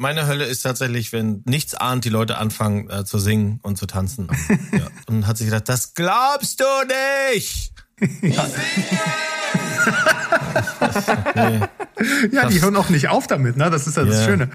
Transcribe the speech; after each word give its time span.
meine 0.00 0.26
Hölle 0.26 0.46
ist 0.46 0.62
tatsächlich, 0.62 1.12
wenn 1.12 1.42
nichts 1.44 1.74
ahnt, 1.74 2.06
die 2.06 2.08
Leute 2.08 2.38
anfangen 2.38 2.88
äh, 2.88 3.04
zu 3.04 3.18
singen 3.18 3.60
und 3.62 3.76
zu 3.76 3.84
tanzen. 3.86 4.28
ja. 4.72 4.86
Und 5.06 5.26
hat 5.26 5.36
sich 5.36 5.46
gedacht, 5.46 5.68
das 5.68 5.92
glaubst 5.92 6.58
du 6.58 6.64
nicht! 7.36 7.72
ja. 8.22 8.46
ja, 12.32 12.48
die 12.48 12.62
hören 12.62 12.76
auch 12.76 12.88
nicht 12.88 13.08
auf 13.08 13.26
damit, 13.26 13.58
ne? 13.58 13.68
Das 13.68 13.86
ist 13.86 13.98
ja 13.98 14.04
das 14.04 14.16
yeah. 14.16 14.24
Schöne. 14.24 14.50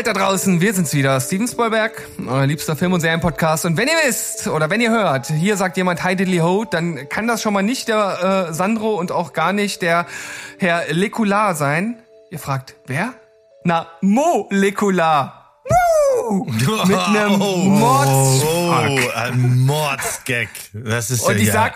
Welt 0.00 0.06
da 0.06 0.12
draußen, 0.14 0.62
wir 0.62 0.72
sind's 0.72 0.94
wieder, 0.94 1.20
Steven 1.20 1.46
Spielberg, 1.46 2.08
euer 2.26 2.46
liebster 2.46 2.74
Film- 2.74 2.94
und 2.94 3.00
Serienpodcast. 3.00 3.66
Und 3.66 3.76
wenn 3.76 3.86
ihr 3.86 3.96
wisst, 4.06 4.46
oder 4.46 4.70
wenn 4.70 4.80
ihr 4.80 4.90
hört, 4.90 5.26
hier 5.26 5.58
sagt 5.58 5.76
jemand 5.76 6.02
Hi 6.02 6.16
Diddly-ho, 6.16 6.64
dann 6.64 7.10
kann 7.10 7.26
das 7.26 7.42
schon 7.42 7.52
mal 7.52 7.60
nicht 7.60 7.88
der 7.88 8.46
äh, 8.48 8.54
Sandro 8.54 8.94
und 8.94 9.12
auch 9.12 9.34
gar 9.34 9.52
nicht 9.52 9.82
der 9.82 10.06
Herr 10.58 10.90
Lekular 10.90 11.54
sein. 11.54 12.02
Ihr 12.30 12.38
fragt, 12.38 12.76
wer? 12.86 13.12
Na, 13.62 13.88
Molekular. 14.00 15.60
Woo! 15.68 16.46
Mit 16.46 16.98
einem 16.98 17.34
oh, 17.42 17.56
Mords... 17.56 18.42
Oh, 18.42 18.72
ein 19.16 19.66
Mordsgag. 19.66 20.48
Das 20.72 21.10
ist 21.10 21.20
und 21.20 21.36
ja... 21.36 21.42
Ich 21.42 21.52
sag, 21.52 21.74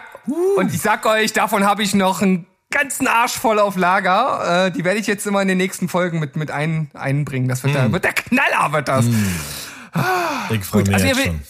und 0.57 0.73
ich 0.73 0.81
sag 0.81 1.05
euch, 1.05 1.35
davon 1.35 1.67
habe 1.67 1.83
ich 1.83 1.95
noch 1.95 2.23
ein 2.23 2.47
ganzen 2.75 3.07
Arsch 3.07 3.33
voll 3.33 3.59
auf 3.59 3.77
Lager. 3.77 4.67
Äh, 4.67 4.71
die 4.73 4.85
werde 4.85 5.01
ich 5.01 5.07
jetzt 5.07 5.27
immer 5.27 5.41
in 5.41 5.49
den 5.49 5.59
nächsten 5.59 5.89
Folgen 5.89 6.19
mit, 6.21 6.37
mit 6.37 6.51
ein, 6.51 6.91
einbringen. 6.93 7.49
Das 7.49 7.63
wird, 7.63 7.73
mm. 7.73 7.77
der, 7.77 7.93
wird 7.93 8.05
der 8.05 8.13
Knaller, 8.13 8.73
wird 8.73 8.89
das. 8.89 9.07
Mm. 9.07 9.15
Ich 10.51 10.65
freue 10.65 10.83
mich 10.83 10.95
also 10.95 11.07
jetzt 11.07 11.25
schon. 11.25 11.41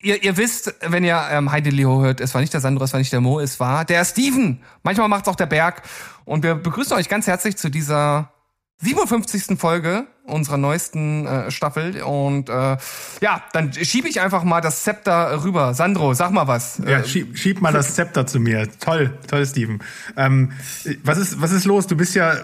Ihr, 0.00 0.22
ihr 0.22 0.36
wisst, 0.36 0.74
wenn 0.80 1.02
ihr 1.02 1.20
ähm, 1.30 1.50
Heidi 1.50 1.70
Leo 1.70 2.00
hört, 2.00 2.20
es 2.20 2.32
war 2.32 2.40
nicht 2.40 2.54
der 2.54 2.60
Sandro, 2.60 2.84
es 2.84 2.92
war 2.92 3.00
nicht 3.00 3.12
der 3.12 3.20
Mo, 3.20 3.40
es 3.40 3.58
war 3.58 3.84
der 3.84 4.04
Steven. 4.04 4.62
Manchmal 4.84 5.08
macht's 5.08 5.28
auch 5.28 5.36
der 5.36 5.46
Berg. 5.46 5.82
Und 6.24 6.44
wir 6.44 6.54
begrüßen 6.54 6.96
euch 6.96 7.08
ganz 7.08 7.26
herzlich 7.26 7.56
zu 7.56 7.68
dieser 7.68 8.32
57. 8.80 9.58
Folge 9.58 10.06
unserer 10.28 10.56
neuesten 10.56 11.26
äh, 11.26 11.50
Staffel. 11.50 12.02
Und 12.02 12.48
äh, 12.48 12.76
ja, 13.20 13.42
dann 13.52 13.72
schiebe 13.72 14.08
ich 14.08 14.20
einfach 14.20 14.44
mal 14.44 14.60
das 14.60 14.84
Zepter 14.84 15.42
rüber. 15.42 15.74
Sandro, 15.74 16.14
sag 16.14 16.30
mal 16.30 16.46
was. 16.46 16.80
Ja, 16.86 17.02
schieb, 17.02 17.36
schieb 17.36 17.60
mal 17.60 17.72
das 17.72 17.94
Zepter 17.94 18.26
zu 18.26 18.38
mir. 18.38 18.68
Toll, 18.78 19.18
toll, 19.26 19.44
Steven. 19.46 19.80
Ähm, 20.16 20.52
was 21.02 21.18
ist, 21.18 21.40
was 21.40 21.50
ist 21.50 21.64
los? 21.64 21.86
Du 21.86 21.96
bist 21.96 22.14
ja, 22.14 22.36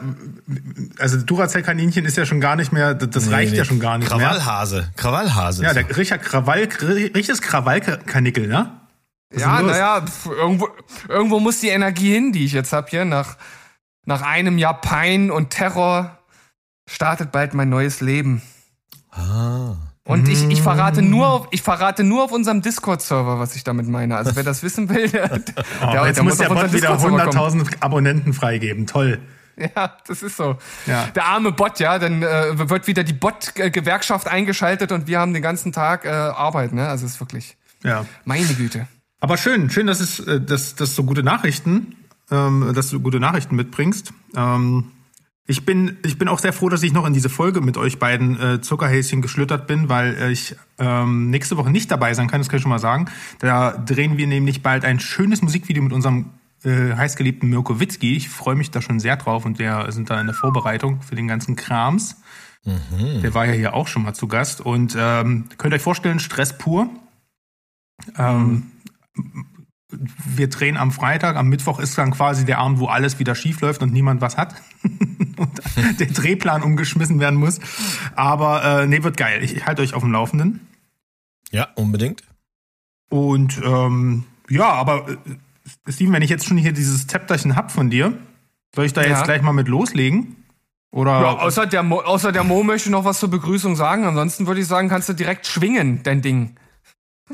also 0.99 1.19
Duracell-Kaninchen 1.19 2.05
ist 2.05 2.17
ja 2.17 2.27
schon 2.27 2.41
gar 2.41 2.57
nicht 2.57 2.73
mehr, 2.73 2.95
das 2.95 3.27
nee, 3.27 3.33
reicht 3.33 3.53
nee. 3.53 3.59
ja 3.59 3.65
schon 3.65 3.81
gar 3.81 3.99
nicht 3.99 4.09
Krawallhase. 4.09 4.77
mehr. 4.77 4.91
Krawallhase. 4.97 5.63
Ja, 5.63 5.75
der 5.75 5.97
Richard 5.97 6.23
Krawall, 6.23 6.69
richtiges 6.81 7.43
Krawallkanickel, 7.43 8.49
ne? 8.49 8.81
Was 9.31 9.43
ja, 9.43 9.63
naja, 9.63 10.05
irgendwo, 10.27 10.69
irgendwo 11.09 11.41
muss 11.41 11.61
die 11.61 11.69
Energie 11.69 12.13
hin, 12.13 12.33
die 12.33 12.45
ich 12.45 12.53
jetzt 12.53 12.73
hab 12.73 12.91
hier, 12.91 13.05
nach, 13.05 13.37
nach 14.05 14.23
einem 14.23 14.59
Jahr 14.59 14.81
Pein 14.81 15.31
und 15.31 15.51
Terror 15.51 16.19
startet 16.87 17.33
bald 17.33 17.55
mein 17.55 17.69
neues 17.69 18.01
Leben. 18.01 18.43
Ah. 19.11 19.77
Und 20.07 20.29
ich, 20.29 20.47
ich 20.51 20.61
verrate 20.61 21.01
nur 21.01 21.29
auf, 21.29 21.49
ich 21.51 21.63
verrate 21.63 22.05
nur 22.05 22.25
auf 22.25 22.33
unserem 22.33 22.61
Discord-Server, 22.61 23.39
was 23.39 23.57
ich 23.57 23.65
damit 23.65 23.89
meine. 23.89 24.17
Also 24.17 24.37
wer 24.37 24.43
das 24.43 24.63
wissen 24.63 24.91
will, 24.91 25.09
der, 25.11 25.31
oh, 25.33 25.93
der, 25.93 26.07
jetzt 26.07 26.17
der 26.17 26.25
muss 26.25 26.37
der 26.37 26.49
Bot 26.49 26.73
wieder 26.75 26.99
100.000 26.99 27.81
Abonnenten 27.81 28.35
freigeben. 28.35 28.87
Toll. 28.87 29.19
Ja, 29.57 29.97
das 30.07 30.23
ist 30.23 30.37
so. 30.37 30.59
Ja. 30.87 31.07
Der 31.15 31.27
arme 31.27 31.53
Bot, 31.53 31.79
ja, 31.79 31.99
dann 31.99 32.23
äh, 32.23 32.69
wird 32.69 32.87
wieder 32.87 33.05
die 33.05 33.13
Bot-Gewerkschaft 33.13 34.29
eingeschaltet 34.29 34.91
und 34.93 35.07
wir 35.07 35.21
haben 35.21 35.33
den 35.33 35.43
ganzen 35.43 35.73
Tag 35.73 36.05
äh, 36.05 36.09
Arbeit, 36.09 36.73
ne? 36.73 36.89
Also 36.89 37.07
ist 37.07 37.21
wirklich. 37.21 37.57
Ja. 37.83 38.05
Meine 38.25 38.53
Güte. 38.55 38.89
Aber 39.21 39.37
schön, 39.37 39.71
schön, 39.71 39.87
dass 39.87 40.01
es, 40.01 40.21
äh, 40.21 40.41
dass, 40.41 40.75
dass 40.75 40.95
so 40.95 41.05
gute 41.05 41.23
Nachrichten, 41.23 41.95
ähm, 42.31 42.73
dass 42.75 42.91
du 42.91 43.01
gute 43.01 43.21
Nachrichten 43.21 43.55
mitbringst. 43.57 44.13
Ähm, 44.37 44.91
ich 45.47 45.67
bin, 45.67 45.99
ich 46.05 46.19
bin 46.19 46.29
auch 46.29 46.39
sehr 46.39 46.53
froh, 46.53 46.69
dass 46.71 46.83
ich 46.83 46.93
noch 46.93 47.07
in 47.07 47.13
diese 47.13 47.29
Folge 47.29 47.61
mit 47.61 47.77
euch 47.77 47.99
beiden 47.99 48.41
äh, 48.41 48.61
Zuckerhäschen 48.63 49.21
geschlüttert 49.21 49.67
bin, 49.67 49.89
weil 49.91 50.15
äh, 50.15 50.31
ich 50.33 50.57
ähm, 50.79 51.31
nächste 51.31 51.57
Woche 51.59 51.71
nicht 51.71 51.91
dabei 51.91 52.15
sein 52.15 52.29
kann, 52.29 52.41
das 52.41 52.49
kann 52.49 52.57
ich 52.57 52.63
schon 52.63 52.71
mal 52.71 52.79
sagen. 52.79 53.07
Da 53.41 53.73
drehen 53.73 54.17
wir 54.17 54.27
nämlich 54.27 54.63
bald 54.63 54.85
ein 54.85 55.01
schönes 55.01 55.43
Musikvideo 55.43 55.83
mit 55.83 55.93
unserem 55.93 56.31
äh, 56.65 56.95
heißgeliebten 56.95 57.51
Mirko 57.51 57.79
Witzki. 57.79 58.17
Ich 58.17 58.31
freue 58.31 58.55
mich 58.55 58.71
da 58.71 58.81
schon 58.81 59.01
sehr 59.01 59.17
drauf 59.17 59.45
und 59.45 59.59
wir 59.59 59.87
sind 59.91 60.09
da 60.09 60.19
in 60.19 60.27
der 60.27 60.35
Vorbereitung 60.35 61.03
für 61.03 61.15
den 61.15 61.29
ganzen 61.29 61.57
Krams. 61.57 62.17
Mhm. 62.65 63.21
Der 63.21 63.35
war 63.35 63.45
ja 63.45 63.53
hier 63.53 63.75
auch 63.75 63.89
schon 63.89 64.03
mal 64.03 64.15
zu 64.15 64.29
Gast. 64.29 64.63
Und 64.63 64.97
ähm, 64.99 65.45
könnt 65.59 65.75
ihr 65.75 65.77
euch 65.77 65.83
vorstellen, 65.83 66.21
Stress 66.21 66.57
pur. 66.57 66.89
Ähm, 68.17 68.71
wir 70.27 70.49
drehen 70.49 70.77
am 70.77 70.91
Freitag, 70.91 71.37
am 71.37 71.49
Mittwoch 71.49 71.79
ist 71.79 71.97
dann 71.99 72.11
quasi 72.11 72.45
der 72.45 72.59
Abend, 72.59 72.79
wo 72.79 72.87
alles 72.87 73.19
wieder 73.19 73.35
schief 73.35 73.61
läuft 73.61 73.83
und 73.83 73.93
niemand 73.93 74.21
was 74.21 74.37
hat. 74.37 74.55
und 75.37 76.01
der 76.01 76.07
Drehplan 76.07 76.63
umgeschmissen 76.63 77.21
werden 77.21 77.39
muss. 77.39 77.61
Aber 78.15 78.83
äh, 78.83 78.87
nee, 78.87 79.03
wird 79.03 79.17
geil. 79.17 79.43
Ich, 79.43 79.67
halte 79.67 79.83
euch 79.83 79.95
auf 79.95 80.03
dem 80.03 80.13
Laufenden. 80.13 80.61
Ja, 81.51 81.69
unbedingt. 81.75 82.23
Und 83.09 83.61
ähm, 83.65 84.25
ja, 84.49 84.71
aber 84.71 85.09
äh, 85.09 85.93
Steven, 85.93 86.13
wenn 86.13 86.23
ich 86.23 86.31
jetzt 86.31 86.47
schon 86.47 86.57
hier 86.57 86.73
dieses 86.73 87.07
Zepterchen 87.07 87.57
hab 87.57 87.71
von 87.71 87.91
dir, 87.91 88.15
soll 88.75 88.87
ich 88.87 88.93
da 88.93 89.03
ja. 89.03 89.11
jetzt 89.11 89.25
gleich 89.25 89.43
mal 89.43 89.53
mit 89.53 89.69
loslegen? 89.69 90.37
Oder? 90.91 91.11
Ja, 91.11 91.39
außer 91.39 91.67
der, 91.67 91.83
Mo, 91.83 92.01
außer 92.01 92.31
der 92.31 92.45
Mo 92.45 92.63
möchte 92.63 92.91
noch 92.91 93.05
was 93.05 93.19
zur 93.19 93.29
Begrüßung 93.29 93.75
sagen. 93.75 94.05
Ansonsten 94.05 94.47
würde 94.47 94.61
ich 94.61 94.67
sagen, 94.67 94.89
kannst 94.89 95.09
du 95.09 95.13
direkt 95.13 95.47
schwingen, 95.47 96.03
dein 96.05 96.23
Ding. 96.23 96.57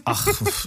Ach, 0.04 0.26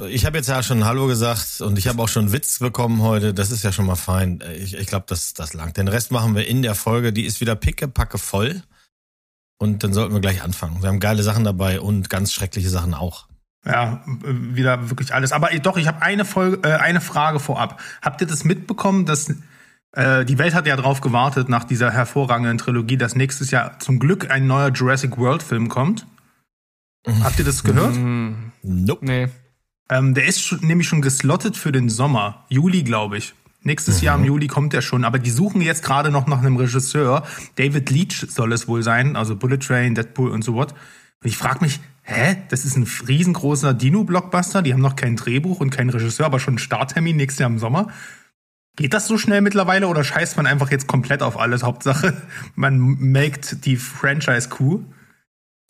ich 0.10 0.26
habe 0.26 0.38
jetzt 0.38 0.50
ja 0.50 0.62
schon 0.64 0.84
Hallo 0.84 1.08
gesagt 1.08 1.62
und 1.62 1.78
ich 1.80 1.88
habe 1.88 2.02
auch 2.02 2.10
schon 2.10 2.34
Witz 2.34 2.60
bekommen 2.60 3.02
heute. 3.02 3.34
Das 3.34 3.52
ist 3.52 3.64
ja 3.64 3.72
schon 3.72 3.86
mal 3.86 3.96
fein. 3.96 4.44
Ich, 4.58 4.74
ich 4.76 4.88
glaube, 4.88 5.06
das, 5.08 5.34
das 5.34 5.54
langt. 5.54 5.78
Den 5.78 5.88
Rest 5.88 6.12
machen 6.12 6.36
wir 6.36 6.46
in 6.48 6.62
der 6.62 6.76
Folge. 6.76 7.14
Die 7.14 7.26
ist 7.26 7.40
wieder 7.40 7.56
pickepacke 7.56 8.18
voll. 8.18 8.62
Und 9.58 9.84
dann 9.84 9.94
sollten 9.94 10.14
wir 10.14 10.20
gleich 10.20 10.44
anfangen. 10.44 10.82
Wir 10.82 10.90
haben 10.90 11.00
geile 11.00 11.24
Sachen 11.24 11.46
dabei 11.46 11.80
und 11.80 12.10
ganz 12.10 12.34
schreckliche 12.34 12.70
Sachen 12.70 12.94
auch. 12.94 13.28
Ja, 13.66 14.04
wieder 14.06 14.90
wirklich 14.90 15.14
alles. 15.14 15.32
Aber 15.32 15.48
doch, 15.60 15.78
ich 15.78 15.88
habe 15.88 16.02
eine 16.02 16.26
Folge, 16.26 16.68
äh, 16.68 16.74
eine 16.74 17.00
Frage 17.00 17.40
vorab. 17.40 17.80
Habt 18.02 18.20
ihr 18.20 18.28
das 18.28 18.44
mitbekommen, 18.44 19.06
dass 19.06 19.34
äh, 19.94 20.26
die 20.26 20.38
Welt 20.38 20.54
hat 20.54 20.68
ja 20.68 20.76
drauf 20.76 21.00
gewartet 21.00 21.48
nach 21.48 21.64
dieser 21.64 21.92
hervorragenden 21.92 22.58
Trilogie, 22.58 22.98
dass 22.98 23.16
nächstes 23.16 23.52
Jahr 23.52 23.80
zum 23.80 24.00
Glück 24.00 24.30
ein 24.30 24.48
neuer 24.48 24.70
Jurassic 24.70 25.18
World 25.18 25.44
Film 25.44 25.70
kommt? 25.70 26.06
Habt 27.22 27.40
ihr 27.40 27.46
das 27.46 27.64
gehört? 27.64 27.96
Nope. 28.64 29.06
Nee. 29.06 29.28
Ähm, 29.90 30.14
der 30.14 30.26
ist 30.26 30.42
schon, 30.42 30.60
nämlich 30.62 30.88
schon 30.88 31.02
geslottet 31.02 31.58
für 31.58 31.72
den 31.72 31.90
Sommer. 31.90 32.46
Juli, 32.50 32.84
glaube 32.84 33.18
ich. 33.18 33.34
Nächstes 33.62 34.00
mhm. 34.00 34.06
Jahr 34.06 34.18
im 34.18 34.26
Juli 34.26 34.48
kommt 34.48 34.74
der 34.74 34.82
schon. 34.82 35.04
Aber 35.04 35.20
die 35.20 35.30
suchen 35.30 35.62
jetzt 35.62 35.84
gerade 35.84 36.12
noch 36.12 36.28
nach 36.28 36.40
einem 36.40 36.58
Regisseur. 36.58 37.24
David 37.56 37.90
Leach 37.90 38.26
soll 38.30 38.54
es 38.54 38.68
wohl 38.68 38.84
sein. 38.84 39.16
Also 39.16 39.36
Bullet 39.36 39.58
Train, 39.58 39.96
Deadpool 39.96 40.32
und 40.32 40.44
so 40.44 40.54
what. 40.54 40.72
Und 40.72 41.30
ich 41.30 41.38
frage 41.38 41.60
mich, 41.62 41.80
hä? 42.04 42.38
Das 42.50 42.66
ist 42.66 42.76
ein 42.76 42.88
riesengroßer 43.08 43.74
Dino-Blockbuster. 43.74 44.62
Die 44.62 44.74
haben 44.74 44.82
noch 44.82 44.96
kein 44.96 45.16
Drehbuch 45.16 45.60
und 45.60 45.70
keinen 45.70 45.90
Regisseur, 45.90 46.26
aber 46.26 46.40
schon 46.40 46.54
einen 46.54 46.60
Starttermin 46.60 47.16
nächstes 47.16 47.40
Jahr 47.40 47.50
im 47.50 47.60
Sommer. 47.60 47.88
Geht 48.76 48.94
das 48.94 49.08
so 49.08 49.18
schnell 49.18 49.42
mittlerweile 49.42 49.88
oder 49.88 50.04
scheißt 50.04 50.36
man 50.36 50.48
einfach 50.48 50.72
jetzt 50.72 50.88
komplett 50.88 51.22
auf 51.22 51.40
alles? 51.40 51.64
Hauptsache, 51.64 52.22
man 52.56 52.80
maked 52.80 53.66
die 53.66 53.78
Franchise-Coup. 53.78 54.84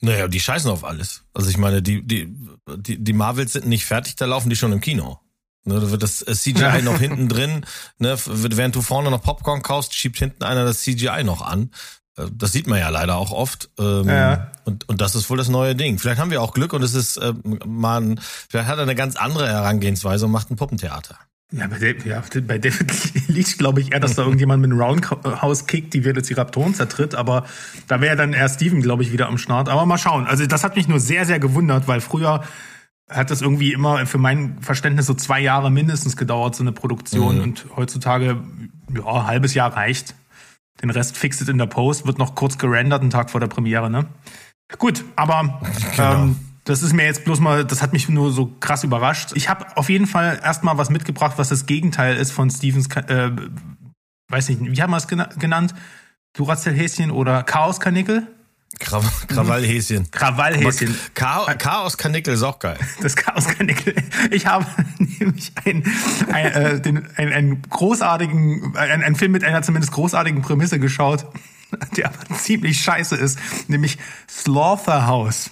Naja, 0.03 0.27
die 0.27 0.41
scheißen 0.41 0.69
auf 0.69 0.83
alles. 0.83 1.23
Also 1.33 1.49
ich 1.49 1.57
meine, 1.57 1.81
die, 1.81 2.05
die, 2.05 2.35
die, 2.75 3.01
die 3.01 3.13
Marvels 3.13 3.53
sind 3.53 3.67
nicht 3.67 3.85
fertig, 3.85 4.17
da 4.17 4.25
laufen 4.25 4.49
die 4.49 4.57
schon 4.57 4.73
im 4.73 4.81
Kino. 4.81 5.21
Ne, 5.63 5.79
da 5.79 5.91
wird 5.91 6.03
das 6.03 6.21
äh, 6.21 6.33
CGI 6.33 6.81
noch 6.83 6.99
hinten 6.99 7.29
drin, 7.29 7.65
ne, 7.99 8.17
während 8.25 8.75
du 8.75 8.81
vorne 8.81 9.09
noch 9.09 9.23
Popcorn 9.23 9.61
kaufst, 9.61 9.95
schiebt 9.95 10.19
hinten 10.19 10.43
einer 10.43 10.65
das 10.65 10.81
CGI 10.81 11.23
noch 11.23 11.41
an. 11.41 11.71
Äh, 12.17 12.25
das 12.33 12.51
sieht 12.51 12.67
man 12.67 12.79
ja 12.79 12.89
leider 12.89 13.15
auch 13.15 13.31
oft. 13.31 13.69
Ähm, 13.79 14.09
ja. 14.09 14.51
und, 14.65 14.89
und 14.89 14.99
das 14.99 15.15
ist 15.15 15.29
wohl 15.29 15.37
das 15.37 15.47
neue 15.47 15.73
Ding. 15.73 15.97
Vielleicht 15.99 16.19
haben 16.19 16.31
wir 16.31 16.41
auch 16.41 16.53
Glück 16.53 16.73
und 16.73 16.83
es 16.83 16.95
ist 16.95 17.15
äh, 17.15 17.33
mal 17.65 18.01
ein, 18.01 18.19
vielleicht 18.49 18.67
hat 18.67 18.79
er 18.79 18.83
eine 18.83 18.95
ganz 18.95 19.15
andere 19.15 19.47
Herangehensweise 19.47 20.25
und 20.25 20.33
macht 20.33 20.51
ein 20.51 20.57
Puppentheater. 20.57 21.17
Ja, 21.55 21.67
bei, 21.67 21.77
David, 21.77 22.05
ja, 22.05 22.23
bei 22.47 22.57
David 22.57 23.27
liegt, 23.27 23.59
glaube 23.59 23.79
ich, 23.79 23.93
eher, 23.93 23.99
dass 23.99 24.15
da 24.15 24.23
irgendjemand 24.23 24.63
mit 24.63 24.71
einem 24.71 24.81
Roundhouse 24.81 25.67
kickt, 25.67 25.93
die 25.93 26.03
Velociraptoren 26.03 26.73
zertritt. 26.73 27.13
Aber 27.13 27.45
da 27.87 28.01
wäre 28.01 28.15
dann 28.15 28.33
eher 28.33 28.49
Steven, 28.49 28.81
glaube 28.81 29.03
ich, 29.03 29.11
wieder 29.11 29.27
am 29.27 29.37
Start. 29.37 29.69
Aber 29.69 29.85
mal 29.85 29.99
schauen. 29.99 30.25
Also 30.25 30.47
das 30.47 30.63
hat 30.63 30.75
mich 30.75 30.87
nur 30.87 30.99
sehr, 30.99 31.25
sehr 31.25 31.37
gewundert, 31.37 31.87
weil 31.87 32.01
früher 32.01 32.43
hat 33.07 33.29
das 33.29 33.43
irgendwie 33.43 33.71
immer 33.71 34.07
für 34.07 34.17
mein 34.17 34.61
Verständnis 34.61 35.05
so 35.05 35.13
zwei 35.13 35.41
Jahre 35.41 35.69
mindestens 35.69 36.17
gedauert, 36.17 36.55
so 36.55 36.63
eine 36.63 36.71
Produktion. 36.71 37.37
Mhm. 37.37 37.43
Und 37.43 37.65
heutzutage, 37.75 38.41
ja, 38.95 39.05
ein 39.05 39.27
halbes 39.27 39.53
Jahr 39.53 39.75
reicht. 39.75 40.15
Den 40.81 40.89
Rest 40.89 41.17
fixet 41.17 41.49
in 41.49 41.59
der 41.59 41.67
Post, 41.67 42.07
wird 42.07 42.17
noch 42.17 42.33
kurz 42.33 42.57
gerendert, 42.57 43.01
einen 43.01 43.11
Tag 43.11 43.29
vor 43.29 43.39
der 43.39 43.47
Premiere, 43.47 43.91
ne? 43.91 44.07
Gut, 44.79 45.05
aber 45.15 45.61
genau. 45.95 46.23
ähm, 46.23 46.35
Das 46.65 46.81
ist 46.81 46.93
mir 46.93 47.05
jetzt 47.05 47.25
bloß 47.25 47.39
mal, 47.39 47.65
das 47.65 47.81
hat 47.81 47.91
mich 47.91 48.07
nur 48.07 48.31
so 48.31 48.55
krass 48.59 48.83
überrascht. 48.83 49.31
Ich 49.35 49.49
habe 49.49 49.75
auf 49.75 49.89
jeden 49.89 50.07
Fall 50.07 50.39
erstmal 50.41 50.77
was 50.77 50.89
mitgebracht, 50.89 51.33
was 51.37 51.49
das 51.49 51.65
Gegenteil 51.65 52.15
ist 52.15 52.31
von 52.31 52.49
Stevens, 52.49 52.87
äh, 52.95 53.31
weiß 54.29 54.49
nicht, 54.49 54.61
wie 54.61 54.81
haben 54.81 54.91
wir 54.91 54.97
es 54.97 55.07
genannt? 55.07 55.75
Duracell-Häschen 56.33 57.11
oder 57.11 57.43
Chaos-Kanickel? 57.43 58.27
Kraw 58.79 59.03
Krawallhäschen. 59.27 60.09
Krawallhäschen. 60.09 60.97
Chaos, 61.13 61.47
Chaos 61.59 61.97
Kanickel 61.97 62.33
ist 62.33 62.43
auch 62.43 62.59
geil. 62.59 62.77
Das 63.01 63.15
Chaos 63.15 63.47
Kanickel. 63.47 63.95
Ich 64.31 64.47
habe 64.47 64.65
nämlich 64.97 65.51
einen, 65.63 65.83
ein, 66.31 66.45
äh, 66.45 66.81
den, 66.81 67.07
einen, 67.15 67.33
einen 67.33 67.61
großartigen, 67.61 68.75
einen, 68.75 69.03
einen 69.03 69.15
Film 69.15 69.31
mit 69.31 69.43
einer 69.43 69.61
zumindest 69.61 69.93
großartigen 69.93 70.41
Prämisse 70.41 70.79
geschaut, 70.79 71.27
der 71.97 72.07
aber 72.07 72.35
ziemlich 72.35 72.81
scheiße 72.81 73.15
ist, 73.15 73.37
nämlich 73.67 73.99
Slaughterhouse. 74.27 75.51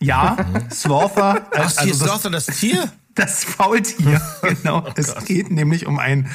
Ja, 0.00 0.36
Slaughter. 0.70 1.46
Ach, 1.52 1.58
also 1.58 1.86
das, 1.86 1.98
Slaughter, 1.98 2.30
das 2.30 2.46
Tier? 2.46 2.92
Das 3.14 3.44
Faultier, 3.44 4.20
genau. 4.42 4.84
Oh 4.86 4.92
es 4.94 5.14
geht 5.24 5.50
nämlich 5.50 5.86
um 5.86 5.98
ein, 5.98 6.28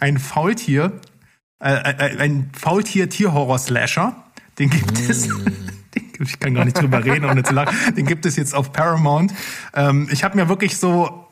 ein 0.00 0.18
Faultier, 0.18 1.00
äh, 1.60 1.72
äh, 1.72 2.18
ein 2.18 2.50
Faultier-Tierhorror-Slasher 2.52 4.14
den 4.58 4.70
gibt 4.70 4.92
mm. 4.92 5.10
es. 5.10 5.28
ich 6.18 6.38
kann 6.38 6.54
gar 6.54 6.64
nicht 6.64 6.80
drüber 6.80 7.04
reden, 7.04 7.24
ohne 7.26 7.42
zu 7.42 7.54
lachen. 7.54 7.76
Den 7.94 8.06
gibt 8.06 8.26
es 8.26 8.36
jetzt 8.36 8.54
auf 8.54 8.72
Paramount. 8.72 9.32
Ähm, 9.74 10.08
ich 10.10 10.24
habe 10.24 10.36
mir 10.36 10.48
wirklich 10.48 10.76
so 10.76 11.22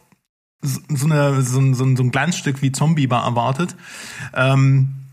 so, 0.62 1.04
eine, 1.04 1.42
so, 1.42 1.74
so, 1.74 1.94
so 1.94 2.02
ein 2.02 2.10
Glanzstück 2.10 2.62
wie 2.62 2.72
Zombie 2.72 3.10
war 3.10 3.26
erwartet. 3.26 3.76
Ähm, 4.32 5.03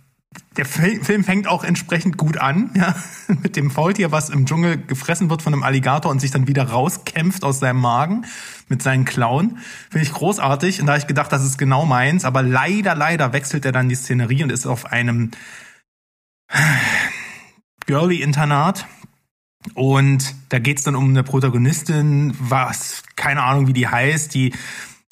der 0.57 0.65
Film 0.65 1.23
fängt 1.23 1.47
auch 1.47 1.63
entsprechend 1.63 2.17
gut 2.17 2.37
an, 2.37 2.71
ja, 2.75 2.95
mit 3.41 3.55
dem 3.55 3.71
Faultier, 3.71 4.11
was 4.11 4.29
im 4.29 4.45
Dschungel 4.45 4.77
gefressen 4.77 5.29
wird 5.29 5.41
von 5.41 5.53
einem 5.53 5.63
Alligator 5.63 6.11
und 6.11 6.19
sich 6.19 6.31
dann 6.31 6.47
wieder 6.47 6.63
rauskämpft 6.63 7.43
aus 7.43 7.59
seinem 7.59 7.79
Magen 7.79 8.25
mit 8.67 8.83
seinen 8.83 9.05
Klauen. 9.05 9.59
Finde 9.89 10.05
ich 10.05 10.13
großartig. 10.13 10.81
Und 10.81 10.87
da 10.87 10.93
habe 10.93 10.99
ich 10.99 11.07
gedacht, 11.07 11.31
das 11.31 11.45
ist 11.45 11.57
genau 11.57 11.85
meins. 11.85 12.25
Aber 12.25 12.41
leider, 12.41 12.95
leider 12.95 13.31
wechselt 13.33 13.65
er 13.65 13.71
dann 13.71 13.87
die 13.87 13.95
Szenerie 13.95 14.43
und 14.43 14.51
ist 14.51 14.65
auf 14.65 14.85
einem 14.85 15.31
Girly-Internat. 17.85 18.87
Und 19.73 20.35
da 20.49 20.59
geht's 20.59 20.83
dann 20.83 20.95
um 20.95 21.09
eine 21.09 21.23
Protagonistin, 21.23 22.35
was, 22.39 23.03
keine 23.15 23.43
Ahnung, 23.43 23.67
wie 23.67 23.73
die 23.73 23.87
heißt, 23.87 24.33
die, 24.33 24.53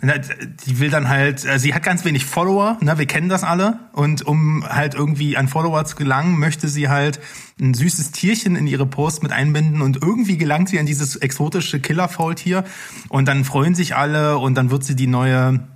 die 0.02 0.80
will 0.80 0.90
dann 0.90 1.10
halt, 1.10 1.46
äh, 1.46 1.60
sie 1.60 1.74
hat 1.74 1.84
ganz 1.84 2.06
wenig 2.06 2.26
Follower, 2.26 2.78
ne, 2.80 2.98
wir 2.98 3.06
kennen 3.06 3.28
das 3.28 3.44
alle. 3.44 3.80
Und 3.92 4.26
um 4.26 4.64
halt 4.68 4.96
irgendwie 4.96 5.36
an 5.36 5.50
Follower 5.50 5.84
zu 5.86 5.98
gelangen, 5.98 6.40
möchte 6.40 6.70
sie 6.70 6.88
halt 6.88 7.20
ein 7.60 7.74
süßes 7.74 8.12
Tierchen 8.12 8.56
in 8.56 8.66
ihre 8.66 8.86
Post 8.86 9.24
mit 9.24 9.34
einbinden. 9.34 9.82
Und 9.82 10.02
irgendwie 10.02 10.38
gelangt 10.38 10.70
sie 10.70 10.80
an 10.80 10.86
dieses 10.86 11.18
exotische 11.18 11.82
Killer-Faultier 11.82 12.64
und 13.10 13.28
dann 13.28 13.44
freuen 13.44 13.76
sich 13.76 13.96
alle 13.96 14.38
und 14.38 14.56
dann 14.56 14.72
wird 14.72 14.86
sie 14.86 14.96
die 14.96 15.08
neue 15.08 15.68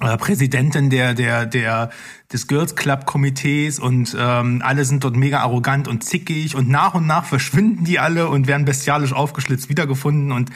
äh, 0.00 0.16
Präsidentin 0.16 0.88
der, 0.88 1.12
der, 1.12 1.44
der, 1.44 1.90
des 2.32 2.46
Girls 2.46 2.74
Club 2.74 3.04
Komitees. 3.04 3.78
Und 3.78 4.16
ähm, 4.18 4.62
alle 4.64 4.86
sind 4.86 5.04
dort 5.04 5.16
mega 5.16 5.40
arrogant 5.40 5.86
und 5.86 6.02
zickig. 6.02 6.56
Und 6.56 6.70
nach 6.70 6.94
und 6.94 7.06
nach 7.06 7.26
verschwinden 7.26 7.84
die 7.84 7.98
alle 7.98 8.28
und 8.28 8.46
werden 8.46 8.64
bestialisch 8.64 9.12
aufgeschlitzt 9.12 9.68
wiedergefunden. 9.68 10.32
Und 10.32 10.50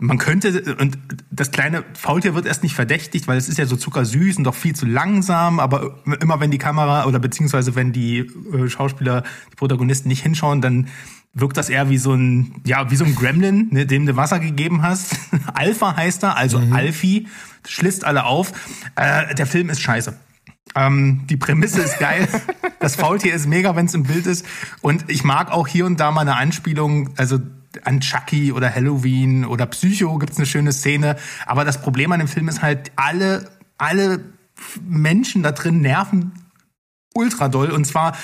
man 0.00 0.18
könnte, 0.18 0.76
und 0.78 0.98
das 1.30 1.50
kleine 1.50 1.84
Faultier 1.94 2.34
wird 2.34 2.46
erst 2.46 2.62
nicht 2.62 2.74
verdächtigt, 2.74 3.28
weil 3.28 3.36
es 3.36 3.48
ist 3.48 3.58
ja 3.58 3.66
so 3.66 3.76
zuckersüß 3.76 4.38
und 4.38 4.44
doch 4.44 4.54
viel 4.54 4.74
zu 4.74 4.86
langsam, 4.86 5.60
aber 5.60 5.98
immer 6.20 6.40
wenn 6.40 6.50
die 6.50 6.58
Kamera 6.58 7.04
oder 7.04 7.18
beziehungsweise 7.18 7.74
wenn 7.74 7.92
die 7.92 8.18
äh, 8.18 8.68
Schauspieler, 8.68 9.22
die 9.52 9.56
Protagonisten 9.56 10.08
nicht 10.08 10.22
hinschauen, 10.22 10.62
dann 10.62 10.88
wirkt 11.32 11.56
das 11.56 11.68
eher 11.68 11.90
wie 11.90 11.98
so 11.98 12.14
ein, 12.14 12.62
ja, 12.64 12.90
wie 12.90 12.96
so 12.96 13.04
ein 13.04 13.14
Gremlin, 13.14 13.68
ne, 13.70 13.86
dem 13.86 14.06
du 14.06 14.16
Wasser 14.16 14.40
gegeben 14.40 14.82
hast. 14.82 15.16
Alpha 15.54 15.96
heißt 15.96 16.24
er, 16.24 16.36
also 16.36 16.58
mhm. 16.58 16.72
Alfie, 16.72 17.28
schlitzt 17.66 18.04
alle 18.04 18.24
auf. 18.24 18.52
Äh, 18.96 19.34
der 19.34 19.46
Film 19.46 19.70
ist 19.70 19.80
scheiße. 19.80 20.18
Ähm, 20.74 21.26
die 21.28 21.36
Prämisse 21.36 21.80
ist 21.82 21.98
geil. 21.98 22.28
Das 22.80 22.96
Faultier 22.96 23.34
ist 23.34 23.46
mega, 23.46 23.76
wenn 23.76 23.84
es 23.84 23.92
im 23.92 24.04
Bild 24.04 24.24
ist. 24.24 24.46
Und 24.80 25.04
ich 25.10 25.22
mag 25.22 25.52
auch 25.52 25.68
hier 25.68 25.84
und 25.84 26.00
da 26.00 26.10
mal 26.12 26.22
eine 26.22 26.36
Anspielung, 26.36 27.10
also 27.18 27.38
an 27.84 28.00
Chucky 28.00 28.52
oder 28.52 28.74
Halloween 28.74 29.44
oder 29.44 29.66
Psycho 29.66 30.18
gibt's 30.18 30.36
eine 30.36 30.46
schöne 30.46 30.72
Szene. 30.72 31.16
Aber 31.46 31.64
das 31.64 31.80
Problem 31.80 32.12
an 32.12 32.18
dem 32.18 32.28
Film 32.28 32.48
ist 32.48 32.62
halt, 32.62 32.92
alle, 32.96 33.50
alle 33.78 34.20
Menschen 34.86 35.42
da 35.42 35.52
drin 35.52 35.80
nerven 35.80 36.32
ultra 37.14 37.48
doll. 37.48 37.70
Und 37.70 37.86
zwar 37.86 38.16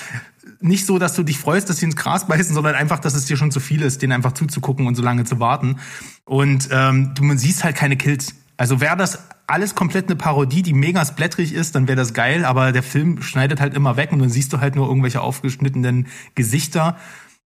nicht 0.59 0.85
so, 0.85 0.97
dass 0.97 1.13
du 1.13 1.23
dich 1.23 1.37
freust, 1.37 1.69
dass 1.69 1.77
sie 1.77 1.85
ins 1.85 1.95
Gras 1.95 2.27
beißen, 2.27 2.53
sondern 2.53 2.75
einfach, 2.75 2.99
dass 2.99 3.13
es 3.15 3.25
dir 3.25 3.37
schon 3.37 3.51
zu 3.51 3.59
viel 3.59 3.81
ist, 3.81 4.01
denen 4.01 4.13
einfach 4.13 4.33
zuzugucken 4.33 4.87
und 4.87 4.95
so 4.95 5.03
lange 5.03 5.23
zu 5.23 5.39
warten. 5.39 5.79
Und 6.25 6.69
ähm, 6.71 7.13
du 7.15 7.37
siehst 7.37 7.63
halt 7.63 7.75
keine 7.75 7.97
Kills. 7.97 8.35
Also 8.57 8.81
wäre 8.81 8.97
das 8.97 9.19
alles 9.45 9.75
komplett 9.75 10.07
eine 10.07 10.15
Parodie, 10.15 10.61
die 10.61 10.73
mega 10.73 11.05
splättrig 11.05 11.53
ist, 11.53 11.75
dann 11.75 11.87
wäre 11.87 11.95
das 11.95 12.13
geil, 12.13 12.43
aber 12.43 12.73
der 12.73 12.83
Film 12.83 13.21
schneidet 13.21 13.61
halt 13.61 13.73
immer 13.75 13.95
weg 13.95 14.11
und 14.11 14.19
dann 14.19 14.29
siehst 14.29 14.51
du 14.51 14.59
halt 14.59 14.75
nur 14.75 14.87
irgendwelche 14.87 15.21
aufgeschnittenen 15.21 16.07
Gesichter. 16.35 16.97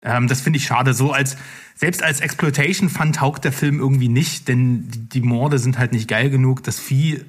Ähm, 0.01 0.27
das 0.27 0.41
finde 0.41 0.57
ich 0.57 0.65
schade. 0.65 0.93
So 0.93 1.11
als 1.11 1.37
selbst 1.75 2.03
als 2.03 2.21
Exploitation-Fun 2.21 3.13
taugt 3.13 3.45
der 3.45 3.51
Film 3.51 3.79
irgendwie 3.79 4.09
nicht, 4.09 4.47
denn 4.47 4.87
die 4.89 5.21
Morde 5.21 5.59
sind 5.59 5.77
halt 5.77 5.91
nicht 5.91 6.07
geil 6.07 6.29
genug. 6.29 6.63
Das 6.63 6.79
Vieh 6.79 7.23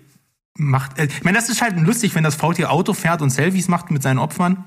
macht. 0.54 0.98
Äh, 0.98 1.06
ich 1.06 1.24
meine, 1.24 1.36
das 1.36 1.48
ist 1.48 1.62
halt 1.62 1.78
lustig, 1.80 2.14
wenn 2.14 2.24
das 2.24 2.34
Faultier 2.34 2.70
Auto 2.70 2.94
fährt 2.94 3.22
und 3.22 3.30
Selfies 3.30 3.68
macht 3.68 3.90
mit 3.90 4.02
seinen 4.02 4.18
Opfern. 4.18 4.64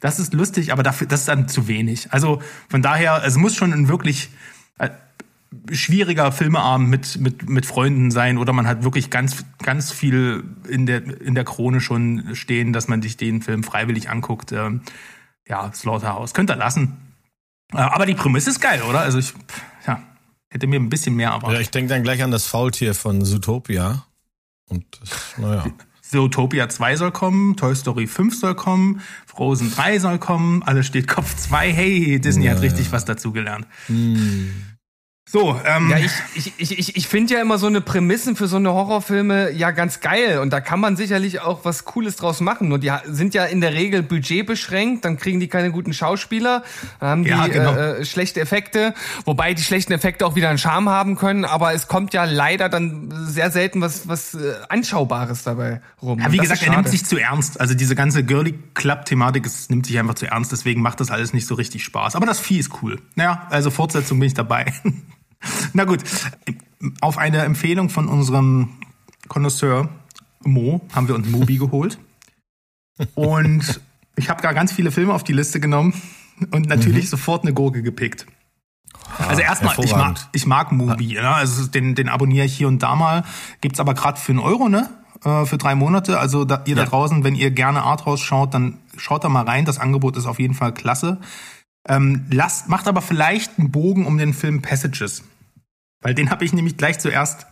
Das 0.00 0.18
ist 0.18 0.34
lustig, 0.34 0.72
aber 0.72 0.82
dafür, 0.82 1.06
das 1.06 1.20
ist 1.20 1.28
dann 1.28 1.48
zu 1.48 1.68
wenig. 1.68 2.12
Also 2.12 2.42
von 2.68 2.82
daher, 2.82 3.22
es 3.24 3.36
muss 3.36 3.54
schon 3.54 3.72
ein 3.72 3.88
wirklich 3.88 4.30
äh, 4.78 4.90
schwieriger 5.72 6.30
Filmeabend 6.32 6.90
mit, 6.90 7.20
mit, 7.20 7.48
mit 7.48 7.66
Freunden 7.66 8.10
sein 8.10 8.38
oder 8.38 8.52
man 8.52 8.66
hat 8.66 8.84
wirklich 8.84 9.10
ganz, 9.10 9.44
ganz 9.62 9.92
viel 9.92 10.44
in 10.68 10.86
der, 10.86 11.04
in 11.20 11.34
der 11.34 11.44
Krone 11.44 11.80
schon 11.80 12.34
stehen, 12.34 12.72
dass 12.72 12.88
man 12.88 13.02
sich 13.02 13.16
den 13.16 13.40
Film 13.40 13.62
freiwillig 13.62 14.10
anguckt. 14.10 14.52
Ähm, 14.52 14.82
ja, 15.46 15.72
Slaughterhouse. 15.72 16.34
Könnt 16.34 16.50
ihr 16.50 16.56
lassen. 16.56 17.03
Aber 17.74 18.06
die 18.06 18.14
Prämisse 18.14 18.50
ist 18.50 18.60
geil, 18.60 18.82
oder? 18.82 19.00
Also 19.00 19.18
ich, 19.18 19.32
ja, 19.86 20.02
hätte 20.48 20.66
mir 20.66 20.80
ein 20.80 20.88
bisschen 20.88 21.14
mehr 21.16 21.30
erwartet. 21.30 21.52
Ja, 21.52 21.60
ich 21.60 21.70
denke 21.70 21.92
dann 21.92 22.02
gleich 22.02 22.22
an 22.22 22.30
das 22.30 22.46
Faultier 22.46 22.94
von 22.94 23.24
Zootopia. 23.24 24.04
Und 24.68 24.84
naja. 25.36 25.66
Zootopia 26.02 26.68
2 26.68 26.96
soll 26.96 27.10
kommen, 27.10 27.56
Toy 27.56 27.74
Story 27.74 28.06
5 28.06 28.38
soll 28.38 28.54
kommen, 28.54 29.00
Frozen 29.26 29.72
3 29.72 29.98
soll 29.98 30.18
kommen, 30.18 30.62
alles 30.62 30.86
steht 30.86 31.08
Kopf 31.08 31.34
2. 31.34 31.72
Hey, 31.72 32.20
Disney 32.20 32.44
ja, 32.44 32.52
hat 32.52 32.60
richtig 32.60 32.86
ja. 32.86 32.92
was 32.92 33.04
dazugelernt. 33.04 33.66
Hm. 33.86 34.73
So, 35.26 35.58
ähm. 35.64 35.88
Ja, 35.88 35.98
ich, 35.98 36.52
ich, 36.58 36.78
ich, 36.78 36.96
ich 36.96 37.08
finde 37.08 37.34
ja 37.34 37.40
immer 37.40 37.58
so 37.58 37.66
eine 37.66 37.80
Prämissen 37.80 38.36
für 38.36 38.46
so 38.46 38.56
eine 38.56 38.72
Horrorfilme 38.72 39.50
ja 39.52 39.70
ganz 39.70 40.00
geil. 40.00 40.38
Und 40.38 40.52
da 40.52 40.60
kann 40.60 40.78
man 40.80 40.96
sicherlich 40.96 41.40
auch 41.40 41.64
was 41.64 41.84
Cooles 41.86 42.16
draus 42.16 42.40
machen. 42.40 42.68
Nur 42.68 42.78
die 42.78 42.92
sind 43.06 43.32
ja 43.32 43.44
in 43.44 43.60
der 43.60 43.72
Regel 43.72 44.02
budgetbeschränkt, 44.02 45.04
dann 45.04 45.16
kriegen 45.16 45.40
die 45.40 45.48
keine 45.48 45.72
guten 45.72 45.94
Schauspieler, 45.94 46.62
dann 47.00 47.08
haben 47.08 47.24
die 47.24 47.30
ja, 47.30 47.46
genau. 47.46 47.74
äh, 47.74 48.04
schlechte 48.04 48.40
Effekte, 48.40 48.94
wobei 49.24 49.54
die 49.54 49.62
schlechten 49.62 49.92
Effekte 49.92 50.26
auch 50.26 50.36
wieder 50.36 50.50
einen 50.50 50.58
Charme 50.58 50.90
haben 50.90 51.16
können, 51.16 51.44
aber 51.44 51.72
es 51.72 51.88
kommt 51.88 52.12
ja 52.12 52.24
leider 52.24 52.68
dann 52.68 53.12
sehr 53.26 53.50
selten 53.50 53.80
was, 53.80 54.06
was 54.06 54.34
äh, 54.34 54.54
Anschaubares 54.68 55.42
dabei 55.42 55.80
rum. 56.02 56.20
Ja, 56.20 56.30
wie 56.30 56.36
gesagt, 56.36 56.62
er 56.62 56.70
nimmt 56.70 56.88
sich 56.88 57.04
zu 57.04 57.18
ernst. 57.18 57.60
Also 57.60 57.74
diese 57.74 57.94
ganze 57.96 58.24
Girly 58.24 58.58
Club-Thematik 58.74 59.48
nimmt 59.68 59.86
sich 59.86 59.98
einfach 59.98 60.14
zu 60.14 60.26
ernst, 60.26 60.52
deswegen 60.52 60.82
macht 60.82 61.00
das 61.00 61.10
alles 61.10 61.32
nicht 61.32 61.46
so 61.46 61.54
richtig 61.54 61.82
Spaß. 61.82 62.14
Aber 62.14 62.26
das 62.26 62.38
Vieh 62.38 62.58
ist 62.58 62.82
cool. 62.82 63.00
Naja, 63.14 63.46
also 63.50 63.70
Fortsetzung 63.70 64.20
bin 64.20 64.28
ich 64.28 64.34
dabei. 64.34 64.72
Na 65.72 65.84
gut, 65.84 66.00
auf 67.00 67.18
eine 67.18 67.38
Empfehlung 67.38 67.90
von 67.90 68.08
unserem 68.08 68.70
Connoisseur 69.28 69.88
Mo 70.44 70.80
haben 70.94 71.08
wir 71.08 71.14
uns 71.14 71.28
Mobi 71.28 71.58
geholt. 71.58 71.98
Und 73.14 73.80
ich 74.16 74.30
habe 74.30 74.42
gar 74.42 74.54
ganz 74.54 74.72
viele 74.72 74.90
Filme 74.90 75.14
auf 75.14 75.24
die 75.24 75.32
Liste 75.32 75.60
genommen 75.60 75.94
und 76.50 76.68
natürlich 76.68 77.04
mhm. 77.04 77.08
sofort 77.08 77.42
eine 77.42 77.52
Gurke 77.52 77.82
gepickt. 77.82 78.26
Ah, 79.18 79.26
also 79.28 79.42
erstmal, 79.42 79.74
ich 79.82 79.94
mag, 79.94 80.16
ich 80.32 80.46
mag 80.46 80.72
Mubi, 80.72 81.14
ja. 81.14 81.34
also 81.34 81.66
den, 81.66 81.94
den 81.94 82.08
abonniere 82.08 82.46
ich 82.46 82.56
hier 82.56 82.68
und 82.68 82.82
da 82.82 82.94
mal. 82.94 83.24
Gibt's 83.60 83.80
aber 83.80 83.94
gerade 83.94 84.20
für 84.20 84.32
einen 84.32 84.38
Euro, 84.38 84.68
ne? 84.68 84.88
Äh, 85.24 85.46
für 85.46 85.58
drei 85.58 85.74
Monate. 85.74 86.18
Also 86.18 86.44
da, 86.44 86.62
ihr 86.66 86.76
ja. 86.76 86.84
da 86.84 86.90
draußen, 86.90 87.24
wenn 87.24 87.34
ihr 87.34 87.50
gerne 87.50 87.82
Arthouse 87.82 88.20
schaut, 88.20 88.54
dann 88.54 88.78
schaut 88.96 89.24
da 89.24 89.28
mal 89.28 89.44
rein. 89.44 89.64
Das 89.64 89.78
Angebot 89.78 90.16
ist 90.16 90.26
auf 90.26 90.38
jeden 90.38 90.54
Fall 90.54 90.72
klasse. 90.72 91.18
Ähm, 91.88 92.26
lasst, 92.30 92.68
macht 92.68 92.88
aber 92.88 93.02
vielleicht 93.02 93.58
einen 93.58 93.70
Bogen 93.70 94.06
um 94.06 94.16
den 94.16 94.32
Film 94.32 94.62
Passages. 94.62 95.22
Weil 96.04 96.14
den 96.14 96.30
habe 96.30 96.44
ich 96.44 96.52
nämlich 96.52 96.76
gleich 96.76 96.98
zuerst 97.00 97.46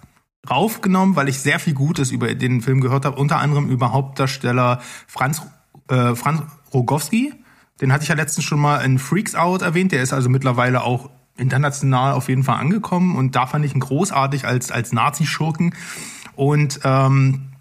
raufgenommen, 0.49 1.17
weil 1.17 1.29
ich 1.29 1.41
sehr 1.41 1.59
viel 1.59 1.73
Gutes 1.73 2.11
über 2.11 2.33
den 2.35 2.61
Film 2.61 2.83
gehört 2.83 3.07
habe, 3.07 3.17
unter 3.17 3.39
anderem 3.39 3.71
über 3.71 3.93
Hauptdarsteller 3.93 4.81
Franz, 5.07 5.43
äh, 5.89 6.15
Franz 6.15 6.43
Rogowski. 6.73 7.33
Den 7.81 7.93
hatte 7.93 8.03
ich 8.03 8.11
ja 8.11 8.15
letztens 8.15 8.45
schon 8.45 8.61
mal 8.61 8.85
in 8.85 8.99
Freaks 8.99 9.35
Out 9.35 9.63
erwähnt. 9.63 9.91
Der 9.91 10.03
ist 10.03 10.13
also 10.13 10.29
mittlerweile 10.29 10.85
auch 10.85 11.09
international 11.39 12.13
auf 12.13 12.29
jeden 12.29 12.45
Fall 12.45 12.59
angekommen 12.59 13.17
und 13.17 13.35
da 13.35 13.47
fand 13.47 13.65
ich 13.65 13.75
ihn 13.75 13.81
großartig 13.81 14.45
als, 14.45 14.71
als 14.71 14.93
Nazi-Schurken. 14.93 15.75
Und 16.37 16.81
ähm, 16.85 17.53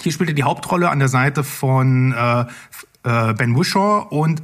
hier 0.00 0.10
spielt 0.10 0.30
er 0.30 0.34
die 0.34 0.42
Hauptrolle 0.42 0.90
an 0.90 0.98
der 0.98 1.08
Seite 1.08 1.44
von 1.44 2.12
äh, 2.12 2.40
äh, 3.04 3.34
Ben 3.34 3.56
Wishaw 3.56 4.08
und 4.10 4.42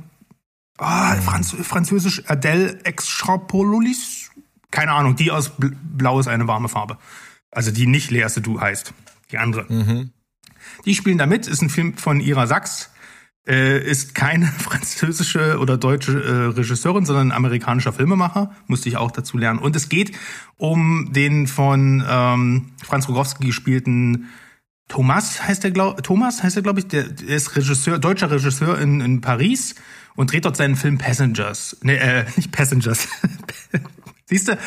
ah, 0.79 1.17
Franz, 1.17 1.57
französisch 1.61 2.23
Adele 2.29 2.85
Extrapolulis 2.85 4.28
keine 4.71 4.93
Ahnung, 4.93 5.17
die 5.17 5.31
aus 5.31 5.53
Blau 5.57 6.21
ist 6.21 6.29
eine 6.29 6.47
warme 6.47 6.69
Farbe. 6.69 6.99
Also 7.51 7.71
die 7.71 7.87
nicht 7.87 8.11
Leerste 8.11 8.41
Du 8.41 8.61
heißt. 8.61 8.93
Die 9.33 9.39
andere. 9.39 9.67
Mhm. 9.73 10.11
Die 10.85 10.95
spielen 10.95 11.19
da 11.19 11.27
mit, 11.27 11.47
ist 11.47 11.63
ein 11.63 11.71
Film 11.71 11.97
von 11.97 12.21
Ira 12.21 12.47
Sachs, 12.47 12.91
äh, 13.47 13.83
ist 13.83 14.15
keine 14.15 14.47
französische 14.59 15.59
oder 15.59 15.79
deutsche 15.79 16.23
äh, 16.23 16.55
Regisseurin, 16.55 17.07
sondern 17.07 17.29
ein 17.29 17.37
amerikanischer 17.37 17.93
Filmemacher, 17.93 18.55
musste 18.67 18.89
ich 18.89 18.97
auch 18.97 19.11
dazu 19.11 19.39
lernen. 19.39 19.59
Und 19.59 19.77
es 19.77 19.89
geht 19.89 20.13
um 20.57 21.13
den 21.13 21.47
von 21.47 22.05
ähm, 22.07 22.73
Franz 22.85 23.09
Rogowski 23.09 23.47
gespielten 23.47 24.29
Thomas 24.89 25.47
heißt 25.47 25.65
der 25.65 25.71
glaub, 25.71 26.03
Thomas 26.03 26.43
heißt 26.43 26.57
er 26.57 26.63
glaube 26.63 26.81
ich, 26.81 26.89
der, 26.89 27.05
der 27.05 27.37
ist 27.37 27.55
Regisseur, 27.57 27.99
deutscher 27.99 28.31
Regisseur 28.31 28.79
in, 28.79 29.03
in 29.03 29.21
Paris 29.21 29.75
und 30.17 30.33
dreht 30.33 30.47
dort 30.47 30.57
seinen 30.57 30.77
Film 30.77 30.97
Passengers. 30.97 31.77
Nee, 31.83 31.97
äh, 31.97 32.25
nicht 32.37 32.51
Passengers. 32.53 33.07
Siehst 34.29 34.49
du? 34.49 34.59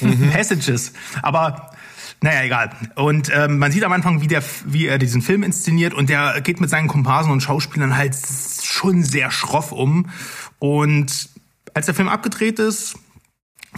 Mhm. 0.00 0.30
Passages. 0.30 0.92
Aber 1.22 1.72
naja, 2.20 2.42
egal. 2.44 2.70
Und 2.96 3.30
ähm, 3.34 3.58
man 3.58 3.70
sieht 3.72 3.84
am 3.84 3.92
Anfang, 3.92 4.20
wie, 4.20 4.26
der, 4.26 4.42
wie 4.64 4.86
er 4.86 4.98
diesen 4.98 5.22
Film 5.22 5.42
inszeniert 5.42 5.94
und 5.94 6.08
der 6.08 6.40
geht 6.40 6.60
mit 6.60 6.70
seinen 6.70 6.88
Komparsen 6.88 7.30
und 7.32 7.42
Schauspielern 7.42 7.96
halt 7.96 8.16
schon 8.62 9.02
sehr 9.02 9.30
schroff 9.30 9.72
um. 9.72 10.10
Und 10.58 11.28
als 11.74 11.86
der 11.86 11.94
Film 11.94 12.08
abgedreht 12.08 12.58
ist, 12.58 12.96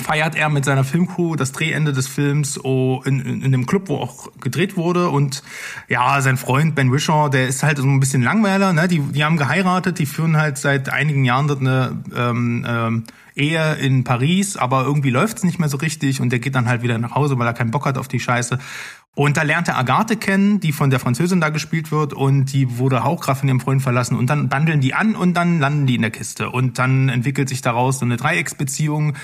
feiert 0.00 0.34
er 0.34 0.48
mit 0.48 0.64
seiner 0.64 0.84
Filmcrew 0.84 1.36
das 1.36 1.52
Drehende 1.52 1.92
des 1.92 2.08
Films 2.08 2.62
oh, 2.64 3.02
in, 3.04 3.20
in, 3.20 3.42
in 3.42 3.52
dem 3.52 3.66
Club, 3.66 3.88
wo 3.88 3.96
auch 3.96 4.28
gedreht 4.40 4.76
wurde. 4.76 5.08
Und 5.08 5.42
ja, 5.88 6.20
sein 6.20 6.36
Freund 6.36 6.74
Ben 6.74 6.92
Wishaw, 6.92 7.28
der 7.28 7.46
ist 7.46 7.62
halt 7.62 7.78
so 7.78 7.84
ein 7.84 8.00
bisschen 8.00 8.22
Langweiler. 8.22 8.72
Ne? 8.72 8.88
Die, 8.88 8.98
die 8.98 9.24
haben 9.24 9.36
geheiratet, 9.36 9.98
die 9.98 10.06
führen 10.06 10.36
halt 10.36 10.58
seit 10.58 10.88
einigen 10.88 11.24
Jahren 11.24 11.48
dort 11.48 11.60
eine 11.60 12.02
ähm, 12.14 12.66
ähm, 12.66 13.04
Ehe 13.36 13.74
in 13.74 14.04
Paris, 14.04 14.56
aber 14.56 14.84
irgendwie 14.84 15.10
läuft's 15.10 15.44
nicht 15.44 15.58
mehr 15.58 15.68
so 15.68 15.76
richtig 15.78 16.20
und 16.20 16.30
der 16.30 16.38
geht 16.38 16.54
dann 16.54 16.66
halt 16.66 16.82
wieder 16.82 16.98
nach 16.98 17.14
Hause, 17.14 17.38
weil 17.38 17.46
er 17.46 17.54
keinen 17.54 17.70
Bock 17.70 17.86
hat 17.86 17.98
auf 17.98 18.08
die 18.08 18.20
Scheiße. 18.20 18.58
Und 19.16 19.36
da 19.36 19.42
lernt 19.42 19.68
er 19.68 19.76
Agathe 19.76 20.16
kennen, 20.16 20.60
die 20.60 20.72
von 20.72 20.90
der 20.90 21.00
Französin 21.00 21.40
da 21.40 21.48
gespielt 21.48 21.90
wird. 21.90 22.12
Und 22.12 22.52
die 22.52 22.78
wurde 22.78 23.04
auch 23.04 23.20
gerade 23.20 23.38
von 23.38 23.48
ihrem 23.48 23.60
Freund 23.60 23.82
verlassen. 23.82 24.16
Und 24.16 24.30
dann 24.30 24.48
bandeln 24.48 24.80
die 24.80 24.94
an 24.94 25.16
und 25.16 25.34
dann 25.34 25.58
landen 25.58 25.86
die 25.86 25.96
in 25.96 26.02
der 26.02 26.10
Kiste. 26.10 26.50
Und 26.50 26.78
dann 26.78 27.08
entwickelt 27.08 27.48
sich 27.48 27.60
daraus 27.60 27.98
so 27.98 28.04
eine 28.04 28.16
Dreiecksbeziehung. 28.16 29.16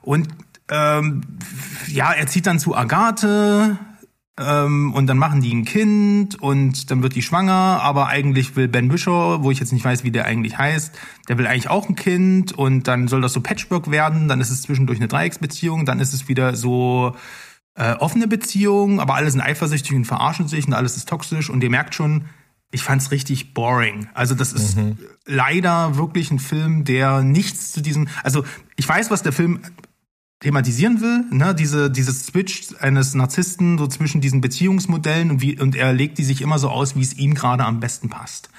Und 0.00 0.28
ähm, 0.70 1.22
ja, 1.86 2.12
er 2.12 2.26
zieht 2.26 2.46
dann 2.46 2.58
zu 2.58 2.76
Agathe, 2.76 3.78
ähm, 4.40 4.94
und 4.94 5.06
dann 5.08 5.18
machen 5.18 5.42
die 5.42 5.54
ein 5.54 5.64
Kind. 5.64 6.40
Und 6.40 6.90
dann 6.90 7.02
wird 7.02 7.14
die 7.14 7.22
schwanger, 7.22 7.80
aber 7.82 8.08
eigentlich 8.08 8.56
will 8.56 8.68
Ben 8.68 8.92
Wishaw, 8.92 9.42
wo 9.42 9.50
ich 9.50 9.60
jetzt 9.60 9.72
nicht 9.72 9.84
weiß, 9.84 10.04
wie 10.04 10.10
der 10.10 10.24
eigentlich 10.24 10.56
heißt, 10.56 10.98
der 11.28 11.38
will 11.38 11.46
eigentlich 11.46 11.68
auch 11.68 11.88
ein 11.88 11.96
Kind. 11.96 12.52
Und 12.52 12.88
dann 12.88 13.08
soll 13.08 13.20
das 13.20 13.32
so 13.34 13.40
Patchwork 13.40 13.90
werden, 13.90 14.28
dann 14.28 14.40
ist 14.40 14.50
es 14.50 14.62
zwischendurch 14.62 14.98
eine 14.98 15.08
Dreiecksbeziehung, 15.08 15.84
dann 15.84 16.00
ist 16.00 16.14
es 16.14 16.28
wieder 16.28 16.56
so 16.56 17.14
äh, 17.74 17.94
offene 17.94 18.28
Beziehung, 18.28 19.00
aber 19.00 19.14
alle 19.14 19.30
sind 19.30 19.40
eifersüchtig 19.40 19.94
und 19.94 20.04
verarschen 20.04 20.48
sich 20.48 20.66
und 20.66 20.74
alles 20.74 20.96
ist 20.96 21.08
toxisch 21.08 21.50
und 21.50 21.62
ihr 21.62 21.70
merkt 21.70 21.94
schon, 21.94 22.26
ich 22.70 22.82
fand's 22.82 23.10
richtig 23.10 23.54
boring. 23.54 24.08
Also 24.14 24.34
das 24.34 24.52
ist 24.52 24.76
mhm. 24.76 24.98
leider 25.26 25.96
wirklich 25.96 26.30
ein 26.30 26.38
Film, 26.38 26.84
der 26.84 27.22
nichts 27.22 27.72
zu 27.72 27.82
diesem, 27.82 28.08
also 28.22 28.44
ich 28.76 28.88
weiß, 28.88 29.10
was 29.10 29.22
der 29.22 29.32
Film 29.32 29.60
thematisieren 30.40 31.00
will, 31.00 31.24
ne, 31.30 31.54
diese, 31.54 31.90
dieses 31.90 32.26
Switch 32.26 32.74
eines 32.80 33.14
Narzissten 33.14 33.78
so 33.78 33.86
zwischen 33.86 34.20
diesen 34.20 34.40
Beziehungsmodellen 34.40 35.30
und 35.30 35.40
wie, 35.40 35.58
und 35.60 35.76
er 35.76 35.92
legt 35.92 36.18
die 36.18 36.24
sich 36.24 36.40
immer 36.40 36.58
so 36.58 36.68
aus, 36.68 36.96
wie 36.96 37.02
es 37.02 37.14
ihm 37.14 37.34
gerade 37.34 37.64
am 37.64 37.78
besten 37.78 38.08
passt. 38.08 38.50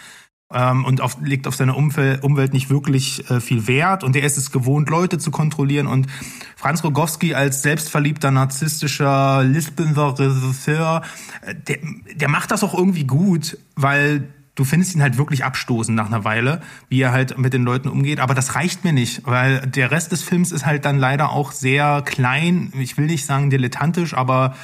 Ähm, 0.51 0.85
und 0.85 1.01
auf, 1.01 1.17
legt 1.21 1.47
auf 1.47 1.55
seine 1.55 1.73
Umfeld, 1.73 2.23
Umwelt 2.23 2.53
nicht 2.53 2.69
wirklich 2.69 3.29
äh, 3.29 3.39
viel 3.39 3.67
Wert 3.67 4.03
und 4.03 4.15
er 4.15 4.23
ist 4.23 4.37
es 4.37 4.51
gewohnt, 4.51 4.89
Leute 4.89 5.17
zu 5.17 5.31
kontrollieren 5.31 5.87
und 5.87 6.07
Franz 6.55 6.83
Rogowski 6.83 7.33
als 7.33 7.61
selbstverliebter, 7.61 8.29
narzisstischer, 8.29 9.43
lispelnder 9.43 10.19
Regisseur, 10.19 11.01
äh, 11.41 11.55
der, 11.55 11.77
der 12.15 12.29
macht 12.29 12.51
das 12.51 12.63
auch 12.63 12.73
irgendwie 12.73 13.05
gut, 13.05 13.57
weil 13.75 14.27
du 14.55 14.63
findest 14.63 14.95
ihn 14.95 15.01
halt 15.01 15.17
wirklich 15.17 15.43
abstoßend 15.43 15.95
nach 15.95 16.07
einer 16.07 16.23
Weile, 16.23 16.61
wie 16.89 17.01
er 17.01 17.11
halt 17.11 17.37
mit 17.37 17.53
den 17.53 17.63
Leuten 17.63 17.89
umgeht. 17.89 18.19
Aber 18.19 18.33
das 18.33 18.55
reicht 18.55 18.83
mir 18.83 18.93
nicht, 18.93 19.25
weil 19.25 19.61
der 19.61 19.91
Rest 19.91 20.11
des 20.11 20.23
Films 20.23 20.51
ist 20.51 20.65
halt 20.65 20.85
dann 20.85 20.99
leider 20.99 21.31
auch 21.31 21.51
sehr 21.51 22.03
klein. 22.05 22.71
Ich 22.77 22.97
will 22.97 23.07
nicht 23.07 23.25
sagen 23.25 23.49
dilettantisch, 23.49 24.13
aber 24.13 24.55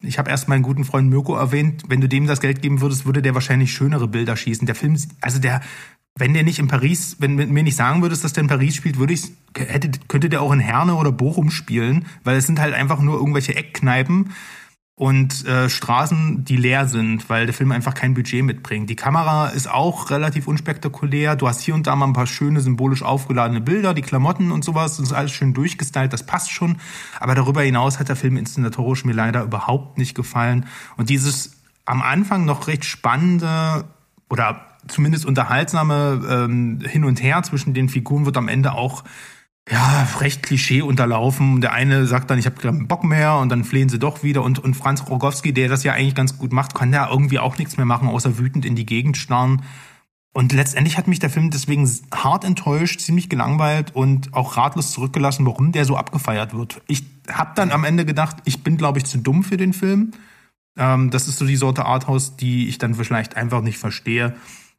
ich 0.00 0.18
habe 0.18 0.30
erst 0.30 0.48
meinen 0.48 0.62
guten 0.62 0.84
Freund 0.84 1.10
Mirko 1.10 1.36
erwähnt. 1.36 1.82
Wenn 1.88 2.00
du 2.00 2.08
dem 2.08 2.26
das 2.26 2.40
Geld 2.40 2.62
geben 2.62 2.80
würdest, 2.80 3.06
würde 3.06 3.22
der 3.22 3.34
wahrscheinlich 3.34 3.72
schönere 3.72 4.06
Bilder 4.06 4.36
schießen. 4.36 4.66
Der 4.66 4.76
Film, 4.76 4.96
also 5.20 5.40
der, 5.40 5.60
wenn 6.16 6.34
der 6.34 6.44
nicht 6.44 6.58
in 6.58 6.68
Paris, 6.68 7.16
wenn 7.18 7.34
mir 7.34 7.62
nicht 7.62 7.76
sagen 7.76 8.02
würdest, 8.02 8.24
dass 8.24 8.32
der 8.32 8.42
in 8.42 8.48
Paris 8.48 8.76
spielt, 8.76 8.98
würde 8.98 9.14
ich, 9.14 9.32
hätte, 9.56 9.90
könnte 10.06 10.28
der 10.28 10.42
auch 10.42 10.52
in 10.52 10.60
Herne 10.60 10.94
oder 10.94 11.10
Bochum 11.10 11.50
spielen, 11.50 12.06
weil 12.22 12.36
es 12.36 12.46
sind 12.46 12.60
halt 12.60 12.74
einfach 12.74 13.00
nur 13.00 13.18
irgendwelche 13.18 13.56
Eckkneipen 13.56 14.30
und 14.98 15.46
äh, 15.46 15.70
Straßen, 15.70 16.44
die 16.44 16.56
leer 16.56 16.88
sind, 16.88 17.30
weil 17.30 17.46
der 17.46 17.54
Film 17.54 17.70
einfach 17.70 17.94
kein 17.94 18.14
Budget 18.14 18.44
mitbringt. 18.44 18.90
Die 18.90 18.96
Kamera 18.96 19.46
ist 19.46 19.70
auch 19.70 20.10
relativ 20.10 20.48
unspektakulär. 20.48 21.36
Du 21.36 21.46
hast 21.46 21.60
hier 21.60 21.76
und 21.76 21.86
da 21.86 21.94
mal 21.94 22.08
ein 22.08 22.14
paar 22.14 22.26
schöne 22.26 22.60
symbolisch 22.60 23.04
aufgeladene 23.04 23.60
Bilder, 23.60 23.94
die 23.94 24.02
Klamotten 24.02 24.50
und 24.50 24.64
sowas, 24.64 24.96
das 24.96 25.06
ist 25.06 25.12
alles 25.12 25.30
schön 25.30 25.54
durchgestylt, 25.54 26.12
das 26.12 26.26
passt 26.26 26.50
schon. 26.50 26.78
Aber 27.20 27.36
darüber 27.36 27.62
hinaus 27.62 28.00
hat 28.00 28.08
der 28.08 28.16
Film 28.16 28.36
inszenatorisch 28.36 29.04
mir 29.04 29.12
leider 29.12 29.44
überhaupt 29.44 29.98
nicht 29.98 30.16
gefallen. 30.16 30.66
Und 30.96 31.10
dieses 31.10 31.52
am 31.84 32.02
Anfang 32.02 32.44
noch 32.44 32.66
recht 32.66 32.84
spannende 32.84 33.84
oder 34.28 34.66
zumindest 34.88 35.26
unterhaltsame 35.26 36.20
ähm, 36.28 36.80
Hin 36.84 37.04
und 37.04 37.22
Her 37.22 37.44
zwischen 37.44 37.72
den 37.72 37.88
Figuren 37.88 38.26
wird 38.26 38.36
am 38.36 38.48
Ende 38.48 38.72
auch 38.72 39.04
ja, 39.70 40.08
recht 40.20 40.42
Klischee 40.42 40.82
unterlaufen. 40.82 41.60
Der 41.60 41.72
eine 41.72 42.06
sagt 42.06 42.30
dann, 42.30 42.38
ich 42.38 42.46
habe 42.46 42.56
keinen 42.56 42.88
Bock 42.88 43.04
mehr 43.04 43.36
und 43.36 43.50
dann 43.50 43.64
flehen 43.64 43.88
sie 43.88 43.98
doch 43.98 44.22
wieder. 44.22 44.42
Und, 44.42 44.58
und 44.58 44.74
Franz 44.74 45.08
Rogowski, 45.08 45.52
der 45.52 45.68
das 45.68 45.84
ja 45.84 45.92
eigentlich 45.92 46.14
ganz 46.14 46.38
gut 46.38 46.52
macht, 46.52 46.74
kann 46.74 46.92
da 46.92 47.10
irgendwie 47.10 47.38
auch 47.38 47.58
nichts 47.58 47.76
mehr 47.76 47.86
machen, 47.86 48.08
außer 48.08 48.38
wütend 48.38 48.64
in 48.64 48.76
die 48.76 48.86
Gegend 48.86 49.16
starren. 49.16 49.62
Und 50.32 50.52
letztendlich 50.52 50.96
hat 50.96 51.08
mich 51.08 51.18
der 51.18 51.30
Film 51.30 51.50
deswegen 51.50 51.90
hart 52.14 52.44
enttäuscht, 52.44 53.00
ziemlich 53.00 53.28
gelangweilt 53.28 53.94
und 53.94 54.34
auch 54.34 54.56
ratlos 54.56 54.92
zurückgelassen, 54.92 55.44
warum 55.46 55.72
der 55.72 55.84
so 55.84 55.96
abgefeiert 55.96 56.54
wird. 56.54 56.80
Ich 56.86 57.04
habe 57.30 57.52
dann 57.54 57.72
am 57.72 57.84
Ende 57.84 58.04
gedacht, 58.04 58.36
ich 58.44 58.62
bin, 58.62 58.76
glaube 58.76 58.98
ich, 58.98 59.04
zu 59.04 59.18
dumm 59.18 59.42
für 59.42 59.56
den 59.56 59.72
Film. 59.72 60.12
Ähm, 60.76 61.10
das 61.10 61.28
ist 61.28 61.38
so 61.38 61.44
die 61.44 61.56
Sorte 61.56 61.84
Arthouse, 61.84 62.36
die 62.36 62.68
ich 62.68 62.78
dann 62.78 62.94
vielleicht 62.94 63.36
einfach 63.36 63.62
nicht 63.62 63.78
verstehe. 63.78 64.36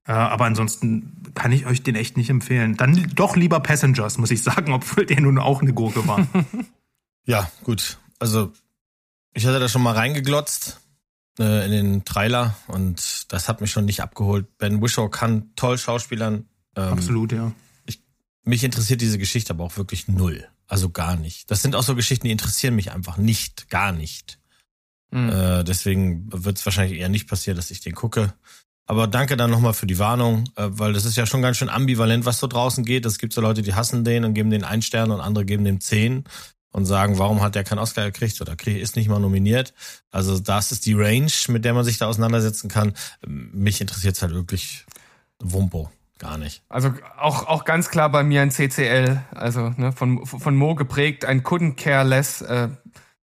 Äh, 0.09 0.13
aber 0.13 0.45
ansonsten 0.45 1.13
kann 1.35 1.51
ich 1.51 1.67
euch 1.67 1.83
den 1.83 1.95
echt 1.95 2.17
nicht 2.17 2.31
empfehlen. 2.31 2.75
Dann 2.75 3.11
doch 3.13 3.35
lieber 3.35 3.59
Passengers, 3.59 4.17
muss 4.17 4.31
ich 4.31 4.41
sagen, 4.41 4.73
obwohl 4.73 5.05
der 5.05 5.21
nun 5.21 5.37
auch 5.37 5.61
eine 5.61 5.71
Gurke 5.71 6.07
war. 6.07 6.27
ja, 7.27 7.49
gut. 7.63 7.99
Also, 8.17 8.51
ich 9.35 9.45
hatte 9.45 9.59
da 9.59 9.69
schon 9.69 9.83
mal 9.83 9.93
reingeglotzt 9.93 10.81
äh, 11.37 11.63
in 11.63 11.71
den 11.71 12.05
Trailer 12.05 12.57
und 12.65 13.31
das 13.31 13.47
hat 13.47 13.61
mich 13.61 13.69
schon 13.69 13.85
nicht 13.85 14.01
abgeholt. 14.01 14.57
Ben 14.57 14.81
Wishaw 14.81 15.09
kann 15.09 15.51
toll 15.55 15.77
schauspielern. 15.77 16.47
Ähm, 16.75 16.93
Absolut, 16.93 17.31
ja. 17.31 17.51
Ich, 17.85 18.01
mich 18.43 18.63
interessiert 18.63 19.01
diese 19.01 19.19
Geschichte 19.19 19.53
aber 19.53 19.63
auch 19.63 19.77
wirklich 19.77 20.07
null. 20.07 20.47
Also 20.65 20.89
gar 20.89 21.17
nicht. 21.17 21.51
Das 21.51 21.61
sind 21.61 21.75
auch 21.75 21.83
so 21.83 21.93
Geschichten, 21.93 22.25
die 22.25 22.31
interessieren 22.31 22.75
mich 22.75 22.91
einfach 22.91 23.17
nicht. 23.17 23.69
Gar 23.69 23.91
nicht. 23.91 24.39
Mhm. 25.11 25.29
Äh, 25.29 25.63
deswegen 25.63 26.25
wird 26.33 26.57
es 26.57 26.65
wahrscheinlich 26.65 26.99
eher 26.99 27.09
nicht 27.09 27.27
passieren, 27.27 27.57
dass 27.57 27.69
ich 27.69 27.81
den 27.81 27.93
gucke. 27.93 28.33
Aber 28.89 29.05
danke 29.05 29.37
dann 29.37 29.51
nochmal 29.51 29.75
für 29.75 29.85
die 29.85 29.99
Warnung, 29.99 30.45
äh, 30.55 30.67
weil 30.67 30.93
das 30.93 31.05
ist 31.05 31.15
ja 31.15 31.27
schon 31.27 31.43
ganz 31.43 31.57
schön 31.57 31.69
ambivalent, 31.69 32.25
was 32.25 32.39
so 32.39 32.47
draußen 32.47 32.83
geht. 32.83 33.05
Es 33.05 33.19
gibt 33.19 33.33
so 33.33 33.39
Leute, 33.39 33.61
die 33.61 33.75
hassen 33.75 34.03
den 34.03 34.25
und 34.25 34.33
geben 34.33 34.49
den 34.49 34.63
einen 34.63 34.81
Stern 34.81 35.11
und 35.11 35.21
andere 35.21 35.45
geben 35.45 35.63
dem 35.63 35.79
zehn 35.79 36.23
und 36.71 36.87
sagen, 36.87 37.19
warum 37.19 37.43
hat 37.43 37.53
der 37.53 37.63
keinen 37.63 37.77
Oscar 37.77 38.05
gekriegt 38.05 38.41
oder 38.41 38.55
ist 38.65 38.95
nicht 38.95 39.07
mal 39.07 39.19
nominiert. 39.19 39.75
Also 40.09 40.39
das 40.39 40.71
ist 40.71 40.87
die 40.87 40.95
Range, 40.95 41.31
mit 41.49 41.65
der 41.65 41.75
man 41.75 41.85
sich 41.85 41.99
da 41.99 42.07
auseinandersetzen 42.07 42.67
kann. 42.67 42.93
Mich 43.27 43.79
interessiert 43.79 44.15
es 44.15 44.23
halt 44.23 44.33
wirklich 44.33 44.87
Wumpo. 45.39 45.91
Gar 46.17 46.39
nicht. 46.39 46.63
Also 46.67 46.91
auch, 47.19 47.45
auch 47.45 47.65
ganz 47.65 47.89
klar 47.89 48.09
bei 48.11 48.23
mir 48.23 48.41
ein 48.41 48.49
CCL, 48.49 49.21
also 49.29 49.71
ne, 49.77 49.91
von, 49.91 50.25
von 50.25 50.55
Mo 50.55 50.73
geprägt, 50.73 51.25
ein 51.25 51.43
couldn't 51.43 51.75
care 51.75 52.03
less. 52.03 52.41
Äh, 52.41 52.69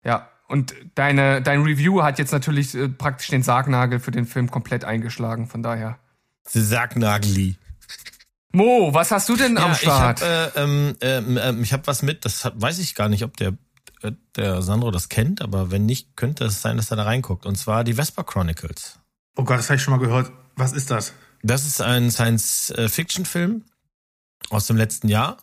ja, 0.04 0.28
und 0.52 0.76
deine, 0.96 1.42
dein 1.42 1.62
Review 1.64 2.04
hat 2.04 2.20
jetzt 2.20 2.32
natürlich 2.32 2.76
äh, 2.76 2.90
praktisch 2.90 3.30
den 3.30 3.42
Sargnagel 3.42 4.00
für 4.00 4.12
den 4.12 4.26
Film 4.26 4.52
komplett 4.52 4.84
eingeschlagen, 4.84 5.48
von 5.48 5.64
daher. 5.64 5.98
Sargnageli. 6.44 7.56
Mo, 8.52 8.94
was 8.94 9.12
hast 9.12 9.30
du 9.30 9.38
denn 9.38 9.56
ja, 9.56 9.66
am 9.66 9.76
Start? 9.76 10.20
Ich 10.20 10.28
habe 10.28 10.52
äh, 10.56 10.62
ähm, 10.62 10.96
ähm, 11.02 11.40
ähm, 11.42 11.64
ich 11.64 11.72
hab 11.72 11.88
was 11.88 12.02
mit, 12.02 12.26
das 12.26 12.44
hat, 12.44 12.60
weiß 12.62 12.80
ich 12.80 12.96
gar 12.96 13.08
nicht, 13.08 13.24
ob 13.24 13.38
der, 13.38 13.54
äh, 14.02 14.12
der 14.36 14.62
Sandro 14.62 14.92
das 14.92 15.08
kennt, 15.08 15.42
aber 15.42 15.72
wenn 15.72 15.86
nicht, 15.86 16.18
könnte 16.18 16.44
es 16.44 16.62
sein, 16.62 16.76
dass 16.76 16.92
er 16.92 16.98
da 16.98 17.04
reinguckt. 17.04 17.46
Und 17.46 17.56
zwar 17.56 17.84
die 17.84 17.94
Vespa 17.94 18.24
Chronicles. 18.24 19.00
Oh 19.38 19.44
Gott, 19.44 19.60
das 19.60 19.70
habe 19.70 19.78
ich 19.78 19.82
schon 19.82 19.94
mal 19.94 20.06
gehört. 20.06 20.32
Was 20.58 20.74
ist 20.74 20.92
das? 20.92 21.14
Das 21.44 21.66
ist 21.66 21.82
ein 21.82 22.12
Science-Fiction-Film 22.12 23.64
aus 24.50 24.68
dem 24.68 24.76
letzten 24.76 25.08
Jahr 25.08 25.38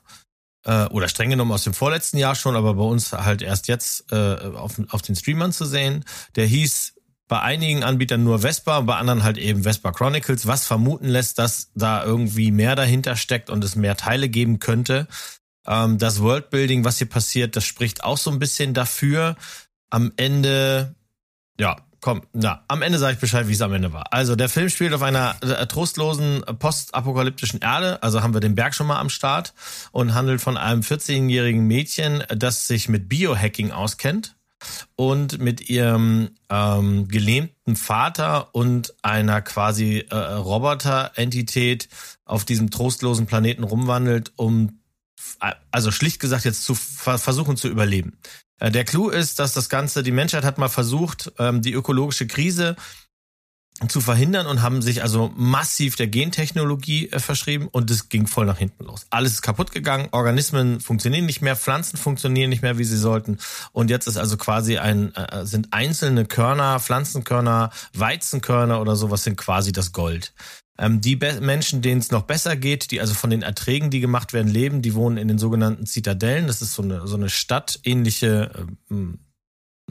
äh, 0.69 0.85
oder 0.91 1.09
streng 1.09 1.31
genommen 1.31 1.53
aus 1.53 1.65
dem 1.65 1.73
vorletzten 1.73 2.19
Jahr 2.19 2.35
schon, 2.35 2.55
aber 2.55 2.75
bei 2.75 2.83
uns 2.83 3.13
halt 3.13 3.41
erst 3.41 3.69
jetzt 3.69 4.13
äh, 4.13 4.37
auf, 4.55 4.75
auf 4.91 5.03
den 5.03 5.17
Streamern 5.17 5.53
zu 5.53 5.65
sehen. 5.65 6.05
Der 6.37 6.47
hieß 6.47 6.95
bei 7.27 7.41
einigen 7.41 7.83
Anbietern 7.85 8.23
nur 8.23 8.41
Vespa, 8.41 8.81
bei 8.83 8.97
anderen 8.97 9.23
halt 9.23 9.39
eben 9.39 9.63
Vespa 9.63 9.93
Chronicles, 9.93 10.47
was 10.47 10.67
vermuten 10.67 11.09
lässt, 11.09 11.39
dass 11.39 11.71
da 11.75 12.05
irgendwie 12.05 12.51
mehr 12.51 12.77
dahinter 12.77 13.17
steckt 13.17 13.51
und 13.51 13.65
es 13.65 13.77
mehr 13.77 13.97
Teile 13.97 14.29
geben 14.29 14.59
könnte. 14.59 15.09
Ähm, 15.67 15.97
das 15.97 16.21
Worldbuilding, 16.21 16.85
was 16.85 16.99
hier 16.99 17.09
passiert, 17.09 17.57
das 17.57 17.65
spricht 17.65 18.05
auch 18.05 18.19
so 18.19 18.31
ein 18.31 18.39
bisschen 18.39 18.75
dafür. 18.75 19.37
Am 19.91 20.13
Ende, 20.17 20.95
ja, 21.59 21.77
komm, 22.01 22.23
na, 22.33 22.65
am 22.69 22.83
Ende 22.83 22.99
sage 22.99 23.15
ich 23.15 23.21
Bescheid, 23.21 23.49
wie 23.49 23.53
es 23.53 23.63
am 23.63 23.73
Ende 23.73 23.93
war. 23.93 24.13
Also 24.13 24.37
der 24.37 24.49
Film 24.49 24.69
spielt 24.69 24.93
auf 24.93 25.03
einer 25.03 25.37
äh, 25.43 25.67
trostlosen 25.67 26.43
äh, 26.45 26.55
postapokalyptischen 26.55 27.61
Erde, 27.61 28.03
also 28.03 28.23
haben 28.23 28.35
wir 28.35 28.41
den 28.41 28.55
Berg 28.55 28.75
schon 28.75 28.87
mal 28.87 28.99
am 28.99 29.11
Start 29.11 29.55
und 29.93 30.15
handelt 30.15 30.41
von 30.41 30.57
einem 30.57 30.83
14-jährigen 30.83 31.67
Mädchen, 31.67 32.25
das 32.29 32.67
sich 32.67 32.89
mit 32.89 33.09
Biohacking 33.09 33.73
auskennt 33.73 34.37
und 34.97 35.39
mit 35.39 35.69
ihrem 35.69 36.31
ähm, 36.49 37.09
gelähmten 37.09 37.77
Vater 37.77 38.55
und 38.55 38.95
einer 39.03 39.41
quasi 39.43 40.05
äh, 40.11 40.15
Roboter-Entität 40.15 41.89
auf 42.25 42.45
diesem 42.45 42.71
trostlosen 42.71 43.27
Planeten 43.27 43.65
rumwandelt, 43.65 44.33
um 44.37 44.81
also 45.71 45.91
schlicht 45.91 46.21
gesagt 46.21 46.45
jetzt 46.45 46.65
zu 46.65 46.75
versuchen 46.75 47.57
zu 47.57 47.69
überleben. 47.69 48.19
Äh, 48.59 48.71
der 48.71 48.85
Clou 48.85 49.09
ist, 49.09 49.39
dass 49.39 49.53
das 49.53 49.69
Ganze, 49.69 50.03
die 50.03 50.13
Menschheit 50.13 50.45
hat 50.45 50.59
mal 50.59 50.69
versucht, 50.69 51.33
ähm, 51.39 51.63
die 51.63 51.73
ökologische 51.73 52.27
Krise 52.27 52.77
zu 53.87 54.01
verhindern 54.01 54.49
und 54.49 54.61
haben 54.61 54.83
sich 54.83 55.03
also 55.03 55.33
massiv 55.37 55.95
der 55.95 56.09
Gentechnologie 56.09 57.11
äh, 57.11 57.21
verschrieben 57.21 57.69
und 57.69 57.91
es 57.91 58.09
ging 58.09 58.27
voll 58.27 58.45
nach 58.45 58.59
hinten 58.59 58.85
los. 58.85 59.07
Alles 59.11 59.35
ist 59.35 59.43
kaputt 59.43 59.71
gegangen, 59.71 60.09
Organismen 60.11 60.81
funktionieren 60.81 61.27
nicht 61.27 61.43
mehr, 61.43 61.55
Pflanzen 61.55 61.97
funktionieren 61.97 62.51
nicht 62.51 62.63
mehr, 62.63 62.79
wie 62.79 62.85
sie 62.85 62.97
sollten 62.97 63.39
und 63.73 63.89
jetzt 63.89 64.09
ist 64.09 64.17
also 64.17 64.37
quasi 64.37 64.79
ein 64.79 65.15
äh, 65.15 65.47
sind 65.47 65.73
einzelne 65.73 66.25
Körner, 66.25 66.81
Pflanzenkörner, 66.81 67.71
Weizenkörner 67.95 68.81
oder 68.81 68.97
sowas 68.97 69.23
sind 69.23 69.37
quasi 69.37 69.71
das 69.71 69.93
Gold. 69.93 70.33
Ähm, 70.79 71.01
die 71.01 71.17
Be 71.17 71.41
Menschen, 71.41 71.83
denen 71.83 72.01
es 72.01 72.11
noch 72.11 72.23
besser 72.23 72.57
geht, 72.57 72.91
die 72.91 73.01
also 73.01 73.15
von 73.15 73.31
den 73.31 73.43
Erträgen, 73.43 73.91
die 73.91 74.01
gemacht 74.01 74.33
werden, 74.33 74.49
leben, 74.49 74.81
die 74.81 74.95
wohnen 74.95 75.17
in 75.17 75.29
den 75.29 75.39
sogenannten 75.39 75.87
Zitadellen. 75.87 76.47
Das 76.47 76.63
ist 76.63 76.75
so 76.75 76.83
eine, 76.83 77.07
so 77.07 77.17
eine 77.17 77.29
stadtähnliche 77.29 78.67
ähm, 78.91 79.19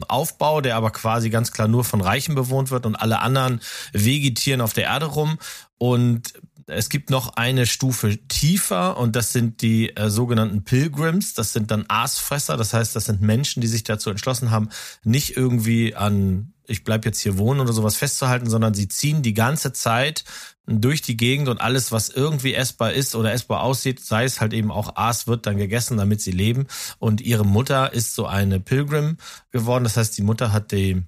Aufbau, 0.06 0.60
der 0.60 0.76
aber 0.76 0.90
quasi 0.90 1.28
ganz 1.28 1.52
klar 1.52 1.68
nur 1.68 1.84
von 1.84 2.00
Reichen 2.00 2.34
bewohnt 2.34 2.70
wird 2.70 2.86
und 2.86 2.96
alle 2.96 3.20
anderen 3.20 3.60
vegetieren 3.92 4.60
auf 4.60 4.72
der 4.72 4.84
Erde 4.84 5.06
rum. 5.06 5.38
Und 5.76 6.34
es 6.66 6.88
gibt 6.88 7.10
noch 7.10 7.36
eine 7.36 7.66
Stufe 7.66 8.16
tiefer 8.28 8.98
und 8.98 9.16
das 9.16 9.32
sind 9.32 9.62
die 9.62 9.96
äh, 9.96 10.10
sogenannten 10.10 10.64
Pilgrims. 10.64 11.34
Das 11.34 11.52
sind 11.52 11.70
dann 11.70 11.86
Aasfresser. 11.88 12.56
Das 12.56 12.74
heißt, 12.74 12.94
das 12.94 13.06
sind 13.06 13.20
Menschen, 13.20 13.60
die 13.60 13.66
sich 13.66 13.84
dazu 13.84 14.10
entschlossen 14.10 14.50
haben, 14.50 14.68
nicht 15.02 15.36
irgendwie 15.36 15.94
an 15.94 16.52
ich 16.68 16.84
bleib 16.84 17.04
jetzt 17.04 17.20
hier 17.20 17.38
wohnen 17.38 17.60
oder 17.60 17.72
sowas 17.72 17.96
festzuhalten, 17.96 18.48
sondern 18.48 18.74
sie 18.74 18.88
ziehen 18.88 19.22
die 19.22 19.34
ganze 19.34 19.72
Zeit 19.72 20.24
durch 20.66 21.00
die 21.00 21.16
Gegend 21.16 21.48
und 21.48 21.60
alles, 21.60 21.92
was 21.92 22.10
irgendwie 22.10 22.54
essbar 22.54 22.92
ist 22.92 23.14
oder 23.14 23.32
essbar 23.32 23.62
aussieht, 23.62 24.00
sei 24.00 24.24
es 24.24 24.40
halt 24.40 24.52
eben 24.52 24.70
auch 24.70 24.96
Aas, 24.96 25.26
wird 25.26 25.46
dann 25.46 25.56
gegessen, 25.56 25.96
damit 25.96 26.20
sie 26.20 26.30
leben. 26.30 26.66
Und 26.98 27.20
ihre 27.22 27.46
Mutter 27.46 27.92
ist 27.92 28.14
so 28.14 28.26
eine 28.26 28.60
Pilgrim 28.60 29.16
geworden. 29.50 29.84
Das 29.84 29.96
heißt, 29.96 30.16
die 30.18 30.22
Mutter 30.22 30.52
hat 30.52 30.72
die, 30.72 31.02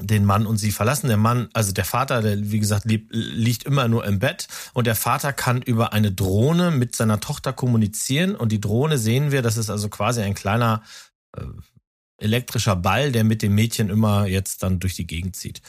den 0.00 0.24
Mann 0.24 0.44
und 0.44 0.56
sie 0.56 0.72
verlassen. 0.72 1.06
Der 1.06 1.16
Mann, 1.16 1.48
also 1.52 1.72
der 1.72 1.84
Vater, 1.84 2.20
der 2.20 2.50
wie 2.50 2.58
gesagt 2.58 2.84
liegt, 2.84 3.14
liegt 3.14 3.62
immer 3.62 3.86
nur 3.86 4.04
im 4.04 4.18
Bett 4.18 4.48
und 4.74 4.88
der 4.88 4.96
Vater 4.96 5.32
kann 5.32 5.62
über 5.62 5.92
eine 5.92 6.10
Drohne 6.10 6.72
mit 6.72 6.96
seiner 6.96 7.20
Tochter 7.20 7.52
kommunizieren 7.52 8.34
und 8.34 8.50
die 8.50 8.60
Drohne 8.60 8.98
sehen 8.98 9.30
wir, 9.30 9.42
das 9.42 9.56
ist 9.56 9.70
also 9.70 9.88
quasi 9.88 10.20
ein 10.22 10.34
kleiner 10.34 10.82
äh, 11.36 11.42
elektrischer 12.20 12.76
Ball, 12.76 13.12
der 13.12 13.24
mit 13.24 13.42
dem 13.42 13.54
Mädchen 13.54 13.90
immer 13.90 14.26
jetzt 14.26 14.62
dann 14.62 14.78
durch 14.78 14.94
die 14.94 15.06
Gegend 15.06 15.36
zieht. 15.36 15.60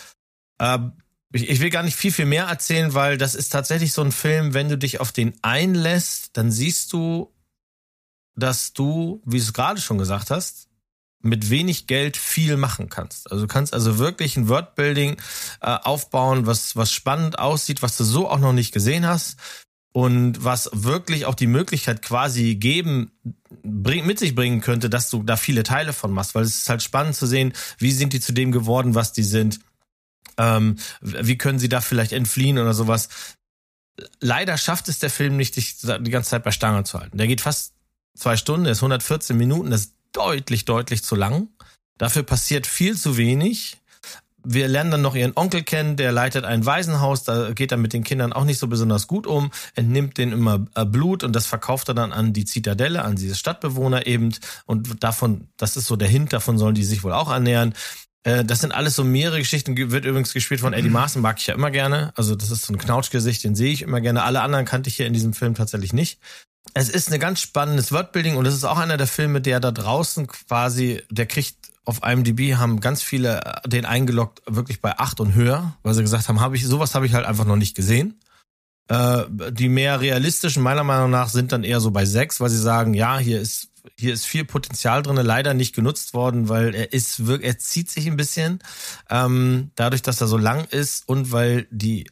Ähm, 0.59 0.93
ich, 1.33 1.49
ich 1.49 1.59
will 1.59 1.69
gar 1.69 1.83
nicht 1.83 1.95
viel, 1.95 2.11
viel 2.11 2.25
mehr 2.25 2.45
erzählen, 2.45 2.93
weil 2.93 3.17
das 3.17 3.35
ist 3.35 3.49
tatsächlich 3.49 3.93
so 3.93 4.01
ein 4.01 4.11
Film, 4.11 4.53
wenn 4.53 4.69
du 4.69 4.77
dich 4.77 4.99
auf 4.99 5.11
den 5.11 5.33
einlässt, 5.41 6.37
dann 6.37 6.51
siehst 6.51 6.91
du, 6.93 7.33
dass 8.35 8.73
du, 8.73 9.21
wie 9.25 9.37
du 9.37 9.43
es 9.43 9.53
gerade 9.53 9.81
schon 9.81 9.97
gesagt 9.97 10.29
hast, 10.29 10.67
mit 11.23 11.49
wenig 11.49 11.85
Geld 11.87 12.17
viel 12.17 12.57
machen 12.57 12.89
kannst. 12.89 13.31
Also 13.31 13.43
du 13.43 13.47
kannst 13.47 13.73
also 13.73 13.99
wirklich 13.99 14.37
ein 14.37 14.47
Wordbuilding 14.47 15.17
äh, 15.61 15.77
aufbauen, 15.83 16.47
was, 16.47 16.75
was 16.75 16.91
spannend 16.91 17.37
aussieht, 17.37 17.81
was 17.81 17.95
du 17.95 18.03
so 18.03 18.27
auch 18.27 18.39
noch 18.39 18.53
nicht 18.53 18.73
gesehen 18.73 19.05
hast 19.05 19.37
und 19.93 20.43
was 20.43 20.69
wirklich 20.73 21.25
auch 21.25 21.35
die 21.35 21.47
Möglichkeit 21.47 22.01
quasi 22.01 22.55
geben, 22.55 23.11
bring, 23.63 24.05
mit 24.05 24.19
sich 24.19 24.35
bringen 24.35 24.61
könnte, 24.61 24.89
dass 24.89 25.09
du 25.09 25.23
da 25.23 25.35
viele 25.35 25.63
Teile 25.63 25.93
von 25.93 26.11
machst, 26.11 26.33
weil 26.33 26.43
es 26.43 26.55
ist 26.55 26.69
halt 26.69 26.81
spannend 26.81 27.15
zu 27.15 27.27
sehen, 27.27 27.53
wie 27.77 27.91
sind 27.91 28.13
die 28.13 28.21
zu 28.21 28.31
dem 28.31 28.51
geworden, 28.51 28.95
was 28.95 29.11
die 29.11 29.23
sind, 29.23 29.59
ähm, 30.37 30.77
wie 31.01 31.37
können 31.37 31.59
sie 31.59 31.69
da 31.69 31.81
vielleicht 31.81 32.13
entfliehen 32.13 32.57
oder 32.57 32.73
sowas. 32.73 33.09
Leider 34.21 34.57
schafft 34.57 34.87
es 34.87 34.99
der 34.99 35.09
Film 35.09 35.35
nicht, 35.35 35.57
dich 35.57 35.77
die 35.79 36.11
ganze 36.11 36.29
Zeit 36.29 36.43
bei 36.43 36.51
Stange 36.51 36.83
zu 36.85 36.99
halten. 36.99 37.17
Der 37.17 37.27
geht 37.27 37.41
fast 37.41 37.73
zwei 38.15 38.37
Stunden, 38.37 38.63
der 38.63 38.73
ist 38.73 38.79
114 38.79 39.35
Minuten, 39.35 39.71
das 39.71 39.81
ist 39.81 39.95
deutlich, 40.13 40.65
deutlich 40.65 41.03
zu 41.03 41.15
lang. 41.15 41.49
Dafür 41.97 42.23
passiert 42.23 42.65
viel 42.65 42.97
zu 42.97 43.17
wenig 43.17 43.80
wir 44.43 44.67
lernen 44.67 44.91
dann 44.91 45.01
noch 45.01 45.15
ihren 45.15 45.33
Onkel 45.35 45.63
kennen, 45.63 45.95
der 45.95 46.11
leitet 46.11 46.45
ein 46.45 46.65
Waisenhaus, 46.65 47.23
da 47.23 47.51
geht 47.51 47.71
er 47.71 47.77
mit 47.77 47.93
den 47.93 48.03
Kindern 48.03 48.33
auch 48.33 48.43
nicht 48.43 48.59
so 48.59 48.67
besonders 48.67 49.07
gut 49.07 49.27
um, 49.27 49.51
entnimmt 49.75 50.17
denen 50.17 50.31
immer 50.31 50.65
äh, 50.75 50.85
Blut 50.85 51.23
und 51.23 51.35
das 51.35 51.45
verkauft 51.45 51.89
er 51.89 51.93
dann 51.93 52.11
an 52.11 52.33
die 52.33 52.45
Zitadelle, 52.45 53.03
an 53.03 53.15
diese 53.15 53.35
Stadtbewohner 53.35 54.07
eben 54.07 54.33
und 54.65 55.03
davon, 55.03 55.47
das 55.57 55.77
ist 55.77 55.87
so 55.87 55.95
der 55.95 56.07
Hint, 56.07 56.33
davon 56.33 56.57
sollen 56.57 56.75
die 56.75 56.83
sich 56.83 57.03
wohl 57.03 57.13
auch 57.13 57.31
ernähren. 57.31 57.73
Äh, 58.23 58.45
das 58.45 58.59
sind 58.59 58.73
alles 58.73 58.95
so 58.95 59.03
mehrere 59.03 59.39
Geschichten, 59.39 59.75
wird 59.75 60.05
übrigens 60.05 60.33
gespielt 60.33 60.61
von 60.61 60.73
Eddie 60.73 60.89
Maaßen, 60.89 61.21
mag 61.21 61.39
ich 61.39 61.47
ja 61.47 61.55
immer 61.55 61.71
gerne, 61.71 62.13
also 62.15 62.35
das 62.35 62.51
ist 62.51 62.65
so 62.65 62.73
ein 62.73 62.77
Knautschgesicht, 62.77 63.43
den 63.43 63.55
sehe 63.55 63.71
ich 63.71 63.81
immer 63.81 64.01
gerne, 64.01 64.23
alle 64.23 64.41
anderen 64.41 64.65
kannte 64.65 64.89
ich 64.89 64.95
hier 64.95 65.07
in 65.07 65.13
diesem 65.13 65.33
Film 65.33 65.55
tatsächlich 65.55 65.93
nicht. 65.93 66.19
Es 66.73 66.89
ist 66.89 67.11
ein 67.11 67.19
ganz 67.19 67.41
spannendes 67.41 67.91
Wordbuilding 67.91 68.37
und 68.37 68.45
es 68.45 68.53
ist 68.53 68.63
auch 68.63 68.77
einer 68.77 68.97
der 68.97 69.07
Filme, 69.07 69.41
der 69.41 69.59
da 69.59 69.71
draußen 69.71 70.27
quasi, 70.27 71.01
der 71.09 71.25
kriegt 71.25 71.60
auf 71.85 72.01
IMDb 72.03 72.55
haben 72.55 72.79
ganz 72.79 73.01
viele 73.01 73.41
äh, 73.43 73.69
den 73.69 73.85
eingeloggt 73.85 74.41
wirklich 74.47 74.81
bei 74.81 74.97
acht 74.97 75.19
und 75.19 75.33
höher, 75.33 75.75
weil 75.83 75.93
sie 75.93 76.01
gesagt 76.01 76.27
haben, 76.27 76.39
habe 76.39 76.55
ich 76.55 76.65
sowas 76.65 76.95
habe 76.95 77.05
ich 77.05 77.13
halt 77.13 77.25
einfach 77.25 77.45
noch 77.45 77.55
nicht 77.55 77.75
gesehen. 77.75 78.19
Äh, 78.87 79.23
die 79.51 79.69
mehr 79.69 80.01
realistischen 80.01 80.63
meiner 80.63 80.83
Meinung 80.83 81.09
nach 81.09 81.29
sind 81.29 81.51
dann 81.51 81.63
eher 81.63 81.79
so 81.79 81.91
bei 81.91 82.05
sechs, 82.05 82.39
weil 82.39 82.49
sie 82.49 82.61
sagen, 82.61 82.93
ja, 82.93 83.17
hier 83.17 83.39
ist 83.41 83.71
hier 83.97 84.13
ist 84.13 84.25
viel 84.25 84.45
Potenzial 84.45 85.01
drin, 85.01 85.15
leider 85.15 85.53
nicht 85.53 85.73
genutzt 85.73 86.13
worden, 86.13 86.49
weil 86.49 86.75
er 86.75 86.93
ist 86.93 87.25
wirklich, 87.25 87.47
er 87.47 87.57
zieht 87.57 87.89
sich 87.89 88.07
ein 88.07 88.17
bisschen, 88.17 88.59
ähm, 89.09 89.71
dadurch, 89.75 90.01
dass 90.01 90.21
er 90.21 90.27
so 90.27 90.37
lang 90.37 90.65
ist 90.65 91.07
und 91.09 91.31
weil 91.31 91.67
die 91.71 92.07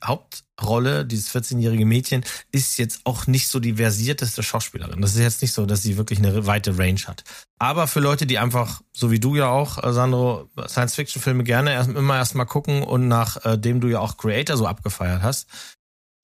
Hauptrolle, 0.60 1.06
dieses 1.06 1.34
14-jährige 1.34 1.86
Mädchen, 1.86 2.24
ist 2.52 2.78
jetzt 2.78 3.02
auch 3.06 3.28
nicht 3.28 3.48
so 3.48 3.60
die 3.60 3.76
versierteste 3.76 4.43
Schauspielerin. 4.43 5.02
Das 5.02 5.12
ist 5.15 5.19
jetzt 5.19 5.41
nicht 5.41 5.54
so, 5.54 5.65
dass 5.65 5.82
sie 5.82 5.98
wirklich 5.98 6.19
eine 6.19 6.45
weite 6.45 6.78
Range 6.78 7.00
hat. 7.08 7.24
Aber 7.58 7.88
für 7.88 8.00
Leute, 8.00 8.26
die 8.26 8.38
einfach, 8.38 8.82
so 8.91 9.12
wie 9.12 9.19
du 9.19 9.36
ja 9.36 9.50
auch, 9.50 9.84
äh, 9.84 9.93
Sandro, 9.93 10.50
Science-Fiction-Filme 10.67 11.43
gerne 11.43 11.72
erst, 11.72 11.89
immer 11.89 12.17
erstmal 12.17 12.45
gucken 12.45 12.84
und 12.84 13.08
nachdem 13.08 13.78
äh, 13.78 13.80
du 13.80 13.88
ja 13.88 14.00
auch 14.00 14.17
Creator 14.17 14.58
so 14.58 14.67
abgefeiert 14.67 15.22
hast, 15.22 15.48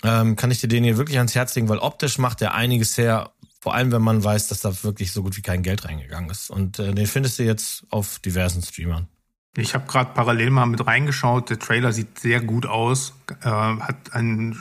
ähm, 0.04 0.36
kann 0.36 0.52
ich 0.52 0.60
dir 0.60 0.68
den 0.68 0.84
hier 0.84 0.98
wirklich 0.98 1.18
ans 1.18 1.36
Herz 1.36 1.56
legen, 1.56 1.70
weil 1.70 1.80
optisch 1.80 2.18
macht 2.18 2.42
er 2.42 2.54
einiges 2.54 2.98
her 2.98 3.32
vor 3.62 3.74
allem, 3.74 3.92
wenn 3.92 4.02
man 4.04 4.24
weiß, 4.24 4.50
dass 4.50 4.62
da 4.62 4.84
wirklich 4.84 5.12
so 5.12 5.24
gut 5.24 5.38
wie 5.38 5.42
kein 5.42 5.64
Geld 5.64 5.86
reingegangen 5.86 6.30
ist. 6.30 6.52
Und 6.52 6.78
äh, 6.78 6.94
den 6.94 7.08
findest 7.08 7.40
du 7.40 7.44
jetzt 7.44 7.84
auf 7.90 8.20
diversen 8.20 8.62
Streamern. 8.62 9.08
Ich 9.58 9.74
habe 9.74 9.88
gerade 9.88 10.12
parallel 10.14 10.50
mal 10.50 10.66
mit 10.66 10.86
reingeschaut. 10.86 11.50
Der 11.50 11.60
Trailer 11.60 11.94
sieht 11.94 12.20
sehr 12.20 12.42
gut 12.42 12.66
aus. 12.66 13.14
Äh, 13.42 13.50
hat 13.50 14.14
ein 14.14 14.58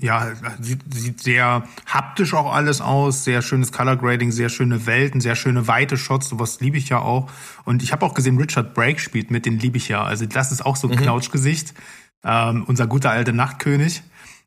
ja, 0.00 0.32
sieht, 0.60 0.80
sieht 0.92 1.22
sehr 1.22 1.64
haptisch 1.86 2.34
auch 2.34 2.52
alles 2.52 2.80
aus, 2.80 3.24
sehr 3.24 3.42
schönes 3.42 3.70
Color 3.70 3.96
Grading, 3.96 4.32
sehr 4.32 4.48
schöne 4.48 4.86
Welten, 4.86 5.20
sehr 5.20 5.36
schöne 5.36 5.68
weite 5.68 5.96
Shots, 5.96 6.28
sowas 6.28 6.60
liebe 6.60 6.76
ich 6.76 6.88
ja 6.88 6.98
auch. 6.98 7.30
Und 7.64 7.82
ich 7.82 7.92
habe 7.92 8.04
auch 8.04 8.12
gesehen, 8.12 8.36
Richard 8.36 8.74
Brake 8.74 8.98
spielt 8.98 9.30
mit, 9.30 9.46
den 9.46 9.58
liebe 9.58 9.76
ich 9.76 9.88
ja. 9.88 10.02
Also 10.02 10.26
das 10.26 10.50
ist 10.50 10.66
auch 10.66 10.76
so 10.76 10.88
ein 10.88 10.96
mhm. 10.96 11.02
Knautschgesicht. 11.02 11.74
Ähm, 12.24 12.64
unser 12.66 12.86
guter 12.86 13.10
alter 13.10 13.32
Nachtkönig. 13.32 14.02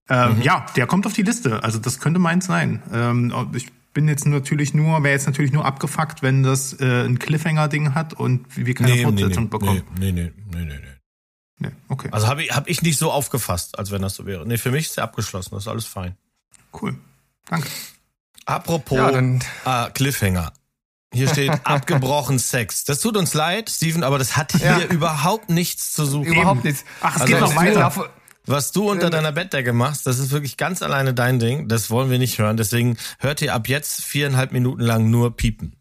Ähm, 0.10 0.38
mhm. 0.38 0.42
Ja, 0.42 0.66
der 0.76 0.86
kommt 0.86 1.06
auf 1.06 1.14
die 1.14 1.22
Liste. 1.22 1.64
Also 1.64 1.80
das 1.80 2.00
könnte 2.00 2.20
meins 2.20 2.46
sein. 2.46 2.82
Ähm, 2.94 3.34
ich 3.54 3.68
bin 3.98 4.08
jetzt 4.08 4.28
natürlich 4.28 4.76
nur, 4.76 5.02
wäre 5.02 5.16
jetzt 5.16 5.26
natürlich 5.26 5.52
nur 5.52 5.66
abgefuckt, 5.66 6.22
wenn 6.22 6.44
das 6.44 6.74
äh, 6.74 7.08
ein 7.08 7.18
Cliffhanger-Ding 7.18 7.96
hat 7.96 8.14
und 8.14 8.46
wir 8.56 8.76
keine 8.76 8.92
nee, 8.92 9.02
Fortsetzung 9.02 9.32
nee, 9.32 9.40
nee, 9.40 9.48
bekommen. 9.48 9.84
Nee, 9.98 10.12
nee, 10.12 10.32
nee, 10.52 10.66
nee, 10.66 10.66
nee. 10.66 10.98
Nee, 11.58 11.72
okay. 11.88 12.10
Also 12.12 12.28
habe 12.28 12.44
ich, 12.44 12.52
hab 12.52 12.70
ich 12.70 12.84
nicht 12.84 13.00
so 13.00 13.12
aufgefasst, 13.12 13.80
als 13.80 13.90
wenn 13.90 14.04
das 14.04 14.14
so 14.14 14.28
wäre. 14.28 14.46
Nee, 14.46 14.60
für 14.60 14.70
mich 14.70 14.86
ist 14.86 15.00
er 15.00 15.06
abgeschlossen, 15.06 15.50
das 15.56 15.64
ist 15.64 15.68
alles 15.68 15.88
fein. 15.88 16.16
Cool. 16.80 16.96
Danke. 17.50 17.68
Apropos 18.46 19.00
ja, 19.00 19.10
dann 19.10 19.44
äh, 19.66 19.90
Cliffhanger. 19.90 20.54
Hier 21.12 21.28
steht 21.28 21.50
abgebrochen 21.64 22.38
Sex. 22.38 22.84
Das 22.84 23.00
tut 23.00 23.18
uns 23.18 23.34
leid, 23.34 23.72
Steven, 23.72 24.04
aber 24.04 24.20
das 24.20 24.38
hat 24.38 24.52
hier 24.52 24.78
ja. 24.78 24.84
überhaupt 24.90 25.50
nichts 25.50 25.92
zu 25.92 26.06
suchen. 26.06 26.34
Überhaupt 26.34 26.66
nichts. 26.66 26.86
Ach, 27.02 27.16
es 27.16 27.22
also 27.22 27.34
geht 27.34 27.42
noch 27.42 27.56
weiter. 27.56 28.12
Was 28.48 28.72
du 28.72 28.90
unter 28.90 29.10
deiner 29.10 29.32
Bettdecke 29.32 29.74
machst, 29.74 30.08
das 30.08 30.20
ist 30.20 30.32
wirklich 30.32 30.58
ganz 30.58 30.82
alleine 30.82 31.14
dein 31.14 31.40
Ding. 31.40 31.68
Das 31.68 31.90
wollen 31.90 32.10
wir 32.10 32.18
nicht 32.18 32.40
hören. 32.40 32.58
Deswegen 32.58 32.98
hört 33.20 33.42
ihr 33.42 33.54
ab 33.54 33.68
jetzt 33.68 34.04
viereinhalb 34.04 34.52
Minuten 34.52 34.82
lang 34.82 35.10
nur 35.10 35.36
piepen. 35.36 35.74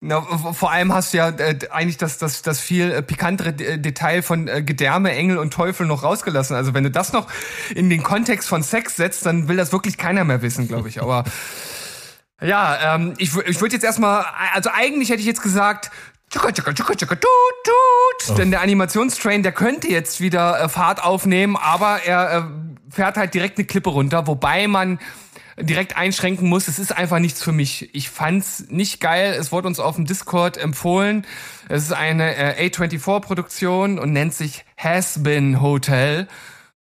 Na, 0.00 0.20
vor 0.20 0.70
allem 0.70 0.92
hast 0.92 1.12
du 1.12 1.18
ja 1.18 1.30
äh, 1.30 1.58
eigentlich 1.70 1.96
das, 1.96 2.18
das, 2.18 2.42
das 2.42 2.60
viel 2.60 2.92
äh, 2.92 3.02
pikantere 3.02 3.48
äh, 3.48 3.78
Detail 3.78 4.22
von 4.22 4.46
äh, 4.46 4.62
Gedärme, 4.62 5.10
Engel 5.10 5.38
und 5.38 5.52
Teufel 5.52 5.86
noch 5.86 6.04
rausgelassen. 6.04 6.54
Also 6.54 6.72
wenn 6.72 6.84
du 6.84 6.90
das 6.90 7.12
noch 7.12 7.26
in 7.74 7.90
den 7.90 8.04
Kontext 8.04 8.48
von 8.48 8.62
Sex 8.62 8.94
setzt, 8.94 9.26
dann 9.26 9.48
will 9.48 9.56
das 9.56 9.72
wirklich 9.72 9.96
keiner 9.96 10.22
mehr 10.22 10.40
wissen, 10.40 10.68
glaube 10.68 10.88
ich. 10.88 11.02
Aber 11.02 11.24
Ja, 12.40 12.94
ähm, 12.94 13.14
ich, 13.18 13.34
ich 13.36 13.60
würde 13.60 13.74
jetzt 13.74 13.84
erstmal, 13.84 14.24
also 14.54 14.70
eigentlich 14.72 15.10
hätte 15.10 15.20
ich 15.20 15.26
jetzt 15.26 15.42
gesagt, 15.42 15.90
tschukka, 16.30 16.52
tschukka, 16.52 16.72
tschukka, 16.72 16.94
tschukka, 16.94 17.14
tut, 17.16 17.28
tut. 17.64 18.30
Oh. 18.30 18.34
Denn 18.34 18.50
der 18.50 18.60
Animationstrain, 18.60 19.42
der 19.42 19.52
könnte 19.52 19.88
jetzt 19.88 20.20
wieder 20.20 20.60
äh, 20.60 20.68
Fahrt 20.68 21.02
aufnehmen, 21.02 21.56
aber 21.56 22.02
er 22.04 22.36
äh, 22.36 22.42
fährt 22.94 23.16
halt 23.16 23.34
direkt 23.34 23.58
eine 23.58 23.66
Klippe 23.66 23.90
runter, 23.90 24.26
wobei 24.26 24.66
man 24.68 24.98
direkt 25.60 25.96
einschränken 25.96 26.48
muss. 26.48 26.68
Es 26.68 26.78
ist 26.78 26.96
einfach 26.96 27.18
nichts 27.18 27.42
für 27.42 27.52
mich. 27.52 27.92
Ich 27.94 28.10
fand's 28.10 28.66
nicht 28.68 29.00
geil. 29.00 29.34
Es 29.38 29.50
wurde 29.50 29.68
uns 29.68 29.80
auf 29.80 29.96
dem 29.96 30.06
Discord 30.06 30.56
empfohlen. 30.56 31.26
Es 31.68 31.84
ist 31.84 31.92
eine 31.92 32.36
äh, 32.36 32.68
A24-Produktion 32.68 33.98
und 33.98 34.12
nennt 34.12 34.34
sich 34.34 34.64
Has 34.76 35.22
Been 35.22 35.60
Hotel. 35.60 36.28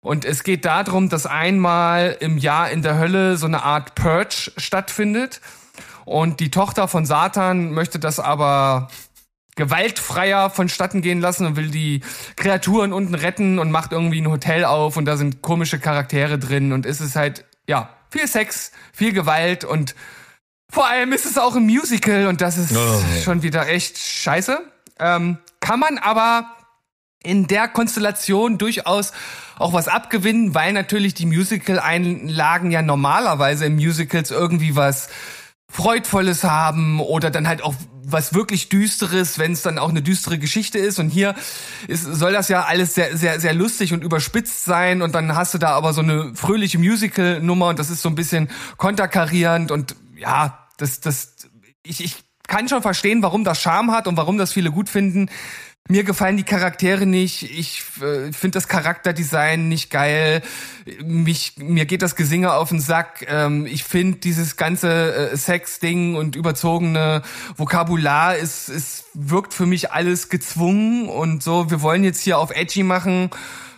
Und 0.01 0.25
es 0.25 0.43
geht 0.43 0.65
darum, 0.65 1.09
dass 1.09 1.25
einmal 1.25 2.17
im 2.19 2.37
Jahr 2.37 2.69
in 2.69 2.81
der 2.81 2.99
Hölle 2.99 3.37
so 3.37 3.47
eine 3.47 3.63
Art 3.63 3.95
Purge 3.95 4.51
stattfindet. 4.57 5.41
Und 6.05 6.39
die 6.39 6.51
Tochter 6.51 6.87
von 6.87 7.05
Satan 7.05 7.71
möchte 7.71 7.97
das 7.97 8.19
aber 8.19 8.89
gewaltfreier 9.55 10.49
vonstatten 10.49 11.01
gehen 11.01 11.21
lassen 11.21 11.45
und 11.45 11.55
will 11.55 11.69
die 11.69 12.01
Kreaturen 12.35 12.93
unten 12.93 13.15
retten 13.15 13.57
und 13.59 13.71
macht 13.71 13.91
irgendwie 13.91 14.21
ein 14.21 14.29
Hotel 14.29 14.65
auf 14.65 14.97
und 14.97 15.05
da 15.05 15.17
sind 15.17 15.41
komische 15.41 15.79
Charaktere 15.79 16.37
drin 16.37 16.73
und 16.73 16.85
es 16.85 17.01
ist 17.01 17.15
halt, 17.15 17.45
ja, 17.67 17.89
viel 18.11 18.27
Sex, 18.27 18.71
viel 18.93 19.13
Gewalt 19.13 19.63
und 19.63 19.95
vor 20.69 20.87
allem 20.87 21.13
ist 21.13 21.25
es 21.25 21.37
auch 21.37 21.55
ein 21.55 21.63
Musical 21.63 22.27
und 22.27 22.41
das 22.41 22.57
ist 22.57 22.75
oh. 22.75 23.01
schon 23.23 23.43
wieder 23.43 23.67
echt 23.67 23.97
scheiße. 23.97 24.59
Ähm, 24.99 25.37
kann 25.59 25.79
man 25.79 25.97
aber 25.97 26.55
in 27.23 27.47
der 27.47 27.67
Konstellation 27.67 28.57
durchaus 28.57 29.11
auch 29.57 29.73
was 29.73 29.87
abgewinnen, 29.87 30.53
weil 30.53 30.73
natürlich 30.73 31.13
die 31.13 31.25
Musical-Einlagen 31.25 32.71
ja 32.71 32.81
normalerweise 32.81 33.65
in 33.65 33.75
Musicals 33.75 34.31
irgendwie 34.31 34.75
was 34.75 35.09
Freudvolles 35.75 36.45
haben 36.45 37.01
oder 37.01 37.29
dann 37.29 37.49
halt 37.49 37.61
auch 37.61 37.75
was 38.07 38.33
wirklich 38.33 38.69
Düsteres, 38.69 39.39
wenn 39.39 39.51
es 39.51 39.61
dann 39.61 39.77
auch 39.77 39.89
eine 39.89 40.01
düstere 40.01 40.37
Geschichte 40.39 40.79
ist. 40.79 40.99
Und 40.99 41.09
hier 41.09 41.35
ist, 41.87 42.03
soll 42.03 42.31
das 42.31 42.47
ja 42.47 42.63
alles 42.63 42.95
sehr, 42.95 43.17
sehr, 43.17 43.41
sehr 43.41 43.53
lustig 43.53 43.91
und 43.91 44.01
überspitzt 44.01 44.63
sein. 44.63 45.01
Und 45.01 45.15
dann 45.15 45.35
hast 45.35 45.53
du 45.53 45.57
da 45.57 45.71
aber 45.71 45.91
so 45.91 46.01
eine 46.01 46.33
fröhliche 46.33 46.77
Musical-Nummer 46.77 47.67
und 47.67 47.79
das 47.79 47.89
ist 47.89 48.01
so 48.01 48.07
ein 48.07 48.15
bisschen 48.15 48.49
konterkarierend 48.77 49.71
und 49.71 49.95
ja, 50.15 50.65
das, 50.77 51.01
das, 51.01 51.33
ich, 51.83 52.01
ich 52.01 52.15
kann 52.47 52.69
schon 52.69 52.81
verstehen, 52.81 53.21
warum 53.21 53.43
das 53.43 53.61
Charme 53.61 53.91
hat 53.91 54.07
und 54.07 54.15
warum 54.15 54.37
das 54.37 54.53
viele 54.53 54.71
gut 54.71 54.87
finden. 54.87 55.29
Mir 55.87 56.03
gefallen 56.03 56.35
die 56.35 56.43
Charaktere 56.43 57.05
nicht. 57.05 57.43
Ich 57.43 57.83
äh, 58.01 58.31
finde 58.33 58.55
das 58.55 58.67
Charakterdesign 58.67 59.67
nicht 59.67 59.91
geil. 59.91 60.41
Mich, 61.03 61.57
mir 61.57 61.85
geht 61.85 62.01
das 62.01 62.15
Gesinge 62.15 62.53
auf 62.53 62.69
den 62.69 62.79
Sack. 62.79 63.23
Ähm, 63.29 63.67
ich 63.67 63.83
finde 63.83 64.17
dieses 64.17 64.57
ganze 64.57 65.31
äh, 65.31 65.37
Sex-Ding 65.37 66.15
und 66.15 66.35
überzogene 66.35 67.21
Vokabular 67.55 68.35
ist, 68.35 68.67
ist, 68.67 69.05
wirkt 69.13 69.53
für 69.53 69.67
mich 69.67 69.91
alles 69.91 70.29
gezwungen 70.29 71.07
und 71.07 71.43
so. 71.43 71.69
Wir 71.69 71.83
wollen 71.83 72.03
jetzt 72.03 72.21
hier 72.21 72.39
auf 72.39 72.49
Edgy 72.49 72.81
machen. 72.81 73.29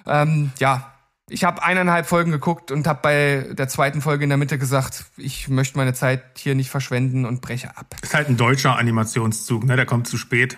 Ähm, 0.06 0.52
ja, 0.60 0.94
ich 1.30 1.44
habe 1.44 1.62
eineinhalb 1.62 2.08
Folgen 2.08 2.32
geguckt 2.32 2.72
und 2.72 2.88
habe 2.88 3.00
bei 3.02 3.54
der 3.54 3.68
zweiten 3.68 4.02
Folge 4.02 4.24
in 4.24 4.30
der 4.30 4.38
Mitte 4.38 4.58
gesagt, 4.58 5.08
ich 5.18 5.50
möchte 5.50 5.78
meine 5.78 5.94
Zeit 5.94 6.24
hier 6.38 6.56
nicht 6.56 6.70
verschwenden 6.70 7.26
und 7.26 7.42
breche 7.42 7.76
ab. 7.76 7.98
Ist 8.02 8.14
halt 8.14 8.30
ein 8.30 8.38
deutscher 8.38 8.78
Animationszug, 8.78 9.66
ne? 9.66 9.76
Der 9.76 9.86
kommt 9.86 10.08
zu 10.08 10.18
spät 10.18 10.58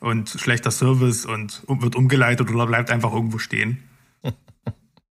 und 0.00 0.28
schlechter 0.28 0.70
Service 0.70 1.24
und 1.26 1.62
wird 1.66 1.96
umgeleitet 1.96 2.50
oder 2.50 2.66
bleibt 2.66 2.90
einfach 2.90 3.12
irgendwo 3.12 3.38
stehen. 3.38 3.82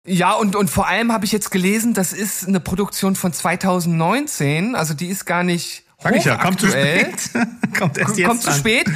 Ja, 0.06 0.32
und, 0.32 0.54
und 0.54 0.68
vor 0.68 0.86
allem 0.86 1.12
habe 1.12 1.24
ich 1.24 1.32
jetzt 1.32 1.50
gelesen, 1.50 1.94
das 1.94 2.12
ist 2.12 2.46
eine 2.46 2.60
Produktion 2.60 3.16
von 3.16 3.32
2019, 3.32 4.74
also 4.74 4.92
die 4.92 5.06
ist 5.06 5.24
gar 5.24 5.44
nicht 5.44 5.84
Sag 5.98 6.14
ich 6.16 6.24
ja, 6.26 6.36
kommt 6.36 6.60
zu 6.60 6.68
spät. 6.68 7.30
kommt 7.78 7.96
erst 7.96 8.18
jetzt 8.18 8.28
Kommt 8.28 8.42
zu 8.42 8.52
spät, 8.52 8.86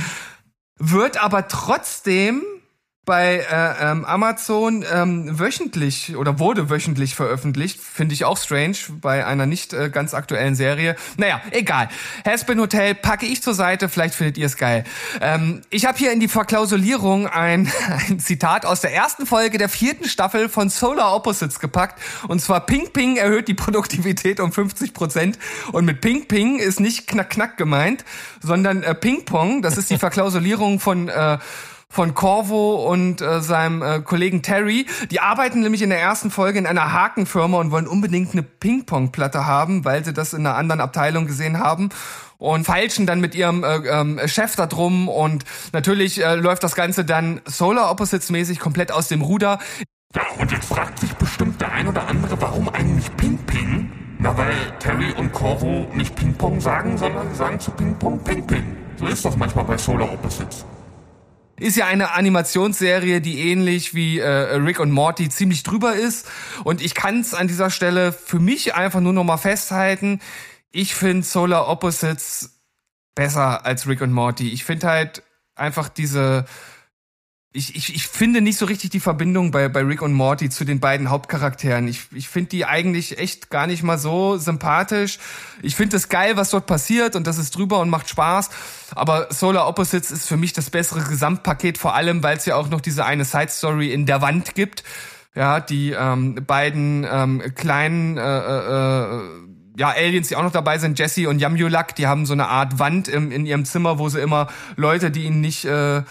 wird 0.77 1.17
aber 1.17 1.49
trotzdem 1.49 2.43
bei 3.09 3.39
äh, 3.39 3.91
ähm, 3.91 4.05
Amazon 4.05 4.85
ähm, 4.93 5.39
wöchentlich 5.39 6.15
oder 6.15 6.39
wurde 6.39 6.69
wöchentlich 6.69 7.15
veröffentlicht. 7.15 7.81
Finde 7.81 8.13
ich 8.13 8.27
auch 8.27 8.37
strange 8.37 8.77
bei 9.01 9.25
einer 9.25 9.47
nicht 9.47 9.73
äh, 9.73 9.89
ganz 9.89 10.13
aktuellen 10.13 10.55
Serie. 10.55 10.95
Naja, 11.17 11.41
egal. 11.53 11.89
Haspin 12.27 12.61
Hotel 12.61 12.95
packe 12.95 13.25
ich 13.25 13.43
zur 13.43 13.55
Seite, 13.55 13.89
vielleicht 13.89 14.15
findet 14.15 14.37
ihr 14.37 14.45
es 14.45 14.59
geil. 14.59 14.85
Ähm, 15.23 15.63
ich 15.71 15.87
habe 15.87 15.97
hier 15.97 16.13
in 16.13 16.21
die 16.21 16.29
Verklausulierung 16.29 17.27
ein, 17.27 17.73
ein 18.11 18.21
Zitat 18.21 18.67
aus 18.67 18.83
der 18.83 18.93
ersten 18.93 19.25
Folge 19.25 19.57
der 19.57 19.71
vierten 19.71 20.07
Staffel 20.07 20.51
von 20.51 20.69
Solar 20.69 21.17
Opposites 21.17 21.61
gepackt. 21.61 22.03
Und 22.29 22.43
zwar 22.43 22.67
Ping 22.67 22.93
Ping 22.93 23.17
erhöht 23.17 23.49
die 23.49 23.55
Produktivität 23.55 24.39
um 24.39 24.53
50 24.53 24.93
Prozent. 24.93 25.39
Und 25.73 25.87
mit 25.87 26.03
Ping 26.03 26.29
Ping 26.29 26.59
ist 26.59 26.79
nicht 26.79 27.07
Knack 27.07 27.31
Knack 27.31 27.57
gemeint, 27.57 28.05
sondern 28.43 28.83
äh, 28.83 28.95
Ping 28.95 29.25
Pong. 29.25 29.63
Das 29.63 29.79
ist 29.79 29.89
die 29.89 29.97
Verklausulierung 29.99 30.79
von 30.79 31.09
äh, 31.09 31.39
von 31.91 32.15
Corvo 32.15 32.91
und 32.91 33.21
äh, 33.21 33.41
seinem 33.41 33.83
äh, 33.83 34.01
Kollegen 34.01 34.43
Terry. 34.43 34.87
Die 35.11 35.21
arbeiten 35.21 35.61
nämlich 35.61 35.83
in 35.83 35.91
der 35.91 36.01
ersten 36.01 36.31
Folge 36.31 36.59
in 36.59 36.67
einer 36.67 36.93
Hakenfirma 36.93 37.59
und 37.59 37.71
wollen 37.71 37.87
unbedingt 37.87 38.33
eine 38.33 38.43
Ping-Pong-Platte 38.43 39.47
haben, 39.47 39.85
weil 39.85 40.05
sie 40.05 40.13
das 40.13 40.35
in 40.35 40.47
einer 40.47 40.57
anderen 40.57 40.81
Abteilung 40.81 41.27
gesehen 41.27 41.59
haben 41.59 41.89
und 42.37 42.65
feilschen 42.65 43.07
dann 43.07 43.21
mit 43.21 43.35
ihrem 43.35 43.65
äh, 43.65 43.77
ähm, 43.89 44.21
Chef 44.27 44.55
da 44.55 44.67
drum 44.67 45.09
und 45.09 45.45
natürlich 45.73 46.23
äh, 46.23 46.35
läuft 46.37 46.63
das 46.63 46.75
Ganze 46.75 47.05
dann 47.05 47.41
Solar 47.47 47.91
Opposites 47.91 48.31
mäßig 48.31 48.61
komplett 48.61 48.93
aus 48.93 49.09
dem 49.09 49.23
Ruder. 49.23 49.59
Ja, 50.15 50.23
und 50.39 50.51
jetzt 50.53 50.67
fragt 50.67 51.01
sich 51.01 51.13
bestimmt 51.15 51.61
der 51.61 51.73
ein 51.73 51.89
oder 51.89 52.07
andere, 52.07 52.41
warum 52.41 52.69
eigentlich 52.69 53.15
Ping-Ping? 53.17 53.91
Na, 54.21 54.37
weil 54.37 54.55
Terry 54.79 55.13
und 55.17 55.33
Corvo 55.33 55.87
nicht 55.95 56.15
Ping-Pong 56.17 56.61
sagen, 56.61 56.99
sondern 56.99 57.35
sagen 57.35 57.59
zu 57.61 57.71
Ping-Pong 57.73 58.19
Ping-Ping. 58.25 58.77
So 58.97 59.07
ist 59.07 59.25
das 59.25 59.37
manchmal 59.37 59.65
bei 59.65 59.77
Solar 59.77 60.13
Opposites. 60.13 60.65
Ist 61.59 61.77
ja 61.77 61.87
eine 61.87 62.13
Animationsserie, 62.13 63.21
die 63.21 63.51
ähnlich 63.51 63.95
wie 63.95 64.19
äh, 64.19 64.29
Rick 64.29 64.81
und 64.81 64.91
Morty 64.91 65.29
ziemlich 65.29 65.63
drüber 65.63 65.95
ist. 65.95 66.27
Und 66.65 66.81
ich 66.81 66.95
kann 66.95 67.21
es 67.21 67.35
an 67.35 67.49
dieser 67.49 67.71
Stelle 67.71 68.13
für 68.13 68.39
mich 68.39 68.75
einfach 68.75 69.01
nur 69.01 69.13
noch 69.13 69.25
mal 69.25 69.37
festhalten. 69.37 70.21
Ich 70.71 70.95
finde 70.95 71.27
Solar 71.27 71.69
Opposites 71.69 72.61
besser 73.15 73.67
als 73.67 73.87
Rick 73.89 74.01
und 74.01 74.13
Morty. 74.13 74.51
Ich 74.51 74.65
finde 74.65 74.87
halt 74.89 75.23
einfach 75.55 75.89
diese 75.89 76.45
ich, 77.59 77.75
ich, 77.75 77.95
ich 77.95 78.07
finde 78.07 78.41
nicht 78.41 78.57
so 78.57 78.67
richtig 78.67 78.91
die 78.91 79.01
Verbindung 79.01 79.51
bei, 79.51 79.69
bei 79.69 79.83
Rick 79.83 80.01
und 80.01 80.13
Morty 80.13 80.49
zu 80.49 80.65
den 80.65 80.79
beiden 80.79 81.11
Hauptcharakteren. 81.11 81.89
Ich, 81.89 82.07
ich 82.15 82.29
finde 82.29 82.51
die 82.51 82.65
eigentlich 82.65 83.19
echt 83.19 83.51
gar 83.51 83.67
nicht 83.67 83.83
mal 83.83 83.99
so 83.99 84.37
sympathisch. 84.37 85.19
Ich 85.61 85.75
finde 85.75 85.97
es 85.97 86.09
geil, 86.09 86.37
was 86.37 86.51
dort 86.51 86.67
passiert 86.67 87.17
und 87.17 87.27
das 87.27 87.37
ist 87.37 87.57
drüber 87.57 87.81
und 87.81 87.91
macht 87.91 88.09
Spaß. 88.09 88.51
Aber 88.95 89.27
Solar 89.31 89.67
Opposites 89.67 90.13
ist 90.13 90.29
für 90.29 90.37
mich 90.37 90.53
das 90.53 90.71
bessere 90.71 91.03
Gesamtpaket, 91.03 91.79
vor 91.79 91.95
allem, 91.95 92.23
weil 92.23 92.37
es 92.37 92.47
ja 92.47 92.55
auch 92.55 92.71
noch 92.71 92.81
diese 92.81 93.05
eine 93.05 93.25
Side 93.25 93.51
Story 93.51 93.93
in 93.93 94.07
der 94.07 94.23
Wand 94.23 94.55
gibt. 94.55 94.85
Ja, 95.35 95.61
die 95.61 95.91
ähm, 95.91 96.37
beiden 96.47 97.07
ähm, 97.11 97.43
kleinen 97.55 98.17
äh, 98.17 98.23
äh, 98.23 99.17
äh 99.17 99.21
ja, 99.79 99.91
Aliens, 99.91 100.27
die 100.27 100.35
auch 100.35 100.43
noch 100.43 100.51
dabei 100.51 100.79
sind, 100.79 100.99
Jesse 100.99 101.29
und 101.29 101.39
Yamulak, 101.39 101.95
die 101.95 102.09
haben 102.09 102.27
so 102.27 102.33
eine 102.33 102.49
Art 102.49 102.81
Wand 102.81 103.07
im, 103.07 103.31
in 103.31 103.47
ihrem 103.47 103.65
Zimmer, 103.65 104.01
wo 104.01 104.09
sie 104.09 104.21
immer 104.21 104.49
Leute, 104.75 105.13
die 105.13 105.23
ihnen 105.23 105.41
nicht 105.41 105.65
äh, 105.65 106.03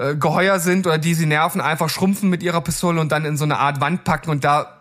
äh, 0.00 0.16
geheuer 0.16 0.58
sind 0.58 0.86
oder 0.86 0.98
die 0.98 1.14
sie 1.14 1.26
nerven, 1.26 1.60
einfach 1.60 1.88
schrumpfen 1.88 2.30
mit 2.30 2.42
ihrer 2.42 2.60
Pistole 2.60 3.00
und 3.00 3.12
dann 3.12 3.24
in 3.24 3.36
so 3.36 3.44
eine 3.44 3.58
Art 3.58 3.80
Wand 3.80 4.04
packen 4.04 4.30
und 4.30 4.44
da 4.44 4.80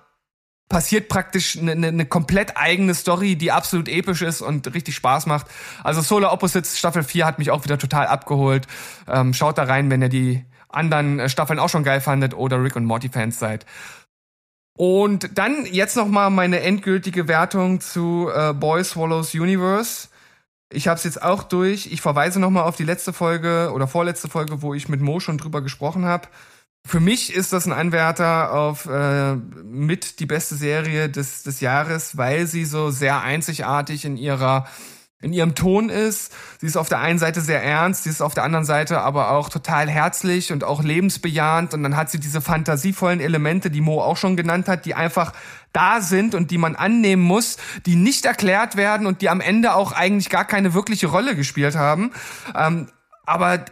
passiert 0.70 1.10
praktisch 1.10 1.58
eine, 1.58 1.72
eine, 1.72 1.88
eine 1.88 2.06
komplett 2.06 2.56
eigene 2.56 2.94
Story, 2.94 3.36
die 3.36 3.52
absolut 3.52 3.90
episch 3.90 4.22
ist 4.22 4.42
und 4.42 4.74
richtig 4.74 4.96
Spaß 4.96 5.26
macht. 5.26 5.48
Also 5.84 6.02
Solar 6.02 6.32
Opposites 6.32 6.78
Staffel 6.78 7.04
4 7.04 7.26
hat 7.26 7.40
mich 7.40 7.52
auch 7.52 7.64
wieder 7.64 7.80
total 7.80 8.08
abgeholt. 8.08 8.68
Ähm, 9.08 9.34
schaut 9.34 9.58
da 9.58 9.64
rein, 9.64 9.90
wenn 9.90 10.02
ihr 10.02 10.10
die 10.10 10.46
anderen 10.70 11.20
äh, 11.20 11.28
Staffeln 11.28 11.60
auch 11.60 11.70
schon 11.70 11.84
geil 11.84 12.02
fandet 12.02 12.36
oder 12.36 12.64
Rick 12.64 12.76
und 12.76 12.86
Morty 12.86 13.10
Fans 13.10 13.40
seid. 13.40 13.66
Und 14.78 15.38
dann 15.38 15.66
jetzt 15.66 15.98
noch 15.98 16.08
mal 16.08 16.30
meine 16.30 16.62
endgültige 16.62 17.28
Wertung 17.28 17.82
zu 17.82 18.30
äh, 18.34 18.54
Boy 18.54 18.84
Swallows 18.84 19.34
Universe. 19.34 20.08
Ich 20.72 20.88
habe 20.88 20.98
es 20.98 21.04
jetzt 21.04 21.22
auch 21.22 21.44
durch. 21.44 21.88
Ich 21.92 22.02
verweise 22.02 22.40
nochmal 22.40 22.64
auf 22.64 22.76
die 22.76 22.84
letzte 22.84 23.12
Folge 23.12 23.72
oder 23.74 23.88
vorletzte 23.88 24.28
Folge, 24.28 24.62
wo 24.62 24.74
ich 24.74 24.88
mit 24.88 25.02
Mo 25.02 25.20
schon 25.20 25.38
drüber 25.38 25.62
gesprochen 25.62 26.06
habe. 26.06 26.28
Für 26.86 27.00
mich 27.00 27.34
ist 27.34 27.54
das 27.54 27.66
ein 27.66 27.74
Anwärter 27.74 28.54
auf 28.54 28.86
äh, 28.86 29.36
mit 29.36 30.20
die 30.20 30.26
beste 30.26 30.56
Serie 30.56 31.10
des, 31.10 31.44
des 31.44 31.60
Jahres, 31.60 32.18
weil 32.18 32.48
sie 32.48 32.66
so 32.66 32.90
sehr 32.90 33.22
einzigartig 33.22 34.06
in 34.06 34.16
ihrer 34.16 34.68
in 35.22 35.34
ihrem 35.34 35.54
Ton 35.54 35.90
ist. 35.90 36.34
Sie 36.60 36.68
ist 36.68 36.78
auf 36.78 36.88
der 36.88 37.00
einen 37.00 37.20
Seite 37.20 37.42
sehr 37.42 37.62
ernst, 37.62 38.04
sie 38.04 38.10
ist 38.10 38.22
auf 38.22 38.34
der 38.34 38.44
anderen 38.44 38.66
Seite 38.66 39.02
aber 39.02 39.32
auch 39.32 39.50
total 39.50 39.90
herzlich 39.90 40.54
und 40.54 40.64
auch 40.64 40.82
lebensbejahend 40.82 41.74
und 41.74 41.84
dann 41.84 41.98
hat 41.98 42.10
sie 42.10 42.20
diese 42.20 42.42
fantasievollen 42.42 43.20
Elemente, 43.20 43.70
die 43.70 43.82
Mo 43.82 44.02
auch 44.02 44.16
schon 44.16 44.38
genannt 44.38 44.68
hat, 44.70 44.86
die 44.86 44.96
einfach 44.96 45.34
da 45.74 46.00
sind 46.02 46.36
und 46.36 46.52
die 46.52 46.58
man 46.58 46.76
annehmen 46.76 47.22
muss, 47.22 47.58
die 47.86 47.96
nicht 47.96 48.26
erklärt 48.26 48.78
werden 48.78 49.08
und 49.08 49.22
die 49.22 49.30
am 49.30 49.42
Ende 49.42 49.74
auch 49.74 49.92
eigentlich 49.92 50.30
gar 50.30 50.46
keine 50.46 50.74
wirkliche 50.74 51.08
Rolle 51.08 51.36
gespielt 51.36 51.76
haben. 51.76 52.12
Ähm, 52.56 52.88
aber 53.26 53.66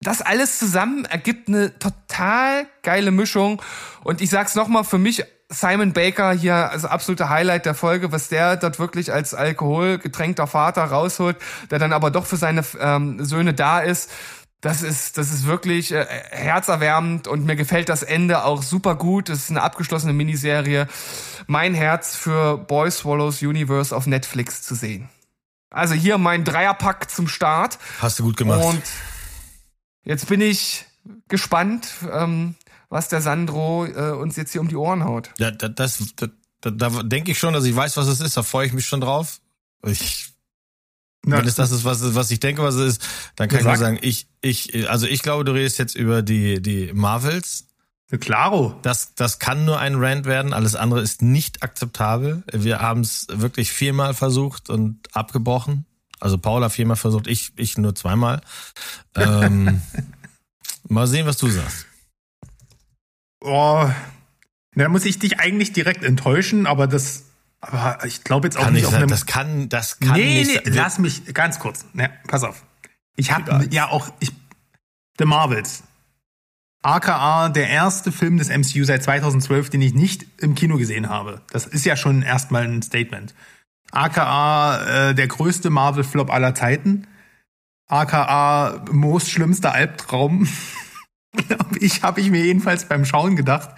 das 0.00 0.20
alles 0.20 0.58
zusammen 0.58 1.06
ergibt 1.06 1.48
eine 1.48 1.78
total 1.78 2.66
geile 2.82 3.12
Mischung 3.12 3.62
und 4.04 4.20
ich 4.20 4.30
sag's 4.30 4.54
nochmal, 4.54 4.84
für 4.84 4.98
mich 4.98 5.24
Simon 5.52 5.92
Baker 5.92 6.32
hier, 6.32 6.70
also 6.70 6.88
absolute 6.88 7.28
Highlight 7.28 7.66
der 7.66 7.74
Folge, 7.74 8.10
was 8.10 8.28
der 8.28 8.56
dort 8.56 8.78
wirklich 8.78 9.12
als 9.12 9.34
alkoholgetränkter 9.34 10.46
Vater 10.46 10.84
rausholt, 10.84 11.36
der 11.70 11.78
dann 11.78 11.92
aber 11.92 12.10
doch 12.10 12.26
für 12.26 12.36
seine 12.36 12.64
ähm, 12.80 13.24
Söhne 13.24 13.52
da 13.54 13.80
ist. 13.80 14.10
Das 14.62 14.82
ist, 14.82 15.18
das 15.18 15.32
ist 15.32 15.44
wirklich 15.44 15.92
äh, 15.92 16.06
herzerwärmend 16.30 17.26
und 17.26 17.44
mir 17.44 17.56
gefällt 17.56 17.88
das 17.88 18.02
Ende 18.02 18.44
auch 18.44 18.62
super 18.62 18.94
gut. 18.94 19.28
Es 19.28 19.40
ist 19.40 19.50
eine 19.50 19.62
abgeschlossene 19.62 20.12
Miniserie. 20.12 20.86
Mein 21.48 21.74
Herz 21.74 22.16
für 22.16 22.58
Boy 22.58 22.90
Swallows 22.90 23.42
Universe 23.42 23.94
auf 23.94 24.06
Netflix 24.06 24.62
zu 24.62 24.74
sehen. 24.74 25.08
Also 25.68 25.94
hier 25.94 26.16
mein 26.16 26.44
Dreierpack 26.44 27.10
zum 27.10 27.28
Start. 27.28 27.78
Hast 28.00 28.18
du 28.18 28.24
gut 28.24 28.36
gemacht. 28.36 28.62
Und 28.62 28.82
jetzt 30.04 30.28
bin 30.28 30.40
ich 30.40 30.86
gespannt, 31.28 31.88
ähm, 32.12 32.54
was 32.92 33.08
der 33.08 33.22
Sandro 33.22 33.86
äh, 33.86 34.10
uns 34.10 34.36
jetzt 34.36 34.52
hier 34.52 34.60
um 34.60 34.68
die 34.68 34.76
Ohren 34.76 35.02
haut. 35.04 35.30
Ja, 35.38 35.50
da, 35.50 35.70
das, 35.70 36.12
da, 36.14 36.26
da, 36.60 36.70
da 36.70 37.02
denke 37.02 37.30
ich 37.30 37.38
schon, 37.38 37.54
dass 37.54 37.64
ich 37.64 37.74
weiß, 37.74 37.96
was 37.96 38.06
es 38.06 38.20
ist. 38.20 38.36
Da 38.36 38.42
freue 38.42 38.66
ich 38.66 38.74
mich 38.74 38.86
schon 38.86 39.00
drauf. 39.00 39.40
Ich, 39.86 40.34
Na, 41.24 41.38
wenn 41.38 41.46
es 41.46 41.54
das 41.54 41.70
ist, 41.70 41.86
was, 41.86 42.14
was 42.14 42.30
ich 42.30 42.38
denke, 42.38 42.62
was 42.62 42.74
es 42.74 42.98
ist, 42.98 43.08
dann 43.36 43.48
kann 43.48 43.60
ich 43.60 43.64
nur 43.64 43.76
sag. 43.76 43.80
sagen, 43.80 43.98
ich, 44.02 44.28
ich, 44.42 44.90
also 44.90 45.06
ich 45.06 45.22
glaube, 45.22 45.44
du 45.44 45.52
redest 45.52 45.78
jetzt 45.78 45.94
über 45.94 46.20
die, 46.20 46.60
die 46.60 46.92
Marvels. 46.92 47.66
Claro. 48.20 48.78
Das, 48.82 49.14
das 49.14 49.38
kann 49.38 49.64
nur 49.64 49.78
ein 49.78 49.94
Rant 49.94 50.26
werden. 50.26 50.52
Alles 50.52 50.76
andere 50.76 51.00
ist 51.00 51.22
nicht 51.22 51.62
akzeptabel. 51.62 52.42
Wir 52.52 52.80
haben 52.80 53.00
es 53.00 53.26
wirklich 53.30 53.72
viermal 53.72 54.12
versucht 54.12 54.68
und 54.68 54.98
abgebrochen. 55.14 55.86
Also 56.20 56.36
Paula 56.36 56.68
viermal 56.68 56.98
versucht, 56.98 57.26
ich, 57.26 57.52
ich 57.56 57.78
nur 57.78 57.94
zweimal. 57.94 58.42
Ähm, 59.14 59.82
mal 60.88 61.06
sehen, 61.06 61.26
was 61.26 61.36
du 61.36 61.48
sagst. 61.48 61.86
Oh, 63.42 63.88
da 64.74 64.88
muss 64.88 65.04
ich 65.04 65.18
dich 65.18 65.40
eigentlich 65.40 65.72
direkt 65.72 66.04
enttäuschen, 66.04 66.66
aber 66.66 66.86
das, 66.86 67.24
aber 67.60 67.98
ich 68.06 68.24
glaube 68.24 68.46
jetzt 68.46 68.56
auch 68.56 68.64
Kann 68.64 68.74
nicht 68.74 68.86
auf 68.86 68.94
einem. 68.94 69.08
Das 69.08 69.26
kann, 69.26 69.68
das 69.68 69.98
kann 69.98 70.18
nee, 70.18 70.40
nicht 70.40 70.48
nee, 70.48 70.60
sein. 70.64 70.74
lass 70.74 70.98
mich 70.98 71.34
ganz 71.34 71.58
kurz. 71.58 71.84
Ne, 71.92 72.10
pass 72.28 72.44
auf. 72.44 72.64
Ich 73.16 73.32
habe 73.32 73.66
ja 73.70 73.88
auch 73.88 74.12
ich, 74.20 74.32
The 75.18 75.24
Marvels. 75.24 75.82
AKA 76.82 77.48
der 77.48 77.68
erste 77.68 78.10
Film 78.10 78.38
des 78.38 78.48
MCU 78.48 78.84
seit 78.84 79.04
2012, 79.04 79.70
den 79.70 79.82
ich 79.82 79.94
nicht 79.94 80.26
im 80.38 80.54
Kino 80.54 80.78
gesehen 80.78 81.08
habe. 81.08 81.40
Das 81.50 81.66
ist 81.66 81.84
ja 81.84 81.96
schon 81.96 82.22
erstmal 82.22 82.64
ein 82.64 82.82
Statement. 82.82 83.34
AKA 83.92 85.10
äh, 85.10 85.14
der 85.14 85.28
größte 85.28 85.70
Marvel-Flop 85.70 86.30
aller 86.30 86.54
Zeiten. 86.54 87.06
AKA 87.88 88.84
Moos 88.90 89.30
schlimmster 89.30 89.72
Albtraum. 89.72 90.48
Ich 91.80 92.02
habe 92.02 92.20
ich 92.20 92.30
mir 92.30 92.44
jedenfalls 92.44 92.84
beim 92.84 93.04
Schauen 93.04 93.36
gedacht. 93.36 93.70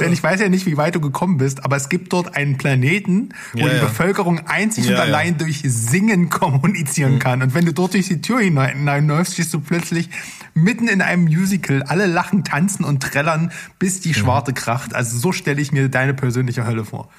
Denn 0.00 0.12
ich 0.12 0.22
weiß 0.22 0.40
ja 0.40 0.48
nicht, 0.48 0.66
wie 0.66 0.76
weit 0.76 0.94
du 0.94 1.00
gekommen 1.00 1.36
bist, 1.36 1.64
aber 1.64 1.76
es 1.76 1.88
gibt 1.88 2.12
dort 2.12 2.34
einen 2.34 2.56
Planeten, 2.56 3.28
wo 3.52 3.60
Ja, 3.60 3.68
die 3.68 3.76
ja. 3.76 3.82
Bevölkerung 3.84 4.46
einzig 4.46 4.86
Ja, 4.86 4.90
und 4.92 4.96
ja. 4.96 5.02
allein 5.02 5.36
durch 5.38 5.60
Singen 5.64 6.30
kommunizieren 6.30 7.18
kann. 7.18 7.42
Und 7.42 7.54
wenn 7.54 7.66
du 7.66 7.72
dort 7.74 7.94
durch 7.94 8.08
die 8.08 8.20
Tür 8.22 8.40
hinein- 8.40 8.76
hineinläufst, 8.78 9.34
stehst 9.34 9.52
du 9.54 9.60
plötzlich 9.60 10.08
mitten 10.54 10.88
in 10.88 11.02
einem 11.02 11.24
Musical. 11.24 11.82
Alle 11.82 12.06
lachen, 12.06 12.42
tanzen 12.42 12.84
und 12.84 13.02
trällern, 13.02 13.52
bis 13.78 14.00
die 14.00 14.14
Schwarte 14.14 14.52
kracht. 14.54 14.94
Also 14.94 15.18
so 15.18 15.32
stelle 15.32 15.60
ich 15.60 15.72
mir 15.72 15.88
deine 15.88 16.14
persönliche 16.14 16.66
Hölle 16.66 16.84
vor. 16.84 17.10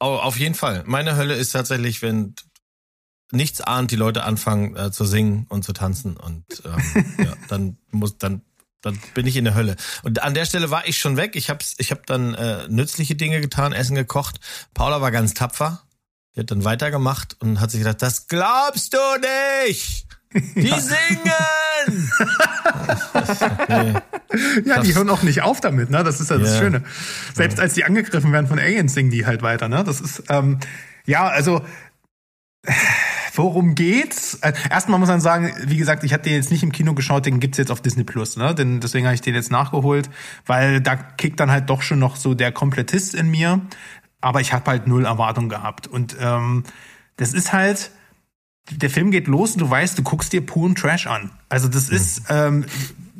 Oh, 0.00 0.04
auf 0.22 0.38
jeden 0.38 0.54
Fall. 0.54 0.84
Meine 0.86 1.16
Hölle 1.16 1.34
ist 1.34 1.50
tatsächlich, 1.52 2.02
wenn 2.02 2.34
nichts 3.32 3.60
ahnt, 3.60 3.90
die 3.90 3.96
Leute 3.96 4.22
anfangen 4.24 4.76
äh, 4.76 4.90
zu 4.92 5.04
singen 5.04 5.46
und 5.48 5.64
zu 5.64 5.72
tanzen 5.72 6.16
und 6.16 6.44
ähm, 6.64 7.04
ja, 7.24 7.32
dann 7.48 7.76
muss 7.90 8.16
dann 8.18 8.42
dann 8.82 8.98
bin 9.14 9.26
ich 9.26 9.36
in 9.36 9.44
der 9.44 9.54
Hölle. 9.54 9.76
Und 10.02 10.22
an 10.22 10.34
der 10.34 10.44
Stelle 10.44 10.70
war 10.70 10.86
ich 10.86 10.98
schon 10.98 11.16
weg. 11.16 11.34
Ich 11.34 11.50
hab's, 11.50 11.74
ich 11.78 11.90
hab 11.90 12.06
dann 12.06 12.34
äh, 12.34 12.68
nützliche 12.68 13.16
Dinge 13.16 13.40
getan, 13.40 13.72
Essen 13.72 13.96
gekocht. 13.96 14.40
Paula 14.74 15.00
war 15.00 15.10
ganz 15.10 15.34
tapfer. 15.34 15.82
Die 16.34 16.40
hat 16.40 16.50
dann 16.50 16.64
weitergemacht 16.64 17.36
und 17.40 17.60
hat 17.60 17.70
sich 17.70 17.80
gedacht, 17.80 18.02
das 18.02 18.28
glaubst 18.28 18.94
du 18.94 18.98
nicht! 19.20 20.06
Die 20.54 20.68
singen! 20.68 22.10
nee. 23.68 23.94
Ja, 24.66 24.82
die 24.82 24.94
hören 24.94 25.08
auch 25.08 25.22
nicht 25.22 25.40
auf 25.40 25.62
damit, 25.62 25.88
ne? 25.88 26.04
Das 26.04 26.20
ist 26.20 26.30
ja 26.30 26.36
das 26.36 26.50
Ja. 26.52 26.58
Schöne. 26.58 26.84
Selbst 27.34 27.58
als 27.58 27.72
die 27.72 27.84
angegriffen 27.84 28.30
werden 28.30 28.46
von 28.46 28.58
Aliens, 28.58 28.92
singen 28.92 29.10
die 29.10 29.24
halt 29.24 29.40
weiter, 29.40 29.68
ne? 29.68 29.84
Das 29.84 30.02
ist, 30.02 30.24
ähm, 30.28 30.60
ja, 31.06 31.26
also, 31.26 31.64
worum 33.38 33.74
geht's? 33.74 34.34
Äh, 34.42 34.52
erstmal 34.68 34.98
muss 34.98 35.08
man 35.08 35.20
sagen, 35.20 35.52
wie 35.64 35.76
gesagt, 35.76 36.04
ich 36.04 36.12
hatte 36.12 36.24
den 36.24 36.34
jetzt 36.34 36.50
nicht 36.50 36.62
im 36.62 36.72
Kino 36.72 36.94
geschaut, 36.94 37.24
den 37.24 37.40
gibt's 37.40 37.56
jetzt 37.56 37.70
auf 37.70 37.80
Disney 37.80 38.04
Plus, 38.04 38.36
ne? 38.36 38.54
Denn 38.54 38.80
deswegen 38.80 39.06
habe 39.06 39.14
ich 39.14 39.20
den 39.20 39.34
jetzt 39.34 39.50
nachgeholt, 39.50 40.10
weil 40.44 40.80
da 40.80 40.96
kickt 40.96 41.40
dann 41.40 41.50
halt 41.50 41.70
doch 41.70 41.80
schon 41.80 41.98
noch 41.98 42.16
so 42.16 42.34
der 42.34 42.52
Komplettist 42.52 43.14
in 43.14 43.30
mir. 43.30 43.60
Aber 44.20 44.40
ich 44.40 44.52
habe 44.52 44.70
halt 44.70 44.88
null 44.88 45.04
Erwartung 45.04 45.48
gehabt. 45.48 45.86
Und 45.86 46.16
ähm, 46.20 46.64
das 47.16 47.32
ist 47.32 47.52
halt, 47.52 47.92
der 48.70 48.90
Film 48.90 49.12
geht 49.12 49.28
los 49.28 49.52
und 49.52 49.60
du 49.60 49.70
weißt, 49.70 49.96
du 49.96 50.02
guckst 50.02 50.32
dir 50.32 50.44
puren 50.44 50.74
Trash 50.74 51.06
an. 51.06 51.30
Also 51.48 51.68
das 51.68 51.88
ist 51.88 52.24
ähm, 52.28 52.66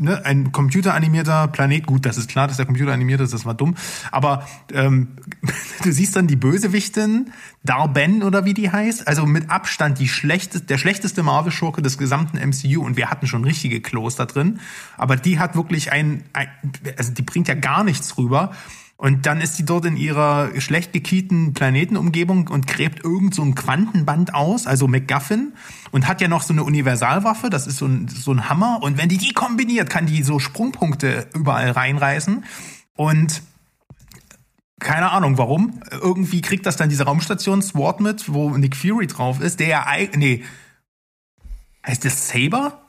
ne, 0.00 0.24
ein 0.24 0.52
computeranimierter 0.52 1.48
Planet. 1.48 1.86
Gut, 1.86 2.06
das 2.06 2.18
ist 2.18 2.28
klar, 2.28 2.48
dass 2.48 2.56
der 2.56 2.66
Computer 2.66 2.92
animiert 2.92 3.20
ist, 3.20 3.32
das 3.32 3.44
war 3.44 3.54
dumm. 3.54 3.74
Aber 4.10 4.46
ähm, 4.72 5.08
du 5.82 5.92
siehst 5.92 6.16
dann 6.16 6.26
die 6.26 6.36
Bösewichtin, 6.36 7.32
Darben 7.64 8.22
oder 8.22 8.44
wie 8.44 8.54
die 8.54 8.70
heißt. 8.70 9.06
Also 9.06 9.26
mit 9.26 9.50
Abstand 9.50 9.98
die 9.98 10.08
schlechteste, 10.08 10.66
der 10.66 10.78
schlechteste 10.78 11.22
Marvel-Schurke 11.22 11.82
des 11.82 11.98
gesamten 11.98 12.38
MCU. 12.38 12.82
Und 12.82 12.96
wir 12.96 13.10
hatten 13.10 13.26
schon 13.26 13.44
richtige 13.44 13.80
Klos 13.80 14.16
da 14.16 14.26
drin. 14.26 14.60
Aber 14.96 15.16
die 15.16 15.38
hat 15.38 15.56
wirklich 15.56 15.92
ein, 15.92 16.24
ein 16.32 16.48
also 16.96 17.12
die 17.12 17.22
bringt 17.22 17.48
ja 17.48 17.54
gar 17.54 17.84
nichts 17.84 18.16
rüber. 18.16 18.52
Und 19.00 19.26
dann 19.26 19.40
ist 19.40 19.56
sie 19.56 19.64
dort 19.64 19.84
in 19.84 19.96
ihrer 19.96 20.60
schlecht 20.60 20.92
gekieten 20.92 21.54
Planetenumgebung 21.54 22.48
und 22.48 22.66
gräbt 22.66 23.04
irgend 23.04 23.32
so 23.32 23.42
ein 23.42 23.54
Quantenband 23.54 24.34
aus, 24.34 24.66
also 24.66 24.88
MacGuffin, 24.88 25.52
und 25.92 26.08
hat 26.08 26.20
ja 26.20 26.26
noch 26.26 26.42
so 26.42 26.52
eine 26.52 26.64
Universalwaffe, 26.64 27.48
das 27.48 27.68
ist 27.68 27.76
so 27.76 27.86
ein, 27.86 28.08
so 28.08 28.32
ein 28.32 28.48
Hammer. 28.48 28.80
Und 28.82 28.98
wenn 28.98 29.08
die 29.08 29.16
die 29.16 29.32
kombiniert, 29.32 29.88
kann 29.88 30.06
die 30.06 30.24
so 30.24 30.40
Sprungpunkte 30.40 31.28
überall 31.32 31.70
reinreißen. 31.70 32.44
Und 32.96 33.42
keine 34.80 35.12
Ahnung 35.12 35.38
warum. 35.38 35.80
Irgendwie 35.92 36.40
kriegt 36.40 36.66
das 36.66 36.76
dann 36.76 36.88
diese 36.88 37.04
Raumstation 37.04 37.62
SWAT 37.62 38.00
mit, 38.00 38.32
wo 38.32 38.50
Nick 38.50 38.74
Fury 38.74 39.06
drauf 39.06 39.40
ist, 39.40 39.60
der 39.60 39.68
ja 39.68 39.86
nee. 40.16 40.42
Heißt 41.86 42.04
das 42.04 42.28
Saber? 42.28 42.82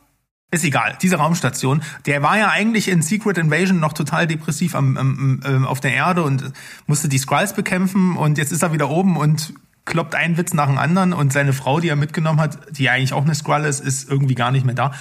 Ist 0.51 0.63
egal, 0.63 0.97
diese 0.99 1.17
Raumstation, 1.17 1.83
der 2.07 2.23
war 2.23 2.37
ja 2.39 2.49
eigentlich 2.49 2.87
in 2.87 3.03
Secret 3.03 3.37
Invasion 3.37 3.79
noch 3.79 3.93
total 3.93 4.25
depressiv 4.25 4.73
am, 4.73 4.97
am, 4.97 5.41
ähm, 5.45 5.67
auf 5.67 5.79
der 5.79 5.93
Erde 5.93 6.23
und 6.23 6.51
musste 6.87 7.07
die 7.07 7.19
Skrulls 7.19 7.53
bekämpfen 7.53 8.17
und 8.17 8.39
jetzt 8.39 8.51
ist 8.51 8.63
er 8.63 8.73
wieder 8.73 8.89
oben 8.89 9.15
und 9.15 9.53
kloppt 9.85 10.15
einen 10.15 10.37
Witz 10.37 10.53
nach 10.53 10.67
dem 10.67 10.77
anderen 10.77 11.13
und 11.13 11.33
seine 11.33 11.53
Frau, 11.53 11.79
die 11.79 11.89
er 11.89 11.95
mitgenommen 11.95 12.39
hat, 12.39 12.57
die 12.77 12.89
eigentlich 12.89 13.13
auch 13.13 13.23
eine 13.23 13.35
Skrull 13.35 13.65
ist, 13.65 13.79
ist 13.79 14.09
irgendwie 14.09 14.35
gar 14.35 14.51
nicht 14.51 14.65
mehr 14.65 14.75
da. 14.75 14.93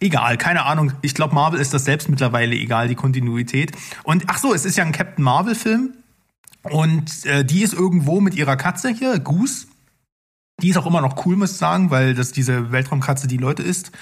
Egal, 0.00 0.36
keine 0.36 0.64
Ahnung. 0.64 0.92
Ich 1.02 1.14
glaube, 1.14 1.34
Marvel 1.34 1.60
ist 1.60 1.72
das 1.72 1.84
selbst 1.84 2.08
mittlerweile 2.08 2.54
egal, 2.54 2.88
die 2.88 2.96
Kontinuität. 2.96 3.72
Und 4.02 4.24
ach 4.26 4.38
so, 4.38 4.52
es 4.52 4.64
ist 4.64 4.76
ja 4.76 4.84
ein 4.84 4.92
Captain 4.92 5.24
Marvel-Film. 5.24 5.94
Und 6.64 7.24
äh, 7.26 7.44
die 7.44 7.62
ist 7.62 7.72
irgendwo 7.72 8.20
mit 8.20 8.34
ihrer 8.34 8.56
Katze 8.56 8.90
hier, 8.90 9.18
Goose. 9.20 9.66
Die 10.60 10.68
ist 10.68 10.76
auch 10.76 10.86
immer 10.86 11.00
noch 11.00 11.24
cool, 11.24 11.36
muss 11.36 11.52
ich 11.52 11.56
sagen, 11.56 11.90
weil 11.90 12.14
das 12.14 12.32
diese 12.32 12.72
Weltraumkatze 12.72 13.26
die 13.28 13.36
Leute 13.36 13.62
isst. 13.62 13.92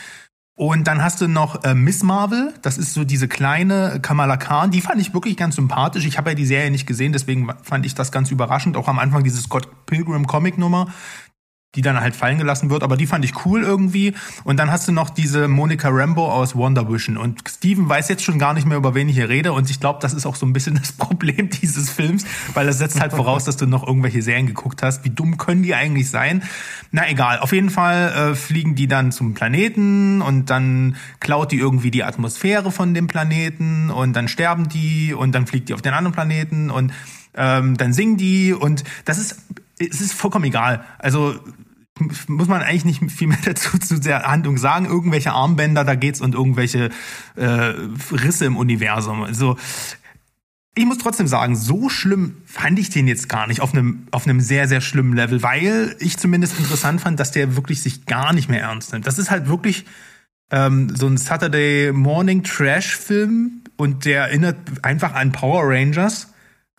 Und 0.56 0.86
dann 0.86 1.02
hast 1.02 1.20
du 1.22 1.28
noch 1.28 1.64
äh, 1.64 1.74
Miss 1.74 2.02
Marvel, 2.02 2.52
das 2.60 2.76
ist 2.76 2.92
so 2.92 3.04
diese 3.04 3.28
kleine 3.28 3.98
Kamala 4.02 4.36
Khan, 4.36 4.70
die 4.70 4.82
fand 4.82 5.00
ich 5.00 5.14
wirklich 5.14 5.36
ganz 5.36 5.56
sympathisch. 5.56 6.04
Ich 6.04 6.18
habe 6.18 6.30
ja 6.30 6.34
die 6.34 6.44
Serie 6.44 6.70
nicht 6.70 6.86
gesehen, 6.86 7.12
deswegen 7.12 7.48
fand 7.62 7.86
ich 7.86 7.94
das 7.94 8.12
ganz 8.12 8.30
überraschend. 8.30 8.76
Auch 8.76 8.88
am 8.88 8.98
Anfang 8.98 9.24
diese 9.24 9.40
Scott 9.40 9.86
Pilgrim 9.86 10.26
Comic 10.26 10.58
Nummer, 10.58 10.88
die 11.76 11.82
dann 11.82 12.00
halt 12.00 12.16
fallen 12.16 12.38
gelassen 12.38 12.68
wird, 12.68 12.82
aber 12.82 12.96
die 12.96 13.06
fand 13.06 13.24
ich 13.24 13.44
cool 13.44 13.62
irgendwie. 13.62 14.14
Und 14.42 14.58
dann 14.58 14.72
hast 14.72 14.88
du 14.88 14.92
noch 14.92 15.08
diese 15.08 15.46
Monica 15.46 15.88
Rambo 15.88 16.30
aus 16.30 16.56
Wonder 16.56 16.90
Vision. 16.90 17.16
Und 17.16 17.42
Steven 17.48 17.88
weiß 17.88 18.08
jetzt 18.08 18.24
schon 18.24 18.40
gar 18.40 18.54
nicht 18.54 18.66
mehr, 18.66 18.76
über 18.76 18.96
wen 18.96 19.08
ich 19.08 19.14
hier 19.14 19.28
rede. 19.28 19.52
Und 19.52 19.70
ich 19.70 19.78
glaube, 19.78 20.00
das 20.02 20.12
ist 20.12 20.26
auch 20.26 20.34
so 20.34 20.46
ein 20.46 20.52
bisschen 20.52 20.74
das 20.80 20.92
Problem 20.92 21.48
dieses 21.48 21.88
Films, 21.88 22.24
weil 22.54 22.66
das 22.66 22.78
setzt 22.78 23.00
halt 23.00 23.12
voraus, 23.12 23.44
dass 23.44 23.56
du 23.56 23.66
noch 23.66 23.86
irgendwelche 23.86 24.20
Serien 24.20 24.46
geguckt 24.46 24.82
hast. 24.82 25.04
Wie 25.04 25.10
dumm 25.10 25.36
können 25.36 25.62
die 25.62 25.74
eigentlich 25.76 26.10
sein? 26.10 26.42
Na 26.90 27.08
egal, 27.08 27.38
auf 27.38 27.52
jeden 27.52 27.70
Fall 27.70 28.32
äh, 28.32 28.34
fliegen 28.34 28.74
die 28.74 28.88
dann 28.88 29.12
zum 29.12 29.34
Planeten 29.34 30.22
und 30.22 30.50
dann 30.50 30.96
klaut 31.20 31.52
die 31.52 31.58
irgendwie 31.58 31.92
die 31.92 32.02
Atmosphäre 32.02 32.72
von 32.72 32.94
dem 32.94 33.06
Planeten 33.06 33.90
und 33.90 34.14
dann 34.14 34.26
sterben 34.26 34.68
die 34.68 35.14
und 35.14 35.32
dann 35.32 35.46
fliegt 35.46 35.68
die 35.68 35.74
auf 35.74 35.82
den 35.82 35.94
anderen 35.94 36.14
Planeten 36.14 36.70
und 36.70 36.92
ähm, 37.34 37.76
dann 37.76 37.92
singen 37.92 38.16
die 38.16 38.52
und 38.52 38.82
das 39.04 39.18
ist, 39.18 39.36
es 39.80 40.00
ist 40.00 40.12
vollkommen 40.12 40.44
egal. 40.44 40.84
Also 40.98 41.38
muss 42.28 42.48
man 42.48 42.62
eigentlich 42.62 43.00
nicht 43.00 43.12
viel 43.12 43.28
mehr 43.28 43.38
dazu 43.44 43.78
zu 43.78 44.00
der 44.00 44.22
Handlung 44.22 44.58
sagen. 44.58 44.86
Irgendwelche 44.86 45.32
Armbänder, 45.32 45.84
da 45.84 45.94
geht's 45.94 46.20
und 46.20 46.34
irgendwelche 46.34 46.90
äh, 47.36 47.44
Risse 47.44 48.44
im 48.44 48.56
Universum. 48.56 49.22
Also 49.22 49.56
ich 50.76 50.86
muss 50.86 50.98
trotzdem 50.98 51.26
sagen, 51.26 51.56
so 51.56 51.88
schlimm 51.88 52.36
fand 52.46 52.78
ich 52.78 52.90
den 52.90 53.08
jetzt 53.08 53.28
gar 53.28 53.46
nicht 53.46 53.60
auf 53.60 53.72
einem 53.74 54.06
auf 54.12 54.26
einem 54.26 54.40
sehr 54.40 54.68
sehr 54.68 54.80
schlimmen 54.80 55.14
Level, 55.14 55.42
weil 55.42 55.96
ich 55.98 56.16
zumindest 56.16 56.58
interessant 56.58 57.00
fand, 57.00 57.18
dass 57.18 57.32
der 57.32 57.56
wirklich 57.56 57.82
sich 57.82 58.06
gar 58.06 58.32
nicht 58.32 58.48
mehr 58.48 58.60
ernst 58.60 58.92
nimmt. 58.92 59.06
Das 59.06 59.18
ist 59.18 59.30
halt 59.30 59.48
wirklich 59.48 59.84
ähm, 60.50 60.94
so 60.94 61.06
ein 61.06 61.16
Saturday 61.16 61.92
Morning 61.92 62.44
Trash 62.44 62.96
Film 62.96 63.62
und 63.76 64.04
der 64.04 64.22
erinnert 64.22 64.56
einfach 64.82 65.14
an 65.14 65.32
Power 65.32 65.62
Rangers 65.64 66.29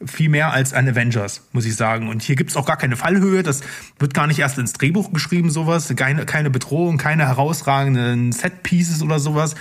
viel 0.06 0.30
mehr 0.30 0.52
als 0.52 0.74
an 0.74 0.88
Avengers, 0.88 1.48
muss 1.52 1.66
ich 1.66 1.76
sagen. 1.76 2.10
Und 2.10 2.22
hier 2.22 2.36
gibt's 2.36 2.56
auch 2.56 2.66
gar 2.66 2.78
keine 2.78 2.96
Fallhöhe. 2.96 3.44
Das 3.44 3.62
wird 4.00 4.14
gar 4.14 4.28
nicht 4.28 4.40
erst 4.40 4.58
ins 4.58 4.74
Drehbuch 4.74 5.12
geschrieben, 5.12 5.50
sowas. 5.50 5.94
Keine, 5.96 6.26
keine 6.26 6.50
Bedrohung, 6.50 6.98
keine 6.98 7.28
herausragenden 7.28 8.32
Set-Pieces 8.32 9.02
oder 9.02 9.20
sowas. 9.20 9.56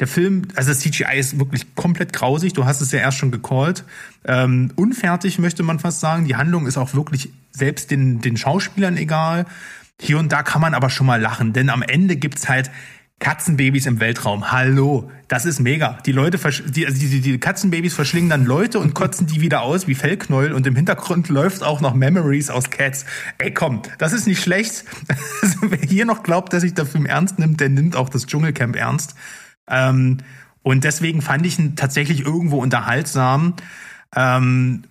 Der 0.00 0.08
Film, 0.08 0.48
also 0.56 0.70
das 0.70 0.80
CGI 0.80 1.18
ist 1.18 1.38
wirklich 1.38 1.74
komplett 1.76 2.12
grausig. 2.12 2.52
Du 2.52 2.64
hast 2.64 2.80
es 2.80 2.90
ja 2.90 2.98
erst 2.98 3.18
schon 3.18 3.30
gecallt. 3.30 3.84
Ähm, 4.24 4.72
unfertig 4.74 5.38
möchte 5.38 5.62
man 5.62 5.78
fast 5.78 6.00
sagen. 6.00 6.26
Die 6.26 6.36
Handlung 6.36 6.66
ist 6.66 6.76
auch 6.76 6.94
wirklich 6.94 7.30
selbst 7.52 7.90
den, 7.90 8.20
den 8.20 8.36
Schauspielern 8.36 8.96
egal. 8.96 9.46
Hier 10.00 10.18
und 10.18 10.32
da 10.32 10.42
kann 10.42 10.60
man 10.60 10.74
aber 10.74 10.90
schon 10.90 11.06
mal 11.06 11.20
lachen, 11.20 11.52
denn 11.52 11.70
am 11.70 11.82
Ende 11.82 12.16
gibt's 12.16 12.48
halt 12.48 12.70
Katzenbabys 13.24 13.86
im 13.86 14.00
Weltraum. 14.00 14.52
Hallo, 14.52 15.10
das 15.28 15.46
ist 15.46 15.58
mega. 15.58 15.96
Die 16.04 16.12
Leute, 16.12 16.38
die, 16.68 16.86
also 16.86 16.98
die, 16.98 17.22
die 17.22 17.38
Katzenbabys 17.38 17.94
verschlingen 17.94 18.28
dann 18.28 18.44
Leute 18.44 18.78
und 18.78 18.92
kotzen 18.92 19.26
die 19.26 19.40
wieder 19.40 19.62
aus 19.62 19.86
wie 19.88 19.94
Fellknäuel 19.94 20.52
und 20.52 20.66
im 20.66 20.76
Hintergrund 20.76 21.30
läuft 21.30 21.62
auch 21.62 21.80
noch 21.80 21.94
Memories 21.94 22.50
aus 22.50 22.68
Cats. 22.68 23.06
Ey, 23.38 23.50
komm, 23.54 23.80
das 23.96 24.12
ist 24.12 24.26
nicht 24.26 24.42
schlecht. 24.42 24.84
Also, 25.40 25.70
wer 25.70 25.78
hier 25.78 26.04
noch 26.04 26.22
glaubt, 26.22 26.52
dass 26.52 26.62
sich 26.62 26.74
der 26.74 26.84
Film 26.84 27.06
ernst 27.06 27.38
nimmt, 27.38 27.60
der 27.60 27.70
nimmt 27.70 27.96
auch 27.96 28.10
das 28.10 28.26
Dschungelcamp 28.26 28.76
ernst. 28.76 29.14
Ähm, 29.68 30.18
und 30.62 30.84
deswegen 30.84 31.22
fand 31.22 31.46
ich 31.46 31.58
ihn 31.58 31.76
tatsächlich 31.76 32.20
irgendwo 32.26 32.58
unterhaltsam. 32.58 33.54
Ähm, 34.14 34.84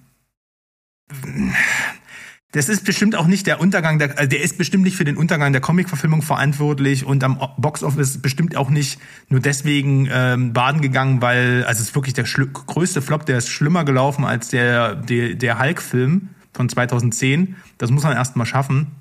das 2.54 2.70
ist 2.70 2.86
bestimmt 2.86 3.16
auch 3.16 3.26
nicht 3.26 3.48
der 3.48 3.60
Untergang, 3.60 3.98
der, 3.98 4.18
also 4.18 4.30
der 4.30 4.42
ist 4.42 4.60
bestimmt 4.60 4.84
nicht 4.84 4.96
für 4.96 5.04
den 5.04 5.18
Untergang 5.18 5.52
der 5.54 5.62
Comic-Verfilmung 5.62 6.22
verantwortlich 6.22 7.04
und 7.04 7.24
am 7.24 7.40
Box-Office 7.58 8.22
bestimmt 8.22 8.56
auch 8.56 8.70
nicht 8.70 9.00
nur 9.28 9.40
deswegen 9.40 10.08
ähm, 10.12 10.54
baden 10.54 10.82
gegangen, 10.82 11.22
weil, 11.22 11.66
also 11.66 11.82
es 11.82 11.90
ist 11.90 11.96
wirklich 11.96 12.14
der 12.14 12.26
größte 12.26 13.02
Flop, 13.02 13.26
der 13.26 13.40
ist 13.40 13.50
schlimmer 13.50 13.86
gelaufen 13.86 14.24
als 14.24 14.50
der, 14.50 14.96
der, 14.96 15.34
der 15.34 15.60
Hulk-Film 15.60 16.30
von 16.54 16.70
2010. 16.70 17.56
Das 17.80 17.90
muss 17.90 18.04
man 18.04 18.14
erst 18.14 18.36
mal 18.36 18.46
schaffen. 18.46 18.92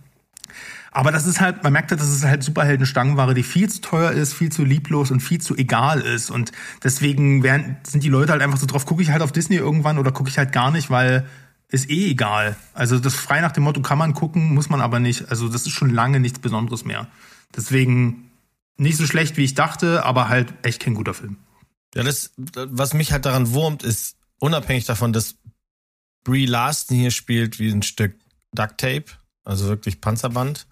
Aber 0.90 1.10
das 1.10 1.26
ist 1.26 1.40
halt, 1.40 1.62
man 1.62 1.72
merkt 1.72 1.90
halt, 1.90 2.00
dass 2.00 2.08
es 2.08 2.24
halt 2.24 2.42
Superhelden-Stangenware, 2.42 3.32
die 3.34 3.42
viel 3.42 3.68
zu 3.68 3.80
teuer 3.80 4.12
ist, 4.12 4.34
viel 4.34 4.52
zu 4.52 4.62
lieblos 4.62 5.10
und 5.10 5.20
viel 5.20 5.40
zu 5.40 5.56
egal 5.56 6.00
ist. 6.00 6.30
Und 6.30 6.52
deswegen 6.84 7.42
werden, 7.42 7.76
sind 7.82 8.02
die 8.02 8.10
Leute 8.10 8.32
halt 8.32 8.42
einfach 8.42 8.58
so 8.58 8.66
drauf, 8.66 8.84
gucke 8.84 9.02
ich 9.02 9.10
halt 9.10 9.22
auf 9.22 9.32
Disney 9.32 9.56
irgendwann 9.56 9.98
oder 9.98 10.12
gucke 10.12 10.28
ich 10.28 10.36
halt 10.36 10.52
gar 10.52 10.70
nicht, 10.70 10.90
weil 10.90 11.26
ist 11.72 11.90
eh 11.90 12.11
egal. 12.11 12.56
Also 12.74 12.98
das 12.98 13.14
frei 13.14 13.40
nach 13.40 13.52
dem 13.52 13.64
Motto 13.64 13.80
kann 13.80 13.98
man 13.98 14.12
gucken, 14.12 14.54
muss 14.54 14.68
man 14.68 14.80
aber 14.80 15.00
nicht. 15.00 15.30
Also 15.30 15.48
das 15.48 15.62
ist 15.62 15.72
schon 15.72 15.90
lange 15.90 16.20
nichts 16.20 16.38
Besonderes 16.38 16.85
mehr. 16.85 17.08
Deswegen 17.56 18.30
nicht 18.76 18.98
so 18.98 19.06
schlecht, 19.06 19.37
wie 19.37 19.44
ich 19.44 19.54
dachte, 19.54 20.04
aber 20.04 20.28
halt 20.28 20.52
echt 20.62 20.80
kein 20.80 20.94
guter 20.94 21.14
Film. 21.14 21.38
Ja, 21.94 22.02
das, 22.02 22.32
was 22.37 22.94
mich 22.94 23.12
halt 23.12 23.24
daran 23.24 23.52
wurmt, 23.52 23.82
ist 23.82 24.16
unabhängig 24.38 24.85
davon, 24.85 25.12
dass 25.12 25.37
Brie 26.24 26.46
Larson 26.46 26.96
hier 26.96 27.11
spielt 27.11 27.58
wie 27.58 27.70
ein 27.70 27.82
Stück 27.82 28.14
Duct 28.52 28.78
Tape, 28.78 29.06
also 29.44 29.66
wirklich 29.66 30.00
Panzerband. 30.00 30.66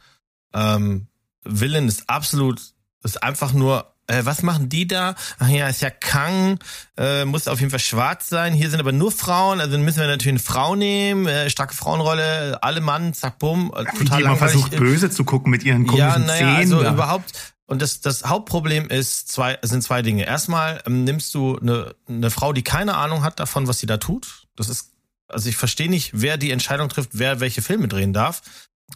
Ähm, 0.52 1.06
Villain 1.44 1.88
ist 1.88 2.10
absolut, 2.10 2.60
ist 3.02 3.22
einfach 3.22 3.52
nur 3.52 3.94
äh, 4.10 4.24
was 4.24 4.42
machen 4.42 4.68
die 4.68 4.86
da? 4.86 5.14
Ach 5.38 5.48
ja, 5.48 5.68
ist 5.68 5.82
ja 5.82 5.90
Kang, 5.90 6.58
äh, 6.96 7.24
muss 7.24 7.48
auf 7.48 7.60
jeden 7.60 7.70
Fall 7.70 7.80
schwarz 7.80 8.28
sein. 8.28 8.52
Hier 8.52 8.70
sind 8.70 8.80
aber 8.80 8.92
nur 8.92 9.12
Frauen, 9.12 9.60
also 9.60 9.78
müssen 9.78 10.00
wir 10.00 10.06
natürlich 10.06 10.28
eine 10.28 10.38
Frau 10.38 10.76
nehmen, 10.76 11.26
äh, 11.26 11.48
starke 11.50 11.74
Frauenrolle, 11.74 12.62
alle 12.62 12.80
Mann, 12.80 13.14
zack, 13.14 13.38
bumm. 13.38 13.72
Äh, 13.74 13.84
total 13.96 14.18
die 14.18 14.24
immer 14.24 14.36
versucht 14.36 14.76
böse 14.76 15.10
zu 15.10 15.24
gucken 15.24 15.50
mit 15.50 15.64
ihren 15.64 15.86
komischen 15.86 16.08
ja, 16.08 16.18
naja, 16.18 16.38
Zähnen. 16.38 16.74
Also 16.74 16.88
überhaupt. 16.88 17.54
Und 17.66 17.80
das, 17.80 18.00
das 18.00 18.24
Hauptproblem 18.24 18.88
ist 18.88 19.28
zwei, 19.28 19.56
sind 19.62 19.82
zwei 19.82 20.02
Dinge. 20.02 20.26
Erstmal 20.26 20.82
ähm, 20.86 21.04
nimmst 21.04 21.32
du 21.34 21.56
eine, 21.56 21.94
eine 22.08 22.30
Frau, 22.30 22.52
die 22.52 22.64
keine 22.64 22.96
Ahnung 22.96 23.22
hat 23.22 23.38
davon, 23.38 23.68
was 23.68 23.78
sie 23.78 23.86
da 23.86 23.96
tut. 23.96 24.48
Das 24.56 24.68
ist, 24.68 24.90
also 25.28 25.48
ich 25.48 25.56
verstehe 25.56 25.88
nicht, 25.88 26.10
wer 26.12 26.36
die 26.36 26.50
Entscheidung 26.50 26.88
trifft, 26.88 27.10
wer 27.12 27.38
welche 27.38 27.62
Filme 27.62 27.86
drehen 27.86 28.12
darf. 28.12 28.42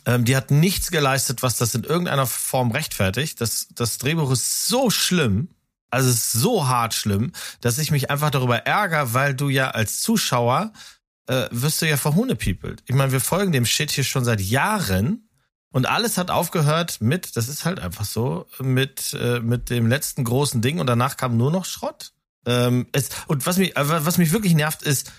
Ähm, 0.07 0.25
die 0.25 0.37
hat 0.37 0.51
nichts 0.51 0.91
geleistet, 0.91 1.43
was 1.43 1.57
das 1.57 1.75
in 1.75 1.85
irgendeiner 1.85 2.27
Form 2.27 2.71
rechtfertigt. 2.71 3.41
Das, 3.41 3.69
das 3.75 3.99
Drehbuch 3.99 4.31
ist 4.31 4.67
so 4.67 4.91
schlimm, 4.91 5.49
also 5.91 6.11
ist 6.11 6.33
so 6.33 6.67
hart 6.67 6.95
schlimm, 6.95 7.33
dass 7.61 7.79
ich 7.79 7.91
mich 7.91 8.11
einfach 8.11 8.31
darüber 8.31 8.59
ärgere, 8.59 9.15
weil 9.15 9.35
du 9.35 9.49
ja 9.49 9.71
als 9.71 10.01
Zuschauer 10.01 10.73
äh, 11.27 11.47
wirst 11.51 11.81
du 11.81 11.89
ja 11.89 11.97
verhunepiepelt. 11.97 12.83
Ich 12.87 12.95
meine, 12.95 13.13
wir 13.13 13.21
folgen 13.21 13.53
dem 13.53 13.67
Shit 13.67 13.91
hier 13.91 14.05
schon 14.05 14.25
seit 14.25 14.41
Jahren 14.41 15.29
und 15.71 15.87
alles 15.87 16.19
hat 16.19 16.31
aufgehört 16.31 17.01
mit, 17.01 17.37
das 17.37 17.49
ist 17.49 17.65
halt 17.65 17.81
einfach 17.81 18.05
so, 18.05 18.47
mit, 18.61 19.17
äh, 19.19 19.41
mit 19.41 19.71
dem 19.71 19.87
letzten 19.87 20.25
großen 20.25 20.61
Ding 20.61 20.79
und 20.79 20.87
danach 20.87 21.17
kam 21.17 21.37
nur 21.37 21.51
noch 21.51 21.65
Schrott. 21.65 22.13
Ähm, 22.47 22.87
es, 22.93 23.09
und 23.27 23.47
was 23.47 23.57
mich, 23.57 23.77
äh, 23.77 24.05
was 24.05 24.19
mich 24.19 24.33
wirklich 24.33 24.55
nervt, 24.55 24.83
ist, 24.83 25.13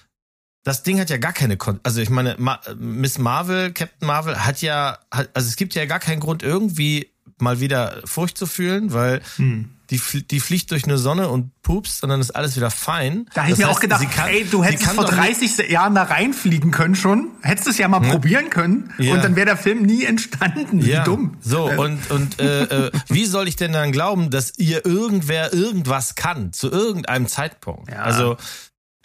das 0.65 0.81
Ding 0.81 0.99
hat 0.99 1.09
ja 1.09 1.17
gar 1.17 1.31
keine 1.31 1.55
Kon 1.55 1.79
also 1.83 2.01
ich 2.01 2.09
meine 2.09 2.35
Ma 2.37 2.59
Miss 2.77 3.17
Marvel, 3.17 3.71
Captain 3.71 4.05
Marvel 4.05 4.45
hat 4.45 4.61
ja 4.61 4.97
hat, 5.11 5.29
also 5.33 5.47
es 5.47 5.55
gibt 5.55 5.75
ja 5.75 5.85
gar 5.85 5.99
keinen 5.99 6.19
Grund 6.19 6.43
irgendwie 6.43 7.11
mal 7.37 7.59
wieder 7.59 8.01
Furcht 8.05 8.37
zu 8.37 8.47
fühlen, 8.47 8.91
weil 8.91 9.21
hm. 9.35 9.69
die 9.91 10.01
die 10.23 10.39
fliegt 10.39 10.71
durch 10.71 10.85
eine 10.85 10.97
Sonne 10.97 11.29
und 11.29 11.51
pups, 11.61 11.99
sondern 11.99 12.19
ist 12.19 12.31
alles 12.31 12.55
wieder 12.55 12.71
fein. 12.71 13.27
Da 13.35 13.43
hätte 13.43 13.53
ich 13.53 13.57
mir 13.59 13.69
auch 13.69 13.79
gedacht, 13.79 14.09
kann, 14.09 14.29
ey, 14.29 14.43
du 14.43 14.63
hättest 14.63 14.87
vor 14.91 15.05
30 15.05 15.69
Jahren 15.69 15.93
da 15.93 16.03
reinfliegen 16.03 16.71
können 16.71 16.95
schon, 16.95 17.31
hättest 17.41 17.67
es 17.67 17.77
ja 17.77 17.87
mal 17.87 18.01
hm. 18.01 18.09
probieren 18.09 18.49
können 18.49 18.91
ja. 18.97 19.13
und 19.13 19.23
dann 19.23 19.35
wäre 19.35 19.45
der 19.45 19.57
Film 19.57 19.83
nie 19.83 20.03
entstanden. 20.03 20.83
Wie 20.83 20.89
ja. 20.89 21.03
dumm. 21.03 21.37
So 21.41 21.69
äh. 21.69 21.77
und 21.77 22.09
und 22.09 22.41
äh, 22.41 22.87
äh, 22.87 22.91
wie 23.07 23.25
soll 23.25 23.47
ich 23.47 23.55
denn 23.55 23.73
dann 23.73 23.91
glauben, 23.91 24.31
dass 24.31 24.57
ihr 24.57 24.83
irgendwer 24.83 25.53
irgendwas 25.53 26.15
kann 26.15 26.53
zu 26.53 26.71
irgendeinem 26.71 27.27
Zeitpunkt? 27.27 27.91
Ja. 27.91 27.97
Also 27.97 28.37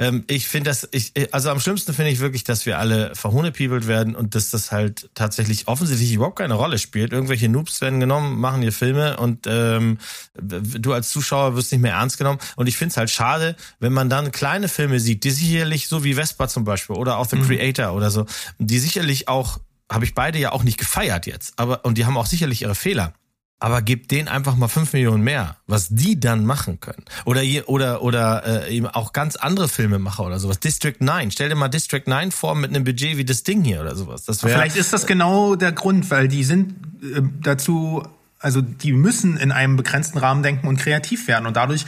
ähm, 0.00 0.24
ich 0.28 0.48
finde 0.48 0.70
das, 0.70 0.88
ich, 0.92 1.12
also 1.30 1.50
am 1.50 1.60
schlimmsten 1.60 1.92
finde 1.92 2.10
ich 2.10 2.20
wirklich, 2.20 2.42
dass 2.42 2.64
wir 2.64 2.78
alle 2.78 3.14
verhunepiebelt 3.14 3.86
werden 3.86 4.16
und 4.16 4.34
dass 4.34 4.50
das 4.50 4.72
halt 4.72 5.10
tatsächlich 5.14 5.68
offensichtlich 5.68 6.14
überhaupt 6.14 6.38
keine 6.38 6.54
Rolle 6.54 6.78
spielt. 6.78 7.12
Irgendwelche 7.12 7.50
Noobs 7.50 7.82
werden 7.82 8.00
genommen, 8.00 8.40
machen 8.40 8.62
hier 8.62 8.72
Filme 8.72 9.18
und 9.18 9.46
ähm, 9.46 9.98
du 10.40 10.94
als 10.94 11.10
Zuschauer 11.10 11.54
wirst 11.54 11.70
nicht 11.70 11.82
mehr 11.82 11.92
ernst 11.92 12.16
genommen. 12.16 12.38
Und 12.56 12.66
ich 12.66 12.78
finde 12.78 12.92
es 12.92 12.96
halt 12.96 13.10
schade, 13.10 13.56
wenn 13.78 13.92
man 13.92 14.08
dann 14.08 14.32
kleine 14.32 14.68
Filme 14.68 15.00
sieht, 15.00 15.22
die 15.22 15.30
sicherlich, 15.30 15.86
so 15.86 16.02
wie 16.02 16.14
Vespa 16.14 16.48
zum 16.48 16.64
Beispiel 16.64 16.96
oder 16.96 17.18
auch 17.18 17.26
The 17.26 17.36
mhm. 17.36 17.46
Creator 17.46 17.92
oder 17.92 18.10
so, 18.10 18.24
die 18.58 18.78
sicherlich 18.78 19.28
auch, 19.28 19.60
habe 19.92 20.06
ich 20.06 20.14
beide 20.14 20.38
ja 20.38 20.52
auch 20.52 20.62
nicht 20.62 20.78
gefeiert 20.78 21.26
jetzt, 21.26 21.52
aber 21.56 21.84
und 21.84 21.98
die 21.98 22.06
haben 22.06 22.16
auch 22.16 22.26
sicherlich 22.26 22.62
ihre 22.62 22.74
Fehler 22.74 23.12
aber 23.60 23.82
gib 23.82 24.08
denen 24.08 24.26
einfach 24.26 24.56
mal 24.56 24.68
fünf 24.68 24.92
Millionen 24.94 25.22
mehr, 25.22 25.56
was 25.66 25.88
die 25.90 26.18
dann 26.18 26.44
machen 26.46 26.80
können. 26.80 27.04
Oder 27.26 27.42
oder 27.66 28.02
oder 28.02 28.66
äh, 28.66 28.74
eben 28.74 28.86
auch 28.86 29.12
ganz 29.12 29.36
andere 29.36 29.68
Filme 29.68 29.98
machen 29.98 30.24
oder 30.24 30.40
sowas. 30.40 30.58
District 30.58 30.96
9, 30.98 31.30
stell 31.30 31.50
dir 31.50 31.54
mal 31.54 31.68
District 31.68 32.02
9 32.06 32.32
vor 32.32 32.54
mit 32.54 32.70
einem 32.70 32.84
Budget 32.84 33.18
wie 33.18 33.24
das 33.24 33.42
Ding 33.42 33.62
hier 33.62 33.82
oder 33.82 33.94
sowas. 33.94 34.24
Das 34.24 34.42
wär, 34.42 34.50
Vielleicht 34.50 34.76
ist 34.76 34.92
das 34.92 35.06
genau 35.06 35.56
der 35.56 35.72
Grund, 35.72 36.10
weil 36.10 36.26
die 36.26 36.42
sind 36.42 36.72
äh, 37.02 37.20
dazu 37.42 38.02
also 38.40 38.62
die 38.62 38.92
müssen 38.92 39.36
in 39.36 39.52
einem 39.52 39.76
begrenzten 39.76 40.18
Rahmen 40.18 40.42
denken 40.42 40.66
und 40.66 40.78
kreativ 40.78 41.28
werden 41.28 41.46
und 41.46 41.56
dadurch 41.56 41.84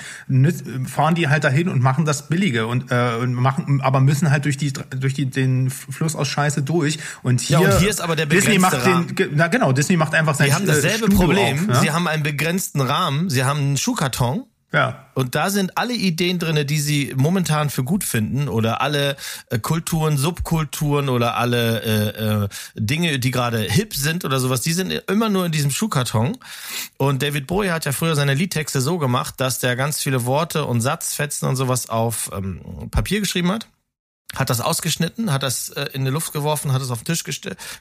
fahren 0.86 1.14
die 1.14 1.28
halt 1.28 1.44
dahin 1.44 1.68
und 1.68 1.82
machen 1.82 2.04
das 2.04 2.28
Billige 2.28 2.66
und, 2.66 2.90
äh, 2.90 3.14
und 3.20 3.32
machen, 3.32 3.80
aber 3.80 4.00
müssen 4.00 4.30
halt 4.30 4.44
durch 4.44 4.58
die 4.58 4.72
durch 4.72 5.14
die 5.14 5.26
den 5.26 5.70
Fluss 5.70 6.14
aus 6.14 6.28
Scheiße 6.28 6.62
durch 6.62 6.98
und 7.22 7.40
hier, 7.40 7.60
ja, 7.60 7.70
und 7.70 7.80
hier 7.80 7.88
ist 7.88 8.02
aber 8.02 8.16
der 8.16 8.26
Disney 8.26 8.58
macht 8.58 8.84
Rahmen. 8.84 9.14
den, 9.16 9.30
na 9.34 9.48
genau 9.48 9.72
Disney 9.72 9.96
macht 9.96 10.14
einfach 10.14 10.34
sein 10.34 10.48
Sie 10.48 10.54
haben 10.54 10.66
dasselbe 10.66 11.06
Studio 11.06 11.18
Problem. 11.18 11.70
Auf, 11.70 11.76
ja? 11.76 11.80
Sie 11.80 11.90
haben 11.90 12.06
einen 12.06 12.22
begrenzten 12.22 12.82
Rahmen. 12.82 13.30
Sie 13.30 13.44
haben 13.44 13.58
einen 13.58 13.76
Schuhkarton 13.78 14.44
ja. 14.72 15.06
Und 15.14 15.34
da 15.34 15.50
sind 15.50 15.76
alle 15.76 15.92
Ideen 15.92 16.38
drinne, 16.38 16.64
die 16.64 16.80
sie 16.80 17.12
momentan 17.14 17.68
für 17.68 17.84
gut 17.84 18.04
finden 18.04 18.48
oder 18.48 18.80
alle 18.80 19.16
äh, 19.50 19.58
Kulturen, 19.58 20.16
Subkulturen 20.16 21.10
oder 21.10 21.36
alle 21.36 21.82
äh, 21.82 22.44
äh, 22.44 22.48
Dinge, 22.74 23.18
die 23.18 23.30
gerade 23.30 23.60
hip 23.60 23.94
sind 23.94 24.24
oder 24.24 24.40
sowas, 24.40 24.62
die 24.62 24.72
sind 24.72 24.90
immer 24.90 25.28
nur 25.28 25.44
in 25.44 25.52
diesem 25.52 25.70
Schuhkarton. 25.70 26.38
Und 26.96 27.22
David 27.22 27.46
Bowie 27.46 27.70
hat 27.70 27.84
ja 27.84 27.92
früher 27.92 28.14
seine 28.14 28.34
Liedtexte 28.34 28.80
so 28.80 28.98
gemacht, 28.98 29.34
dass 29.38 29.58
der 29.58 29.76
ganz 29.76 30.00
viele 30.00 30.24
Worte 30.24 30.64
und 30.64 30.80
Satzfetzen 30.80 31.46
und 31.48 31.56
sowas 31.56 31.90
auf 31.90 32.30
ähm, 32.34 32.88
Papier 32.90 33.20
geschrieben 33.20 33.52
hat 33.52 33.66
hat 34.34 34.48
das 34.48 34.60
ausgeschnitten, 34.60 35.32
hat 35.32 35.42
das 35.42 35.68
äh, 35.70 35.88
in 35.92 36.04
die 36.04 36.10
Luft 36.10 36.32
geworfen, 36.32 36.72
hat 36.72 36.80
es 36.80 36.90
auf 36.90 37.02
den 37.02 37.14
Tisch 37.14 37.24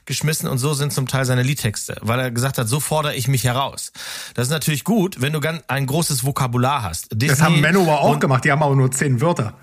geschmissen 0.04 0.48
und 0.48 0.58
so 0.58 0.74
sind 0.74 0.92
zum 0.92 1.06
Teil 1.06 1.24
seine 1.24 1.42
Liedtexte, 1.42 1.96
weil 2.02 2.20
er 2.20 2.30
gesagt 2.30 2.58
hat, 2.58 2.68
so 2.68 2.78
fordere 2.78 3.14
ich 3.14 3.26
mich 3.26 3.44
heraus. 3.44 3.92
Das 4.34 4.48
ist 4.48 4.52
natürlich 4.52 4.84
gut, 4.84 5.20
wenn 5.20 5.32
du 5.32 5.40
ganz 5.40 5.62
ein 5.68 5.86
großes 5.86 6.24
Vokabular 6.24 6.82
hast. 6.82 7.08
Disney 7.12 7.28
das 7.28 7.42
haben 7.42 7.60
Manowar 7.60 8.00
auch 8.00 8.20
gemacht, 8.20 8.44
die 8.44 8.52
haben 8.52 8.62
auch 8.62 8.74
nur 8.74 8.90
zehn 8.90 9.20
Wörter. 9.20 9.54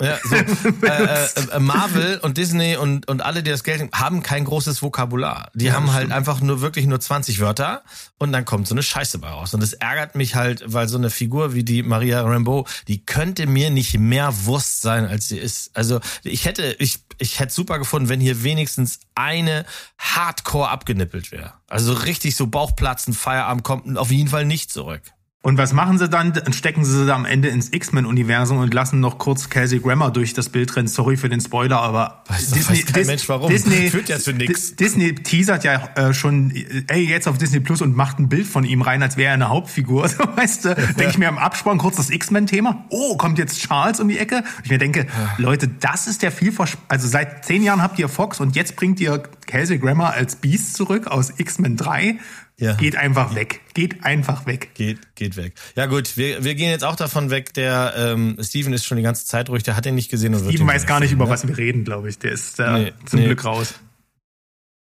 Ja, 0.00 0.18
so. 0.24 0.34
äh, 0.86 1.04
äh, 1.04 1.28
äh, 1.52 1.58
Marvel 1.58 2.18
und 2.18 2.38
Disney 2.38 2.76
und, 2.76 3.08
und 3.08 3.22
alle, 3.22 3.42
die 3.42 3.50
das 3.50 3.64
Geld 3.64 3.92
haben, 3.92 4.22
kein 4.22 4.44
großes 4.44 4.82
Vokabular. 4.82 5.50
Die 5.54 5.66
ja, 5.66 5.74
haben 5.74 5.92
halt 5.92 6.10
einfach 6.10 6.40
nur 6.40 6.60
wirklich 6.60 6.86
nur 6.86 7.00
20 7.00 7.40
Wörter 7.40 7.82
und 8.18 8.32
dann 8.32 8.44
kommt 8.44 8.66
so 8.66 8.74
eine 8.74 8.82
Scheiße 8.82 9.18
bei 9.18 9.28
raus. 9.28 9.54
Und 9.54 9.60
das 9.60 9.74
ärgert 9.74 10.14
mich 10.14 10.34
halt, 10.34 10.62
weil 10.66 10.88
so 10.88 10.96
eine 10.96 11.10
Figur 11.10 11.54
wie 11.54 11.64
die 11.64 11.82
Maria 11.82 12.22
Rambeau, 12.22 12.66
die 12.88 13.04
könnte 13.04 13.46
mir 13.46 13.70
nicht 13.70 13.98
mehr 13.98 14.32
Wurst 14.46 14.82
sein, 14.82 15.06
als 15.06 15.28
sie 15.28 15.38
ist. 15.38 15.70
Also 15.74 16.00
ich 16.22 16.46
hätte, 16.46 16.76
ich, 16.78 17.00
ich 17.18 17.38
hätte 17.38 17.52
super 17.52 17.78
gefunden, 17.78 18.08
wenn 18.08 18.20
hier 18.20 18.42
wenigstens 18.42 19.00
eine 19.14 19.66
Hardcore 19.98 20.70
abgenippelt 20.70 21.30
wäre. 21.30 21.52
Also 21.68 21.92
richtig 21.92 22.36
so 22.36 22.46
Bauchplatzen, 22.46 23.12
Feierabend 23.12 23.64
kommt 23.64 23.98
auf 23.98 24.10
jeden 24.10 24.28
Fall 24.28 24.46
nicht 24.46 24.72
zurück. 24.72 25.02
Und 25.42 25.56
was 25.56 25.72
machen 25.72 25.96
sie 25.96 26.06
dann? 26.06 26.34
Dann 26.34 26.52
stecken 26.52 26.84
sie 26.84 27.04
sie 27.04 27.14
am 27.14 27.24
Ende 27.24 27.48
ins 27.48 27.72
X-Men-Universum 27.72 28.58
und 28.58 28.74
lassen 28.74 29.00
noch 29.00 29.16
kurz 29.16 29.48
Kelsey 29.48 29.78
Grammer 29.78 30.10
durch 30.10 30.34
das 30.34 30.50
Bild 30.50 30.76
rennen. 30.76 30.86
Sorry 30.86 31.16
für 31.16 31.30
den 31.30 31.40
Spoiler, 31.40 31.80
aber 31.80 32.22
Weiß, 32.28 32.50
Disney, 32.50 32.76
weiß 32.76 32.84
kein 32.84 32.94
Dis 32.94 33.06
Mensch 33.06 33.28
warum. 33.30 33.48
Disney, 33.48 33.88
Führt 33.90 34.10
ja 34.10 34.18
zu 34.18 34.34
nix. 34.34 34.76
Disney 34.76 35.14
teasert 35.14 35.64
ja 35.64 35.88
äh, 35.94 36.12
schon, 36.12 36.52
ey, 36.88 37.08
jetzt 37.08 37.26
auf 37.26 37.38
Disney 37.38 37.60
Plus 37.60 37.80
und 37.80 37.96
macht 37.96 38.18
ein 38.18 38.28
Bild 38.28 38.46
von 38.46 38.64
ihm 38.64 38.82
rein, 38.82 39.02
als 39.02 39.16
wäre 39.16 39.28
er 39.28 39.34
eine 39.34 39.48
Hauptfigur. 39.48 40.10
So, 40.20 40.24
weißt 40.24 40.64
du, 40.64 40.74
denke 40.74 41.10
ich 41.10 41.18
mir 41.18 41.28
am 41.28 41.38
Abspann 41.38 41.78
kurz 41.78 41.96
das 41.96 42.10
X-Men-Thema. 42.10 42.84
Oh, 42.88 43.16
kommt 43.16 43.38
jetzt 43.38 43.60
Charles 43.60 44.00
um 44.00 44.08
die 44.08 44.18
Ecke? 44.18 44.42
Ich 44.64 44.70
mir 44.70 44.78
denke, 44.78 45.06
ja. 45.06 45.34
Leute, 45.38 45.68
das 45.68 46.08
ist 46.08 46.22
der 46.22 46.32
viel 46.32 46.52
Also 46.88 47.06
seit 47.06 47.44
zehn 47.44 47.62
Jahren 47.62 47.80
habt 47.80 47.98
ihr 47.98 48.08
Fox 48.08 48.40
und 48.40 48.56
jetzt 48.56 48.74
bringt 48.74 48.98
ihr 48.98 49.22
Kelsey 49.46 49.78
Grammer 49.78 50.12
als 50.12 50.36
Beast 50.36 50.74
zurück 50.74 51.06
aus 51.06 51.32
X-Men 51.36 51.76
3 51.76 52.18
ja. 52.60 52.74
Geht 52.74 52.94
einfach 52.94 53.34
weg. 53.34 53.60
Geht 53.72 54.04
einfach 54.04 54.46
weg. 54.46 54.74
Geht, 54.74 55.16
geht 55.16 55.36
weg. 55.36 55.54
Ja 55.76 55.86
gut, 55.86 56.16
wir, 56.16 56.44
wir 56.44 56.54
gehen 56.54 56.70
jetzt 56.70 56.84
auch 56.84 56.96
davon 56.96 57.30
weg. 57.30 57.54
Der 57.54 57.94
ähm, 57.96 58.36
Steven 58.40 58.74
ist 58.74 58.84
schon 58.84 58.98
die 58.98 59.02
ganze 59.02 59.24
Zeit 59.24 59.48
ruhig, 59.48 59.62
der 59.62 59.76
hat 59.76 59.86
den 59.86 59.94
nicht 59.94 60.10
gesehen. 60.10 60.34
Und 60.34 60.44
Steven 60.44 60.66
weiß 60.66 60.86
gar 60.86 61.00
nicht, 61.00 61.12
über 61.12 61.24
ne? 61.24 61.30
was 61.30 61.48
wir 61.48 61.56
reden, 61.56 61.84
glaube 61.84 62.10
ich. 62.10 62.18
Der 62.18 62.32
ist 62.32 62.60
äh, 62.60 62.72
nee, 62.72 62.92
zum 63.06 63.20
nee. 63.20 63.26
Glück 63.26 63.44
raus. 63.46 63.74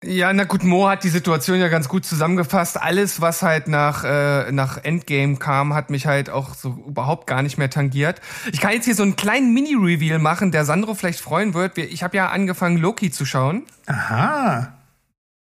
Ja, 0.04 0.34
na 0.34 0.46
gut, 0.46 0.64
Mo 0.64 0.90
hat 0.90 1.04
die 1.04 1.10
Situation 1.10 1.60
ja 1.60 1.68
ganz 1.68 1.88
gut 1.88 2.06
zusammengefasst. 2.06 2.82
Alles, 2.82 3.22
was 3.22 3.44
halt 3.44 3.68
nach, 3.68 4.04
äh, 4.04 4.52
nach 4.52 4.84
Endgame 4.84 5.38
kam, 5.38 5.76
hat 5.76 5.92
mich 5.92 6.08
halt 6.08 6.30
auch 6.30 6.56
so 6.56 6.84
überhaupt 6.88 7.28
gar 7.28 7.44
nicht 7.44 7.60
mehr 7.60 7.70
tangiert. 7.70 8.20
Ich 8.52 8.60
kann 8.60 8.74
jetzt 8.74 8.86
hier 8.86 8.96
so 8.96 9.04
einen 9.04 9.16
kleinen 9.16 9.54
Mini-Reveal 9.54 10.18
machen, 10.18 10.52
der 10.52 10.66
Sandro 10.66 10.96
vielleicht 10.96 11.20
freuen 11.20 11.54
wird. 11.54 11.78
Ich 11.78 12.02
habe 12.02 12.18
ja 12.18 12.30
angefangen, 12.30 12.78
Loki 12.78 13.12
zu 13.12 13.26
schauen. 13.26 13.64
Aha. 13.86 14.74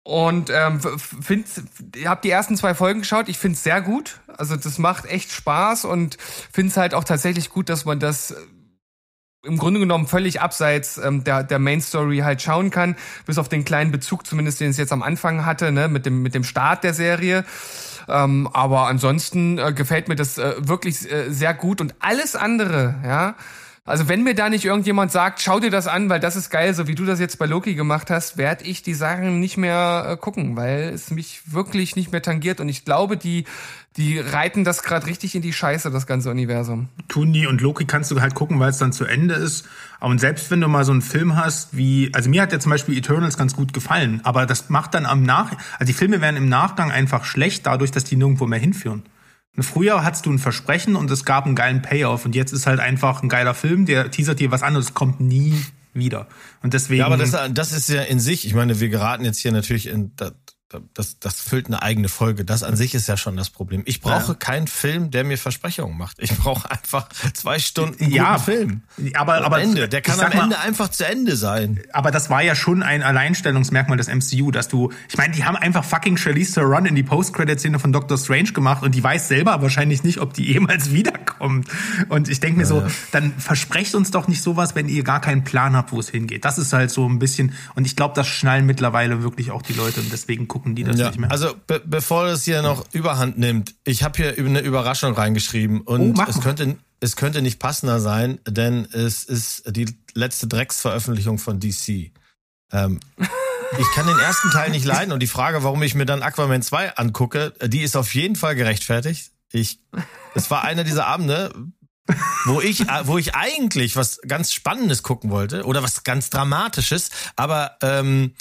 Und 0.05 0.51
ähm, 0.51 0.81
find, 0.99 1.47
ihr 1.97 2.11
habt 2.11 2.25
die 2.25 2.31
ersten 2.31 2.59
zwei 2.59 2.75
Folgen 2.75 3.01
geschaut. 3.01 3.31
Ich 3.31 3.39
find's 3.39 3.63
sehr 3.63 3.81
gut. 3.81 4.21
Also 4.37 4.55
das 4.55 4.79
macht 4.79 5.07
echt 5.07 5.33
Spaß 5.33 5.87
und 5.87 6.19
find's 6.53 6.77
halt 6.77 6.93
auch 6.93 7.05
tatsächlich 7.05 7.49
gut, 7.49 7.71
dass 7.71 7.87
man 7.87 8.01
das 8.01 8.33
äh, 8.33 8.37
im 9.45 9.57
Grunde 9.57 9.81
genommen 9.81 10.07
völlig 10.07 10.43
abseits 10.43 10.99
ähm, 10.99 11.25
der, 11.25 11.43
der 11.43 11.59
Main 11.59 11.81
Story 11.81 12.19
halt 12.19 12.43
schauen 12.43 12.71
kann, 12.71 12.97
bis 13.25 13.39
auf 13.39 13.49
den 13.49 13.65
kleinen 13.65 13.93
Bezug, 13.93 14.27
zumindest 14.27 14.61
den 14.61 14.71
es 14.71 14.77
jetzt 14.77 14.93
am 14.93 15.03
Anfang 15.03 15.47
hatte, 15.47 15.73
ne, 15.73 15.89
mit 15.89 16.05
dem 16.05 16.23
mit 16.23 16.35
dem 16.35 16.45
Start 16.45 16.85
der 16.85 16.93
Serie. 16.93 17.45
Ähm, 18.07 18.47
aber 18.53 18.89
ansonsten 18.89 19.57
äh, 19.59 19.73
gefällt 19.73 20.09
mir 20.09 20.17
das 20.17 20.37
äh, 20.37 20.55
wirklich 20.59 21.11
äh, 21.11 21.31
sehr 21.31 21.55
gut 21.55 21.81
und 21.81 21.95
alles 22.01 22.37
andere, 22.37 22.97
ja 23.03 23.37
also 23.87 24.09
wenn 24.09 24.23
mir 24.23 24.35
da 24.35 24.49
nicht 24.49 24.65
irgendjemand 24.65 25.13
sagt, 25.13 25.43
schau 25.43 25.61
dir 25.61 25.71
das 25.71 25.87
an, 25.87 26.09
weil 26.09 26.19
das 26.19 26.37
ist 26.37 26.49
geil, 26.49 26.73
so 26.73 26.87
wie 26.87 26.95
du 26.95 27.05
das 27.05 27.21
jetzt 27.21 27.39
bei 27.39 27.45
Loki 27.45 27.75
gemacht 27.75 28.09
hast, 28.09 28.39
werde 28.39 28.65
ich 28.65 28.83
die 28.83 28.95
Sachen 28.95 29.41
nicht 29.41 29.59
mehr 29.59 30.07
äh, 30.09 30.17
gucken, 30.17 30.57
weil 30.57 30.85
es 30.95 31.11
mich 31.11 31.53
wirklich 31.53 31.95
nicht 31.95 32.11
mehr 32.11 32.23
tangiert. 32.23 32.61
Und 32.61 32.71
ich 32.71 32.87
glaube, 32.87 33.19
die, 33.19 33.45
die 33.99 34.19
reiten 34.19 34.65
das 34.65 34.83
gerade 34.83 35.07
richtig 35.07 35.35
in 35.35 35.43
die 35.43 35.53
Scheiße, 35.53 35.91
das 35.91 36.07
ganze 36.07 36.31
Universum. 36.31 36.89
Tun 37.09 37.35
die 37.35 37.47
und 37.47 37.61
Loki 37.61 37.85
kannst 37.85 38.11
du 38.11 38.23
halt 38.23 38.35
gucken, 38.35 38.59
weil 38.59 38.71
es 38.71 38.79
dann 38.79 38.95
zu 38.95 39.05
Ende 39.05 39.35
ist. 39.35 39.67
Und 40.01 40.19
selbst 40.19 40.51
wenn 40.51 40.63
du 40.63 40.69
mal 40.69 40.85
so 40.85 40.93
einen 40.93 41.03
Film 41.03 41.37
hast 41.37 41.77
wie, 41.77 42.11
also 42.15 42.31
mir 42.31 42.41
hat 42.41 42.53
ja 42.53 42.61
zum 42.61 42.71
Beispiel 42.71 42.97
Eternals 42.97 43.37
ganz 43.37 43.55
gut 43.55 43.75
gefallen, 43.75 44.23
aber 44.25 44.47
das 44.47 44.71
macht 44.71 44.95
dann 44.95 45.05
am 45.05 45.25
Nach, 45.25 45.53
also 45.79 45.85
die 45.85 45.93
Filme 45.93 46.23
werden 46.23 46.37
im 46.37 46.49
Nachgang 46.49 46.91
einfach 46.91 47.27
schlecht, 47.27 47.67
dadurch, 47.67 47.91
dass 47.91 48.05
die 48.05 48.17
nirgendwo 48.17 48.47
mehr 48.47 48.59
hinführen. 48.59 49.03
Früher 49.59 50.03
hattest 50.05 50.27
du 50.27 50.33
ein 50.33 50.39
Versprechen 50.39 50.97
und 50.97 51.11
es 51.11 51.25
gab 51.25 51.47
einen 51.47 51.55
geilen 51.55 51.81
Payoff 51.81 52.25
und 52.25 52.35
jetzt 52.35 52.53
ist 52.53 52.67
halt 52.67 52.81
einfach 52.81 53.23
ein 53.23 53.29
geiler 53.29 53.55
Film, 53.55 53.87
der 53.87 54.11
teasert 54.11 54.41
dir 54.41 54.51
was 54.51 54.63
anderes, 54.63 54.95
kommt 54.95 55.21
nie 55.21 55.55
wieder. 55.93 56.27
Und 56.63 56.75
deswegen. 56.75 57.01
Ja, 57.01 57.07
aber 57.07 57.17
das, 57.17 57.37
das 57.53 57.73
ist 57.73 57.89
ja 57.89 58.03
in 58.03 58.19
sich, 58.19 58.47
ich 58.47 58.55
meine, 58.55 58.81
wir 58.81 58.89
geraten 58.89 59.25
jetzt 59.25 59.39
hier 59.39 59.53
natürlich 59.53 59.87
in, 59.87 60.11
das, 60.95 61.19
das 61.21 61.41
füllt 61.41 61.67
eine 61.67 61.83
eigene 61.83 62.09
Folge. 62.09 62.45
Das 62.45 62.63
an 62.63 62.77
sich 62.77 62.95
ist 62.95 63.07
ja 63.07 63.17
schon 63.17 63.37
das 63.37 63.51
Problem. 63.51 63.83
Ich 63.87 64.01
brauche 64.01 64.33
ja. 64.33 64.35
keinen 64.35 64.67
Film, 64.67 65.11
der 65.11 65.25
mir 65.25 65.39
Versprechungen 65.39 65.97
macht. 65.97 66.17
Ich 66.19 66.37
brauche 66.37 66.71
einfach 66.71 67.09
zwei 67.35 67.59
Stunden 67.59 68.11
ja, 68.11 68.39
Film. 68.39 68.83
Aber, 69.15 69.39
am 69.39 69.45
aber 69.45 69.61
Ende. 69.61 69.89
Der 69.89 70.01
kann 70.01 70.19
am 70.21 70.33
Ende 70.33 70.57
mal, 70.57 70.65
einfach 70.65 70.89
zu 70.89 71.07
Ende 71.07 71.37
sein. 71.37 71.83
Aber 71.93 72.11
das 72.11 72.31
war 72.31 72.43
ja 72.43 72.55
schon 72.55 72.83
ein 72.83 73.03
Alleinstellungsmerkmal 73.03 73.99
des 73.99 74.09
MCU, 74.09 74.51
dass 74.51 74.69
du, 74.69 74.93
ich 75.09 75.17
meine, 75.17 75.35
die 75.35 75.45
haben 75.45 75.57
einfach 75.57 75.85
fucking 75.85 76.17
Charlize 76.17 76.55
Theron 76.55 76.87
in 76.87 76.95
die 76.95 77.03
Post-Credit-Szene 77.03 77.79
von 77.79 77.93
Doctor 77.93 78.19
Strange 78.19 78.53
gemacht 78.53 78.83
und 78.83 78.95
die 78.95 79.05
weiß 79.05 79.29
selber 79.29 79.61
wahrscheinlich 79.63 80.03
nicht, 80.03 80.19
ob 80.19 80.35
die 80.35 80.51
jemals 80.51 80.91
wiederkommt. 80.93 81.69
Und 82.09 82.29
ich 82.29 82.41
denke 82.41 82.59
mir 82.59 82.65
ja, 82.65 82.69
so, 82.69 82.85
dann 83.13 83.35
versprecht 83.39 83.95
uns 83.95 84.11
doch 84.11 84.29
nicht 84.29 84.43
sowas, 84.43 84.75
wenn 84.75 84.89
ihr 84.89 85.05
gar 85.05 85.21
keinen 85.21 85.45
Plan 85.45 85.77
habt, 85.77 85.93
wo 85.93 86.01
es 86.01 86.09
hingeht. 86.09 86.45
Das 86.45 86.59
ist 86.59 86.73
halt 86.73 86.91
so 86.91 87.09
ein 87.09 87.19
bisschen, 87.19 87.53
und 87.75 87.87
ich 87.87 87.97
glaube, 87.97 88.15
das 88.15 88.27
schnallen 88.27 88.67
mittlerweile 88.67 89.23
wirklich 89.23 89.51
auch 89.51 89.63
die 89.63 89.75
Leute 89.75 90.01
und 90.01 90.13
deswegen 90.13 90.49
gucken 90.55 90.77
die 90.77 90.85
das 90.85 90.97
ja. 90.97 91.09
nicht 91.09 91.19
mehr. 91.19 91.33
Also 91.33 91.53
be 91.67 91.83
bevor 91.85 92.27
es 92.27 92.45
hier 92.45 92.63
noch 92.63 92.85
Überhand 92.93 93.39
nimmt, 93.39 93.75
ich 93.83 94.05
habe 94.05 94.17
hier 94.17 94.39
eine 94.39 94.61
Überraschung 94.61 95.13
reingeschrieben 95.13 95.81
und 95.81 96.17
oh, 96.17 96.25
es 96.29 96.41
könnte 96.41 96.77
es 97.01 97.17
könnte 97.17 97.43
nicht 97.43 97.59
passender 97.59 97.99
sein, 97.99 98.39
denn 98.47 98.87
es 98.93 99.25
ist 99.25 99.65
die 99.75 99.93
letzte 100.15 100.47
Drecksveröffentlichung 100.47 101.39
von 101.39 101.59
DC. 101.59 102.13
Ähm, 102.71 103.01
ich 103.19 103.87
kann 103.97 104.07
den 104.07 104.19
ersten 104.21 104.51
Teil 104.51 104.71
nicht 104.71 104.85
leiden 104.85 105.11
und 105.11 105.19
die 105.19 105.27
Frage, 105.27 105.65
warum 105.65 105.83
ich 105.83 105.97
mir 105.97 106.07
dann 106.07 106.23
Aquaman 106.23 106.63
2 106.63 106.99
angucke, 106.99 107.53
die 107.61 107.81
ist 107.81 107.97
auf 107.97 108.15
jeden 108.15 108.37
Fall 108.37 108.55
gerechtfertigt. 108.55 109.33
Ich, 109.51 109.81
es 110.37 110.53
war 110.53 110.63
einer 110.63 110.85
dieser 110.85 111.09
Abende, 111.09 111.53
wo 112.45 112.61
ich, 112.61 112.87
wo 113.03 113.19
ich 113.19 113.35
eigentlich 113.35 113.97
was 113.97 114.21
ganz 114.29 114.53
Spannendes 114.53 115.03
gucken 115.03 115.31
wollte 115.31 115.65
oder 115.65 115.83
was 115.83 116.05
ganz 116.05 116.31
Dramatisches, 116.31 117.11
aber 117.35 117.77
ähm, 117.83 118.35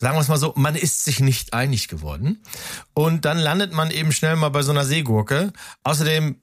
sagen 0.00 0.16
wir 0.16 0.20
es 0.20 0.28
mal 0.28 0.38
so, 0.38 0.54
man 0.56 0.74
ist 0.74 1.04
sich 1.04 1.20
nicht 1.20 1.52
einig 1.52 1.88
geworden. 1.88 2.42
Und 2.94 3.24
dann 3.26 3.38
landet 3.38 3.72
man 3.72 3.90
eben 3.90 4.12
schnell 4.12 4.34
mal 4.36 4.48
bei 4.48 4.62
so 4.62 4.72
einer 4.72 4.84
Seegurke. 4.84 5.52
Außerdem, 5.84 6.40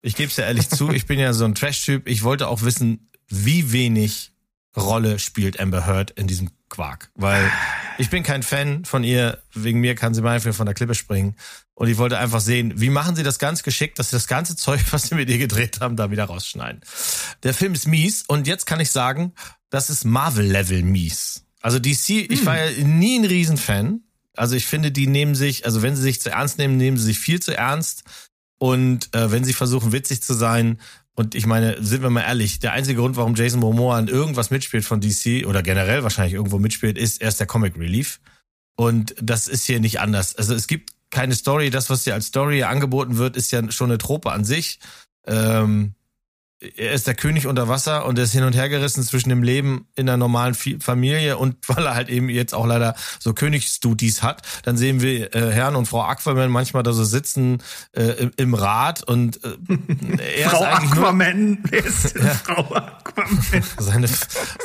ich 0.00 0.14
gebe 0.14 0.30
es 0.30 0.36
ja 0.36 0.44
ehrlich 0.44 0.70
zu, 0.70 0.90
ich 0.90 1.06
bin 1.06 1.18
ja 1.18 1.32
so 1.32 1.44
ein 1.44 1.54
Trash-Typ. 1.54 2.08
Ich 2.08 2.22
wollte 2.22 2.48
auch 2.48 2.62
wissen, 2.62 3.10
wie 3.28 3.72
wenig 3.72 4.32
Rolle 4.76 5.18
spielt 5.18 5.58
Amber 5.58 5.86
Heard 5.86 6.12
in 6.12 6.28
diesem 6.28 6.50
Quark. 6.68 7.10
Weil 7.16 7.50
ich 7.98 8.08
bin 8.10 8.22
kein 8.22 8.44
Fan 8.44 8.84
von 8.84 9.02
ihr. 9.02 9.42
Wegen 9.52 9.80
mir 9.80 9.96
kann 9.96 10.14
sie 10.14 10.22
mal 10.22 10.36
einfach 10.36 10.54
von 10.54 10.66
der 10.66 10.74
Klippe 10.76 10.94
springen. 10.94 11.34
Und 11.74 11.88
ich 11.88 11.98
wollte 11.98 12.18
einfach 12.18 12.40
sehen, 12.40 12.74
wie 12.76 12.90
machen 12.90 13.16
sie 13.16 13.24
das 13.24 13.40
ganz 13.40 13.64
geschickt, 13.64 13.98
dass 13.98 14.10
sie 14.10 14.16
das 14.16 14.28
ganze 14.28 14.54
Zeug, 14.54 14.80
was 14.92 15.08
sie 15.08 15.16
mit 15.16 15.28
ihr 15.28 15.38
gedreht 15.38 15.80
haben, 15.80 15.96
da 15.96 16.12
wieder 16.12 16.26
rausschneiden. 16.26 16.82
Der 17.42 17.54
Film 17.54 17.74
ist 17.74 17.88
mies. 17.88 18.22
Und 18.28 18.46
jetzt 18.46 18.66
kann 18.66 18.78
ich 18.78 18.92
sagen, 18.92 19.32
das 19.68 19.90
ist 19.90 20.04
Marvel-Level 20.04 20.84
mies. 20.84 21.44
Also 21.60 21.78
DC, 21.78 22.08
hm. 22.08 22.26
ich 22.30 22.46
war 22.46 22.58
ja 22.58 22.84
nie 22.84 23.18
ein 23.18 23.24
Riesenfan. 23.24 24.02
Also 24.36 24.56
ich 24.56 24.66
finde, 24.66 24.90
die 24.90 25.06
nehmen 25.06 25.34
sich, 25.34 25.66
also 25.66 25.82
wenn 25.82 25.96
sie 25.96 26.02
sich 26.02 26.20
zu 26.20 26.30
ernst 26.30 26.58
nehmen, 26.58 26.76
nehmen 26.76 26.96
sie 26.96 27.04
sich 27.04 27.18
viel 27.18 27.40
zu 27.40 27.56
ernst. 27.56 28.04
Und 28.58 29.14
äh, 29.14 29.30
wenn 29.30 29.44
sie 29.44 29.52
versuchen, 29.52 29.92
witzig 29.92 30.22
zu 30.22 30.34
sein, 30.34 30.78
und 31.14 31.34
ich 31.34 31.44
meine, 31.44 31.82
sind 31.82 32.02
wir 32.02 32.10
mal 32.10 32.22
ehrlich, 32.22 32.60
der 32.60 32.72
einzige 32.72 33.00
Grund, 33.00 33.16
warum 33.16 33.34
Jason 33.34 33.60
Momoa 33.60 33.98
an 33.98 34.08
irgendwas 34.08 34.50
mitspielt 34.50 34.84
von 34.84 35.00
DC 35.00 35.46
oder 35.46 35.62
generell 35.62 36.02
wahrscheinlich 36.02 36.34
irgendwo 36.34 36.58
mitspielt, 36.58 36.96
ist, 36.96 37.20
er 37.20 37.28
ist 37.28 37.40
der 37.40 37.46
Comic 37.46 37.76
Relief. 37.76 38.20
Und 38.76 39.14
das 39.20 39.48
ist 39.48 39.66
hier 39.66 39.80
nicht 39.80 40.00
anders. 40.00 40.34
Also 40.36 40.54
es 40.54 40.66
gibt 40.66 40.92
keine 41.10 41.34
Story. 41.34 41.68
Das, 41.68 41.90
was 41.90 42.04
dir 42.04 42.14
als 42.14 42.26
Story 42.26 42.62
angeboten 42.62 43.18
wird, 43.18 43.36
ist 43.36 43.50
ja 43.50 43.70
schon 43.70 43.90
eine 43.90 43.98
Trope 43.98 44.32
an 44.32 44.44
sich. 44.44 44.78
Ähm, 45.26 45.94
er 46.60 46.92
ist 46.92 47.06
der 47.06 47.14
König 47.14 47.46
unter 47.46 47.68
Wasser 47.68 48.04
und 48.04 48.18
er 48.18 48.24
ist 48.24 48.32
hin 48.32 48.44
und 48.44 48.54
her 48.54 48.68
gerissen 48.68 49.02
zwischen 49.02 49.30
dem 49.30 49.42
Leben 49.42 49.86
in 49.96 50.08
einer 50.08 50.18
normalen 50.18 50.54
Familie 50.54 51.38
und 51.38 51.56
weil 51.68 51.86
er 51.86 51.94
halt 51.94 52.08
eben 52.10 52.28
jetzt 52.28 52.54
auch 52.54 52.66
leider 52.66 52.94
so 53.18 53.32
Königsstudies 53.32 54.22
hat. 54.22 54.42
Dann 54.64 54.76
sehen 54.76 55.00
wir 55.00 55.34
äh, 55.34 55.52
Herrn 55.52 55.74
und 55.76 55.86
Frau 55.86 56.02
Aquaman 56.02 56.50
manchmal 56.50 56.82
da 56.82 56.92
so 56.92 57.04
sitzen 57.04 57.62
äh, 57.92 58.28
im, 58.36 58.54
Rad 58.54 59.02
und 59.02 59.42
äh, 59.42 59.56
er 60.40 60.50
Frau 60.50 60.62
ist 60.62 60.68
eigentlich 60.68 60.92
Aquaman, 60.92 61.58
nur, 61.62 61.72
ist 61.72 62.16
ja, 62.16 62.34
Frau 62.34 62.74
Aquaman? 62.74 63.64
Seine, 63.78 64.08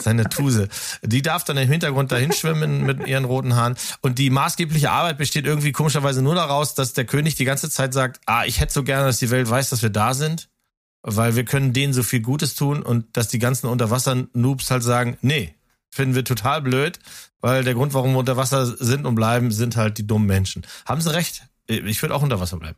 seine 0.02 0.30
Tuse. 0.30 0.68
Die 1.02 1.22
darf 1.22 1.44
dann 1.46 1.58
im 1.58 1.70
Hintergrund 1.70 2.12
dahin 2.12 2.34
schwimmen 2.34 2.86
mit 2.86 3.08
ihren 3.08 3.26
roten 3.26 3.56
Haaren 3.56 3.76
und 4.02 4.20
die 4.20 4.30
maßgebliche 4.30 4.92
Arbeit 4.92 5.18
besteht 5.18 5.46
irgendwie 5.46 5.72
komischerweise 5.72 6.22
nur 6.22 6.36
daraus, 6.36 6.76
dass 6.76 6.94
der 6.94 7.06
König 7.06 7.36
die 7.36 7.46
ganze 7.46 7.70
Zeit 7.70 7.94
sagt, 7.94 8.20
ah, 8.26 8.44
ich 8.46 8.60
hätte 8.60 8.74
so 8.74 8.84
gerne, 8.84 9.06
dass 9.06 9.20
die 9.20 9.30
Welt 9.30 9.50
weiß, 9.50 9.70
dass 9.70 9.82
wir 9.82 9.90
da 9.90 10.14
sind 10.14 10.50
weil 11.08 11.36
wir 11.36 11.46
können 11.46 11.72
denen 11.72 11.94
so 11.94 12.02
viel 12.02 12.22
Gutes 12.22 12.56
tun 12.56 12.82
und 12.82 13.16
dass 13.16 13.28
die 13.28 13.38
ganzen 13.38 13.68
Unterwasser-Noobs 13.68 14.72
halt 14.72 14.82
sagen, 14.82 15.18
nee, 15.22 15.54
finden 15.92 16.16
wir 16.16 16.26
total 16.26 16.64
blöd, 16.64 17.00
weil 17.42 17.64
der 17.64 17.76
Grund, 17.76 17.94
warum 17.94 18.14
wir 18.14 18.20
unter 18.20 18.38
Wasser 18.38 18.66
sind 18.66 19.06
und 19.06 19.14
bleiben, 19.14 19.52
sind 19.52 19.76
halt 19.76 20.00
die 20.00 20.08
dummen 20.08 20.28
Menschen. 20.28 20.66
Haben 20.86 21.02
sie 21.02 21.14
recht? 21.14 21.44
Ich 21.68 22.02
würde 22.02 22.16
auch 22.16 22.24
unter 22.24 22.40
Wasser 22.40 22.58
bleiben. 22.58 22.78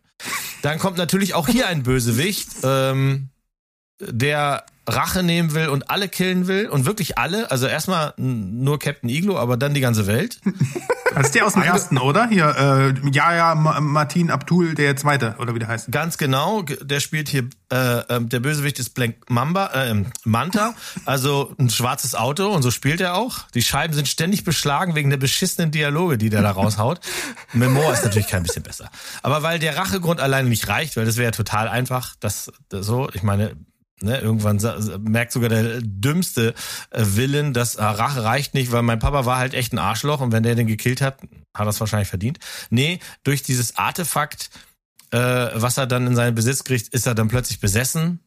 Dann 0.61 0.77
kommt 0.77 0.97
natürlich 0.97 1.35
auch 1.35 1.47
hier 1.47 1.67
ein 1.67 1.83
Bösewicht. 1.83 2.49
Ähm, 2.63 3.29
der 3.99 4.65
Rache 4.87 5.21
nehmen 5.21 5.53
will 5.53 5.67
und 5.67 5.89
alle 5.89 6.07
killen 6.07 6.47
will 6.47 6.69
und 6.69 6.85
wirklich 6.85 7.17
alle, 7.17 7.51
also 7.51 7.67
erstmal 7.67 8.13
nur 8.17 8.79
Captain 8.79 9.09
Iglo, 9.09 9.37
aber 9.37 9.57
dann 9.57 9.73
die 9.73 9.81
ganze 9.81 10.07
Welt. 10.07 10.39
Das 11.15 11.27
ist 11.27 11.35
der 11.35 11.47
aus 11.47 11.53
dem 11.53 11.63
ersten, 11.63 11.97
oder? 11.97 12.27
Hier, 12.27 12.45
äh, 12.45 13.09
ja, 13.09 13.35
ja, 13.35 13.55
Martin 13.55 14.29
Abdul, 14.29 14.75
der 14.75 14.95
zweite, 14.97 15.35
oder 15.39 15.55
wie 15.55 15.59
der 15.59 15.67
heißt. 15.67 15.91
Ganz 15.91 16.19
genau, 16.19 16.61
der 16.61 16.99
spielt 16.99 17.27
hier, 17.27 17.49
äh, 17.71 17.99
äh, 18.01 18.21
der 18.21 18.39
Bösewicht 18.39 18.77
ist 18.77 18.93
Blank 18.93 19.15
Mamba, 19.27 19.71
äh, 19.73 20.03
Manta, 20.25 20.75
also 21.05 21.55
ein 21.57 21.71
schwarzes 21.71 22.13
Auto 22.13 22.49
und 22.49 22.61
so 22.61 22.69
spielt 22.69 23.01
er 23.01 23.15
auch. 23.15 23.49
Die 23.55 23.63
Scheiben 23.63 23.95
sind 23.95 24.07
ständig 24.07 24.43
beschlagen 24.43 24.93
wegen 24.93 25.09
der 25.09 25.17
beschissenen 25.17 25.71
Dialoge, 25.71 26.19
die 26.19 26.29
der 26.29 26.43
da 26.43 26.51
raushaut. 26.51 26.99
Memoir 27.53 27.93
ist 27.93 28.03
natürlich 28.03 28.27
kein 28.27 28.43
bisschen 28.43 28.61
besser. 28.61 28.91
Aber 29.23 29.41
weil 29.41 29.57
der 29.57 29.75
Rachegrund 29.75 30.19
alleine 30.19 30.49
nicht 30.49 30.67
reicht, 30.67 30.97
weil 30.97 31.05
das 31.05 31.17
wäre 31.17 31.25
ja 31.25 31.31
total 31.31 31.67
einfach, 31.67 32.15
das, 32.19 32.51
das 32.69 32.85
so, 32.85 33.09
ich 33.13 33.23
meine, 33.23 33.55
Ne, 33.99 34.19
irgendwann 34.19 34.61
merkt 35.01 35.31
sogar 35.31 35.49
der 35.49 35.81
dümmste 35.81 36.53
äh, 36.91 37.03
Willen, 37.03 37.53
dass 37.53 37.75
äh, 37.75 37.83
Rache 37.83 38.23
reicht 38.23 38.53
nicht, 38.53 38.71
weil 38.71 38.83
mein 38.83 38.99
Papa 38.99 39.25
war 39.25 39.39
halt 39.39 39.55
echt 39.55 39.73
ein 39.73 39.79
Arschloch 39.79 40.21
und 40.21 40.31
wenn 40.31 40.43
der 40.43 40.53
den 40.53 40.67
gekillt 40.67 41.01
hat, 41.01 41.19
hat 41.55 41.65
er 41.65 41.69
es 41.69 41.79
wahrscheinlich 41.79 42.07
verdient. 42.07 42.37
Nee, 42.69 42.99
durch 43.23 43.41
dieses 43.41 43.75
Artefakt, 43.75 44.51
äh, 45.09 45.17
was 45.17 45.77
er 45.79 45.87
dann 45.87 46.05
in 46.05 46.15
seinen 46.15 46.35
Besitz 46.35 46.63
kriegt, 46.63 46.89
ist 46.89 47.07
er 47.07 47.15
dann 47.15 47.27
plötzlich 47.27 47.59
besessen, 47.59 48.19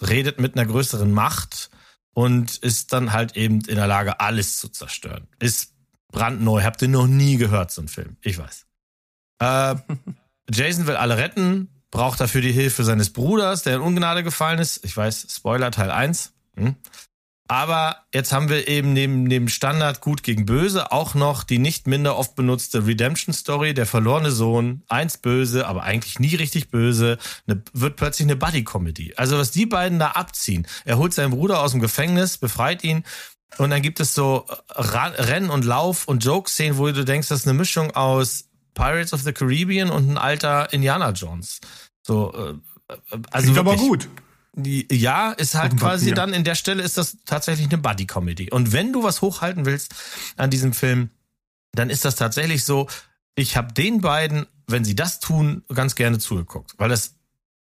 redet 0.00 0.40
mit 0.40 0.56
einer 0.56 0.64
größeren 0.64 1.12
Macht 1.12 1.68
und 2.14 2.56
ist 2.56 2.94
dann 2.94 3.12
halt 3.12 3.36
eben 3.36 3.60
in 3.60 3.76
der 3.76 3.86
Lage, 3.86 4.20
alles 4.20 4.56
zu 4.56 4.68
zerstören. 4.70 5.28
Ist 5.38 5.74
brandneu. 6.10 6.62
Habt 6.62 6.80
ihr 6.80 6.88
noch 6.88 7.06
nie 7.06 7.36
gehört, 7.36 7.70
so 7.70 7.82
ein 7.82 7.88
Film. 7.88 8.16
Ich 8.22 8.38
weiß. 8.38 8.66
Äh, 9.40 9.76
Jason 10.50 10.86
will 10.86 10.96
alle 10.96 11.18
retten, 11.18 11.68
braucht 11.90 12.20
dafür 12.20 12.40
die 12.40 12.52
Hilfe 12.52 12.84
seines 12.84 13.10
Bruders, 13.10 13.62
der 13.62 13.76
in 13.76 13.80
Ungnade 13.80 14.22
gefallen 14.22 14.58
ist. 14.58 14.84
Ich 14.84 14.96
weiß, 14.96 15.26
Spoiler 15.30 15.70
Teil 15.70 15.90
1. 15.90 16.32
Hm. 16.56 16.76
Aber 17.50 18.04
jetzt 18.12 18.30
haben 18.30 18.50
wir 18.50 18.68
eben 18.68 18.92
neben 18.92 19.30
dem 19.30 19.48
Standard 19.48 20.02
Gut 20.02 20.22
gegen 20.22 20.44
Böse 20.44 20.92
auch 20.92 21.14
noch 21.14 21.44
die 21.44 21.58
nicht 21.58 21.86
minder 21.86 22.18
oft 22.18 22.34
benutzte 22.34 22.86
Redemption 22.86 23.32
Story, 23.32 23.72
der 23.72 23.86
verlorene 23.86 24.30
Sohn, 24.30 24.82
eins 24.88 25.16
böse, 25.16 25.66
aber 25.66 25.82
eigentlich 25.82 26.18
nie 26.18 26.34
richtig 26.34 26.70
böse, 26.70 27.16
eine, 27.46 27.62
wird 27.72 27.96
plötzlich 27.96 28.26
eine 28.26 28.36
Buddy 28.36 28.64
Comedy. 28.64 29.14
Also 29.16 29.38
was 29.38 29.50
die 29.50 29.64
beiden 29.64 29.98
da 29.98 30.08
abziehen. 30.08 30.66
Er 30.84 30.98
holt 30.98 31.14
seinen 31.14 31.30
Bruder 31.30 31.62
aus 31.62 31.70
dem 31.70 31.80
Gefängnis, 31.80 32.36
befreit 32.36 32.84
ihn 32.84 33.02
und 33.56 33.70
dann 33.70 33.80
gibt 33.80 33.98
es 34.00 34.14
so 34.14 34.44
Rennen 34.76 35.48
und 35.48 35.64
Lauf 35.64 36.06
und 36.06 36.22
Joke-Szenen, 36.22 36.76
wo 36.76 36.86
du 36.90 37.04
denkst, 37.04 37.28
das 37.28 37.40
ist 37.40 37.48
eine 37.48 37.58
Mischung 37.58 37.92
aus 37.92 38.47
Pirates 38.78 39.12
of 39.12 39.22
the 39.22 39.32
Caribbean 39.32 39.90
und 39.90 40.08
ein 40.08 40.16
alter 40.16 40.72
Indiana 40.72 41.10
Jones. 41.10 41.60
So, 42.06 42.32
äh, 42.32 42.54
also 43.30 43.52
Klingt 43.52 43.58
aber 43.58 43.76
gut. 43.76 44.08
Ja, 44.56 45.32
ist 45.32 45.54
halt 45.54 45.76
quasi 45.78 46.12
dann 46.12 46.32
in 46.32 46.42
der 46.42 46.54
Stelle 46.54 46.82
ist 46.82 46.96
das 46.96 47.18
tatsächlich 47.26 47.68
eine 47.68 47.78
Buddy 47.78 48.06
Comedy. 48.06 48.50
Und 48.50 48.72
wenn 48.72 48.92
du 48.92 49.02
was 49.02 49.20
hochhalten 49.20 49.66
willst 49.66 49.94
an 50.36 50.50
diesem 50.50 50.72
Film, 50.72 51.10
dann 51.72 51.90
ist 51.90 52.04
das 52.04 52.16
tatsächlich 52.16 52.64
so. 52.64 52.88
Ich 53.36 53.56
habe 53.56 53.72
den 53.72 54.00
beiden, 54.00 54.46
wenn 54.66 54.84
sie 54.84 54.96
das 54.96 55.20
tun, 55.20 55.62
ganz 55.72 55.94
gerne 55.94 56.18
zugeguckt, 56.18 56.74
weil 56.76 56.88
das 56.88 57.14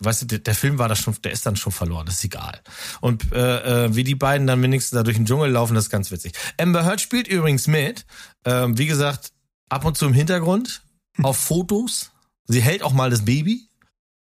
weißt 0.01 0.21
du, 0.21 0.25
der, 0.27 0.39
der, 0.39 0.55
Film 0.55 0.77
war 0.77 0.87
da 0.87 0.95
schon, 0.95 1.13
der 1.21 1.33
ist 1.33 1.45
dann 1.45 1.57
schon 1.57 1.73
verloren, 1.73 2.05
das 2.05 2.15
ist 2.15 2.23
egal. 2.23 2.61
Und 3.01 3.33
äh, 3.33 3.85
äh, 3.85 3.95
wie 3.95 4.05
die 4.05 4.15
beiden 4.15 4.47
dann 4.47 4.61
wenigstens 4.61 4.95
da 4.95 5.03
durch 5.03 5.17
den 5.17 5.25
Dschungel 5.25 5.51
laufen, 5.51 5.75
das 5.75 5.85
ist 5.85 5.89
ganz 5.89 6.11
witzig. 6.11 6.31
Amber 6.57 6.85
Heard 6.85 7.01
spielt 7.01 7.27
übrigens 7.27 7.67
mit, 7.67 8.05
ähm, 8.45 8.77
wie 8.77 8.85
gesagt, 8.85 9.33
ab 9.69 9.85
und 9.85 9.97
zu 9.97 10.05
im 10.05 10.13
Hintergrund, 10.13 10.81
auf 11.23 11.37
Fotos. 11.37 12.11
Sie 12.45 12.61
hält 12.61 12.83
auch 12.83 12.93
mal 12.93 13.09
das 13.09 13.25
Baby. 13.25 13.69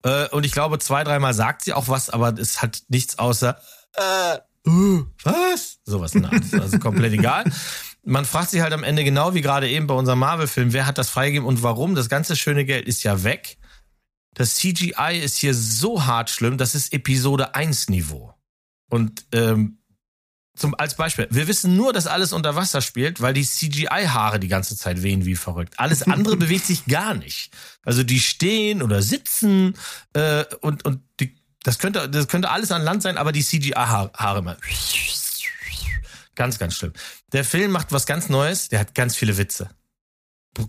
Äh, 0.04 0.28
und 0.28 0.44
ich 0.44 0.52
glaube, 0.52 0.78
zwei, 0.78 1.04
dreimal 1.04 1.34
sagt 1.34 1.62
sie 1.62 1.72
auch 1.72 1.88
was, 1.88 2.10
aber 2.10 2.38
es 2.38 2.62
hat 2.62 2.82
nichts 2.88 3.18
außer 3.18 3.58
äh, 3.94 4.38
uh, 4.68 5.04
was? 5.24 5.78
Sowas 5.84 6.14
in 6.14 6.22
der 6.22 6.32
Art. 6.32 6.54
Also 6.54 6.78
komplett 6.78 7.12
egal. 7.12 7.44
Man 8.04 8.24
fragt 8.24 8.50
sich 8.50 8.60
halt 8.60 8.72
am 8.72 8.82
Ende 8.82 9.04
genau 9.04 9.34
wie 9.34 9.42
gerade 9.42 9.68
eben 9.68 9.86
bei 9.86 9.94
unserem 9.94 10.18
Marvel-Film, 10.18 10.72
wer 10.72 10.86
hat 10.86 10.98
das 10.98 11.08
freigegeben 11.08 11.46
und 11.46 11.62
warum? 11.62 11.94
Das 11.94 12.08
ganze 12.08 12.34
schöne 12.36 12.64
Geld 12.64 12.86
ist 12.86 13.04
ja 13.04 13.22
weg. 13.22 13.58
Das 14.34 14.56
CGI 14.56 15.20
ist 15.22 15.36
hier 15.36 15.54
so 15.54 16.04
hart 16.06 16.30
schlimm, 16.30 16.58
das 16.58 16.74
ist 16.74 16.92
Episode 16.92 17.54
1 17.54 17.90
Niveau. 17.90 18.34
Und 18.90 19.26
ähm, 19.32 19.78
zum, 20.54 20.74
als 20.74 20.96
Beispiel, 20.96 21.28
wir 21.30 21.48
wissen 21.48 21.76
nur, 21.76 21.92
dass 21.94 22.06
alles 22.06 22.32
unter 22.32 22.54
Wasser 22.54 22.82
spielt, 22.82 23.22
weil 23.22 23.32
die 23.32 23.44
CGI-Haare 23.44 24.38
die 24.38 24.48
ganze 24.48 24.76
Zeit 24.76 25.02
wehen 25.02 25.24
wie 25.24 25.34
verrückt. 25.34 25.74
Alles 25.78 26.02
andere 26.02 26.36
bewegt 26.38 26.66
sich 26.66 26.84
gar 26.84 27.14
nicht. 27.14 27.52
Also 27.84 28.02
die 28.02 28.20
stehen 28.20 28.82
oder 28.82 29.00
sitzen 29.00 29.74
äh, 30.12 30.44
und, 30.60 30.84
und 30.84 31.00
die, 31.20 31.38
das, 31.62 31.78
könnte, 31.78 32.08
das 32.08 32.28
könnte 32.28 32.50
alles 32.50 32.70
an 32.70 32.82
Land 32.82 33.02
sein, 33.02 33.16
aber 33.16 33.32
die 33.32 33.42
CGI-Haare 33.42 34.38
immer. 34.38 34.58
Ganz, 36.34 36.58
ganz 36.58 36.74
schlimm. 36.74 36.92
Der 37.32 37.44
Film 37.44 37.70
macht 37.70 37.92
was 37.92 38.04
ganz 38.04 38.28
Neues, 38.28 38.68
der 38.68 38.80
hat 38.80 38.94
ganz 38.94 39.16
viele 39.16 39.38
Witze. 39.38 39.70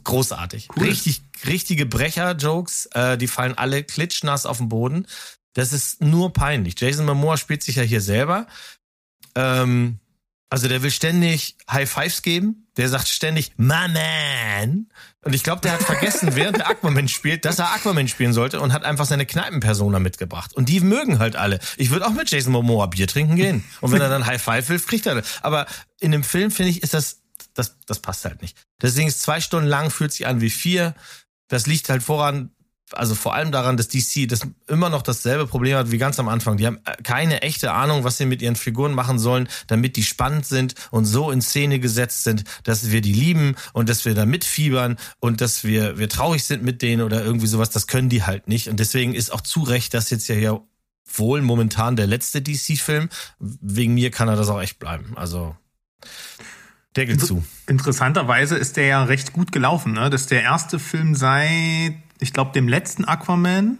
Großartig. 0.03 0.69
Cool. 0.75 0.83
Richtig, 0.83 1.23
richtige 1.45 1.85
Brecher-Jokes, 1.85 2.85
äh, 2.93 3.17
die 3.17 3.27
fallen 3.27 3.57
alle 3.57 3.83
klitschnass 3.83 4.45
auf 4.45 4.57
den 4.57 4.69
Boden. 4.69 5.07
Das 5.53 5.73
ist 5.73 6.01
nur 6.01 6.31
peinlich. 6.31 6.79
Jason 6.79 7.05
Momoa 7.05 7.37
spielt 7.37 7.63
sich 7.63 7.75
ja 7.75 7.83
hier 7.83 8.01
selber. 8.01 8.47
Ähm, 9.35 9.99
also 10.53 10.67
der 10.67 10.83
will 10.83 10.91
ständig 10.91 11.57
High 11.67 11.89
Fives 11.89 12.21
geben. 12.21 12.67
Der 12.77 12.87
sagt 12.87 13.07
ständig, 13.07 13.53
my 13.57 13.87
man. 13.87 14.87
Und 15.23 15.33
ich 15.33 15.41
glaube, 15.41 15.61
der 15.61 15.71
hat 15.71 15.81
vergessen, 15.81 16.29
während 16.35 16.57
der 16.57 16.69
Aquaman 16.69 17.07
spielt, 17.07 17.45
dass 17.45 17.57
er 17.57 17.73
Aquaman 17.73 18.07
spielen 18.07 18.33
sollte 18.33 18.61
und 18.61 18.71
hat 18.71 18.83
einfach 18.83 19.05
seine 19.05 19.25
Kneipenpersona 19.25 19.97
mitgebracht. 19.97 20.53
Und 20.53 20.69
die 20.69 20.79
mögen 20.79 21.17
halt 21.17 21.35
alle. 21.35 21.59
Ich 21.77 21.89
würde 21.89 22.05
auch 22.05 22.13
mit 22.13 22.29
Jason 22.29 22.51
Momoa 22.51 22.85
Bier 22.85 23.07
trinken 23.07 23.35
gehen. 23.35 23.63
Und 23.81 23.91
wenn 23.91 24.01
er 24.01 24.09
dann 24.09 24.27
High 24.27 24.41
Five 24.41 24.69
will, 24.69 24.79
kriegt 24.79 25.07
er 25.07 25.15
das. 25.15 25.43
Aber 25.43 25.65
in 25.99 26.11
dem 26.11 26.23
Film, 26.23 26.51
finde 26.51 26.69
ich, 26.69 26.83
ist 26.83 26.93
das, 26.93 27.21
das, 27.55 27.77
das 27.87 27.97
passt 27.99 28.23
halt 28.25 28.43
nicht. 28.43 28.55
Deswegen 28.79 29.07
ist 29.07 29.23
zwei 29.23 29.41
Stunden 29.41 29.67
lang, 29.67 29.89
fühlt 29.89 30.11
sich 30.11 30.27
an 30.27 30.39
wie 30.39 30.51
vier. 30.51 30.93
Das 31.47 31.65
liegt 31.65 31.89
halt 31.89 32.03
voran, 32.03 32.51
also 32.93 33.15
vor 33.15 33.33
allem 33.33 33.51
daran, 33.51 33.77
dass 33.77 33.87
DC 33.87 34.27
das 34.27 34.41
immer 34.67 34.89
noch 34.89 35.01
dasselbe 35.01 35.47
Problem 35.47 35.77
hat 35.77 35.91
wie 35.91 35.97
ganz 35.97 36.19
am 36.19 36.27
Anfang. 36.27 36.57
Die 36.57 36.67
haben 36.67 36.79
äh, 36.85 37.01
keine 37.03 37.41
echte 37.41 37.71
Ahnung, 37.71 38.03
was 38.03 38.17
sie 38.17 38.25
mit 38.25 38.41
ihren 38.41 38.55
Figuren 38.55 38.93
machen 38.93 39.19
sollen, 39.19 39.47
damit 39.67 39.95
die 39.95 40.03
spannend 40.03 40.45
sind 40.45 40.75
und 40.91 41.05
so 41.05 41.31
in 41.31 41.41
Szene 41.41 41.79
gesetzt 41.79 42.23
sind, 42.23 42.43
dass 42.63 42.91
wir 42.91 43.01
die 43.01 43.13
lieben 43.13 43.55
und 43.73 43.89
dass 43.89 44.05
wir 44.05 44.15
da 44.15 44.25
mitfiebern 44.25 44.97
und 45.19 45.41
dass 45.41 45.63
wir, 45.63 45.97
wir 45.97 46.09
traurig 46.09 46.43
sind 46.43 46.63
mit 46.63 46.81
denen 46.81 47.01
oder 47.01 47.23
irgendwie 47.23 47.47
sowas. 47.47 47.69
Das 47.69 47.87
können 47.87 48.09
die 48.09 48.23
halt 48.23 48.47
nicht. 48.47 48.69
Und 48.69 48.79
deswegen 48.79 49.13
ist 49.13 49.31
auch 49.31 49.41
zu 49.41 49.61
Recht, 49.61 49.93
dass 49.93 50.09
jetzt 50.09 50.27
ja 50.27 50.35
hier 50.35 50.61
wohl 51.05 51.41
momentan 51.41 51.95
der 51.95 52.07
letzte 52.07 52.41
DC-Film. 52.41 53.09
Wegen 53.39 53.93
mir 53.93 54.11
kann 54.11 54.27
er 54.27 54.35
das 54.35 54.49
auch 54.49 54.61
echt 54.61 54.79
bleiben. 54.79 55.13
Also 55.15 55.55
Deckel 56.95 57.17
zu. 57.17 57.43
Interessanterweise 57.67 58.55
ist 58.55 58.77
der 58.77 58.85
ja 58.85 59.03
recht 59.03 59.33
gut 59.33 59.51
gelaufen. 59.51 59.93
Ne? 59.93 60.09
Das 60.09 60.21
ist 60.21 60.31
der 60.31 60.43
erste 60.43 60.79
Film 60.79 61.15
seit 61.15 61.95
ich 62.23 62.33
glaube, 62.33 62.51
dem 62.53 62.67
letzten 62.67 63.05
Aquaman. 63.05 63.77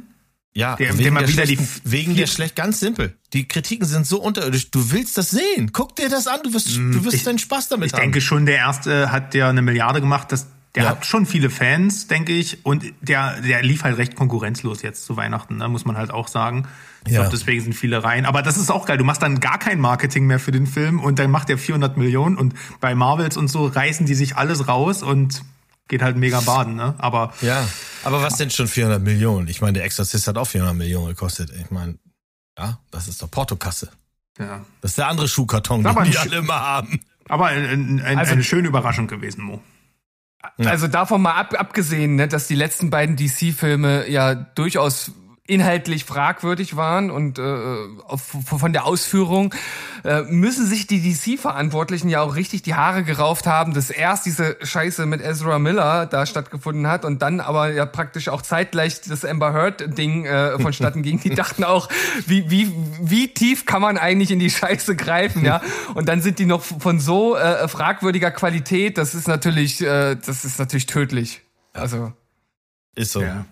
Ja, 0.55 0.75
der, 0.75 0.95
wegen, 0.99 1.15
der, 1.15 1.27
wieder 1.27 1.45
die 1.47 1.57
wegen 1.83 2.15
der 2.15 2.27
schlecht, 2.27 2.55
ganz 2.55 2.79
simpel. 2.79 3.17
Die 3.33 3.47
Kritiken 3.47 3.87
sind 3.87 4.05
so 4.05 4.21
unterirdisch. 4.21 4.69
Du 4.69 4.91
willst 4.91 5.17
das 5.17 5.31
sehen. 5.31 5.71
Guck 5.73 5.95
dir 5.95 6.09
das 6.09 6.27
an. 6.27 6.41
Du 6.43 6.53
wirst, 6.53 6.75
du 6.75 7.03
wirst 7.03 7.15
ich, 7.15 7.23
deinen 7.23 7.39
Spaß 7.39 7.69
damit 7.69 7.87
ich 7.87 7.93
haben. 7.93 8.01
Ich 8.01 8.03
denke 8.03 8.21
schon, 8.21 8.45
der 8.45 8.57
erste 8.57 9.11
hat 9.11 9.33
ja 9.33 9.49
eine 9.49 9.63
Milliarde 9.63 9.99
gemacht. 9.99 10.31
Das, 10.31 10.45
der 10.75 10.83
ja. 10.83 10.89
hat 10.91 11.07
schon 11.07 11.25
viele 11.25 11.49
Fans, 11.49 12.05
denke 12.05 12.33
ich. 12.33 12.63
Und 12.63 12.85
der, 13.01 13.41
der 13.41 13.63
lief 13.63 13.83
halt 13.83 13.97
recht 13.97 14.15
konkurrenzlos 14.15 14.83
jetzt 14.83 15.05
zu 15.05 15.17
Weihnachten, 15.17 15.57
ne, 15.57 15.67
muss 15.69 15.85
man 15.85 15.97
halt 15.97 16.11
auch 16.11 16.27
sagen. 16.27 16.67
Ich 17.05 17.13
ja. 17.13 17.21
glaube, 17.21 17.35
deswegen 17.35 17.61
sind 17.61 17.73
viele 17.73 18.03
rein. 18.03 18.25
Aber 18.25 18.43
das 18.43 18.57
ist 18.57 18.69
auch 18.69 18.85
geil. 18.85 18.97
Du 18.97 19.03
machst 19.03 19.23
dann 19.23 19.39
gar 19.39 19.57
kein 19.57 19.79
Marketing 19.79 20.27
mehr 20.27 20.39
für 20.39 20.51
den 20.51 20.67
Film 20.67 20.99
und 20.99 21.17
dann 21.17 21.31
macht 21.31 21.49
der 21.49 21.57
400 21.57 21.97
Millionen 21.97 22.37
und 22.37 22.53
bei 22.79 22.93
Marvels 22.93 23.37
und 23.37 23.47
so 23.47 23.65
reißen 23.65 24.05
die 24.05 24.15
sich 24.15 24.37
alles 24.37 24.67
raus 24.67 25.01
und 25.01 25.43
geht 25.87 26.01
halt 26.01 26.17
mega 26.17 26.39
baden, 26.41 26.75
ne? 26.75 26.95
Aber 26.97 27.33
ja, 27.41 27.67
aber 28.03 28.21
was 28.21 28.37
denn 28.37 28.49
schon 28.49 28.67
400 28.67 29.01
Millionen? 29.01 29.47
Ich 29.47 29.61
meine, 29.61 29.73
der 29.73 29.83
Exorzist 29.85 30.27
hat 30.27 30.37
auch 30.37 30.47
400 30.47 30.75
Millionen 30.75 31.07
gekostet. 31.07 31.51
Ich 31.51 31.71
meine, 31.71 31.97
ja, 32.57 32.79
das 32.91 33.07
ist 33.07 33.21
doch 33.21 33.29
Portokasse. 33.29 33.89
Ja. 34.39 34.65
Das 34.81 34.91
ist 34.91 34.97
der 34.97 35.07
andere 35.07 35.27
Schuhkarton, 35.27 35.83
den 35.83 36.03
die 36.05 36.17
alle 36.17 36.37
immer 36.37 36.59
haben. 36.59 36.99
Aber 37.29 37.47
ein, 37.47 38.01
ein, 38.01 38.17
also, 38.17 38.33
eine 38.33 38.43
schöne 38.43 38.67
Überraschung 38.67 39.07
gewesen, 39.07 39.43
Mo. 39.43 39.61
Also 40.57 40.87
davon 40.87 41.21
mal 41.21 41.35
ab, 41.35 41.53
abgesehen, 41.57 42.15
ne, 42.15 42.27
dass 42.27 42.47
die 42.47 42.55
letzten 42.55 42.89
beiden 42.89 43.15
DC-Filme 43.15 44.09
ja 44.09 44.35
durchaus 44.35 45.11
inhaltlich 45.45 46.05
fragwürdig 46.05 46.77
waren 46.77 47.11
und 47.11 47.37
äh, 47.37 47.75
von 48.17 48.71
der 48.71 48.85
Ausführung, 48.85 49.53
äh, 50.05 50.21
müssen 50.21 50.65
sich 50.65 50.87
die 50.87 51.01
DC-Verantwortlichen 51.01 52.07
ja 52.07 52.21
auch 52.21 52.35
richtig 52.35 52.61
die 52.61 52.75
Haare 52.75 53.03
gerauft 53.03 53.45
haben, 53.45 53.73
dass 53.73 53.89
erst 53.89 54.25
diese 54.25 54.55
Scheiße 54.61 55.05
mit 55.05 55.21
Ezra 55.21 55.59
Miller 55.59 56.05
da 56.05 56.25
stattgefunden 56.25 56.87
hat 56.87 57.03
und 57.03 57.21
dann 57.21 57.41
aber 57.41 57.73
ja 57.73 57.85
praktisch 57.85 58.29
auch 58.29 58.41
zeitgleich 58.41 59.01
das 59.01 59.25
Amber 59.25 59.51
Heard-Ding 59.51 60.25
äh, 60.25 60.59
vonstatten 60.59 61.03
ging. 61.03 61.19
Die 61.19 61.31
dachten 61.31 61.65
auch, 61.65 61.89
wie, 62.25 62.49
wie, 62.49 62.71
wie 63.01 63.27
tief 63.33 63.65
kann 63.65 63.81
man 63.81 63.97
eigentlich 63.97 64.31
in 64.31 64.39
die 64.39 64.49
Scheiße 64.49 64.95
greifen, 64.95 65.43
ja? 65.43 65.61
Und 65.93 66.07
dann 66.07 66.21
sind 66.21 66.39
die 66.39 66.45
noch 66.45 66.63
von 66.63 67.01
so 67.01 67.35
äh, 67.35 67.67
fragwürdiger 67.67 68.31
Qualität, 68.31 68.97
das 68.97 69.13
ist 69.13 69.27
natürlich, 69.27 69.81
äh, 69.81 70.15
das 70.15 70.45
ist 70.45 70.57
natürlich 70.57 70.85
tödlich. 70.85 71.41
Also. 71.73 72.13
Ist 72.95 73.11
so. 73.11 73.21
Ja. 73.21 73.45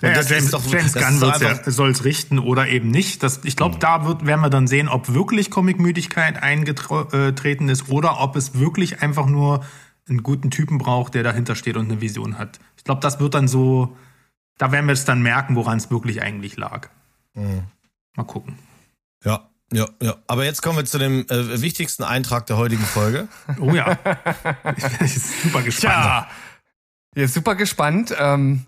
Ja, 0.00 0.10
ja, 0.10 0.14
das 0.14 0.28
James, 0.28 0.44
ist 0.44 0.54
doch- 0.54 0.64
James 0.66 0.92
das 0.92 1.02
Gunn 1.02 1.14
ist 1.16 1.20
wird's 1.20 1.40
ja, 1.40 1.48
einfach- 1.48 1.72
soll's 1.72 2.04
richten 2.04 2.38
oder 2.38 2.68
eben 2.68 2.90
nicht. 2.90 3.22
Das, 3.24 3.40
ich 3.44 3.56
glaube, 3.56 3.78
da 3.78 4.06
wird, 4.06 4.24
werden 4.26 4.40
wir 4.42 4.50
dann 4.50 4.68
sehen, 4.68 4.88
ob 4.88 5.12
wirklich 5.12 5.50
Comicmüdigkeit 5.50 6.40
eingetreten 6.40 7.68
ist 7.68 7.88
oder 7.88 8.20
ob 8.20 8.36
es 8.36 8.54
wirklich 8.58 9.02
einfach 9.02 9.26
nur 9.26 9.64
einen 10.08 10.22
guten 10.22 10.50
Typen 10.50 10.78
braucht, 10.78 11.14
der 11.14 11.22
dahinter 11.24 11.54
steht 11.56 11.76
und 11.76 11.90
eine 11.90 12.00
Vision 12.00 12.38
hat. 12.38 12.60
Ich 12.76 12.84
glaube, 12.84 13.00
das 13.00 13.18
wird 13.20 13.34
dann 13.34 13.48
so, 13.48 13.96
da 14.56 14.70
werden 14.72 14.86
wir 14.86 14.92
es 14.92 15.04
dann 15.04 15.20
merken, 15.20 15.56
woran 15.56 15.78
es 15.78 15.90
wirklich 15.90 16.22
eigentlich 16.22 16.56
lag. 16.56 16.88
Mhm. 17.34 17.62
Mal 18.16 18.24
gucken. 18.24 18.56
Ja, 19.24 19.48
ja, 19.72 19.86
ja. 20.00 20.14
Aber 20.28 20.44
jetzt 20.44 20.62
kommen 20.62 20.78
wir 20.78 20.84
zu 20.84 20.98
dem 20.98 21.26
äh, 21.28 21.60
wichtigsten 21.60 22.04
Eintrag 22.04 22.46
der 22.46 22.56
heutigen 22.56 22.84
Folge. 22.84 23.26
Oh 23.60 23.72
ja. 23.74 23.98
ich 24.76 24.98
bin 24.98 25.08
super 25.08 25.62
gespannt. 25.62 25.94
Tja, 25.94 26.28
ja, 27.16 27.26
super 27.28 27.54
gespannt. 27.56 28.14
Ähm, 28.18 28.64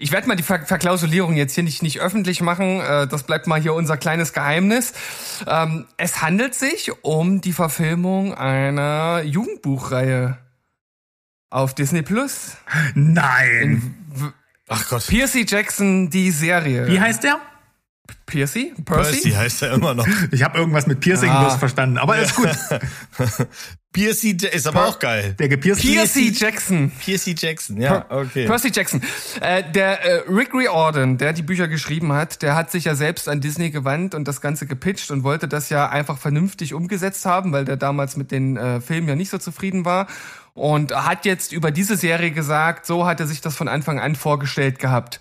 ich 0.00 0.12
werde 0.12 0.26
mal 0.28 0.34
die 0.34 0.42
Ver 0.42 0.64
Verklausulierung 0.64 1.34
jetzt 1.34 1.54
hier 1.54 1.62
nicht, 1.62 1.82
nicht 1.82 2.00
öffentlich 2.00 2.40
machen. 2.40 2.80
Äh, 2.80 3.06
das 3.06 3.22
bleibt 3.24 3.46
mal 3.46 3.60
hier 3.60 3.74
unser 3.74 3.96
kleines 3.96 4.32
Geheimnis. 4.32 4.94
Ähm, 5.46 5.86
es 5.98 6.22
handelt 6.22 6.54
sich 6.54 6.90
um 7.02 7.40
die 7.40 7.52
Verfilmung 7.52 8.34
einer 8.34 9.22
Jugendbuchreihe 9.22 10.38
auf 11.50 11.74
Disney 11.74 12.02
Plus. 12.02 12.56
Nein. 12.94 13.94
Ach 14.68 14.88
Gott. 14.88 15.06
Percy 15.06 15.44
Jackson, 15.46 16.08
die 16.08 16.30
Serie. 16.30 16.86
Wie 16.86 17.00
heißt 17.00 17.22
der? 17.24 17.40
Percy? 18.26 18.72
Percy 18.84 19.30
heißt 19.30 19.62
er 19.62 19.72
immer 19.72 19.94
noch. 19.94 20.06
Ich 20.30 20.42
habe 20.42 20.58
irgendwas 20.58 20.86
mit 20.86 21.00
Piercing 21.00 21.30
Ah. 21.30 21.42
bloß 21.44 21.56
verstanden, 21.56 21.98
aber 21.98 22.18
ist 22.18 22.34
gut. 22.36 22.48
Percy 23.92 24.30
J- 24.36 24.44
ist 24.54 24.68
aber 24.68 24.86
auch 24.86 24.98
geil. 25.00 25.34
Der 25.38 25.48
gepierste 25.48 25.84
Percy 25.86 26.32
Jackson. 26.32 26.92
Percy 27.04 27.34
Jackson, 27.36 27.80
ja, 27.80 28.06
okay. 28.08 28.46
Percy 28.46 28.70
Jackson. 28.72 29.02
Äh, 29.40 29.64
der 29.72 30.04
äh, 30.04 30.22
Rick 30.32 30.54
Riordan, 30.54 31.18
der 31.18 31.32
die 31.32 31.42
Bücher 31.42 31.66
geschrieben 31.66 32.12
hat, 32.12 32.42
der 32.42 32.54
hat 32.54 32.70
sich 32.70 32.84
ja 32.84 32.94
selbst 32.94 33.28
an 33.28 33.40
Disney 33.40 33.70
gewandt 33.70 34.14
und 34.14 34.28
das 34.28 34.40
Ganze 34.40 34.66
gepitcht 34.66 35.10
und 35.10 35.24
wollte 35.24 35.48
das 35.48 35.70
ja 35.70 35.88
einfach 35.88 36.18
vernünftig 36.18 36.72
umgesetzt 36.72 37.26
haben, 37.26 37.52
weil 37.52 37.64
der 37.64 37.76
damals 37.76 38.16
mit 38.16 38.30
den 38.30 38.56
äh, 38.56 38.80
Filmen 38.80 39.08
ja 39.08 39.16
nicht 39.16 39.30
so 39.30 39.38
zufrieden 39.38 39.84
war. 39.84 40.06
Und 40.54 40.92
hat 40.94 41.24
jetzt 41.24 41.52
über 41.52 41.70
diese 41.72 41.96
Serie 41.96 42.30
gesagt, 42.32 42.86
so 42.86 43.06
hat 43.06 43.18
er 43.18 43.26
sich 43.26 43.40
das 43.40 43.56
von 43.56 43.66
Anfang 43.68 43.98
an 43.98 44.14
vorgestellt 44.14 44.78
gehabt. 44.78 45.18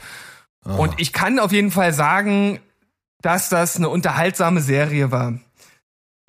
Und 0.63 0.93
ich 0.97 1.13
kann 1.13 1.39
auf 1.39 1.51
jeden 1.53 1.71
Fall 1.71 1.93
sagen, 1.93 2.59
dass 3.21 3.49
das 3.49 3.77
eine 3.77 3.89
unterhaltsame 3.89 4.61
Serie 4.61 5.11
war. 5.11 5.33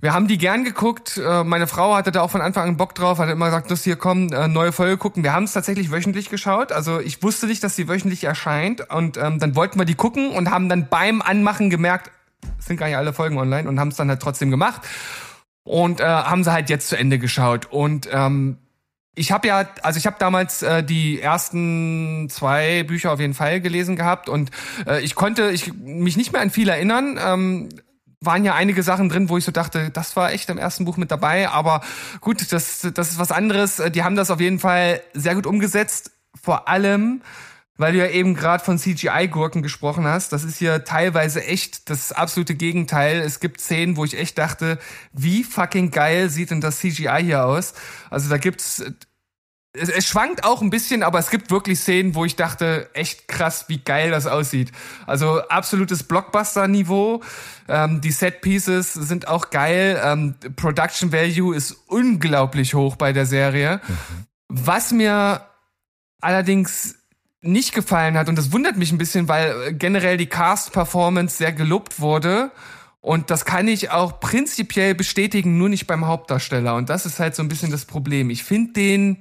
Wir 0.00 0.14
haben 0.14 0.28
die 0.28 0.38
gern 0.38 0.64
geguckt. 0.64 1.18
Äh, 1.18 1.44
Meine 1.44 1.66
Frau 1.66 1.94
hatte 1.94 2.10
da 2.10 2.22
auch 2.22 2.30
von 2.30 2.40
Anfang 2.40 2.68
an 2.68 2.76
Bock 2.78 2.94
drauf, 2.94 3.18
hat 3.18 3.28
immer 3.28 3.46
gesagt, 3.46 3.70
das 3.70 3.84
hier 3.84 3.96
kommen, 3.96 4.32
äh, 4.32 4.48
neue 4.48 4.72
Folge 4.72 4.96
gucken. 4.96 5.22
Wir 5.22 5.34
haben 5.34 5.44
es 5.44 5.52
tatsächlich 5.52 5.92
wöchentlich 5.92 6.30
geschaut. 6.30 6.72
Also 6.72 7.00
ich 7.00 7.22
wusste 7.22 7.46
nicht, 7.46 7.62
dass 7.62 7.76
sie 7.76 7.86
wöchentlich 7.86 8.24
erscheint. 8.24 8.90
Und 8.90 9.18
ähm, 9.18 9.38
dann 9.38 9.54
wollten 9.56 9.78
wir 9.78 9.84
die 9.84 9.94
gucken 9.94 10.30
und 10.30 10.50
haben 10.50 10.70
dann 10.70 10.88
beim 10.88 11.20
Anmachen 11.20 11.68
gemerkt, 11.68 12.10
es 12.58 12.64
sind 12.66 12.78
gar 12.78 12.86
nicht 12.86 12.96
alle 12.96 13.12
Folgen 13.12 13.36
online 13.38 13.68
und 13.68 13.78
haben 13.78 13.88
es 13.88 13.96
dann 13.96 14.08
halt 14.08 14.22
trotzdem 14.22 14.50
gemacht. 14.50 14.80
Und 15.64 16.00
äh, 16.00 16.04
haben 16.04 16.44
sie 16.44 16.52
halt 16.52 16.70
jetzt 16.70 16.88
zu 16.88 16.96
Ende 16.96 17.18
geschaut. 17.18 17.66
Und 17.66 18.08
ähm, 18.10 18.56
ich 19.14 19.32
habe 19.32 19.48
ja, 19.48 19.68
also 19.82 19.98
ich 19.98 20.06
habe 20.06 20.16
damals 20.18 20.62
äh, 20.62 20.82
die 20.82 21.20
ersten 21.20 22.28
zwei 22.30 22.84
Bücher 22.84 23.12
auf 23.12 23.20
jeden 23.20 23.34
Fall 23.34 23.60
gelesen 23.60 23.96
gehabt 23.96 24.28
und 24.28 24.50
äh, 24.86 25.00
ich 25.00 25.14
konnte 25.14 25.50
ich 25.50 25.72
mich 25.74 26.16
nicht 26.16 26.32
mehr 26.32 26.42
an 26.42 26.50
viel 26.50 26.68
erinnern. 26.68 27.18
Ähm, 27.22 27.68
waren 28.22 28.44
ja 28.44 28.54
einige 28.54 28.82
Sachen 28.82 29.08
drin, 29.08 29.30
wo 29.30 29.38
ich 29.38 29.44
so 29.44 29.52
dachte, 29.52 29.90
das 29.90 30.14
war 30.14 30.32
echt 30.32 30.50
im 30.50 30.58
ersten 30.58 30.84
Buch 30.84 30.98
mit 30.98 31.10
dabei, 31.10 31.48
aber 31.48 31.80
gut, 32.20 32.52
das, 32.52 32.86
das 32.94 33.10
ist 33.10 33.18
was 33.18 33.32
anderes. 33.32 33.78
Äh, 33.78 33.90
Die 33.90 34.04
haben 34.04 34.16
das 34.16 34.30
auf 34.30 34.40
jeden 34.40 34.58
Fall 34.58 35.00
sehr 35.14 35.34
gut 35.34 35.46
umgesetzt. 35.46 36.12
Vor 36.40 36.68
allem, 36.68 37.22
weil 37.80 37.94
du 37.94 37.98
ja 37.98 38.08
eben 38.08 38.34
gerade 38.34 38.62
von 38.62 38.78
CGI-Gurken 38.78 39.62
gesprochen 39.62 40.06
hast. 40.06 40.32
Das 40.32 40.44
ist 40.44 40.58
hier 40.58 40.84
teilweise 40.84 41.42
echt 41.44 41.88
das 41.88 42.12
absolute 42.12 42.54
Gegenteil. 42.54 43.20
Es 43.20 43.40
gibt 43.40 43.60
Szenen, 43.60 43.96
wo 43.96 44.04
ich 44.04 44.18
echt 44.18 44.36
dachte, 44.36 44.78
wie 45.12 45.44
fucking 45.44 45.90
geil 45.90 46.28
sieht 46.28 46.50
denn 46.50 46.60
das 46.60 46.80
CGI 46.80 47.22
hier 47.22 47.46
aus? 47.46 47.72
Also 48.10 48.28
da 48.28 48.36
gibt's 48.36 48.84
es, 49.72 49.88
es 49.88 50.06
schwankt 50.06 50.44
auch 50.44 50.62
ein 50.62 50.70
bisschen, 50.70 51.02
aber 51.02 51.18
es 51.18 51.30
gibt 51.30 51.50
wirklich 51.50 51.78
Szenen, 51.78 52.14
wo 52.14 52.24
ich 52.24 52.36
dachte, 52.36 52.90
echt 52.92 53.28
krass, 53.28 53.66
wie 53.68 53.78
geil 53.78 54.10
das 54.10 54.26
aussieht. 54.26 54.72
Also 55.06 55.40
absolutes 55.48 56.02
Blockbuster-Niveau. 56.02 57.22
Ähm, 57.68 58.00
die 58.00 58.10
Set-Pieces 58.10 58.92
sind 58.92 59.28
auch 59.28 59.50
geil. 59.50 60.00
Ähm, 60.04 60.34
Production 60.56 61.12
Value 61.12 61.54
ist 61.54 61.76
unglaublich 61.86 62.74
hoch 62.74 62.96
bei 62.96 63.12
der 63.12 63.26
Serie. 63.26 63.80
Was 64.48 64.92
mir 64.92 65.46
allerdings 66.20 66.99
nicht 67.42 67.74
gefallen 67.74 68.16
hat, 68.16 68.28
und 68.28 68.36
das 68.36 68.52
wundert 68.52 68.76
mich 68.76 68.92
ein 68.92 68.98
bisschen, 68.98 69.28
weil 69.28 69.68
äh, 69.68 69.72
generell 69.72 70.16
die 70.16 70.26
Cast-Performance 70.26 71.36
sehr 71.36 71.52
gelobt 71.52 72.00
wurde. 72.00 72.50
Und 73.00 73.30
das 73.30 73.46
kann 73.46 73.66
ich 73.66 73.90
auch 73.90 74.20
prinzipiell 74.20 74.94
bestätigen, 74.94 75.56
nur 75.56 75.70
nicht 75.70 75.86
beim 75.86 76.06
Hauptdarsteller. 76.06 76.74
Und 76.74 76.90
das 76.90 77.06
ist 77.06 77.18
halt 77.18 77.34
so 77.34 77.42
ein 77.42 77.48
bisschen 77.48 77.70
das 77.70 77.86
Problem. 77.86 78.28
Ich 78.28 78.44
finde 78.44 78.74
den 78.74 79.18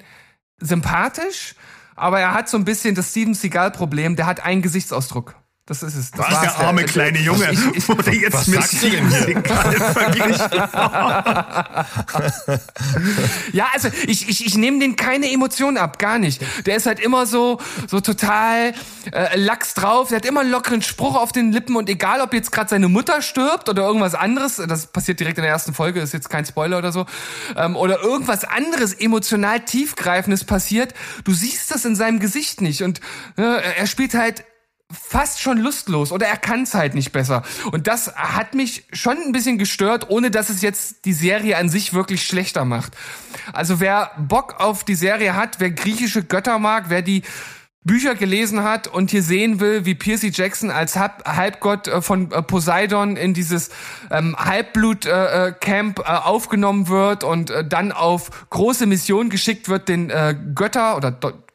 sympathisch, 0.60 1.56
aber 1.96 2.20
er 2.20 2.34
hat 2.34 2.50
so 2.50 2.58
ein 2.58 2.66
bisschen 2.66 2.96
das 2.96 3.12
Steven 3.12 3.34
Seagal-Problem, 3.34 4.18
der 4.18 4.26
hat 4.26 4.44
einen 4.44 4.62
Gesichtsausdruck. 4.62 5.36
Das 5.70 5.84
ist 5.84 5.96
es. 5.96 6.10
Das 6.10 6.32
Was, 6.32 6.42
der 6.42 6.58
arme 6.58 6.84
kleine 6.84 7.20
Junge 7.20 7.48
Ich, 7.52 7.60
ich, 7.76 7.88
wurde 7.88 8.12
jetzt 8.12 8.34
was 8.34 8.48
mit 8.48 8.64
Seagal 8.64 9.74
verglichen. 9.94 10.40
Ja, 13.54 13.68
also 13.74 13.90
ich, 14.08 14.30
ich, 14.30 14.46
ich 14.46 14.58
nehme 14.58 14.80
den 14.80 14.96
keine 14.96 15.32
Emotionen 15.32 15.78
ab, 15.78 16.00
gar 16.00 16.18
nicht. 16.18 16.42
Der 16.66 16.76
ist 16.76 16.88
halt 16.88 17.00
immer 17.00 17.28
so, 17.28 17.60
so 17.88 18.00
total 18.00 18.74
äh, 19.12 19.38
lax 19.38 19.76
drauf. 19.76 20.10
Der 20.10 20.18
hat 20.18 20.26
immer 20.26 20.42
einen 20.42 20.52
lockeren 20.52 20.82
Spruch 20.82 21.16
auf 21.16 21.32
den 21.32 21.52
Lippen 21.52 21.76
und 21.76 21.88
egal, 21.88 22.22
ob 22.22 22.34
jetzt 22.34 22.52
gerade 22.52 22.70
seine 22.70 22.88
Mutter 22.88 23.22
stirbt 23.22 23.70
oder 23.70 23.84
irgendwas 23.84 24.16
anderes, 24.16 24.56
das 24.56 24.88
passiert 24.88 25.20
direkt 25.20 25.38
in 25.38 25.44
der 25.44 25.52
ersten 25.52 25.76
Folge, 25.76 26.00
ist 26.00 26.14
jetzt 26.14 26.32
kein 26.32 26.46
Spoiler 26.46 26.80
oder 26.80 26.92
so, 26.92 27.06
ähm, 27.56 27.76
oder 27.76 28.02
irgendwas 28.02 28.44
anderes 28.44 28.94
emotional 28.94 29.60
tiefgreifendes 29.60 30.46
passiert, 30.46 30.96
du 31.26 31.34
siehst 31.34 31.70
das 31.70 31.86
in 31.86 31.96
seinem 31.96 32.20
Gesicht 32.20 32.62
nicht 32.62 32.82
und 32.82 33.02
äh, 33.38 33.42
er 33.42 33.86
spielt 33.86 34.16
halt 34.16 34.44
fast 34.92 35.40
schon 35.40 35.58
lustlos 35.58 36.12
oder 36.12 36.28
er 36.28 36.38
kann 36.38 36.64
es 36.64 36.74
halt 36.74 36.96
nicht 36.96 37.12
besser. 37.12 37.44
Und 37.72 37.88
das 37.88 38.16
hat 38.16 38.56
mich 38.56 38.86
schon 38.92 39.18
ein 39.18 39.32
bisschen 39.32 39.58
gestört, 39.58 40.10
ohne 40.10 40.32
dass 40.32 40.50
es 40.50 40.62
jetzt 40.62 41.06
die 41.06 41.14
Serie 41.14 41.58
an 41.58 41.70
sich 41.70 41.94
wirklich 41.94 42.26
schlechter 42.26 42.66
macht. 42.66 42.98
Also 43.54 43.80
wer 43.80 44.12
Bock 44.18 44.60
auf 44.60 44.84
die 44.84 44.96
Serie 44.96 45.36
hat, 45.36 45.60
wer 45.60 45.72
griechische 45.72 46.24
Götter 46.24 46.58
mag, 46.58 46.86
wer 46.88 47.02
die 47.02 47.24
Bücher 47.84 48.14
gelesen 48.14 48.64
hat 48.64 48.88
und 48.88 49.10
hier 49.10 49.24
sehen 49.24 49.60
will, 49.60 49.86
wie 49.86 49.96
Percy 49.96 50.32
Jackson 50.34 50.70
als 50.70 50.98
Halb 50.98 51.26
Halbgott 51.26 51.88
äh, 51.88 52.02
von 52.02 52.32
äh, 52.32 52.42
Poseidon 52.42 53.16
in 53.16 53.34
dieses 53.34 53.70
ähm, 54.12 54.36
Halbblut-Camp 54.38 56.00
äh, 56.00 56.02
äh, 56.02 56.06
aufgenommen 56.06 56.90
wird 56.90 57.24
und 57.24 57.50
äh, 57.50 57.66
dann 57.66 57.92
auf 57.92 58.50
große 58.50 58.86
Mission 58.86 59.30
geschickt 59.30 59.70
wird, 59.70 59.88
den 59.88 60.10
äh, 60.10 60.36
Götter 60.54 60.98
oder 60.98 61.12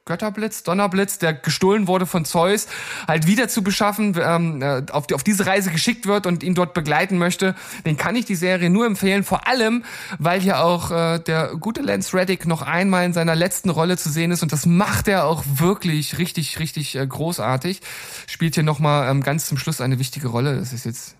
Götterblitz, 0.06 0.62
Donnerblitz, 0.64 1.18
der 1.18 1.32
gestohlen 1.32 1.86
wurde 1.86 2.04
von 2.04 2.26
Zeus, 2.26 2.66
halt 3.08 3.26
wieder 3.26 3.48
zu 3.48 3.62
beschaffen, 3.62 4.14
ähm, 4.20 4.60
äh, 4.60 4.82
auf, 4.92 5.06
die, 5.06 5.14
auf 5.14 5.22
diese 5.22 5.46
Reise 5.46 5.70
geschickt 5.70 6.06
wird 6.06 6.26
und 6.26 6.42
ihn 6.42 6.54
dort 6.54 6.74
begleiten 6.74 7.16
möchte, 7.16 7.54
den 7.86 7.96
kann 7.96 8.14
ich 8.14 8.26
die 8.26 8.34
Serie 8.34 8.68
nur 8.68 8.84
empfehlen. 8.84 9.24
Vor 9.24 9.48
allem, 9.48 9.82
weil 10.18 10.40
hier 10.40 10.62
auch 10.62 10.90
äh, 10.90 11.20
der 11.20 11.56
gute 11.58 11.80
Lance 11.80 12.14
Reddick 12.14 12.46
noch 12.46 12.60
einmal 12.60 13.06
in 13.06 13.14
seiner 13.14 13.34
letzten 13.34 13.70
Rolle 13.70 13.96
zu 13.96 14.10
sehen 14.10 14.30
ist 14.30 14.42
und 14.42 14.52
das 14.52 14.66
macht 14.66 15.08
er 15.08 15.24
auch 15.24 15.42
wirklich 15.46 16.18
richtig, 16.18 16.58
richtig 16.58 16.96
äh, 16.96 17.06
großartig. 17.06 17.80
Spielt 18.26 18.54
hier 18.54 18.62
nochmal 18.62 19.10
ähm, 19.10 19.22
ganz 19.22 19.46
zum 19.46 19.56
Schluss 19.56 19.80
eine 19.80 19.98
wichtige 19.98 20.28
Rolle. 20.28 20.58
Das 20.58 20.74
ist 20.74 20.84
jetzt 20.84 21.16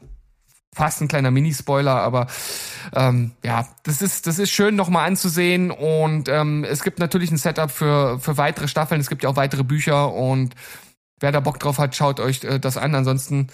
fast 0.75 1.01
ein 1.01 1.09
kleiner 1.09 1.31
Mini-Spoiler, 1.31 1.95
aber 1.95 2.27
ähm, 2.95 3.33
ja, 3.43 3.67
das 3.85 4.03
ist, 4.03 4.27
das 4.27 4.39
ist 4.39 4.51
schön 4.51 4.77
nochmal 4.77 5.07
anzusehen 5.07 5.71
und 5.71 6.29
ähm, 6.29 6.65
es 6.65 6.83
gibt 6.83 6.99
natürlich 6.99 7.31
ein 7.31 7.39
Setup 7.39 7.71
für, 7.71 8.19
für 8.19 8.37
weitere 8.37 8.69
Staffeln, 8.69 9.01
es 9.01 9.09
gibt 9.09 9.23
ja 9.23 9.31
auch 9.31 9.37
weitere 9.37 9.65
Bücher 9.65 10.13
und 10.13 10.55
wer 11.21 11.33
da 11.33 11.41
Bock 11.41 11.59
drauf 11.59 11.79
hat, 11.79 11.95
schaut 11.95 12.21
euch 12.21 12.45
äh, 12.45 12.59
das 12.59 12.77
an. 12.77 12.95
Ansonsten 12.95 13.49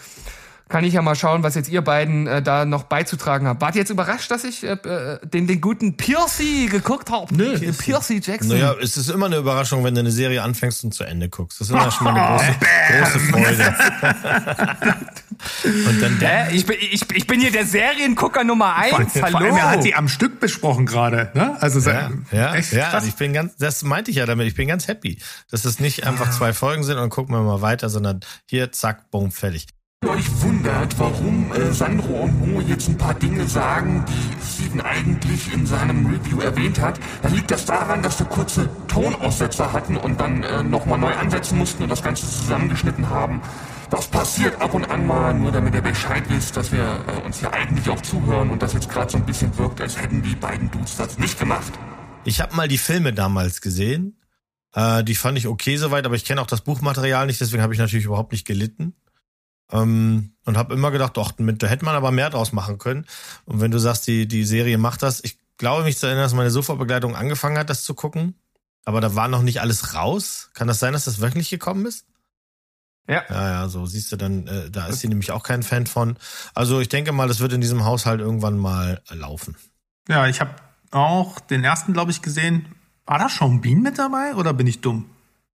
kann 0.69 0.85
ich 0.85 0.95
ja 0.95 1.03
mal 1.03 1.17
schauen, 1.17 1.43
was 1.43 1.57
jetzt 1.57 1.69
ihr 1.69 1.83
beiden 1.83 2.27
äh, 2.27 2.43
da 2.43 2.65
noch 2.65 2.85
beizutragen 2.85 3.47
habt. 3.47 3.61
Wart 3.61 3.75
ihr 3.75 3.81
jetzt 3.81 3.91
überrascht, 3.91 4.31
dass 4.31 4.45
ich 4.45 4.65
äh, 4.65 4.73
äh, 4.73 5.19
den, 5.27 5.47
den 5.47 5.61
guten 5.61 5.97
Percy 5.97 6.69
geguckt 6.71 7.11
habe? 7.11 7.35
Nö. 7.35 7.59
Percy 7.73 8.21
Jackson. 8.25 8.51
Naja, 8.51 8.75
es 8.81 8.97
ist 8.97 9.11
immer 9.11 9.27
eine 9.27 9.37
Überraschung, 9.37 9.85
wenn 9.85 9.95
du 9.95 10.01
eine 10.01 10.13
Serie 10.13 10.43
anfängst 10.43 10.85
und 10.85 10.95
zu 10.95 11.05
Ende 11.05 11.29
guckst. 11.29 11.61
Das 11.61 11.69
ist 11.69 11.75
immer 11.75 11.91
schon 11.91 12.05
mal 12.05 12.15
eine 12.15 12.57
große, 13.01 13.19
große 13.19 13.19
Freude. 13.21 13.75
und 15.65 16.03
dann 16.03 16.19
der? 16.19 16.53
Ich, 16.53 16.67
bin, 16.67 16.77
ich, 16.79 17.03
ich 17.13 17.27
bin 17.27 17.41
hier 17.41 17.51
der 17.51 17.67
Seriengucker 17.67 18.45
Nummer 18.45 18.77
eins. 18.77 19.13
Vor 19.13 19.23
Hallo. 19.23 19.39
allem, 19.39 19.57
er 19.57 19.71
hat 19.71 19.83
sie 19.83 19.95
am 19.95 20.09
Stück 20.09 20.41
besprochen 20.41 20.87
gerade. 20.87 21.31
Ne? 21.35 21.57
Also 21.61 21.81
ja, 21.89 22.11
ja, 22.33 22.55
echt 22.55 22.73
ja, 22.73 22.91
krass. 22.91 23.07
ich 23.07 23.15
bin 23.15 23.33
ganz, 23.33 23.57
das 23.57 23.83
meinte 23.83 24.11
ich 24.11 24.19
ja 24.19 24.27
damit, 24.27 24.47
ich 24.47 24.55
bin 24.55 24.69
ganz 24.69 24.89
happy, 24.89 25.19
dass 25.51 25.65
es 25.65 25.81
nicht 25.81 26.07
einfach 26.07 26.31
zwei 26.31 26.53
Folgen 26.53 26.85
sind 26.85 26.99
und 26.99 27.11
gucken 27.11 27.35
wir 27.35 27.43
mal 27.43 27.63
weiter, 27.63 27.89
sondern 27.89 28.21
hier, 28.47 28.73
zack, 28.73 29.11
boom, 29.11 29.31
fertig. 29.31 29.67
Wenn 30.03 30.13
ihr 30.13 30.17
euch 30.17 30.43
wundert, 30.43 30.99
warum 30.99 31.53
äh, 31.53 31.73
Sandro 31.73 32.23
und 32.23 32.55
Mo 32.55 32.61
jetzt 32.63 32.89
ein 32.89 32.97
paar 32.97 33.13
Dinge 33.13 33.47
sagen, 33.47 34.03
die 34.09 34.47
Steven 34.47 34.81
eigentlich 34.81 35.53
in 35.53 35.67
seinem 35.67 36.07
Review 36.07 36.41
erwähnt 36.41 36.81
hat, 36.81 36.99
dann 37.21 37.35
liegt 37.35 37.51
das 37.51 37.67
daran, 37.67 38.03
dass 38.03 38.19
wir 38.19 38.27
kurze 38.27 38.71
Tonaussetzer 38.89 39.75
hatten 39.75 39.99
und 39.99 40.19
dann 40.19 40.43
äh, 40.43 40.63
nochmal 40.63 40.99
neu 40.99 41.13
ansetzen 41.13 41.59
mussten 41.59 41.83
und 41.83 41.91
das 41.91 42.03
Ganze 42.03 42.27
zusammengeschnitten 42.27 43.11
haben. 43.11 43.43
Das 43.91 44.07
passiert 44.07 44.61
ab 44.61 44.73
und 44.73 44.89
an 44.89 45.05
mal, 45.05 45.35
nur 45.35 45.51
damit 45.51 45.75
ihr 45.75 45.81
Bescheid 45.81 46.23
wisst, 46.29 46.57
dass 46.57 46.71
wir 46.71 47.05
äh, 47.09 47.27
uns 47.27 47.41
ja 47.41 47.53
eigentlich 47.53 47.89
auch 47.89 48.01
zuhören 48.01 48.51
und 48.51 48.63
das 48.63 48.73
jetzt 48.73 48.89
gerade 48.89 49.11
so 49.11 49.19
ein 49.19 49.27
bisschen 49.27 49.57
wirkt, 49.59 49.81
als 49.81 50.01
hätten 50.01 50.23
die 50.23 50.37
beiden 50.37 50.71
Dudes 50.71 50.97
das 50.97 51.19
nicht 51.19 51.37
gemacht. 51.39 51.73
Ich 52.25 52.41
habe 52.41 52.55
mal 52.55 52.69
die 52.69 52.79
Filme 52.79 53.13
damals 53.13 53.61
gesehen. 53.61 54.17
Äh, 54.75 55.03
die 55.03 55.17
fand 55.17 55.39
ich 55.39 55.49
okay 55.49 55.77
soweit, 55.77 56.07
aber 56.07 56.15
ich 56.15 56.25
kenne 56.25 56.41
auch 56.41 56.47
das 56.47 56.61
Buchmaterial 56.61 57.27
nicht, 57.27 57.41
deswegen 57.41 57.65
habe 57.65 57.75
ich 57.75 57.81
natürlich 57.81 58.07
überhaupt 58.07 58.31
nicht 58.31 58.47
gelitten. 58.47 58.95
Ähm, 59.73 60.35
und 60.45 60.57
habe 60.57 60.73
immer 60.75 60.93
gedacht, 60.93 61.17
doch, 61.17 61.37
mit, 61.39 61.61
da 61.61 61.67
hätte 61.67 61.85
man 61.85 61.97
aber 61.97 62.13
mehr 62.13 62.31
draus 62.31 62.53
machen 62.53 62.79
können. 62.79 63.07
Und 63.45 63.61
wenn 63.61 63.73
du 63.73 63.79
sagst, 63.79 64.07
die, 64.07 64.29
die 64.29 64.45
Serie 64.45 64.79
macht 64.79 65.03
das, 65.03 65.21
ich 65.25 65.37
glaube 65.57 65.83
mich 65.83 65.99
zu 65.99 66.07
erinnern, 66.07 66.25
dass 66.25 66.35
meine 66.35 66.51
Sofabegleitung 66.51 67.17
angefangen 67.17 67.59
hat, 67.59 67.71
das 67.71 67.83
zu 67.83 67.95
gucken. 67.95 68.37
Aber 68.85 69.01
da 69.01 69.17
war 69.17 69.27
noch 69.27 69.43
nicht 69.43 69.61
alles 69.61 69.95
raus. 69.95 70.51
Kann 70.55 70.69
das 70.69 70.79
sein, 70.79 70.93
dass 70.93 71.05
das 71.05 71.21
wöchentlich 71.21 71.51
gekommen 71.51 71.87
ist? 71.87 72.07
Ja. 73.11 73.25
Ja, 73.29 73.49
ja, 73.51 73.69
so 73.69 73.87
siehst 73.87 74.13
du 74.13 74.17
dann, 74.17 74.47
äh, 74.47 74.71
da 74.71 74.87
ist 74.87 75.01
sie 75.01 75.09
nämlich 75.09 75.33
auch 75.33 75.43
kein 75.43 75.65
Fan 75.65 75.87
von. 75.87 76.17
Also 76.55 76.79
ich 76.81 76.89
denke 76.89 77.11
mal, 77.11 77.27
das 77.27 77.41
wird 77.41 77.53
in 77.53 77.61
diesem 77.61 77.85
Haushalt 77.85 78.21
irgendwann 78.21 78.57
mal 78.57 79.03
äh, 79.11 79.15
laufen. 79.17 79.57
Ja, 80.09 80.29
ich 80.29 80.41
habe 80.41 80.53
auch 80.93 81.41
den 81.41 81.65
ersten, 81.65 81.93
glaube 81.93 82.13
ich, 82.13 82.23
gesehen. 82.23 82.67
War 83.07 83.19
da 83.19 83.29
Sean 83.29 83.61
Bean 83.61 83.83
mit 83.83 83.99
dabei 83.99 84.37
oder 84.37 84.53
bin 84.53 84.69
ich 84.69 84.81
dumm? 84.81 85.07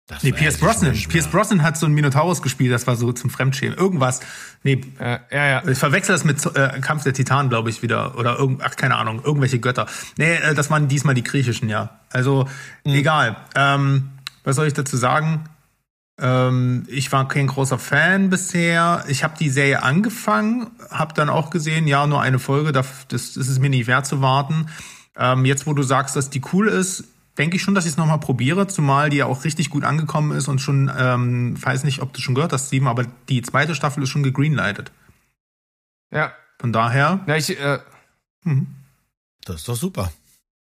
Das 0.07 0.23
Nee, 0.23 0.31
Pierce 0.33 0.59
Brosnan. 0.59 0.93
Pierce 0.93 1.27
Brosnan 1.29 1.63
hat 1.63 1.77
so 1.77 1.87
einen 1.87 1.95
Minotaurus 1.97 2.41
gespielt, 2.41 2.73
das 2.73 2.87
war 2.87 2.95
so 2.95 3.13
zum 3.13 3.31
Fremdschämen. 3.31 3.77
Irgendwas. 3.77 4.21
Nee, 4.63 4.81
Äh, 5.01 5.19
ja, 5.33 5.47
ja. 5.47 5.69
ich 5.69 5.79
verwechsel 5.79 6.15
das 6.15 6.25
mit 6.25 6.45
äh, 6.57 6.81
Kampf 6.81 7.03
der 7.03 7.15
Titanen, 7.15 7.49
glaube 7.49 7.71
ich, 7.71 7.83
wieder. 7.83 8.17
Oder 8.17 8.39
irgend, 8.39 8.63
ach, 8.63 8.77
keine 8.77 8.97
Ahnung, 8.97 9.23
irgendwelche 9.25 9.59
Götter. 9.59 9.87
Nee, 10.17 10.35
äh, 10.35 10.55
das 10.55 10.71
waren 10.71 10.87
diesmal 10.87 11.15
die 11.15 11.25
griechischen, 11.25 11.69
ja. 11.69 12.01
Also, 12.11 12.49
egal. 12.85 13.37
Ähm, 13.57 14.11
was 14.45 14.57
soll 14.57 14.67
ich 14.69 14.75
dazu 14.75 14.97
sagen? 14.97 15.45
Ähm, 16.21 16.85
ich 16.89 17.11
war 17.13 17.27
kein 17.29 17.47
großer 17.47 17.79
Fan 17.79 18.31
bisher. 18.31 19.05
Ich 19.09 19.25
habe 19.25 19.39
die 19.39 19.49
Serie 19.49 19.83
angefangen, 19.83 20.71
habe 20.91 21.15
dann 21.15 21.31
auch 21.31 21.51
gesehen, 21.51 21.87
ja, 21.87 22.07
nur 22.07 22.21
eine 22.21 22.39
Folge, 22.39 22.73
das, 22.73 23.09
das 23.09 23.37
ist 23.37 23.49
es 23.49 23.59
mir 23.59 23.71
nicht 23.71 23.87
wert 23.87 24.07
zu 24.07 24.21
warten. 24.21 24.67
Ähm, 25.17 25.45
jetzt, 25.45 25.67
wo 25.67 25.73
du 25.73 25.83
sagst, 25.83 26.17
dass 26.17 26.31
die 26.31 26.43
cool 26.53 26.69
ist, 26.69 27.05
denke 27.39 27.57
ich 27.57 27.63
schon, 27.63 27.75
dass 27.75 27.87
ich 27.87 27.93
es 27.93 27.97
nochmal 27.97 28.21
probiere, 28.21 28.67
zumal 28.67 29.09
die 29.09 29.19
ja 29.19 29.27
auch 29.27 29.45
richtig 29.45 29.71
gut 29.71 29.85
angekommen 29.85 30.33
ist 30.33 30.49
und 30.49 30.61
schon, 30.61 30.91
ähm, 30.97 31.63
weiß 31.63 31.85
nicht, 31.85 32.03
ob 32.03 32.13
du 32.13 32.21
schon 32.21 32.35
gehört 32.35 32.53
hast, 32.53 32.67
Steven, 32.67 32.87
aber 32.89 33.07
die 33.29 33.41
zweite 33.43 33.75
Staffel 33.75 34.03
ist 34.03 34.11
schon 34.11 34.23
gegreenlightet. 34.23 34.93
ja. 36.13 36.33
Von 36.59 36.75
daher, 36.75 37.21
ja 37.27 37.37
ich, 37.37 37.59
äh, 37.59 37.79
Das 39.47 39.57
ist 39.57 39.69
doch 39.69 39.77
super. 39.77 40.13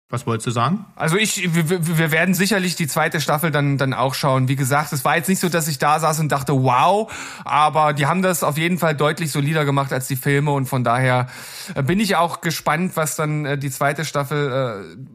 Was 0.08 0.26
wolltest 0.26 0.46
du 0.46 0.50
sagen? 0.52 0.84
Also 0.94 1.16
ich, 1.16 1.52
wir, 1.52 1.98
wir 1.98 2.10
werden 2.12 2.32
sicherlich 2.34 2.76
die 2.76 2.86
zweite 2.86 3.20
Staffel 3.20 3.50
dann 3.50 3.76
dann 3.76 3.92
auch 3.92 4.14
schauen. 4.14 4.46
Wie 4.46 4.54
gesagt, 4.54 4.92
es 4.92 5.04
war 5.04 5.16
jetzt 5.16 5.28
nicht 5.28 5.40
so, 5.40 5.48
dass 5.48 5.66
ich 5.66 5.78
da 5.78 5.98
saß 5.98 6.20
und 6.20 6.30
dachte, 6.30 6.52
wow, 6.52 7.12
aber 7.44 7.92
die 7.92 8.06
haben 8.06 8.22
das 8.22 8.44
auf 8.44 8.56
jeden 8.56 8.78
Fall 8.78 8.94
deutlich 8.94 9.32
solider 9.32 9.64
gemacht 9.64 9.92
als 9.92 10.06
die 10.06 10.14
Filme 10.14 10.52
und 10.52 10.66
von 10.66 10.84
daher 10.84 11.26
äh, 11.74 11.82
bin 11.82 11.98
ich 11.98 12.14
auch 12.14 12.40
gespannt, 12.40 12.92
was 12.94 13.16
dann 13.16 13.44
äh, 13.44 13.58
die 13.58 13.70
zweite 13.70 14.04
Staffel 14.04 14.96
äh, 14.96 15.06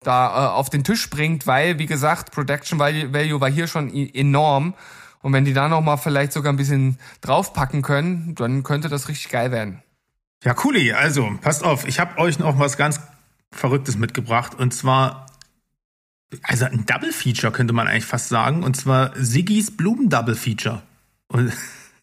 da 0.00 0.28
äh, 0.28 0.48
auf 0.52 0.70
den 0.70 0.82
Tisch 0.82 1.10
bringt, 1.10 1.46
weil 1.46 1.78
wie 1.78 1.86
gesagt, 1.86 2.32
Production 2.32 2.78
Value 2.78 3.40
war 3.40 3.50
hier 3.50 3.66
schon 3.66 3.92
enorm 3.94 4.74
und 5.20 5.34
wenn 5.34 5.44
die 5.44 5.52
da 5.52 5.68
noch 5.68 5.82
mal 5.82 5.98
vielleicht 5.98 6.32
sogar 6.32 6.52
ein 6.52 6.56
bisschen 6.56 6.98
draufpacken 7.20 7.82
können, 7.82 8.34
dann 8.34 8.62
könnte 8.62 8.88
das 8.88 9.08
richtig 9.08 9.30
geil 9.30 9.52
werden. 9.52 9.82
Ja, 10.42 10.54
cooli. 10.54 10.92
Also, 10.92 11.30
passt 11.40 11.62
auf, 11.62 11.86
ich 11.86 12.00
habe 12.00 12.18
euch 12.18 12.40
noch 12.40 12.58
was 12.58 12.76
ganz 12.76 13.00
Verrücktes 13.52 13.96
mitgebracht. 13.96 14.54
Und 14.54 14.74
zwar, 14.74 15.26
also 16.42 16.64
ein 16.64 16.84
Double 16.86 17.12
Feature 17.12 17.52
könnte 17.52 17.72
man 17.72 17.86
eigentlich 17.86 18.04
fast 18.04 18.28
sagen. 18.28 18.62
Und 18.64 18.76
zwar 18.76 19.12
Siggis 19.16 19.70
Blumen 19.76 20.08
Double 20.08 20.34
Feature. 20.34 20.82
Und 21.28 21.52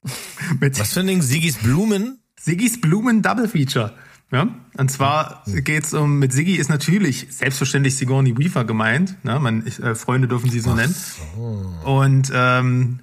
mit 0.59 0.79
Was 0.79 0.93
für 0.93 1.01
ein 1.01 1.07
Ding? 1.07 1.21
Sigis 1.21 1.57
Blumen? 1.57 2.19
Siggis 2.39 2.79
Blumen 2.79 3.21
Double 3.21 3.47
Feature. 3.47 3.93
Ja, 4.31 4.47
und 4.77 4.91
zwar 4.91 5.43
geht's 5.47 5.91
um, 5.95 6.19
mit 6.19 6.31
Siggi 6.31 6.55
ist 6.55 6.69
natürlich 6.69 7.25
selbstverständlich 7.31 7.97
Sigourney 7.97 8.37
Weaver 8.37 8.63
gemeint. 8.63 9.17
Ne? 9.25 9.39
Man, 9.39 9.65
ich, 9.65 9.81
äh, 9.81 9.95
Freunde 9.95 10.27
dürfen 10.27 10.51
sie 10.51 10.59
so 10.59 10.75
nennen. 10.75 10.93
Und 11.83 12.31
ähm, 12.31 12.99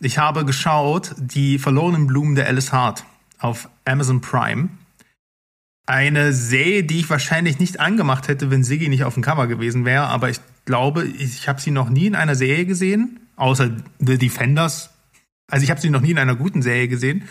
ich 0.00 0.16
habe 0.16 0.46
geschaut, 0.46 1.14
die 1.18 1.58
verlorenen 1.58 2.06
Blumen 2.06 2.36
der 2.36 2.46
Alice 2.46 2.72
Hart 2.72 3.04
auf 3.38 3.68
Amazon 3.84 4.22
Prime. 4.22 4.70
Eine 5.86 6.32
Serie, 6.32 6.84
die 6.84 7.00
ich 7.00 7.10
wahrscheinlich 7.10 7.58
nicht 7.58 7.80
angemacht 7.80 8.28
hätte, 8.28 8.50
wenn 8.50 8.62
Siggi 8.62 8.88
nicht 8.88 9.04
auf 9.04 9.14
dem 9.14 9.22
Cover 9.22 9.48
gewesen 9.48 9.84
wäre, 9.84 10.04
aber 10.04 10.30
ich 10.30 10.40
glaube, 10.64 11.04
ich 11.04 11.48
habe 11.48 11.60
sie 11.60 11.72
noch 11.72 11.90
nie 11.90 12.06
in 12.06 12.14
einer 12.14 12.36
Serie 12.36 12.66
gesehen, 12.66 13.20
außer 13.36 13.70
The 13.98 14.18
Defenders. 14.18 14.90
Also 15.48 15.64
ich 15.64 15.70
habe 15.70 15.80
sie 15.80 15.90
noch 15.90 16.00
nie 16.00 16.12
in 16.12 16.18
einer 16.18 16.36
guten 16.36 16.62
Serie 16.62 16.88
gesehen. 16.88 17.24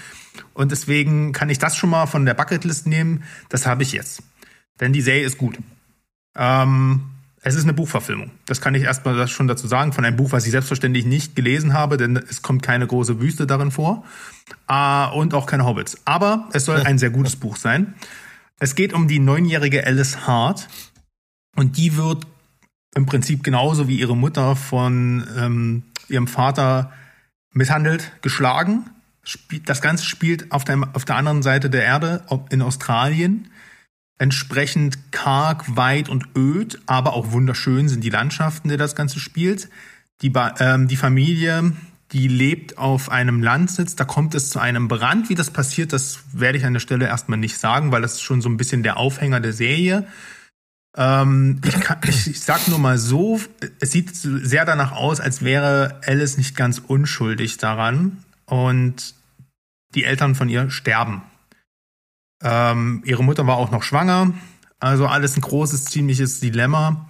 Und 0.54 0.72
deswegen 0.72 1.32
kann 1.32 1.50
ich 1.50 1.60
das 1.60 1.76
schon 1.76 1.90
mal 1.90 2.06
von 2.06 2.26
der 2.26 2.34
Bucketlist 2.34 2.88
nehmen. 2.88 3.24
Das 3.50 3.66
habe 3.66 3.84
ich 3.84 3.94
jetzt. 3.94 4.22
Denn 4.80 4.94
die 4.94 5.02
Serie 5.02 5.26
ist 5.26 5.38
gut. 5.38 5.58
Ähm, 6.36 7.02
es 7.42 7.56
ist 7.56 7.64
eine 7.64 7.74
Buchverfilmung. 7.74 8.32
Das 8.46 8.62
kann 8.62 8.76
ich 8.76 8.84
erstmal 8.84 9.28
schon 9.28 9.48
dazu 9.48 9.68
sagen. 9.68 9.94
Von 9.94 10.06
einem 10.06 10.18
Buch, 10.18 10.32
was 10.32 10.46
ich 10.46 10.52
selbstverständlich 10.52 11.06
nicht 11.06 11.36
gelesen 11.36 11.74
habe, 11.74 11.98
denn 11.98 12.18
es 12.18 12.42
kommt 12.42 12.62
keine 12.62 12.86
große 12.86 13.20
Wüste 13.20 13.48
darin 13.48 13.72
vor. 13.72 14.06
Äh, 14.68 15.08
und 15.08 15.34
auch 15.34 15.48
keine 15.48 15.66
Hobbits. 15.66 15.98
Aber 16.06 16.50
es 16.54 16.66
soll 16.66 16.82
ein 16.82 17.00
sehr 17.00 17.10
gutes 17.10 17.36
Buch 17.36 17.56
sein. 17.56 17.96
Es 18.62 18.76
geht 18.76 18.94
um 18.94 19.08
die 19.08 19.18
neunjährige 19.18 19.88
Alice 19.88 20.28
Hart. 20.28 20.70
Und 21.56 21.78
die 21.78 21.98
wird 21.98 22.28
im 22.96 23.08
Prinzip 23.08 23.44
genauso 23.44 23.88
wie 23.88 24.00
ihre 24.00 24.16
Mutter 24.16 24.56
von 24.56 25.28
ähm, 25.36 25.84
ihrem 26.08 26.28
Vater 26.28 26.92
misshandelt, 27.54 28.12
geschlagen. 28.22 28.92
Das 29.66 29.82
Ganze 29.82 30.06
spielt 30.06 30.52
auf 30.52 30.64
der, 30.64 30.80
auf 30.94 31.06
der 31.06 31.16
anderen 31.16 31.42
Seite 31.42 31.72
der 31.72 31.84
Erde, 31.84 32.24
in 32.52 32.62
Australien. 32.62 33.50
Entsprechend 34.20 35.12
karg, 35.12 35.76
weit 35.76 36.08
und 36.08 36.28
öd, 36.38 36.80
aber 36.86 37.14
auch 37.14 37.32
wunderschön 37.32 37.90
sind 37.90 38.04
die 38.04 38.12
Landschaften, 38.12 38.70
die 38.70 38.78
das 38.78 38.96
Ganze 38.96 39.20
spielt. 39.20 39.70
Die, 40.22 40.32
ähm, 40.60 40.88
die 40.88 40.98
Familie, 40.98 41.74
die 42.12 42.28
lebt 42.28 42.78
auf 42.78 43.10
einem 43.10 43.42
Landsitz, 43.42 43.96
da 43.96 44.04
kommt 44.04 44.36
es 44.36 44.50
zu 44.50 44.60
einem 44.60 44.88
Brand. 44.88 45.30
Wie 45.30 45.36
das 45.36 45.50
passiert, 45.50 45.94
das 45.94 46.20
werde 46.34 46.58
ich 46.58 46.66
an 46.66 46.74
der 46.74 46.82
Stelle 46.82 47.06
erstmal 47.06 47.40
nicht 47.40 47.58
sagen, 47.58 47.92
weil 47.92 48.02
das 48.02 48.14
ist 48.14 48.22
schon 48.22 48.42
so 48.42 48.50
ein 48.50 48.58
bisschen 48.58 48.84
der 48.84 48.98
Aufhänger 48.98 49.40
der 49.40 49.54
Serie. 49.54 50.08
Ähm, 50.98 51.62
ich, 51.66 51.80
kann, 51.80 52.00
ich, 52.04 52.28
ich 52.28 52.42
sag 52.42 52.68
nur 52.68 52.80
mal 52.80 52.98
so, 52.98 53.40
es 53.80 53.92
sieht 53.92 54.14
sehr 54.14 54.66
danach 54.66 54.92
aus, 54.92 55.22
als 55.22 55.42
wäre 55.42 56.02
Alice 56.06 56.38
nicht 56.38 56.58
ganz 56.58 56.80
unschuldig 56.80 57.58
daran 57.58 58.24
und 58.46 59.16
die 59.96 60.04
Eltern 60.04 60.36
von 60.36 60.50
ihr 60.50 60.70
sterben. 60.70 61.22
Ähm, 62.44 63.04
ihre 63.06 63.24
Mutter 63.24 63.48
war 63.48 63.56
auch 63.56 63.72
noch 63.72 63.84
schwanger, 63.84 64.34
also 64.80 65.08
alles 65.08 65.38
ein 65.38 65.42
großes, 65.42 65.86
ziemliches 65.86 66.42
Dilemma. 66.42 67.08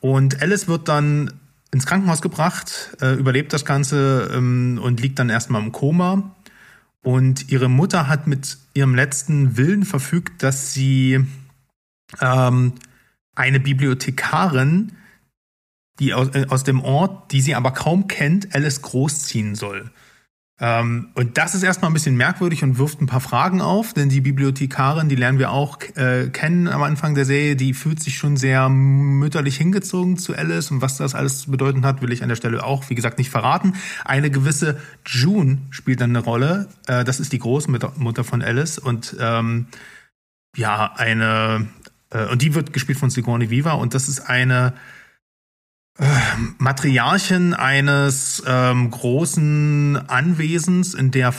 Und 0.00 0.40
Alice 0.40 0.68
wird 0.68 0.88
dann 0.88 1.32
ins 1.70 1.86
Krankenhaus 1.86 2.22
gebracht, 2.22 2.96
äh, 3.00 3.14
überlebt 3.14 3.52
das 3.52 3.64
Ganze 3.64 4.30
ähm, 4.32 4.80
und 4.82 5.00
liegt 5.00 5.18
dann 5.18 5.28
erstmal 5.28 5.62
im 5.62 5.72
Koma. 5.72 6.34
Und 7.02 7.50
ihre 7.50 7.68
Mutter 7.68 8.08
hat 8.08 8.26
mit 8.26 8.58
ihrem 8.74 8.94
letzten 8.94 9.56
Willen 9.56 9.84
verfügt, 9.84 10.42
dass 10.42 10.72
sie 10.72 11.24
ähm, 12.20 12.72
eine 13.34 13.60
Bibliothekarin, 13.60 14.92
die 16.00 16.14
aus, 16.14 16.28
äh, 16.34 16.46
aus 16.48 16.64
dem 16.64 16.80
Ort, 16.80 17.32
die 17.32 17.40
sie 17.40 17.54
aber 17.54 17.72
kaum 17.72 18.08
kennt, 18.08 18.54
Alice 18.54 18.82
großziehen 18.82 19.54
soll. 19.54 19.90
Ähm, 20.60 21.10
und 21.14 21.38
das 21.38 21.54
ist 21.54 21.62
erstmal 21.62 21.90
ein 21.90 21.94
bisschen 21.94 22.16
merkwürdig 22.16 22.64
und 22.64 22.78
wirft 22.78 23.00
ein 23.00 23.06
paar 23.06 23.20
Fragen 23.20 23.60
auf, 23.60 23.94
denn 23.94 24.08
die 24.08 24.20
Bibliothekarin, 24.20 25.08
die 25.08 25.14
lernen 25.14 25.38
wir 25.38 25.52
auch 25.52 25.78
äh, 25.94 26.30
kennen 26.30 26.66
am 26.66 26.82
Anfang 26.82 27.14
der 27.14 27.24
Serie, 27.24 27.54
die 27.54 27.74
fühlt 27.74 28.02
sich 28.02 28.18
schon 28.18 28.36
sehr 28.36 28.68
mütterlich 28.68 29.56
hingezogen 29.56 30.18
zu 30.18 30.34
Alice. 30.34 30.72
Und 30.72 30.82
was 30.82 30.96
das 30.96 31.14
alles 31.14 31.42
zu 31.42 31.52
bedeuten 31.52 31.86
hat, 31.86 32.02
will 32.02 32.12
ich 32.12 32.22
an 32.22 32.28
der 32.28 32.36
Stelle 32.36 32.64
auch, 32.64 32.90
wie 32.90 32.96
gesagt, 32.96 33.18
nicht 33.18 33.30
verraten. 33.30 33.74
Eine 34.04 34.30
gewisse 34.30 34.80
June 35.06 35.58
spielt 35.70 36.00
dann 36.00 36.10
eine 36.10 36.24
Rolle, 36.24 36.68
äh, 36.88 37.04
das 37.04 37.20
ist 37.20 37.32
die 37.32 37.38
Großmutter 37.38 37.92
Mutter 37.96 38.24
von 38.24 38.42
Alice. 38.42 38.78
Und 38.78 39.16
ähm, 39.20 39.66
ja, 40.56 40.92
eine, 40.96 41.68
äh, 42.10 42.26
und 42.26 42.42
die 42.42 42.54
wird 42.54 42.72
gespielt 42.72 42.98
von 42.98 43.10
Sigourney 43.10 43.50
Weaver. 43.50 43.78
Und 43.78 43.94
das 43.94 44.08
ist 44.08 44.28
eine 44.28 44.74
Matriarchin 46.58 47.54
eines 47.54 48.42
ähm, 48.46 48.90
großen 48.90 49.96
Anwesens, 50.08 50.94
in 50.94 51.10
der, 51.10 51.34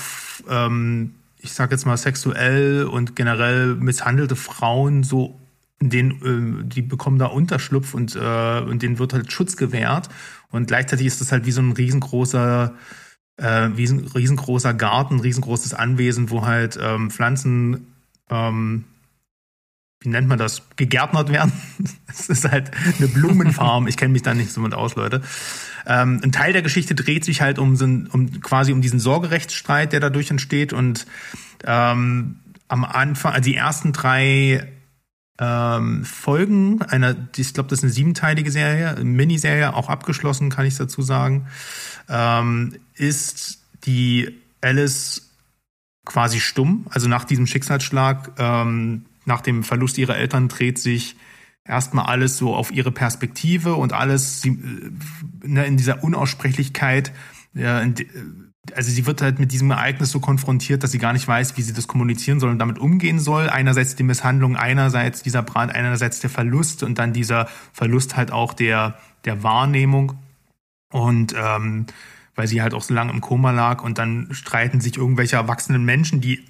ähm, 0.50 1.16
ich 1.40 1.54
sag 1.54 1.72
jetzt 1.72 1.86
mal, 1.86 1.96
sexuell 1.96 2.84
und 2.84 3.16
generell 3.16 3.76
misshandelte 3.76 4.36
Frauen 4.36 5.04
so, 5.04 5.40
den, 5.82 6.62
äh, 6.62 6.68
die 6.68 6.82
bekommen 6.82 7.20
da 7.20 7.28
Unterschlupf 7.28 7.94
und, 7.94 8.18
äh, 8.18 8.60
und 8.60 8.82
denen 8.82 9.00
wird 9.00 9.14
halt 9.14 9.32
Schutz 9.32 9.56
gewährt. 9.56 10.10
Und 10.52 10.68
gleichzeitig 10.68 11.06
ist 11.08 11.22
das 11.22 11.32
halt 11.32 11.46
wie 11.46 11.52
so 11.52 11.62
ein 11.62 11.72
riesengroßer, 11.72 12.74
äh, 13.38 13.70
wie 13.76 13.86
ein 13.86 14.00
riesengroßer 14.14 14.74
Garten, 14.74 15.22
riesengroßes 15.22 15.74
Anwesen, 15.74 16.32
wo 16.32 16.46
halt 16.46 16.78
ähm, 16.82 17.12
Pflanzen 17.12 17.94
ähm, 18.30 18.84
wie 20.02 20.10
nennt 20.10 20.28
man 20.28 20.38
das, 20.38 20.64
gegärtnert 20.76 21.30
werden. 21.30 21.52
Es 22.08 22.28
ist 22.28 22.50
halt 22.50 22.72
eine 22.98 23.08
Blumenfarm. 23.08 23.88
Ich 23.88 23.96
kenne 23.96 24.12
mich 24.12 24.24
da 24.24 24.34
nicht 24.34 24.52
so 24.52 24.60
mit 24.62 24.74
aus, 24.74 24.96
Leute. 24.96 25.22
Ähm, 25.86 26.20
ein 26.24 26.32
Teil 26.32 26.54
der 26.54 26.64
Geschichte 26.64 26.96
dreht 26.96 27.24
sich 27.24 27.40
halt 27.42 27.60
um, 27.60 27.76
so 27.76 27.86
um 27.86 28.42
quasi 28.42 28.74
um 28.74 28.82
diesen 28.82 29.00
Sorgerechtsstreit, 29.00 29.94
der 29.94 30.00
dadurch 30.00 30.32
entsteht. 30.32 30.74
Und 30.74 31.06
ähm, 31.64 32.40
am 32.68 32.84
Anfang, 32.84 33.34
also 33.34 33.50
die 33.50 33.56
ersten 33.56 33.94
drei 33.94 34.68
ähm, 35.40 36.04
Folgen 36.04 36.82
einer, 36.82 37.16
ich 37.38 37.54
glaube, 37.54 37.70
das 37.70 37.80
ist 37.80 37.84
eine 37.84 37.94
siebenteilige 37.94 38.52
Serie, 38.52 39.04
Miniserie, 39.04 39.74
auch 39.74 39.88
abgeschlossen, 39.88 40.50
kann 40.50 40.66
ich 40.66 40.76
dazu 40.76 41.02
sagen, 41.02 41.48
ähm, 42.10 42.76
ist 42.96 43.60
die 43.86 44.36
Alice 44.62 45.30
quasi 46.06 46.40
stumm. 46.40 46.88
Also 46.90 47.08
nach 47.08 47.24
diesem 47.24 47.48
Schicksalsschlag, 47.48 48.32
ähm, 48.38 49.06
nach 49.30 49.40
dem 49.40 49.64
Verlust 49.64 49.98
ihrer 49.98 50.18
Eltern 50.18 50.50
dreht 50.50 50.78
sich 50.78 51.16
erstmal 51.64 52.08
alles 52.08 52.36
so 52.36 52.56
auf 52.56 52.72
ihre 52.72 52.92
Perspektive 52.92 53.76
und 53.76 53.94
alles 53.94 54.42
sie, 54.42 54.50
äh, 54.50 55.48
ne, 55.48 55.66
in 55.66 55.78
dieser 55.78 56.04
Unaussprechlichkeit. 56.04 57.14
Äh, 57.56 57.94
also 58.76 58.92
sie 58.92 59.06
wird 59.06 59.22
halt 59.22 59.40
mit 59.40 59.52
diesem 59.52 59.72
Ereignis 59.72 60.12
so 60.12 60.20
konfrontiert, 60.20 60.84
dass 60.84 60.92
sie 60.92 60.98
gar 61.00 61.14
nicht 61.14 61.28
weiß, 61.28 61.56
wie 61.58 61.62
sie 61.62 61.74
das 61.74 61.88
kommunizieren 61.88 62.40
soll 62.40 62.50
und 62.50 62.60
damit 62.60 62.80
umgehen 62.80 63.20
soll. 63.20 63.50
Einerseits 63.50 63.96
die 63.96 64.04
Misshandlung, 64.04 64.58
einerseits 64.58 65.24
dieser 65.24 65.44
Brand, 65.44 65.74
einerseits 65.74 66.20
der 66.20 66.30
Verlust 66.30 66.84
und 66.84 67.00
dann 67.00 67.14
dieser 67.14 67.48
Verlust 67.72 68.18
halt 68.18 68.32
auch 68.32 68.54
der, 68.54 68.98
der 69.26 69.44
Wahrnehmung. 69.44 70.14
Und 70.92 71.36
ähm, 71.38 71.86
weil 72.36 72.48
sie 72.48 72.62
halt 72.62 72.74
auch 72.74 72.82
so 72.82 72.94
lange 72.94 73.12
im 73.12 73.22
Koma 73.22 73.52
lag 73.52 73.84
und 73.84 73.98
dann 73.98 74.30
streiten 74.32 74.82
sich 74.82 74.98
irgendwelche 74.98 75.36
erwachsenen 75.36 75.84
Menschen, 75.84 76.22
die, 76.22 76.46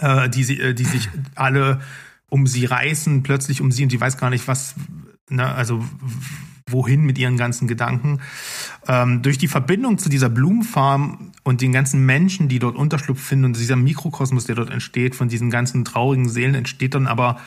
äh, 0.00 0.28
die, 0.28 0.44
sie, 0.44 0.60
äh, 0.60 0.74
die 0.74 0.84
sich 0.84 1.08
alle 1.34 1.80
um 2.28 2.46
sie 2.46 2.64
reißen, 2.64 3.22
plötzlich 3.22 3.60
um 3.60 3.70
sie 3.70 3.84
und 3.84 3.90
sie 3.90 4.00
weiß 4.00 4.16
gar 4.16 4.30
nicht, 4.30 4.48
was, 4.48 4.74
ne, 5.28 5.54
also 5.54 5.84
wohin 6.66 7.04
mit 7.04 7.18
ihren 7.18 7.36
ganzen 7.36 7.68
Gedanken. 7.68 8.20
Ähm, 8.88 9.22
durch 9.22 9.38
die 9.38 9.48
Verbindung 9.48 9.98
zu 9.98 10.08
dieser 10.08 10.28
Blumenfarm 10.28 11.32
und 11.44 11.60
den 11.60 11.72
ganzen 11.72 12.04
Menschen, 12.06 12.48
die 12.48 12.58
dort 12.58 12.76
Unterschlupf 12.76 13.20
finden 13.20 13.44
und 13.46 13.58
dieser 13.58 13.76
Mikrokosmos, 13.76 14.46
der 14.46 14.54
dort 14.54 14.70
entsteht, 14.70 15.14
von 15.14 15.28
diesen 15.28 15.50
ganzen 15.50 15.84
traurigen 15.84 16.28
Seelen, 16.28 16.54
entsteht 16.54 16.94
dann 16.94 17.06
aber, 17.06 17.38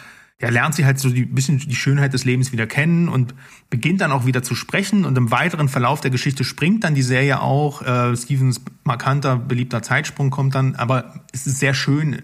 ja, 0.42 0.50
lernt 0.50 0.76
sie 0.76 0.86
halt 0.86 1.00
so 1.00 1.08
ein 1.08 1.34
bisschen 1.34 1.60
die 1.60 1.76
Schönheit 1.76 2.14
des 2.14 2.26
Lebens 2.26 2.52
wieder 2.52 2.68
kennen 2.68 3.08
und 3.08 3.34
beginnt 3.70 4.02
dann 4.02 4.12
auch 4.12 4.26
wieder 4.26 4.44
zu 4.44 4.54
sprechen. 4.54 5.06
Und 5.06 5.18
im 5.18 5.32
weiteren 5.32 5.70
Verlauf 5.70 6.02
der 6.02 6.12
Geschichte 6.12 6.44
springt 6.44 6.84
dann 6.84 6.94
die 6.94 7.04
Serie 7.04 7.40
auch. 7.42 7.82
Äh, 7.82 8.16
Stevens 8.18 8.62
markanter, 8.84 9.38
beliebter 9.38 9.82
Zeitsprung 9.82 10.32
kommt 10.32 10.54
dann, 10.54 10.76
aber 10.76 11.24
es 11.32 11.48
ist 11.48 11.60
sehr 11.60 11.74
schön, 11.74 12.22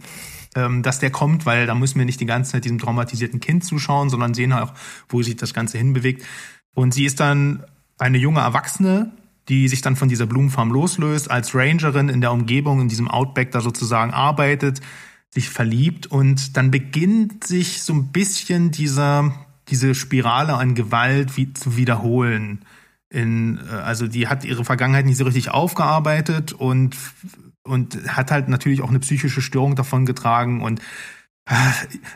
ähm, 0.56 0.84
dass 0.84 1.00
der 1.00 1.10
kommt, 1.10 1.46
weil 1.46 1.66
da 1.66 1.74
müssen 1.74 2.00
wir 2.00 2.06
nicht 2.06 2.20
die 2.20 2.26
ganze 2.26 2.52
Zeit 2.52 2.66
diesem 2.66 2.80
traumatisierten 2.80 3.40
Kind 3.40 3.64
zuschauen, 3.64 4.10
sondern 4.10 4.34
sehen 4.34 4.52
auch, 4.52 4.74
wo 5.08 5.22
sich 5.22 5.38
das 5.38 5.54
Ganze 5.54 5.78
hinbewegt. 5.78 6.26
Und 6.74 6.94
sie 6.94 7.06
ist 7.06 7.22
dann 7.22 7.64
eine 7.98 8.18
junge 8.18 8.42
Erwachsene, 8.42 9.12
die 9.48 9.70
sich 9.70 9.82
dann 9.82 9.96
von 9.96 10.10
dieser 10.10 10.26
Blumenfarm 10.26 10.72
loslöst, 10.72 11.32
als 11.32 11.56
Rangerin 11.56 12.10
in 12.10 12.20
der 12.20 12.34
Umgebung, 12.34 12.82
in 12.82 12.90
diesem 12.90 13.08
Outback 13.08 13.52
da 13.52 13.62
sozusagen 13.62 14.12
arbeitet, 14.12 14.82
sich 15.34 15.50
verliebt 15.50 16.08
und 16.08 16.58
dann 16.58 16.72
beginnt 16.72 17.46
sich 17.46 17.84
so 17.84 17.94
ein 17.94 18.12
bisschen 18.12 18.72
dieser, 18.72 19.34
diese 19.70 19.96
Spirale 19.96 20.56
an 20.56 20.76
Gewalt 20.76 21.38
wie, 21.38 21.54
zu 21.54 21.78
wiederholen. 21.78 22.66
In, 23.10 23.60
äh, 23.60 23.76
also 23.76 24.08
die 24.08 24.28
hat 24.28 24.44
ihre 24.44 24.66
Vergangenheit 24.66 25.06
nicht 25.06 25.18
so 25.18 25.24
richtig 25.24 25.50
aufgearbeitet 25.50 26.54
und, 26.54 26.98
und 27.64 27.98
hat 28.08 28.32
halt 28.32 28.50
natürlich 28.50 28.82
auch 28.82 28.90
eine 28.90 29.00
psychische 29.00 29.42
Störung 29.42 29.76
davon 29.76 30.06
getragen 30.06 30.62
und 30.62 30.82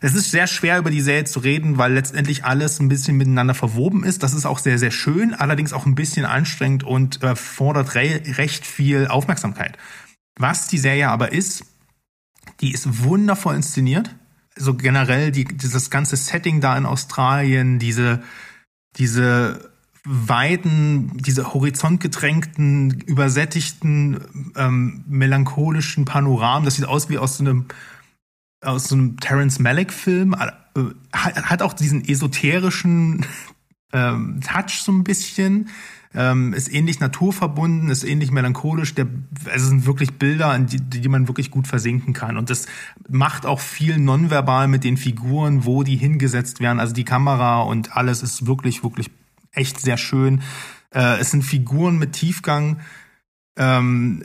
es 0.02 0.14
ist 0.14 0.32
sehr 0.32 0.48
schwer 0.48 0.78
über 0.78 0.92
die 0.92 1.02
Serie 1.02 1.26
zu 1.26 1.40
reden, 1.40 1.78
weil 1.78 1.94
letztendlich 1.94 2.46
alles 2.46 2.80
ein 2.80 2.88
bisschen 2.88 3.18
miteinander 3.18 3.54
verwoben 3.54 4.04
ist. 4.04 4.24
Das 4.24 4.34
ist 4.34 4.46
auch 4.46 4.60
sehr, 4.60 4.78
sehr 4.78 4.92
schön, 4.92 5.34
allerdings 5.34 5.74
auch 5.74 5.86
ein 5.86 5.96
bisschen 5.96 6.26
anstrengend 6.26 6.84
und 6.84 7.22
äh, 7.24 7.36
fordert 7.36 7.96
re 7.96 8.22
recht 8.38 8.66
viel 8.66 9.08
Aufmerksamkeit. 9.08 9.78
Was 10.38 10.68
die 10.68 10.78
Serie 10.78 11.10
aber 11.10 11.34
ist, 11.34 11.66
die 12.62 12.72
ist 12.72 13.04
wundervoll 13.04 13.56
inszeniert. 13.56 14.08
So 14.56 14.72
also 14.72 14.74
generell 14.76 15.32
die, 15.32 15.46
dieses 15.46 15.90
ganze 15.90 16.16
Setting 16.16 16.62
da 16.62 16.78
in 16.78 16.86
Australien, 16.86 17.80
diese, 17.80 18.24
diese 18.98 19.72
weiten, 20.06 21.18
diese 21.18 21.54
horizontgetränkten, 21.54 23.02
übersättigten, 23.02 24.54
ähm, 24.56 25.04
melancholischen 25.08 26.06
Panoramen, 26.06 26.64
das 26.64 26.76
sieht 26.76 26.86
aus 26.86 27.10
wie 27.10 27.18
aus 27.18 27.38
so 27.38 27.44
einem 27.44 27.66
aus 28.62 28.86
so 28.86 28.96
einem 28.96 29.20
Terence 29.20 29.60
Malick-Film, 29.60 30.34
äh, 30.34 30.82
hat, 31.14 31.62
auch 31.62 31.74
diesen 31.74 32.08
esoterischen 32.08 33.26
ähm, 33.94 34.42
Touch 34.42 34.82
so 34.82 34.92
ein 34.92 35.04
bisschen. 35.04 35.70
Ähm, 36.16 36.54
ist 36.54 36.74
ähnlich 36.74 37.00
naturverbunden, 37.00 37.90
ist 37.90 38.04
ähnlich 38.04 38.32
melancholisch. 38.32 38.96
Der, 38.96 39.08
also 39.46 39.66
es 39.66 39.68
sind 39.68 39.86
wirklich 39.86 40.14
Bilder, 40.14 40.56
in 40.56 40.68
die, 40.68 40.80
die 40.80 41.10
man 41.10 41.28
wirklich 41.28 41.52
gut 41.52 41.68
versinken 41.68 42.14
kann. 42.14 42.38
Und 42.38 42.50
das 42.50 42.68
macht 43.10 43.46
auch 43.46 43.60
viel 43.60 43.98
nonverbal 43.98 44.68
mit 44.68 44.84
den 44.84 44.98
Figuren, 44.98 45.66
wo 45.66 45.84
die 45.84 45.98
hingesetzt 45.98 46.60
werden. 46.62 46.80
Also 46.80 46.94
die 46.94 47.04
Kamera 47.04 47.62
und 47.62 47.96
alles 47.98 48.24
ist 48.24 48.48
wirklich, 48.48 48.84
wirklich 48.84 49.12
echt 49.52 49.82
sehr 49.82 49.98
schön. 49.98 50.42
Äh, 50.92 51.20
es 51.20 51.32
sind 51.32 51.44
Figuren 51.44 51.98
mit 51.98 52.14
Tiefgang, 52.14 52.80
ähm, 53.58 54.24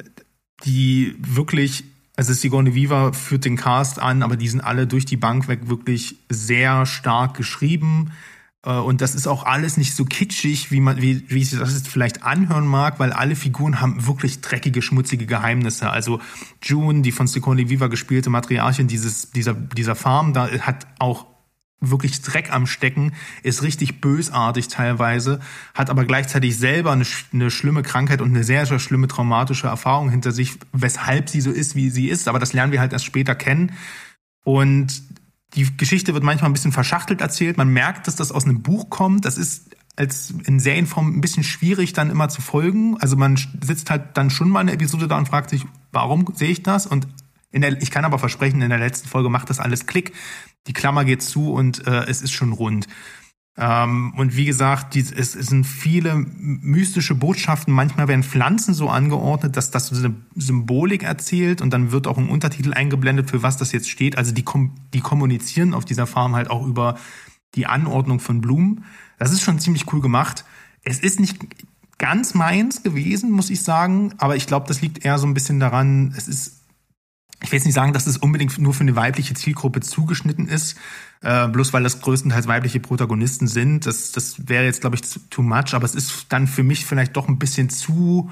die 0.64 1.16
wirklich 1.18 1.84
also 2.20 2.34
Sigourney 2.34 2.74
Viva 2.74 3.12
führt 3.12 3.46
den 3.46 3.56
Cast 3.56 3.98
an, 3.98 4.22
aber 4.22 4.36
die 4.36 4.46
sind 4.46 4.60
alle 4.60 4.86
durch 4.86 5.06
die 5.06 5.16
Bank 5.16 5.48
weg 5.48 5.70
wirklich 5.70 6.16
sehr 6.28 6.84
stark 6.84 7.34
geschrieben. 7.34 8.10
Äh, 8.64 8.72
und 8.72 9.00
das 9.00 9.14
ist 9.14 9.26
auch 9.26 9.44
alles 9.44 9.76
nicht 9.76 9.94
so 9.94 10.04
kitschig, 10.04 10.70
wie 10.70 10.80
man, 10.80 11.00
wie, 11.00 11.24
wie 11.28 11.44
sich 11.44 11.58
das 11.58 11.74
jetzt 11.74 11.88
vielleicht 11.88 12.22
anhören 12.22 12.66
mag, 12.66 12.98
weil 12.98 13.12
alle 13.12 13.36
Figuren 13.36 13.80
haben 13.80 14.06
wirklich 14.06 14.40
dreckige, 14.40 14.82
schmutzige 14.82 15.26
Geheimnisse. 15.26 15.90
Also 15.90 16.20
June, 16.62 17.02
die 17.02 17.12
von 17.12 17.26
Sigourney 17.26 17.68
Viva 17.70 17.88
gespielte 17.88 18.30
Matriarchin 18.30 18.88
dieses, 18.88 19.30
dieser, 19.30 19.54
dieser 19.54 19.94
Farm, 19.94 20.32
da 20.32 20.48
hat 20.48 20.86
auch 20.98 21.26
wirklich 21.80 22.20
Dreck 22.20 22.52
am 22.52 22.66
Stecken, 22.66 23.14
ist 23.42 23.62
richtig 23.62 24.02
bösartig 24.02 24.68
teilweise, 24.68 25.40
hat 25.74 25.88
aber 25.88 26.04
gleichzeitig 26.04 26.58
selber 26.58 26.92
eine, 26.92 27.06
eine, 27.32 27.50
schlimme 27.50 27.82
Krankheit 27.82 28.20
und 28.20 28.28
eine 28.28 28.44
sehr, 28.44 28.66
sehr 28.66 28.78
schlimme 28.78 29.08
traumatische 29.08 29.66
Erfahrung 29.66 30.10
hinter 30.10 30.32
sich, 30.32 30.58
weshalb 30.72 31.30
sie 31.30 31.40
so 31.40 31.50
ist, 31.50 31.74
wie 31.74 31.88
sie 31.88 32.08
ist. 32.08 32.28
Aber 32.28 32.38
das 32.38 32.52
lernen 32.52 32.72
wir 32.72 32.80
halt 32.80 32.92
erst 32.92 33.06
später 33.06 33.34
kennen. 33.34 33.72
Und 34.44 35.02
die 35.54 35.76
Geschichte 35.76 36.14
wird 36.14 36.24
manchmal 36.24 36.50
ein 36.50 36.52
bisschen 36.52 36.72
verschachtelt 36.72 37.20
erzählt. 37.20 37.56
Man 37.56 37.68
merkt, 37.68 38.06
dass 38.06 38.16
das 38.16 38.32
aus 38.32 38.44
einem 38.44 38.62
Buch 38.62 38.88
kommt. 38.90 39.24
Das 39.24 39.36
ist 39.36 39.70
als 39.96 40.32
in 40.44 40.60
Serienform 40.60 41.16
ein 41.16 41.20
bisschen 41.20 41.44
schwierig 41.44 41.92
dann 41.92 42.10
immer 42.10 42.28
zu 42.28 42.40
folgen. 42.40 42.96
Also 43.00 43.16
man 43.16 43.38
sitzt 43.60 43.90
halt 43.90 44.16
dann 44.16 44.30
schon 44.30 44.48
mal 44.48 44.60
eine 44.60 44.72
Episode 44.72 45.08
da 45.08 45.18
und 45.18 45.28
fragt 45.28 45.50
sich, 45.50 45.66
warum 45.92 46.26
sehe 46.34 46.50
ich 46.50 46.62
das? 46.62 46.86
Und 46.86 47.08
in 47.50 47.62
der, 47.62 47.82
ich 47.82 47.90
kann 47.90 48.04
aber 48.04 48.18
versprechen, 48.18 48.62
in 48.62 48.70
der 48.70 48.78
letzten 48.78 49.08
Folge 49.08 49.28
macht 49.28 49.50
das 49.50 49.58
alles 49.58 49.86
Klick 49.86 50.12
die 50.66 50.72
Klammer 50.72 51.04
geht 51.04 51.22
zu 51.22 51.52
und 51.52 51.86
äh, 51.86 52.04
es 52.04 52.22
ist 52.22 52.32
schon 52.32 52.52
rund. 52.52 52.86
Ähm, 53.56 54.14
und 54.16 54.36
wie 54.36 54.44
gesagt, 54.44 54.94
die, 54.94 55.00
es, 55.00 55.34
es 55.34 55.46
sind 55.46 55.64
viele 55.64 56.14
mystische 56.14 57.14
Botschaften. 57.14 57.74
Manchmal 57.74 58.08
werden 58.08 58.22
Pflanzen 58.22 58.74
so 58.74 58.88
angeordnet, 58.88 59.56
dass 59.56 59.70
das 59.70 59.88
so 59.88 60.04
eine 60.04 60.14
Symbolik 60.34 61.02
erzählt 61.02 61.60
und 61.60 61.70
dann 61.70 61.92
wird 61.92 62.06
auch 62.06 62.18
ein 62.18 62.28
Untertitel 62.28 62.72
eingeblendet, 62.72 63.30
für 63.30 63.42
was 63.42 63.56
das 63.56 63.72
jetzt 63.72 63.90
steht. 63.90 64.16
Also 64.16 64.32
die, 64.32 64.44
kom 64.44 64.74
die 64.94 65.00
kommunizieren 65.00 65.74
auf 65.74 65.84
dieser 65.84 66.06
Farm 66.06 66.34
halt 66.34 66.50
auch 66.50 66.66
über 66.66 66.96
die 67.54 67.66
Anordnung 67.66 68.20
von 68.20 68.40
Blumen. 68.40 68.84
Das 69.18 69.32
ist 69.32 69.42
schon 69.42 69.58
ziemlich 69.58 69.92
cool 69.92 70.00
gemacht. 70.00 70.44
Es 70.82 71.00
ist 71.00 71.20
nicht 71.20 71.38
ganz 71.98 72.32
meins 72.34 72.82
gewesen, 72.82 73.30
muss 73.30 73.50
ich 73.50 73.62
sagen, 73.62 74.14
aber 74.18 74.36
ich 74.36 74.46
glaube, 74.46 74.66
das 74.66 74.80
liegt 74.80 75.04
eher 75.04 75.18
so 75.18 75.26
ein 75.26 75.34
bisschen 75.34 75.60
daran, 75.60 76.14
es 76.16 76.28
ist 76.28 76.59
ich 77.42 77.50
will 77.50 77.56
jetzt 77.56 77.64
nicht 77.64 77.74
sagen, 77.74 77.92
dass 77.92 78.06
es 78.06 78.18
unbedingt 78.18 78.58
nur 78.58 78.74
für 78.74 78.82
eine 78.82 78.96
weibliche 78.96 79.34
Zielgruppe 79.34 79.80
zugeschnitten 79.80 80.46
ist, 80.46 80.76
äh, 81.22 81.48
bloß 81.48 81.72
weil 81.72 81.82
das 81.82 82.00
größtenteils 82.00 82.46
weibliche 82.46 82.80
Protagonisten 82.80 83.46
sind. 83.46 83.86
Das, 83.86 84.12
das 84.12 84.48
wäre 84.48 84.64
jetzt, 84.64 84.82
glaube 84.82 84.96
ich, 84.96 85.02
too 85.30 85.42
much, 85.42 85.72
aber 85.72 85.84
es 85.84 85.94
ist 85.94 86.26
dann 86.28 86.46
für 86.46 86.62
mich 86.62 86.84
vielleicht 86.84 87.16
doch 87.16 87.28
ein 87.28 87.38
bisschen 87.38 87.70
zu 87.70 88.30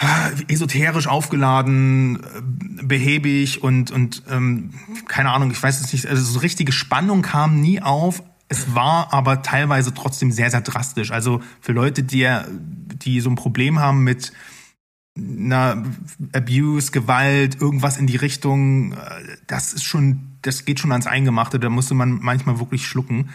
äh, 0.00 0.52
esoterisch 0.52 1.06
aufgeladen, 1.06 2.16
äh, 2.22 2.84
behäbig 2.84 3.62
und, 3.62 3.90
und 3.90 4.22
ähm, 4.30 4.70
keine 5.06 5.30
Ahnung, 5.30 5.50
ich 5.50 5.62
weiß 5.62 5.80
es 5.80 5.92
nicht, 5.92 6.06
also 6.06 6.22
so 6.22 6.38
richtige 6.38 6.72
Spannung 6.72 7.22
kam 7.22 7.60
nie 7.60 7.82
auf. 7.82 8.22
Es 8.48 8.74
war 8.74 9.12
aber 9.12 9.42
teilweise 9.42 9.92
trotzdem 9.94 10.32
sehr, 10.32 10.50
sehr 10.50 10.60
drastisch. 10.62 11.10
Also 11.10 11.42
für 11.60 11.72
Leute, 11.72 12.02
die, 12.02 12.28
die 12.50 13.20
so 13.20 13.30
ein 13.30 13.36
Problem 13.36 13.78
haben 13.78 14.04
mit 14.04 14.32
na, 15.16 15.82
Abuse, 16.32 16.90
Gewalt, 16.90 17.60
irgendwas 17.60 17.98
in 17.98 18.06
die 18.06 18.16
Richtung, 18.16 18.92
äh, 18.92 18.96
das 19.46 19.72
ist 19.72 19.84
schon, 19.84 20.38
das 20.42 20.64
geht 20.64 20.80
schon 20.80 20.92
ans 20.92 21.06
Eingemachte, 21.06 21.60
da 21.60 21.70
musste 21.70 21.94
man 21.94 22.18
manchmal 22.20 22.58
wirklich 22.58 22.86
schlucken. 22.86 23.30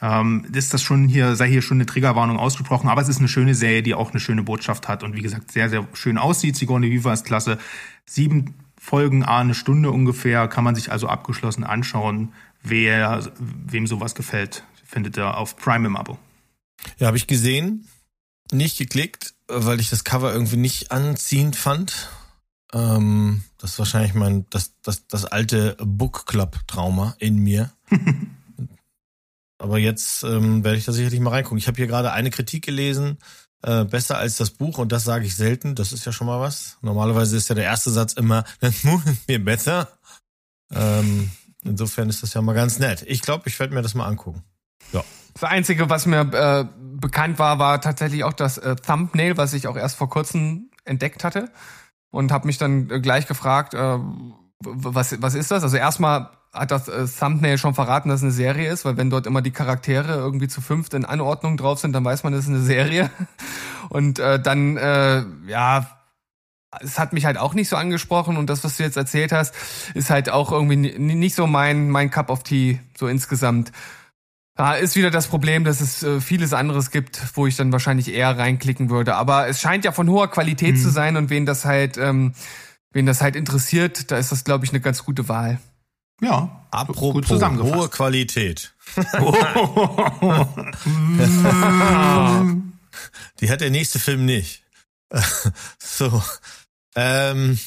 Ähm, 0.00 0.46
ist 0.52 0.74
das 0.74 0.82
schon 0.82 1.08
hier, 1.08 1.36
sei 1.36 1.48
hier 1.48 1.62
schon 1.62 1.78
eine 1.78 1.86
Triggerwarnung 1.86 2.38
ausgesprochen, 2.38 2.88
aber 2.88 3.00
es 3.00 3.08
ist 3.08 3.18
eine 3.18 3.28
schöne 3.28 3.54
Serie, 3.54 3.82
die 3.82 3.94
auch 3.94 4.10
eine 4.10 4.20
schöne 4.20 4.42
Botschaft 4.42 4.88
hat 4.88 5.02
und 5.02 5.14
wie 5.16 5.22
gesagt 5.22 5.52
sehr, 5.52 5.70
sehr 5.70 5.86
schön 5.94 6.18
aussieht. 6.18 6.56
Sigourney 6.56 6.90
Viva 6.90 7.12
ist 7.12 7.24
klasse. 7.24 7.58
Sieben 8.04 8.54
Folgen, 8.78 9.22
a 9.22 9.38
eine 9.38 9.54
Stunde 9.54 9.90
ungefähr, 9.90 10.46
kann 10.48 10.64
man 10.64 10.74
sich 10.74 10.92
also 10.92 11.08
abgeschlossen 11.08 11.64
anschauen, 11.64 12.32
wer, 12.62 13.32
wem 13.38 13.86
sowas 13.86 14.14
gefällt, 14.14 14.64
findet 14.84 15.16
ihr 15.16 15.38
auf 15.38 15.56
Prime 15.56 15.86
im 15.86 15.96
Abo. 15.96 16.18
Ja, 16.98 17.06
habe 17.06 17.16
ich 17.16 17.26
gesehen, 17.26 17.86
nicht 18.52 18.78
geklickt, 18.78 19.34
weil 19.48 19.80
ich 19.80 19.90
das 19.90 20.04
Cover 20.04 20.32
irgendwie 20.32 20.56
nicht 20.56 20.90
anziehend 20.90 21.56
fand. 21.56 22.08
Ähm, 22.72 23.44
das 23.58 23.72
ist 23.72 23.78
wahrscheinlich 23.78 24.14
mein, 24.14 24.46
das, 24.50 24.72
das, 24.82 25.06
das 25.06 25.24
alte 25.24 25.76
Book 25.80 26.26
Club 26.26 26.58
Trauma 26.66 27.14
in 27.18 27.36
mir. 27.36 27.72
Aber 29.58 29.78
jetzt 29.78 30.24
ähm, 30.24 30.64
werde 30.64 30.76
ich 30.78 30.84
da 30.84 30.92
sicherlich 30.92 31.20
mal 31.20 31.30
reingucken. 31.30 31.58
Ich 31.58 31.68
habe 31.68 31.76
hier 31.76 31.86
gerade 31.86 32.12
eine 32.12 32.30
Kritik 32.30 32.64
gelesen, 32.64 33.18
äh, 33.62 33.84
besser 33.84 34.18
als 34.18 34.36
das 34.36 34.50
Buch 34.50 34.78
und 34.78 34.92
das 34.92 35.04
sage 35.04 35.24
ich 35.24 35.36
selten. 35.36 35.74
Das 35.74 35.92
ist 35.92 36.04
ja 36.04 36.12
schon 36.12 36.26
mal 36.26 36.40
was. 36.40 36.76
Normalerweise 36.82 37.36
ist 37.36 37.48
ja 37.48 37.54
der 37.54 37.64
erste 37.64 37.90
Satz 37.90 38.12
immer, 38.14 38.44
das 38.60 38.82
Buch 38.82 39.04
ist 39.06 39.26
mir 39.28 39.42
besser. 39.42 39.88
Ähm, 40.70 41.30
insofern 41.64 42.10
ist 42.10 42.22
das 42.22 42.34
ja 42.34 42.42
mal 42.42 42.54
ganz 42.54 42.78
nett. 42.78 43.04
Ich 43.06 43.22
glaube, 43.22 43.48
ich 43.48 43.58
werde 43.58 43.74
mir 43.74 43.82
das 43.82 43.94
mal 43.94 44.06
angucken. 44.06 44.42
Ja. 44.92 45.04
Das 45.34 45.44
Einzige, 45.44 45.88
was 45.88 46.06
mir 46.06 46.20
äh, 46.20 46.66
bekannt 47.04 47.38
war, 47.38 47.58
war 47.58 47.82
tatsächlich 47.82 48.24
auch 48.24 48.32
das 48.32 48.56
äh, 48.56 48.76
Thumbnail, 48.76 49.36
was 49.36 49.52
ich 49.52 49.68
auch 49.68 49.76
erst 49.76 49.96
vor 49.96 50.08
kurzem 50.08 50.70
entdeckt 50.86 51.22
hatte 51.22 51.50
und 52.10 52.32
habe 52.32 52.46
mich 52.46 52.56
dann 52.56 52.88
äh, 52.88 52.98
gleich 52.98 53.26
gefragt, 53.26 53.74
äh, 53.74 53.98
was, 54.60 55.20
was 55.20 55.34
ist 55.34 55.50
das? 55.50 55.62
Also 55.62 55.76
erstmal 55.76 56.30
hat 56.50 56.70
das 56.70 56.88
äh, 56.88 57.06
Thumbnail 57.06 57.58
schon 57.58 57.74
verraten, 57.74 58.08
dass 58.08 58.20
es 58.20 58.22
eine 58.22 58.32
Serie 58.32 58.72
ist, 58.72 58.86
weil 58.86 58.96
wenn 58.96 59.10
dort 59.10 59.26
immer 59.26 59.42
die 59.42 59.50
Charaktere 59.50 60.14
irgendwie 60.14 60.48
zu 60.48 60.62
fünft 60.62 60.94
in 60.94 61.04
Anordnung 61.04 61.58
drauf 61.58 61.78
sind, 61.78 61.92
dann 61.92 62.06
weiß 62.06 62.24
man, 62.24 62.32
das 62.32 62.44
ist 62.44 62.50
eine 62.50 62.60
Serie. 62.60 63.10
Und 63.90 64.18
äh, 64.18 64.40
dann, 64.40 64.78
äh, 64.78 65.24
ja, 65.46 65.86
es 66.80 66.98
hat 66.98 67.12
mich 67.12 67.26
halt 67.26 67.36
auch 67.36 67.52
nicht 67.52 67.68
so 67.68 67.76
angesprochen 67.76 68.36
und 68.36 68.50
das, 68.50 68.64
was 68.64 68.78
du 68.78 68.82
jetzt 68.82 68.96
erzählt 68.96 69.30
hast, 69.30 69.54
ist 69.94 70.10
halt 70.10 70.28
auch 70.30 70.50
irgendwie 70.50 70.76
nicht 70.76 71.36
so 71.36 71.46
mein, 71.46 71.90
mein 71.90 72.10
Cup 72.10 72.30
of 72.30 72.42
Tea, 72.42 72.80
so 72.98 73.06
insgesamt. 73.06 73.70
Da 74.56 74.74
ist 74.74 74.94
wieder 74.94 75.10
das 75.10 75.26
Problem, 75.26 75.64
dass 75.64 75.80
es 75.80 76.04
äh, 76.04 76.20
vieles 76.20 76.52
anderes 76.52 76.92
gibt, 76.92 77.20
wo 77.34 77.46
ich 77.48 77.56
dann 77.56 77.72
wahrscheinlich 77.72 78.12
eher 78.12 78.38
reinklicken 78.38 78.88
würde. 78.88 79.16
Aber 79.16 79.48
es 79.48 79.60
scheint 79.60 79.84
ja 79.84 79.90
von 79.90 80.08
hoher 80.08 80.30
Qualität 80.30 80.76
mhm. 80.76 80.80
zu 80.80 80.90
sein 80.90 81.16
und 81.16 81.28
wen 81.28 81.44
das 81.44 81.64
halt, 81.64 81.98
ähm, 81.98 82.34
wen 82.92 83.04
das 83.04 83.20
halt 83.20 83.34
interessiert, 83.34 84.12
da 84.12 84.18
ist 84.18 84.30
das, 84.30 84.44
glaube 84.44 84.64
ich, 84.64 84.70
eine 84.70 84.80
ganz 84.80 85.04
gute 85.04 85.28
Wahl. 85.28 85.58
Ja, 86.20 86.64
apropos 86.70 87.14
gut 87.14 87.26
zusammengefasst. 87.26 87.74
hohe 87.74 87.88
Qualität. 87.88 88.72
Die 93.40 93.50
hat 93.50 93.60
der 93.60 93.70
nächste 93.70 93.98
Film 93.98 94.24
nicht. 94.24 94.62
so, 95.78 96.22
ähm, 96.94 97.58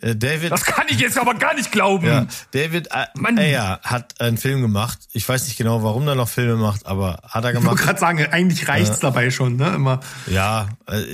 äh, 0.00 0.16
David. 0.16 0.52
Das 0.52 0.64
kann 0.64 0.86
ich 0.88 0.98
jetzt 1.00 1.18
aber 1.18 1.34
gar 1.34 1.54
nicht 1.54 1.70
glauben. 1.72 2.06
Ja, 2.06 2.26
David 2.52 2.90
Ayer 2.92 3.80
hat 3.82 4.20
einen 4.20 4.36
Film 4.36 4.62
gemacht. 4.62 4.98
Ich 5.12 5.28
weiß 5.28 5.46
nicht 5.46 5.56
genau, 5.56 5.82
warum 5.82 6.06
er 6.08 6.14
noch 6.14 6.28
Filme 6.28 6.56
macht, 6.56 6.86
aber 6.86 7.20
hat 7.24 7.44
er 7.44 7.52
gemacht. 7.52 7.64
Ich 7.64 7.70
wollte 7.70 7.84
gerade 7.84 8.00
sagen, 8.00 8.26
eigentlich 8.32 8.68
reicht's 8.68 8.98
äh, 8.98 9.02
dabei 9.02 9.30
schon, 9.30 9.56
ne? 9.56 9.74
Immer. 9.74 10.00
Ja, 10.26 10.68
äh, 10.86 11.04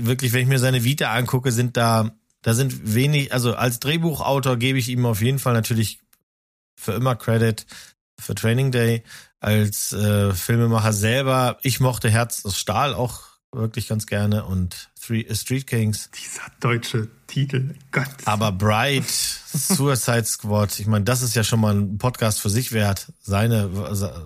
wirklich, 0.00 0.32
wenn 0.32 0.42
ich 0.42 0.48
mir 0.48 0.58
seine 0.58 0.84
Vita 0.84 1.12
angucke, 1.12 1.52
sind 1.52 1.76
da, 1.76 2.10
da 2.42 2.54
sind 2.54 2.94
wenig, 2.94 3.32
also 3.32 3.54
als 3.54 3.80
Drehbuchautor 3.80 4.56
gebe 4.56 4.78
ich 4.78 4.88
ihm 4.88 5.04
auf 5.06 5.20
jeden 5.20 5.38
Fall 5.38 5.52
natürlich 5.52 6.00
für 6.76 6.92
immer 6.92 7.16
Credit 7.16 7.66
für 8.18 8.34
Training 8.34 8.70
Day. 8.72 9.02
Als 9.40 9.92
äh, 9.92 10.34
Filmemacher 10.34 10.92
selber, 10.92 11.58
ich 11.62 11.80
mochte 11.80 12.10
Herz 12.10 12.44
aus 12.44 12.58
Stahl 12.58 12.92
auch 12.92 13.29
wirklich 13.52 13.88
ganz 13.88 14.06
gerne 14.06 14.44
und 14.44 14.90
Three, 15.00 15.22
äh, 15.22 15.34
Street 15.34 15.66
Kings. 15.66 16.10
Dieser 16.10 16.42
deutsche 16.60 17.08
Titel, 17.26 17.74
Gott. 17.90 18.06
Aber 18.24 18.52
Bright, 18.52 19.08
Suicide 19.08 20.24
Squad, 20.24 20.78
ich 20.78 20.86
meine, 20.86 21.04
das 21.04 21.22
ist 21.22 21.34
ja 21.34 21.42
schon 21.42 21.60
mal 21.60 21.74
ein 21.74 21.98
Podcast 21.98 22.40
für 22.40 22.50
sich 22.50 22.72
wert. 22.72 23.12
Seine, 23.20 23.70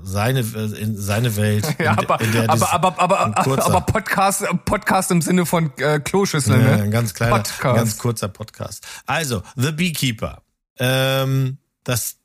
seine, 0.03 0.41
in 0.41 0.97
seine 0.97 1.37
Welt. 1.37 1.65
Ja, 1.85 1.93
aber, 1.99 2.21
in 2.21 2.49
aber, 2.49 2.73
aber, 2.73 2.99
aber, 2.99 3.39
aber, 3.39 3.65
aber 3.67 3.81
Podcast, 3.83 4.45
Podcast 4.65 5.11
im 5.11 5.21
Sinne 5.21 5.45
von 5.45 5.73
äh, 5.79 5.99
Kloschüssel, 5.99 6.59
ja, 6.59 6.77
ne? 6.77 6.83
Ein 6.85 6.91
ganz 6.91 7.13
kleiner, 7.15 7.37
Podcast. 7.37 7.77
ganz 7.77 7.99
kurzer 7.99 8.29
Podcast. 8.29 8.87
Also, 9.07 9.43
The 9.57 9.73
Beekeeper. 9.73 10.43
Ähm, 10.79 11.59
das, 11.83 12.17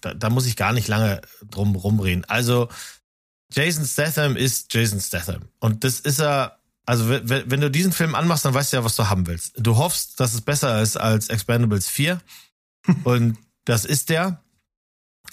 da, 0.00 0.14
da 0.14 0.30
muss 0.30 0.46
ich 0.46 0.56
gar 0.56 0.72
nicht 0.72 0.88
lange 0.88 1.20
drum 1.50 1.74
rumreden. 1.74 2.24
Also, 2.26 2.68
Jason 3.54 3.84
Statham 3.84 4.36
ist 4.36 4.72
Jason 4.72 5.00
Statham. 5.00 5.42
Und 5.60 5.84
das 5.84 6.00
ist 6.00 6.20
er, 6.20 6.58
also 6.86 7.08
wenn, 7.08 7.60
du 7.60 7.70
diesen 7.70 7.92
Film 7.92 8.14
anmachst, 8.14 8.44
dann 8.44 8.54
weißt 8.54 8.72
du 8.72 8.78
ja, 8.78 8.84
was 8.84 8.96
du 8.96 9.08
haben 9.08 9.26
willst. 9.26 9.54
Du 9.56 9.76
hoffst, 9.76 10.20
dass 10.20 10.34
es 10.34 10.40
besser 10.40 10.80
ist 10.82 10.96
als 10.96 11.28
Expendables 11.28 11.88
4. 11.88 12.20
Und 13.04 13.38
das 13.64 13.84
ist 13.84 14.10
der. 14.10 14.42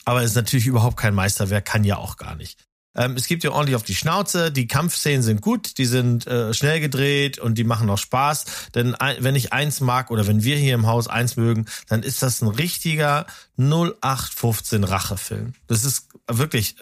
Aber 0.05 0.23
ist 0.23 0.35
natürlich 0.35 0.67
überhaupt 0.67 0.97
kein 0.97 1.13
Meisterwerk, 1.13 1.65
kann 1.65 1.83
ja 1.83 1.97
auch 1.97 2.17
gar 2.17 2.35
nicht. 2.35 2.69
Ähm, 2.95 3.15
es 3.15 3.27
gibt 3.27 3.43
ja 3.43 3.51
ordentlich 3.51 3.75
auf 3.75 3.83
die 3.83 3.95
Schnauze. 3.95 4.51
Die 4.51 4.67
Kampfszenen 4.67 5.21
sind 5.21 5.41
gut, 5.41 5.77
die 5.77 5.85
sind 5.85 6.25
äh, 6.27 6.53
schnell 6.53 6.79
gedreht 6.79 7.39
und 7.39 7.57
die 7.57 7.63
machen 7.63 7.89
auch 7.89 7.97
Spaß. 7.97 8.45
Denn 8.75 8.95
ein, 8.95 9.17
wenn 9.19 9.35
ich 9.35 9.53
eins 9.53 9.79
mag 9.79 10.11
oder 10.11 10.27
wenn 10.27 10.43
wir 10.43 10.57
hier 10.57 10.73
im 10.73 10.87
Haus 10.87 11.07
eins 11.07 11.37
mögen, 11.37 11.65
dann 11.87 12.03
ist 12.03 12.21
das 12.23 12.41
ein 12.41 12.47
richtiger 12.47 13.25
0815 13.57 14.83
Rachefilm. 14.83 15.53
Das 15.67 15.83
ist 15.83 16.08
wirklich 16.29 16.75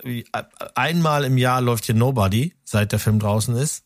einmal 0.76 1.24
im 1.24 1.38
Jahr 1.38 1.62
läuft 1.62 1.86
hier 1.86 1.95
Nobody, 1.95 2.54
seit 2.64 2.91
der 2.91 3.00
Film 3.00 3.20
draußen 3.20 3.56
ist 3.56 3.84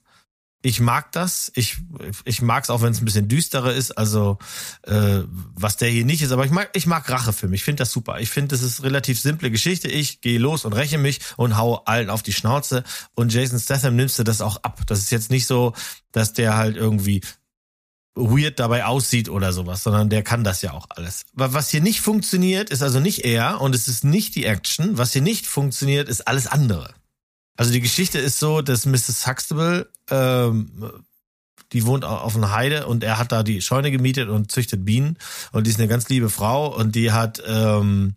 ich 0.64 0.80
mag 0.80 1.12
das. 1.12 1.51
Ich, 1.55 1.78
ich 2.24 2.41
mag 2.41 2.64
es 2.64 2.70
auch, 2.70 2.82
wenn 2.82 2.91
es 2.91 3.01
ein 3.01 3.05
bisschen 3.05 3.28
düsterer 3.28 3.74
ist, 3.74 3.91
also 3.91 4.38
äh, 4.84 5.22
was 5.55 5.78
der 5.78 5.89
hier 5.89 6.05
nicht 6.05 6.22
ist, 6.22 6.32
aber 6.32 6.45
ich 6.45 6.51
mag, 6.51 6.70
ich 6.74 6.86
mag 6.86 7.09
Rachefilme. 7.09 7.55
Ich 7.55 7.64
finde 7.64 7.82
das 7.82 7.91
super. 7.91 8.20
Ich 8.20 8.30
finde, 8.30 8.49
das 8.49 8.62
ist 8.62 8.84
relativ 8.84 9.20
simple 9.20 9.49
Geschichte. 9.49 9.88
Ich 9.88 10.22
gehe 10.22 10.39
los 10.39 10.66
und 10.66 10.74
räche 10.74 10.97
mich 10.97 11.20
und 11.38 11.57
hau 11.57 11.84
allen 11.86 12.09
auf 12.09 12.22
die 12.22 12.34
Schnauze. 12.34 12.84
Und 13.16 13.34
Jason 13.34 13.59
Statham 13.59 13.95
nimmst 13.95 14.20
du 14.20 14.24
das 14.24 14.41
auch 14.41 14.57
ab. 14.57 14.82
Das 14.86 14.99
ist 14.99 15.12
jetzt 15.12 15.32
nicht 15.32 15.47
so, 15.47 15.74
dass 16.12 16.34
der 16.34 16.55
halt 16.55 16.78
irgendwie 16.78 17.22
weird 18.16 18.59
dabei 18.59 18.86
aussieht 18.86 19.30
oder 19.30 19.53
sowas, 19.53 19.84
sondern 19.84 20.09
der 20.09 20.24
kann 20.24 20.43
das 20.43 20.62
ja 20.62 20.74
auch 20.74 20.88
alles. 20.89 21.24
Was 21.34 21.70
hier 21.70 21.82
nicht 21.82 22.01
funktioniert, 22.01 22.70
ist 22.70 22.84
also 22.84 22.99
nicht 22.99 23.24
er 23.26 23.62
und 23.62 23.74
es 23.74 23.88
ist 23.88 24.03
nicht 24.03 24.36
die 24.36 24.45
Action. 24.45 24.97
Was 24.97 25.14
hier 25.14 25.22
nicht 25.22 25.47
funktioniert, 25.47 26.09
ist 26.09 26.28
alles 26.28 26.47
andere. 26.47 26.93
Also 27.55 27.72
die 27.72 27.82
Geschichte 27.82 28.20
ist 28.20 28.39
so, 28.39 28.62
dass 28.62 28.86
Mrs. 28.86 29.28
Huxtable, 29.28 29.89
ähm, 30.09 30.91
die 31.72 31.86
wohnt 31.86 32.03
auf 32.03 32.36
einer 32.36 32.51
Heide 32.51 32.86
und 32.88 33.03
er 33.03 33.18
hat 33.18 33.32
da 33.32 33.43
die 33.43 33.62
Scheune 33.62 33.91
gemietet 33.91 34.28
und 34.30 34.51
züchtet 34.51 34.84
Bienen 34.84 35.18
und 35.53 35.66
die 35.66 35.72
ist 35.72 35.80
eine 35.80 35.88
ganz 35.88 36.09
liebe 36.09 36.30
Frau 36.30 36.76
und 36.76 36.95
die 36.95 37.14
hat 37.14 37.41
ähm, 37.45 38.16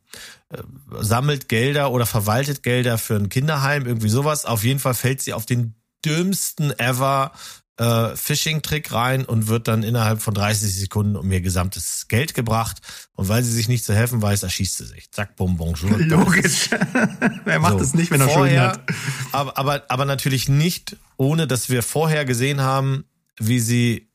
äh, 0.48 0.58
sammelt 1.00 1.48
Gelder 1.48 1.92
oder 1.92 2.06
verwaltet 2.06 2.64
Gelder 2.64 2.98
für 2.98 3.14
ein 3.14 3.28
Kinderheim, 3.28 3.86
irgendwie 3.86 4.08
sowas. 4.08 4.44
Auf 4.44 4.64
jeden 4.64 4.80
Fall 4.80 4.94
fällt 4.94 5.22
sie 5.22 5.34
auf 5.34 5.46
den 5.46 5.74
dümmsten 6.04 6.76
ever 6.78 7.32
äh, 7.76 8.14
Phishing-Trick 8.14 8.92
rein 8.92 9.24
und 9.24 9.48
wird 9.48 9.68
dann 9.68 9.82
innerhalb 9.82 10.22
von 10.22 10.34
30 10.34 10.74
Sekunden 10.74 11.16
um 11.16 11.30
ihr 11.30 11.40
gesamtes 11.40 12.06
Geld 12.08 12.34
gebracht. 12.34 12.78
Und 13.14 13.28
weil 13.28 13.42
sie 13.42 13.52
sich 13.52 13.68
nicht 13.68 13.84
zu 13.84 13.94
helfen 13.94 14.22
weiß, 14.22 14.42
erschießt 14.42 14.78
sie 14.78 14.86
sich. 14.86 15.10
Zack, 15.10 15.36
bum, 15.36 15.56
bonjour. 15.56 15.98
Logisch. 15.98 16.70
Wer 17.44 17.58
macht 17.58 17.78
so, 17.78 17.84
es 17.84 17.94
nicht, 17.94 18.10
wenn 18.10 18.20
er 18.20 18.28
vorher, 18.28 18.74
Schulden 18.74 18.86
hat? 18.86 18.96
Aber, 19.32 19.58
aber, 19.58 19.82
aber 19.88 20.04
natürlich 20.04 20.48
nicht, 20.48 20.96
ohne 21.16 21.46
dass 21.46 21.68
wir 21.68 21.82
vorher 21.82 22.24
gesehen 22.24 22.60
haben, 22.60 23.04
wie 23.38 23.60
sie 23.60 24.08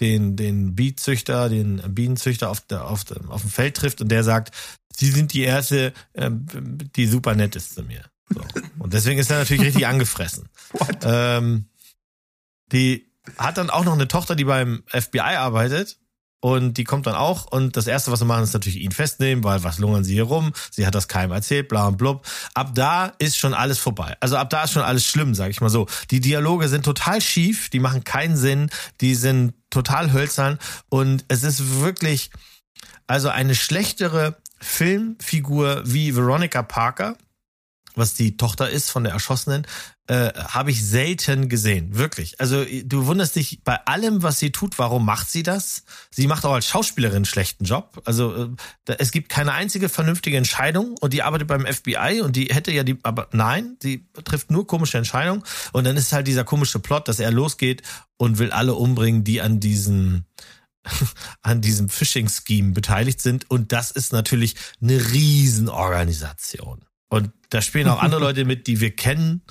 den, 0.00 0.36
den 0.36 0.74
Biezüchter, 0.74 1.48
den 1.48 1.80
Bienenzüchter 1.94 2.50
auf, 2.50 2.60
der, 2.60 2.86
auf, 2.86 3.04
dem, 3.04 3.30
auf 3.30 3.42
dem 3.42 3.50
Feld 3.50 3.76
trifft 3.76 4.00
und 4.00 4.08
der 4.08 4.24
sagt, 4.24 4.54
sie 4.94 5.10
sind 5.10 5.32
die 5.32 5.42
erste, 5.42 5.92
äh, 6.14 6.30
die 6.32 7.06
super 7.06 7.34
nett 7.34 7.56
ist 7.56 7.74
zu 7.74 7.82
mir. 7.82 8.02
So. 8.28 8.40
Und 8.78 8.92
deswegen 8.92 9.18
ist 9.20 9.30
er 9.30 9.38
natürlich 9.38 9.62
richtig 9.62 9.86
angefressen. 9.86 10.48
What? 10.72 10.98
Ähm, 11.04 11.66
die 12.72 13.10
hat 13.38 13.58
dann 13.58 13.70
auch 13.70 13.84
noch 13.84 13.94
eine 13.94 14.08
Tochter, 14.08 14.34
die 14.34 14.44
beim 14.44 14.82
FBI 14.88 15.20
arbeitet. 15.20 15.98
Und 16.44 16.74
die 16.76 16.84
kommt 16.84 17.06
dann 17.06 17.14
auch 17.14 17.46
und 17.46 17.74
das 17.74 17.86
Erste, 17.86 18.12
was 18.12 18.18
sie 18.18 18.26
machen, 18.26 18.44
ist 18.44 18.52
natürlich 18.52 18.78
ihn 18.78 18.92
festnehmen, 18.92 19.42
weil 19.44 19.64
was 19.64 19.78
lungern 19.78 20.04
sie 20.04 20.12
hier 20.12 20.24
rum? 20.24 20.52
Sie 20.70 20.86
hat 20.86 20.94
das 20.94 21.08
keinem 21.08 21.32
erzählt, 21.32 21.68
bla 21.68 21.86
und 21.86 21.96
blub. 21.96 22.26
Ab 22.52 22.74
da 22.74 23.14
ist 23.18 23.38
schon 23.38 23.54
alles 23.54 23.78
vorbei. 23.78 24.14
Also 24.20 24.36
ab 24.36 24.50
da 24.50 24.64
ist 24.64 24.72
schon 24.72 24.82
alles 24.82 25.06
schlimm, 25.06 25.34
sag 25.34 25.48
ich 25.48 25.62
mal 25.62 25.70
so. 25.70 25.86
Die 26.10 26.20
Dialoge 26.20 26.68
sind 26.68 26.84
total 26.84 27.22
schief, 27.22 27.70
die 27.70 27.80
machen 27.80 28.04
keinen 28.04 28.36
Sinn, 28.36 28.68
die 29.00 29.14
sind 29.14 29.54
total 29.70 30.12
hölzern 30.12 30.58
und 30.90 31.24
es 31.28 31.44
ist 31.44 31.80
wirklich, 31.80 32.30
also 33.06 33.30
eine 33.30 33.54
schlechtere 33.54 34.36
Filmfigur 34.60 35.80
wie 35.86 36.14
Veronica 36.14 36.62
Parker, 36.62 37.16
was 37.94 38.12
die 38.12 38.36
Tochter 38.36 38.68
ist 38.68 38.90
von 38.90 39.04
der 39.04 39.14
Erschossenen, 39.14 39.66
äh, 40.06 40.32
habe 40.34 40.70
ich 40.70 40.84
selten 40.84 41.48
gesehen, 41.48 41.96
wirklich. 41.96 42.38
Also 42.38 42.64
du 42.84 43.06
wunderst 43.06 43.36
dich 43.36 43.62
bei 43.64 43.76
allem, 43.86 44.22
was 44.22 44.38
sie 44.38 44.52
tut, 44.52 44.78
warum 44.78 45.06
macht 45.06 45.30
sie 45.30 45.42
das? 45.42 45.84
Sie 46.10 46.26
macht 46.26 46.44
auch 46.44 46.52
als 46.52 46.66
Schauspielerin 46.66 47.16
einen 47.16 47.24
schlechten 47.24 47.64
Job. 47.64 48.02
Also 48.04 48.34
äh, 48.34 48.48
da, 48.84 48.94
es 48.94 49.12
gibt 49.12 49.30
keine 49.30 49.52
einzige 49.52 49.88
vernünftige 49.88 50.36
Entscheidung 50.36 50.96
und 51.00 51.14
die 51.14 51.22
arbeitet 51.22 51.48
beim 51.48 51.66
FBI 51.66 52.20
und 52.22 52.36
die 52.36 52.46
hätte 52.46 52.70
ja 52.70 52.82
die, 52.82 52.98
aber 53.02 53.28
nein, 53.32 53.76
sie 53.80 54.06
trifft 54.24 54.50
nur 54.50 54.66
komische 54.66 54.98
Entscheidungen 54.98 55.42
und 55.72 55.84
dann 55.84 55.96
ist 55.96 56.12
halt 56.12 56.26
dieser 56.26 56.44
komische 56.44 56.80
Plot, 56.80 57.08
dass 57.08 57.18
er 57.18 57.30
losgeht 57.30 57.82
und 58.18 58.38
will 58.38 58.50
alle 58.50 58.74
umbringen, 58.74 59.24
die 59.24 59.40
an 59.40 59.58
diesen 59.58 60.26
an 61.42 61.60
diesem 61.60 61.88
Phishing-Scheme 61.88 62.72
beteiligt 62.72 63.20
sind. 63.22 63.50
Und 63.50 63.72
das 63.72 63.90
ist 63.90 64.12
natürlich 64.12 64.54
eine 64.82 65.12
Riesenorganisation. 65.12 66.84
Und 67.08 67.30
da 67.50 67.62
spielen 67.62 67.88
auch 67.88 68.02
andere 68.02 68.20
Leute 68.26 68.44
mit, 68.44 68.66
die 68.66 68.80
wir 68.80 68.94
kennen. 68.94 69.42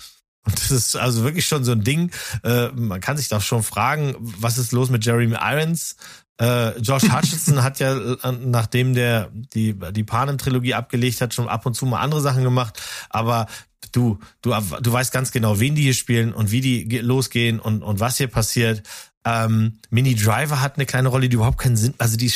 Und 0.46 0.60
das 0.60 0.72
ist 0.72 0.96
also 0.96 1.24
wirklich 1.24 1.46
schon 1.46 1.64
so 1.64 1.72
ein 1.72 1.84
Ding. 1.84 2.12
Äh, 2.44 2.68
man 2.70 3.00
kann 3.00 3.18
sich 3.18 3.30
doch 3.30 3.41
schon 3.41 3.64
fragen, 3.64 4.16
was 4.20 4.58
ist 4.58 4.72
los 4.72 4.89
mit 4.89 5.06
Jeremy 5.06 5.38
Irons? 5.39 5.96
Äh, 6.39 6.78
Josh 6.80 7.04
Hutchinson 7.04 7.64
hat 7.64 7.80
ja, 7.80 7.96
äh, 7.96 8.32
nachdem 8.44 8.94
der 8.94 9.30
die, 9.34 9.74
die 9.74 10.04
Panem-Trilogie 10.04 10.74
abgelegt 10.74 11.22
hat, 11.22 11.34
schon 11.34 11.48
ab 11.48 11.66
und 11.66 11.76
zu 11.76 11.86
mal 11.86 12.02
andere 12.02 12.22
Sachen 12.22 12.44
gemacht. 12.44 12.82
Aber 13.10 13.48
du, 13.91 14.20
du, 14.41 14.54
du 14.82 14.91
weißt 14.91 15.14
ganz 15.14 15.32
genau, 15.32 15.60
wen 15.60 15.76
die 15.76 15.84
hier 15.84 15.94
spielen 15.94 16.34
und 16.34 16.52
wie 16.52 16.62
die 16.62 17.00
losgehen 17.00 17.60
und, 17.60 17.84
und 17.84 18.00
was 18.00 18.18
hier 18.18 18.28
passiert. 18.28 18.84
Ähm, 19.26 19.80
Mini 19.89 20.16
Driver 20.16 20.60
hat 20.60 20.76
eine 20.76 20.86
kleine 20.86 21.08
Rolle, 21.10 21.30
die 21.30 21.36
überhaupt 21.36 21.60
keinen 21.60 21.78
Sinn, 21.78 21.94
also 21.98 22.18
die 22.18 22.32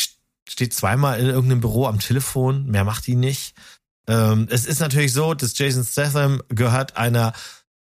steht 0.48 0.74
zweimal 0.74 1.20
in 1.20 1.26
irgendeinem 1.26 1.60
Büro 1.60 1.88
am 1.88 2.00
Telefon, 2.00 2.68
mehr 2.68 2.86
macht 2.86 3.08
die 3.08 3.16
nicht. 3.16 3.54
Ähm, 4.08 4.48
es 4.50 4.66
ist 4.66 4.80
natürlich 4.80 5.12
so, 5.12 5.34
dass 5.34 5.58
Jason 5.58 5.84
Statham 5.84 6.42
gehört 6.48 6.96
einer 6.96 7.34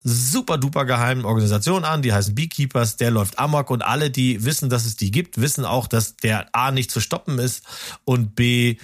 super 0.03 0.57
duper 0.57 0.85
geheimen 0.85 1.25
Organisation 1.25 1.83
an, 1.83 2.01
die 2.01 2.13
heißen 2.13 2.35
Beekeepers, 2.35 2.97
der 2.97 3.11
läuft 3.11 3.39
amok 3.39 3.69
und 3.69 3.83
alle, 3.83 4.09
die 4.09 4.45
wissen, 4.45 4.69
dass 4.69 4.85
es 4.85 4.95
die 4.95 5.11
gibt, 5.11 5.39
wissen 5.41 5.65
auch, 5.65 5.87
dass 5.87 6.15
der 6.15 6.53
A 6.55 6.71
nicht 6.71 6.91
zu 6.91 7.01
stoppen 7.01 7.39
ist 7.39 7.63
und 8.05 8.35
B, 8.35 8.77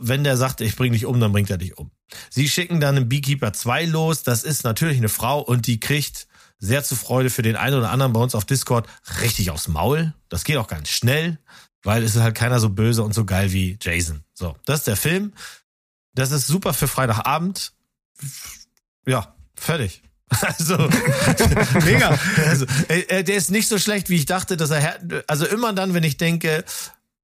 wenn 0.00 0.24
der 0.24 0.36
sagt, 0.36 0.60
ich 0.60 0.76
bring 0.76 0.92
dich 0.92 1.06
um, 1.06 1.18
dann 1.20 1.32
bringt 1.32 1.50
er 1.50 1.58
dich 1.58 1.78
um. 1.78 1.90
Sie 2.30 2.48
schicken 2.48 2.80
dann 2.80 2.96
einen 2.96 3.08
Beekeeper 3.08 3.52
2 3.52 3.86
los, 3.86 4.22
das 4.22 4.44
ist 4.44 4.64
natürlich 4.64 4.98
eine 4.98 5.08
Frau 5.08 5.40
und 5.40 5.66
die 5.66 5.80
kriegt 5.80 6.26
sehr 6.58 6.82
zu 6.82 6.96
Freude 6.96 7.30
für 7.30 7.42
den 7.42 7.56
einen 7.56 7.76
oder 7.76 7.90
anderen 7.90 8.12
bei 8.12 8.20
uns 8.20 8.34
auf 8.34 8.44
Discord 8.44 8.88
richtig 9.22 9.50
aufs 9.50 9.68
Maul. 9.68 10.14
Das 10.28 10.44
geht 10.44 10.56
auch 10.56 10.66
ganz 10.66 10.88
schnell, 10.88 11.38
weil 11.82 12.02
es 12.02 12.16
ist 12.16 12.22
halt 12.22 12.34
keiner 12.34 12.58
so 12.58 12.70
böse 12.70 13.02
und 13.02 13.14
so 13.14 13.24
geil 13.24 13.52
wie 13.52 13.78
Jason. 13.80 14.24
So, 14.34 14.56
das 14.64 14.80
ist 14.80 14.86
der 14.88 14.96
Film. 14.96 15.32
Das 16.14 16.32
ist 16.32 16.48
super 16.48 16.74
für 16.74 16.88
Freitagabend. 16.88 17.72
Ja, 19.06 19.36
fertig. 19.54 20.02
Also, 20.40 20.76
mega. 21.84 22.18
Also, 22.46 22.66
äh, 22.88 23.24
der 23.24 23.36
ist 23.36 23.50
nicht 23.50 23.68
so 23.68 23.78
schlecht, 23.78 24.10
wie 24.10 24.16
ich 24.16 24.26
dachte, 24.26 24.56
dass 24.56 24.70
er, 24.70 24.98
also 25.26 25.46
immer 25.46 25.72
dann, 25.72 25.94
wenn 25.94 26.04
ich 26.04 26.16
denke, 26.16 26.64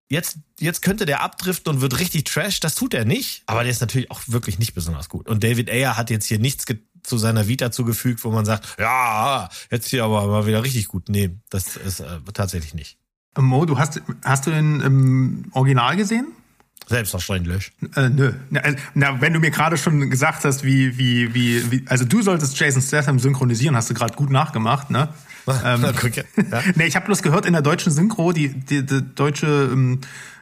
jetzt, 0.09 0.39
jetzt 0.59 0.83
könnte 0.83 1.07
der 1.07 1.23
abdriften 1.23 1.75
und 1.75 1.81
wird 1.81 1.99
richtig 1.99 2.25
trash, 2.25 2.61
das 2.61 2.75
tut 2.75 2.95
er 2.95 3.05
nicht. 3.05 3.43
Aber 3.47 3.63
der 3.63 3.71
ist 3.71 3.81
natürlich 3.81 4.11
auch 4.11 4.23
wirklich 4.27 4.59
nicht 4.59 4.75
besonders 4.75 5.09
gut. 5.09 5.29
Und 5.29 5.45
David 5.45 5.71
Ayer 5.71 5.97
hat 5.97 6.11
jetzt 6.11 6.27
hier 6.27 6.39
nichts 6.39 6.65
zu 7.03 7.19
seiner 7.19 7.49
Vita 7.49 7.71
zugefügt, 7.71 8.25
wo 8.25 8.31
man 8.31 8.45
sagt, 8.45 8.77
ja, 8.79 9.49
jetzt 9.71 9.89
hier 9.89 10.05
aber 10.05 10.27
mal 10.27 10.47
wieder 10.47 10.65
richtig 10.65 10.89
gut. 10.89 11.09
Nee, 11.09 11.37
das 11.51 11.77
ist 11.77 12.01
äh, 12.01 12.21
tatsächlich 12.33 12.75
nicht. 12.75 12.99
Mo, 13.37 13.67
du 13.67 13.79
hast, 13.79 14.01
hast 14.25 14.47
du 14.47 14.51
den 14.51 14.81
im 14.81 15.51
Original 15.53 15.97
gesehen? 15.97 16.29
Selbstverständlich. 16.87 17.73
Äh, 17.97 18.11
nö. 18.11 18.33
Na, 18.51 18.61
also, 18.61 18.79
na, 18.95 19.21
wenn 19.21 19.33
du 19.33 19.41
mir 19.41 19.51
gerade 19.51 19.79
schon 19.79 20.11
gesagt 20.11 20.45
hast, 20.45 20.65
wie, 20.65 20.99
wie, 20.99 21.35
wie, 21.35 21.71
wie, 21.71 21.85
also 21.89 22.05
du 22.05 22.21
solltest 22.23 22.59
Jason 22.59 22.83
Statham 22.83 23.19
synchronisieren, 23.19 23.75
hast 23.75 23.89
du 23.89 23.95
gerade 23.95 24.15
gut 24.15 24.31
nachgemacht, 24.31 24.91
ne? 24.91 25.09
ähm, 25.65 25.83
ja. 25.83 26.63
nee, 26.75 26.87
ich 26.87 26.97
habe 26.97 27.07
bloß 27.07 27.23
gehört 27.23 27.47
in 27.47 27.53
der 27.53 27.63
deutschen 27.63 27.93
Synchro, 27.93 28.33
die, 28.33 28.49
die, 28.49 28.85
die 28.85 29.03
deutsche, 29.15 29.69
ähm, 29.73 30.01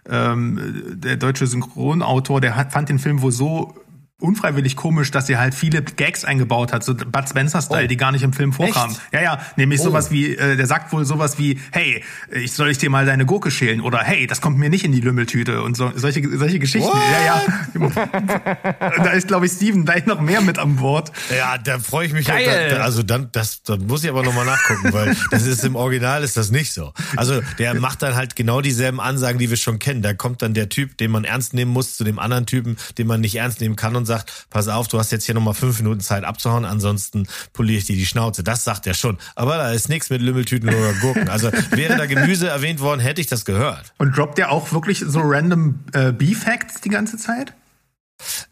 ähm 0.08 0.94
der 0.94 1.16
deutsche 1.16 1.46
Synchronautor, 1.46 2.40
der 2.40 2.56
hat, 2.56 2.72
fand 2.72 2.88
den 2.88 2.98
Film 2.98 3.22
wohl 3.22 3.32
so 3.32 3.74
unfreiwillig 4.22 4.76
komisch, 4.76 5.10
dass 5.10 5.26
sie 5.26 5.36
halt 5.36 5.54
viele 5.54 5.82
Gags 5.82 6.24
eingebaut 6.24 6.72
hat, 6.72 6.84
so 6.84 6.94
Bud 6.94 7.28
Spencer-Style, 7.28 7.84
oh. 7.84 7.88
die 7.88 7.96
gar 7.96 8.12
nicht 8.12 8.22
im 8.22 8.32
Film 8.32 8.52
vorkamen. 8.52 8.92
Echt? 8.92 9.12
Ja, 9.12 9.22
ja, 9.22 9.40
nämlich 9.56 9.80
oh. 9.80 9.84
sowas 9.84 10.10
wie, 10.10 10.36
äh, 10.36 10.56
der 10.56 10.66
sagt 10.66 10.92
wohl 10.92 11.04
sowas 11.04 11.38
wie, 11.38 11.60
hey, 11.72 12.02
ich 12.30 12.52
soll 12.52 12.70
ich 12.70 12.78
dir 12.78 12.90
mal 12.90 13.04
deine 13.04 13.26
Gurke 13.26 13.50
schälen 13.50 13.80
oder 13.80 13.98
hey, 13.98 14.26
das 14.26 14.40
kommt 14.40 14.58
mir 14.58 14.70
nicht 14.70 14.84
in 14.84 14.92
die 14.92 15.00
Lümmeltüte 15.00 15.62
und 15.62 15.76
so, 15.76 15.92
solche, 15.94 16.22
solche 16.36 16.58
Geschichten. 16.58 16.88
What? 16.88 17.02
Ja, 17.12 17.42
ja. 17.74 19.04
da 19.04 19.10
ist, 19.10 19.28
glaube 19.28 19.46
ich, 19.46 19.52
Steven 19.52 19.84
gleich 19.84 20.06
noch 20.06 20.20
mehr 20.20 20.40
mit 20.40 20.58
am 20.58 20.76
Bord. 20.76 21.10
Ja, 21.36 21.58
da 21.58 21.78
freue 21.78 22.06
ich 22.06 22.12
mich. 22.12 22.26
Geil. 22.26 22.70
Da, 22.70 22.76
also 22.78 23.02
dann, 23.02 23.28
das, 23.32 23.62
dann 23.62 23.86
muss 23.86 24.04
ich 24.04 24.10
aber 24.10 24.22
nochmal 24.22 24.46
nachgucken, 24.46 24.92
weil 24.92 25.16
das 25.30 25.46
ist 25.46 25.64
im 25.64 25.74
Original 25.74 26.22
ist 26.22 26.36
das 26.36 26.50
nicht 26.50 26.72
so. 26.72 26.92
Also 27.16 27.40
der 27.58 27.74
macht 27.74 28.02
dann 28.02 28.14
halt 28.14 28.36
genau 28.36 28.60
dieselben 28.60 29.00
Ansagen, 29.00 29.38
die 29.38 29.50
wir 29.50 29.56
schon 29.56 29.78
kennen. 29.78 30.02
Da 30.02 30.14
kommt 30.14 30.42
dann 30.42 30.54
der 30.54 30.68
Typ, 30.68 30.96
den 30.98 31.10
man 31.10 31.24
ernst 31.24 31.54
nehmen 31.54 31.72
muss, 31.72 31.96
zu 31.96 32.04
dem 32.04 32.18
anderen 32.18 32.46
Typen, 32.46 32.76
den 32.98 33.06
man 33.06 33.20
nicht 33.20 33.34
ernst 33.34 33.60
nehmen 33.60 33.76
kann 33.76 33.96
und 33.96 34.06
sagt, 34.06 34.11
pass 34.50 34.68
auf, 34.68 34.88
du 34.88 34.98
hast 34.98 35.12
jetzt 35.12 35.24
hier 35.24 35.34
nochmal 35.34 35.54
fünf 35.54 35.78
Minuten 35.78 36.00
Zeit 36.00 36.24
abzuhauen, 36.24 36.64
ansonsten 36.64 37.26
poliere 37.52 37.78
ich 37.78 37.86
dir 37.86 37.96
die 37.96 38.06
Schnauze. 38.06 38.42
Das 38.42 38.64
sagt 38.64 38.86
er 38.86 38.94
schon. 38.94 39.18
Aber 39.34 39.56
da 39.56 39.70
ist 39.72 39.88
nichts 39.88 40.10
mit 40.10 40.22
Lümmeltüten 40.22 40.68
oder 40.68 40.92
Gurken. 40.94 41.28
Also 41.28 41.50
wäre 41.70 41.96
da 41.96 42.06
Gemüse 42.06 42.48
erwähnt 42.48 42.80
worden, 42.80 43.00
hätte 43.00 43.20
ich 43.20 43.26
das 43.26 43.44
gehört. 43.44 43.92
Und 43.98 44.16
droppt 44.16 44.38
er 44.38 44.50
auch 44.50 44.72
wirklich 44.72 45.04
so 45.06 45.20
random 45.22 45.80
äh, 45.92 46.12
B-Facts 46.12 46.80
die 46.80 46.88
ganze 46.88 47.16
Zeit? 47.16 47.54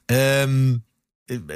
Ähm, 0.08 0.82
äh, 0.82 0.89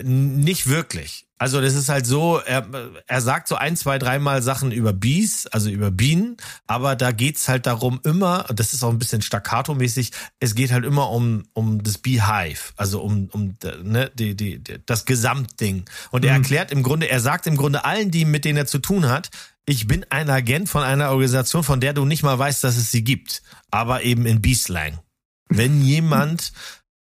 nicht 0.03 0.69
wirklich. 0.69 1.27
Also 1.37 1.61
das 1.61 1.75
ist 1.75 1.89
halt 1.89 2.07
so, 2.07 2.39
er, 2.39 2.67
er 3.07 3.21
sagt 3.21 3.49
so 3.49 3.57
ein, 3.57 3.77
zwei, 3.77 3.99
dreimal 3.99 4.41
Sachen 4.41 4.71
über 4.71 4.93
Bees, 4.93 5.47
also 5.49 5.69
über 5.69 5.91
Bienen, 5.91 6.37
aber 6.67 6.97
da 6.97 7.11
geht's 7.13 7.49
halt 7.49 7.67
darum 7.67 8.01
immer, 8.05 8.45
das 8.55 8.73
ist 8.73 8.85
auch 8.85 8.91
ein 8.91 8.99
bisschen 8.99 9.21
staccato-mäßig, 9.21 10.13
es 10.39 10.55
geht 10.55 10.73
halt 10.73 10.85
immer 10.85 11.11
um, 11.11 11.43
um 11.53 11.83
das 11.83 11.99
Beehive, 11.99 12.73
also 12.77 13.03
um, 13.03 13.29
um 13.33 13.57
ne, 13.83 14.11
die, 14.15 14.37
die, 14.37 14.63
das 14.87 15.05
Gesamtding. 15.05 15.85
Und 16.11 16.25
er 16.25 16.33
mhm. 16.33 16.43
erklärt 16.43 16.71
im 16.71 16.83
Grunde, 16.83 17.11
er 17.11 17.21
sagt 17.21 17.47
im 17.47 17.57
Grunde 17.57 17.85
allen, 17.85 18.11
die 18.11 18.25
mit 18.25 18.45
denen 18.45 18.59
er 18.59 18.67
zu 18.67 18.79
tun 18.79 19.09
hat, 19.09 19.31
ich 19.67 19.87
bin 19.87 20.07
ein 20.11 20.31
Agent 20.31 20.69
von 20.69 20.83
einer 20.83 21.11
Organisation, 21.11 21.65
von 21.65 21.81
der 21.81 21.95
du 21.95 22.05
nicht 22.05 22.23
mal 22.23 22.39
weißt, 22.39 22.63
dass 22.63 22.77
es 22.77 22.91
sie 22.91 23.03
gibt, 23.03 23.43
aber 23.71 24.03
eben 24.03 24.25
in 24.25 24.41
Bee-Slang. 24.41 25.01
Wenn 25.49 25.83
jemand 25.83 26.53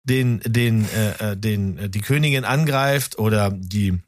den, 0.04 0.40
den, 0.40 0.88
äh, 0.90 1.32
äh, 1.32 1.36
den, 1.36 1.78
äh, 1.78 1.88
die 1.88 2.00
Königin 2.00 2.44
angreift 2.44 3.18
oder 3.18 3.50
die 3.50 4.00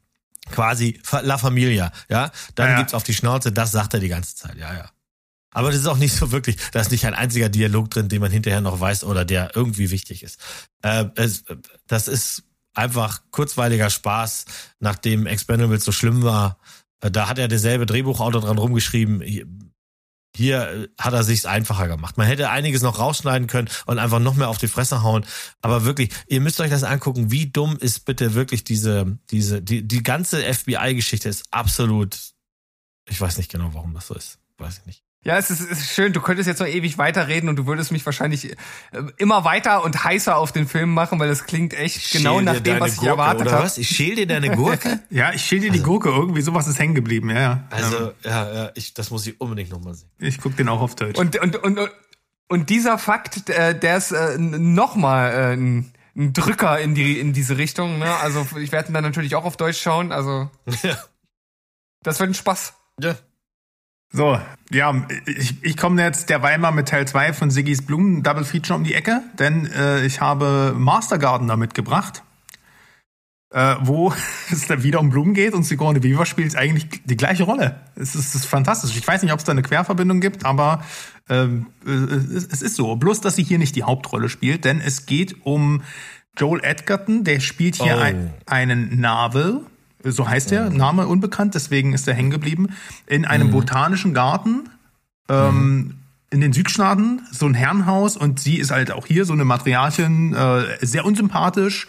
quasi 0.51 1.01
La 1.23 1.39
Familia, 1.39 1.93
ja, 2.09 2.31
dann 2.55 2.71
ja. 2.71 2.79
gibt's 2.79 2.95
auf 2.95 3.05
die 3.05 3.15
Schnauze, 3.15 3.53
das 3.53 3.73
sagt 3.73 3.95
er 3.95 4.01
die 4.01 4.09
ganze 4.09 4.37
Zeit, 4.37 4.57
ja, 4.57 4.75
ja. 4.75 4.91
Aber 5.55 5.71
das 5.71 5.81
ist 5.81 5.87
auch 5.87 5.97
nicht 5.97 6.15
so 6.15 6.33
wirklich, 6.33 6.57
da 6.73 6.81
ist 6.81 6.91
nicht 6.91 7.07
ein 7.07 7.15
einziger 7.15 7.49
Dialog 7.49 7.89
drin, 7.91 8.09
den 8.09 8.21
man 8.21 8.33
hinterher 8.33 8.61
noch 8.61 8.81
weiß 8.81 9.05
oder 9.05 9.25
der 9.25 9.53
irgendwie 9.55 9.91
wichtig 9.91 10.25
ist. 10.25 10.41
Äh, 10.83 11.07
es, 11.15 11.45
das 11.87 12.09
ist 12.09 12.43
einfach 12.75 13.23
kurzweiliger 13.31 13.89
Spaß, 13.89 14.47
nachdem 14.81 15.27
Expendables 15.27 15.85
so 15.85 15.93
schlimm 15.93 16.25
war. 16.25 16.59
Äh, 17.01 17.13
da 17.13 17.29
hat 17.29 17.39
er 17.39 17.47
derselbe 17.47 17.87
Drehbuchautor 17.87 18.41
dran 18.41 18.59
rumgeschrieben. 18.59 19.74
Hier 20.37 20.69
äh, 20.69 20.89
hat 20.99 21.15
er 21.15 21.23
sich's 21.23 21.47
einfacher 21.47 21.89
gemacht. 21.89 22.19
Man 22.19 22.27
hätte 22.27 22.51
einiges 22.51 22.83
noch 22.83 22.99
rausschneiden 22.99 23.47
können 23.47 23.69
und 23.87 23.99
einfach 23.99 24.19
noch 24.19 24.35
mehr 24.35 24.49
auf 24.49 24.59
die 24.59 24.69
Fresse 24.69 25.03
hauen. 25.03 25.25
Aber 25.61 25.85
wirklich, 25.85 26.11
ihr 26.27 26.41
müsst 26.41 26.61
euch 26.61 26.71
das 26.71 26.85
angucken. 26.85 27.31
Wie 27.31 27.47
dumm 27.47 27.77
ist 27.77 28.05
bitte 28.05 28.35
wirklich 28.35 28.65
diese, 28.65 29.19
diese, 29.31 29.63
die, 29.63 29.87
die 29.87 30.03
ganze 30.03 30.43
FBI-Geschichte 30.43 31.29
ist 31.29 31.45
absolut, 31.51 32.19
ich 33.09 33.21
weiß 33.21 33.39
nicht 33.39 33.51
genau, 33.51 33.71
warum 33.75 33.95
das 33.95 34.09
so 34.09 34.15
ist. 34.15 34.39
Weiß 34.59 34.79
ich 34.79 34.87
nicht. 34.87 35.05
Ja, 35.25 35.39
es 35.39 35.51
ist, 35.51 35.61
es 35.61 35.81
ist 35.81 35.91
schön. 35.91 36.13
Du 36.13 36.21
könntest 36.21 36.47
jetzt 36.47 36.61
noch 36.61 36.67
ewig 36.67 36.99
weiterreden 36.99 37.49
und 37.49 37.57
du 37.57 37.67
würdest 37.67 37.91
mich 37.93 38.05
wahrscheinlich 38.05 38.53
äh, 38.53 38.57
immer 39.17 39.45
weiter 39.45 39.83
und 39.83 40.05
heißer 40.05 40.37
auf 40.37 40.53
den 40.53 40.69
Film 40.69 40.93
machen, 40.93 41.19
weil 41.19 41.31
es 41.31 41.45
klingt 41.45 41.73
echt 41.73 42.13
genau 42.13 42.43
nach 42.43 42.61
dem, 42.61 42.79
was 42.79 42.97
Gurke, 42.97 43.05
ich 43.05 43.09
erwartet 43.09 43.51
habe. 43.51 43.71
Ich 43.75 43.89
schäl 43.89 44.17
dir 44.17 44.27
deine 44.27 44.55
Gurke? 44.55 45.01
ja, 45.11 45.33
ich 45.33 45.43
schäl 45.43 45.61
dir 45.61 45.71
also, 45.71 45.83
die 45.83 45.85
Gurke. 45.85 46.11
Irgendwie 46.11 46.43
sowas 46.43 46.69
ist 46.69 46.79
hängen 46.79 46.95
geblieben. 46.95 47.31
Ja, 47.31 47.41
ja. 47.41 47.65
Also 47.71 48.13
ja, 48.23 48.55
ja, 48.55 48.71
ich, 48.75 48.93
das 48.93 49.11
muss 49.11 49.27
ich 49.27 49.41
unbedingt 49.41 49.71
nochmal 49.71 49.95
sehen. 49.95 50.11
Ich 50.19 50.39
guck 50.39 50.57
den 50.57 50.69
auch 50.69 50.83
auf 50.83 50.95
Deutsch. 50.95 51.19
Und 51.19 51.37
und 51.41 51.57
und 51.57 51.79
und 52.49 52.69
dieser 52.69 52.99
Fakt, 52.99 53.49
äh, 53.49 53.79
der 53.79 53.97
ist 53.97 54.13
äh, 54.13 54.37
nochmal 54.39 55.33
äh, 55.33 55.53
ein, 55.55 55.93
ein 56.15 56.35
Drücker 56.35 56.79
in 56.79 56.95
die 56.95 57.19
in 57.19 57.33
diese 57.33 57.57
Richtung. 57.57 57.99
Ne? 57.99 58.15
Also 58.17 58.47
ich 58.59 58.73
werde 58.73 58.93
dann 58.93 59.03
natürlich 59.03 59.35
auch 59.37 59.45
auf 59.45 59.57
Deutsch 59.57 59.81
schauen. 59.81 60.13
Also 60.13 60.51
ja. 60.83 60.99
das 62.03 62.21
wird 62.21 62.31
ein 62.31 62.35
Spaß. 62.35 62.75
Ja. 63.01 63.17
So, 64.13 64.39
ja, 64.71 65.07
ich, 65.27 65.63
ich 65.63 65.77
komme 65.77 66.01
jetzt 66.03 66.31
derweil 66.31 66.59
mal 66.59 66.71
mit 66.71 66.89
Teil 66.89 67.07
2 67.07 67.33
von 67.33 67.51
Siggys 67.51 67.83
Blumen 67.83 68.23
Double 68.23 68.45
Feature 68.45 68.79
um 68.79 68.85
die 68.85 68.95
Ecke, 68.95 69.23
denn 69.39 69.67
äh, 69.67 70.05
ich 70.07 70.21
habe 70.21 70.75
Master 70.77 71.19
Gardener 71.19 71.57
mitgebracht, 71.57 72.23
äh, 73.51 73.75
wo 73.81 74.13
es 74.51 74.69
dann 74.69 74.83
wieder 74.83 75.01
um 75.01 75.11
Blumen 75.11 75.35
geht 75.35 75.53
und 75.53 75.65
Sigourney 75.65 76.03
Weaver 76.03 76.27
spielt 76.27 76.55
eigentlich 76.57 76.89
die 77.05 77.17
gleiche 77.17 77.43
Rolle. 77.43 77.81
Es 77.97 78.15
ist, 78.15 78.27
es 78.27 78.35
ist 78.37 78.47
fantastisch. 78.47 78.97
Ich 78.97 79.07
weiß 79.07 79.23
nicht, 79.23 79.33
ob 79.33 79.41
es 79.41 79.45
da 79.45 79.53
eine 79.53 79.63
Querverbindung 79.63 80.21
gibt, 80.21 80.45
aber 80.45 80.85
äh, 81.29 81.47
es, 81.85 82.47
es 82.47 82.63
ist 82.63 82.77
so. 82.77 82.95
Bloß, 82.97 83.21
dass 83.21 83.37
sie 83.37 83.45
hier 83.45 83.59
nicht 83.59 83.75
die 83.75 83.83
Hauptrolle 83.83 84.29
spielt, 84.29 84.65
denn 84.65 84.81
es 84.81 85.07
geht 85.07 85.45
um 85.45 85.83
Joel 86.37 86.65
Edgerton, 86.65 87.25
der 87.25 87.41
spielt 87.41 87.77
hier 87.77 87.97
oh. 87.97 88.01
ein, 88.01 88.35
einen 88.47 89.01
Navel 89.01 89.67
so 90.05 90.29
heißt 90.29 90.51
der, 90.51 90.71
mhm. 90.71 90.77
Name 90.77 91.07
unbekannt, 91.07 91.55
deswegen 91.55 91.93
ist 91.93 92.07
er 92.07 92.15
hängen 92.15 92.31
geblieben, 92.31 92.69
in 93.07 93.25
einem 93.25 93.49
mhm. 93.49 93.53
botanischen 93.53 94.15
Garten 94.15 94.69
ähm, 95.29 95.57
mhm. 95.57 95.95
in 96.31 96.41
den 96.41 96.53
Südstaaten, 96.53 97.23
so 97.31 97.47
ein 97.47 97.55
Herrenhaus 97.55 98.17
und 98.17 98.41
sie 98.41 98.59
ist 98.59 98.71
halt 98.71 98.93
auch 98.93 99.07
hier 99.07 99.25
so 99.25 99.33
eine 99.33 99.45
Matriarchin, 99.45 100.35
äh, 100.35 100.85
sehr 100.85 101.05
unsympathisch 101.05 101.89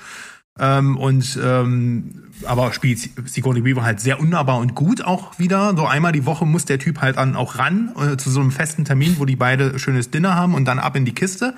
ähm, 0.59 0.97
und 0.97 1.39
ähm, 1.43 2.23
aber 2.45 2.73
spielt 2.73 2.99
Sigourney 3.29 3.63
Weaver 3.63 3.83
halt 3.83 3.99
sehr 3.99 4.19
unnahbar 4.19 4.59
und 4.59 4.75
gut 4.75 5.03
auch 5.03 5.39
wieder. 5.39 5.75
So 5.75 5.85
einmal 5.85 6.11
die 6.11 6.25
Woche 6.25 6.45
muss 6.45 6.65
der 6.65 6.79
Typ 6.79 7.01
halt 7.01 7.17
dann 7.17 7.35
auch 7.35 7.57
ran 7.57 7.93
äh, 7.97 8.17
zu 8.17 8.29
so 8.29 8.41
einem 8.41 8.51
festen 8.51 8.85
Termin, 8.85 9.15
wo 9.19 9.25
die 9.25 9.35
beide 9.35 9.79
schönes 9.79 10.11
Dinner 10.11 10.35
haben 10.35 10.53
und 10.53 10.65
dann 10.65 10.79
ab 10.79 10.95
in 10.95 11.05
die 11.05 11.13
Kiste. 11.13 11.55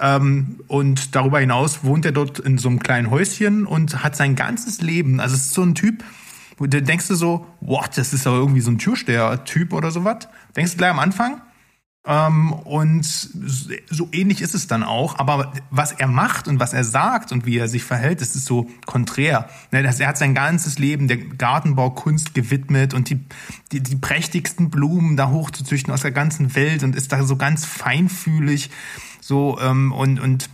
Ähm, 0.00 0.60
und 0.68 1.14
darüber 1.14 1.40
hinaus 1.40 1.84
wohnt 1.84 2.04
er 2.04 2.12
dort 2.12 2.38
in 2.38 2.58
so 2.58 2.68
einem 2.68 2.78
kleinen 2.78 3.10
Häuschen 3.10 3.66
und 3.66 4.02
hat 4.02 4.16
sein 4.16 4.36
ganzes 4.36 4.80
Leben. 4.80 5.20
Also 5.20 5.34
es 5.34 5.46
ist 5.46 5.54
so 5.54 5.62
ein 5.62 5.74
Typ, 5.74 6.02
wo 6.56 6.66
du 6.66 6.82
denkst 6.82 7.08
du 7.08 7.14
so, 7.14 7.46
what, 7.60 7.90
das 7.96 8.12
ist 8.12 8.26
doch 8.26 8.34
irgendwie 8.34 8.60
so 8.60 8.70
ein 8.70 8.78
Türsteher-Typ 8.78 9.72
oder 9.72 9.90
sowas. 9.90 10.28
Denkst 10.56 10.72
du 10.72 10.78
gleich 10.78 10.90
am 10.90 10.98
Anfang? 10.98 11.40
Ähm, 12.04 12.52
und 12.52 13.04
so 13.04 14.08
ähnlich 14.10 14.42
ist 14.42 14.54
es 14.54 14.66
dann 14.66 14.82
auch. 14.82 15.18
Aber 15.18 15.52
was 15.70 15.92
er 15.92 16.08
macht 16.08 16.48
und 16.48 16.58
was 16.58 16.72
er 16.72 16.84
sagt 16.84 17.30
und 17.30 17.46
wie 17.46 17.58
er 17.58 17.68
sich 17.68 17.84
verhält, 17.84 18.20
das 18.20 18.34
ist 18.34 18.46
so 18.46 18.68
konträr. 18.86 19.48
Ne, 19.70 19.82
er 19.82 20.08
hat 20.08 20.18
sein 20.18 20.34
ganzes 20.34 20.78
Leben 20.78 21.06
der 21.06 21.18
Gartenbaukunst 21.18 22.34
gewidmet 22.34 22.92
und 22.92 23.10
die, 23.10 23.20
die, 23.70 23.80
die 23.80 23.96
prächtigsten 23.96 24.70
Blumen 24.70 25.16
da 25.16 25.30
hochzuzüchten 25.30 25.92
aus 25.92 26.02
der 26.02 26.12
ganzen 26.12 26.54
Welt 26.56 26.82
und 26.82 26.96
ist 26.96 27.12
da 27.12 27.22
so 27.24 27.36
ganz 27.36 27.64
feinfühlig. 27.64 28.70
So, 29.20 29.58
ähm, 29.60 29.92
und, 29.92 30.18
und 30.18 30.48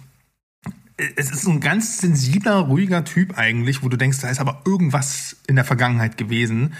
es 1.16 1.30
ist 1.30 1.46
ein 1.46 1.60
ganz 1.60 1.98
sensibler, 1.98 2.56
ruhiger 2.56 3.04
Typ 3.04 3.38
eigentlich, 3.38 3.82
wo 3.82 3.88
du 3.88 3.96
denkst, 3.96 4.20
da 4.20 4.28
ist 4.28 4.40
aber 4.40 4.62
irgendwas 4.66 5.36
in 5.46 5.54
der 5.54 5.64
Vergangenheit 5.64 6.16
gewesen. 6.16 6.74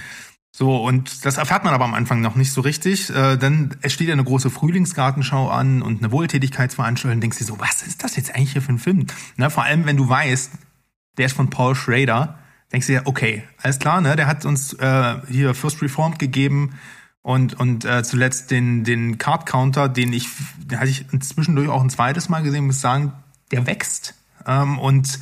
So, 0.59 0.75
und 0.75 1.25
das 1.25 1.37
erfährt 1.37 1.63
man 1.63 1.73
aber 1.73 1.85
am 1.85 1.95
Anfang 1.95 2.21
noch 2.21 2.35
nicht 2.35 2.51
so 2.51 2.63
richtig. 2.63 3.11
Äh, 3.11 3.37
dann 3.37 3.77
es 3.81 3.93
steht 3.93 4.09
ja 4.09 4.13
eine 4.13 4.25
große 4.25 4.51
Frühlingsgartenschau 4.51 5.49
an 5.49 5.83
und 5.83 6.03
eine 6.03 6.11
Wohltätigkeitsveranstaltung. 6.11 7.21
Denkst 7.21 7.39
du 7.39 7.45
so, 7.45 7.61
was 7.61 7.85
ist 7.85 8.03
das 8.03 8.17
jetzt 8.17 8.35
eigentlich 8.35 8.55
hier 8.55 8.63
für 8.63 8.73
ein 8.73 8.81
Film? 8.81 9.07
Na, 9.37 9.51
vor 9.51 9.63
allem, 9.63 9.87
wenn 9.87 9.97
du 9.97 10.09
weißt, 10.09 10.51
der 11.17 11.27
ist 11.27 11.37
von 11.37 11.49
Paul 11.49 11.77
Schrader, 11.77 12.41
denkst 12.73 12.89
du 12.89 12.95
ja, 12.95 13.03
okay, 13.05 13.45
alles 13.63 13.79
klar, 13.79 14.01
ne? 14.01 14.17
Der 14.17 14.27
hat 14.27 14.45
uns 14.47 14.73
äh, 14.73 15.15
hier 15.29 15.55
First 15.55 15.81
Reformed 15.81 16.19
gegeben 16.19 16.75
und 17.23 17.55
und 17.55 17.85
äh, 17.85 18.03
zuletzt 18.03 18.51
den 18.51 18.83
den 18.83 19.17
Card 19.17 19.47
Counter, 19.47 19.89
den 19.89 20.13
ich, 20.13 20.29
den 20.59 20.81
hatte 20.81 20.91
ich 20.91 21.07
zwischendurch 21.21 21.69
auch 21.69 21.85
ein 21.85 21.91
zweites 21.91 22.29
Mal 22.29 22.43
gesehen, 22.43 22.67
muss 22.67 22.81
sagen, 22.81 23.13
der 23.53 23.65
wächst 23.69 24.17
ähm, 24.45 24.81
und 24.81 25.21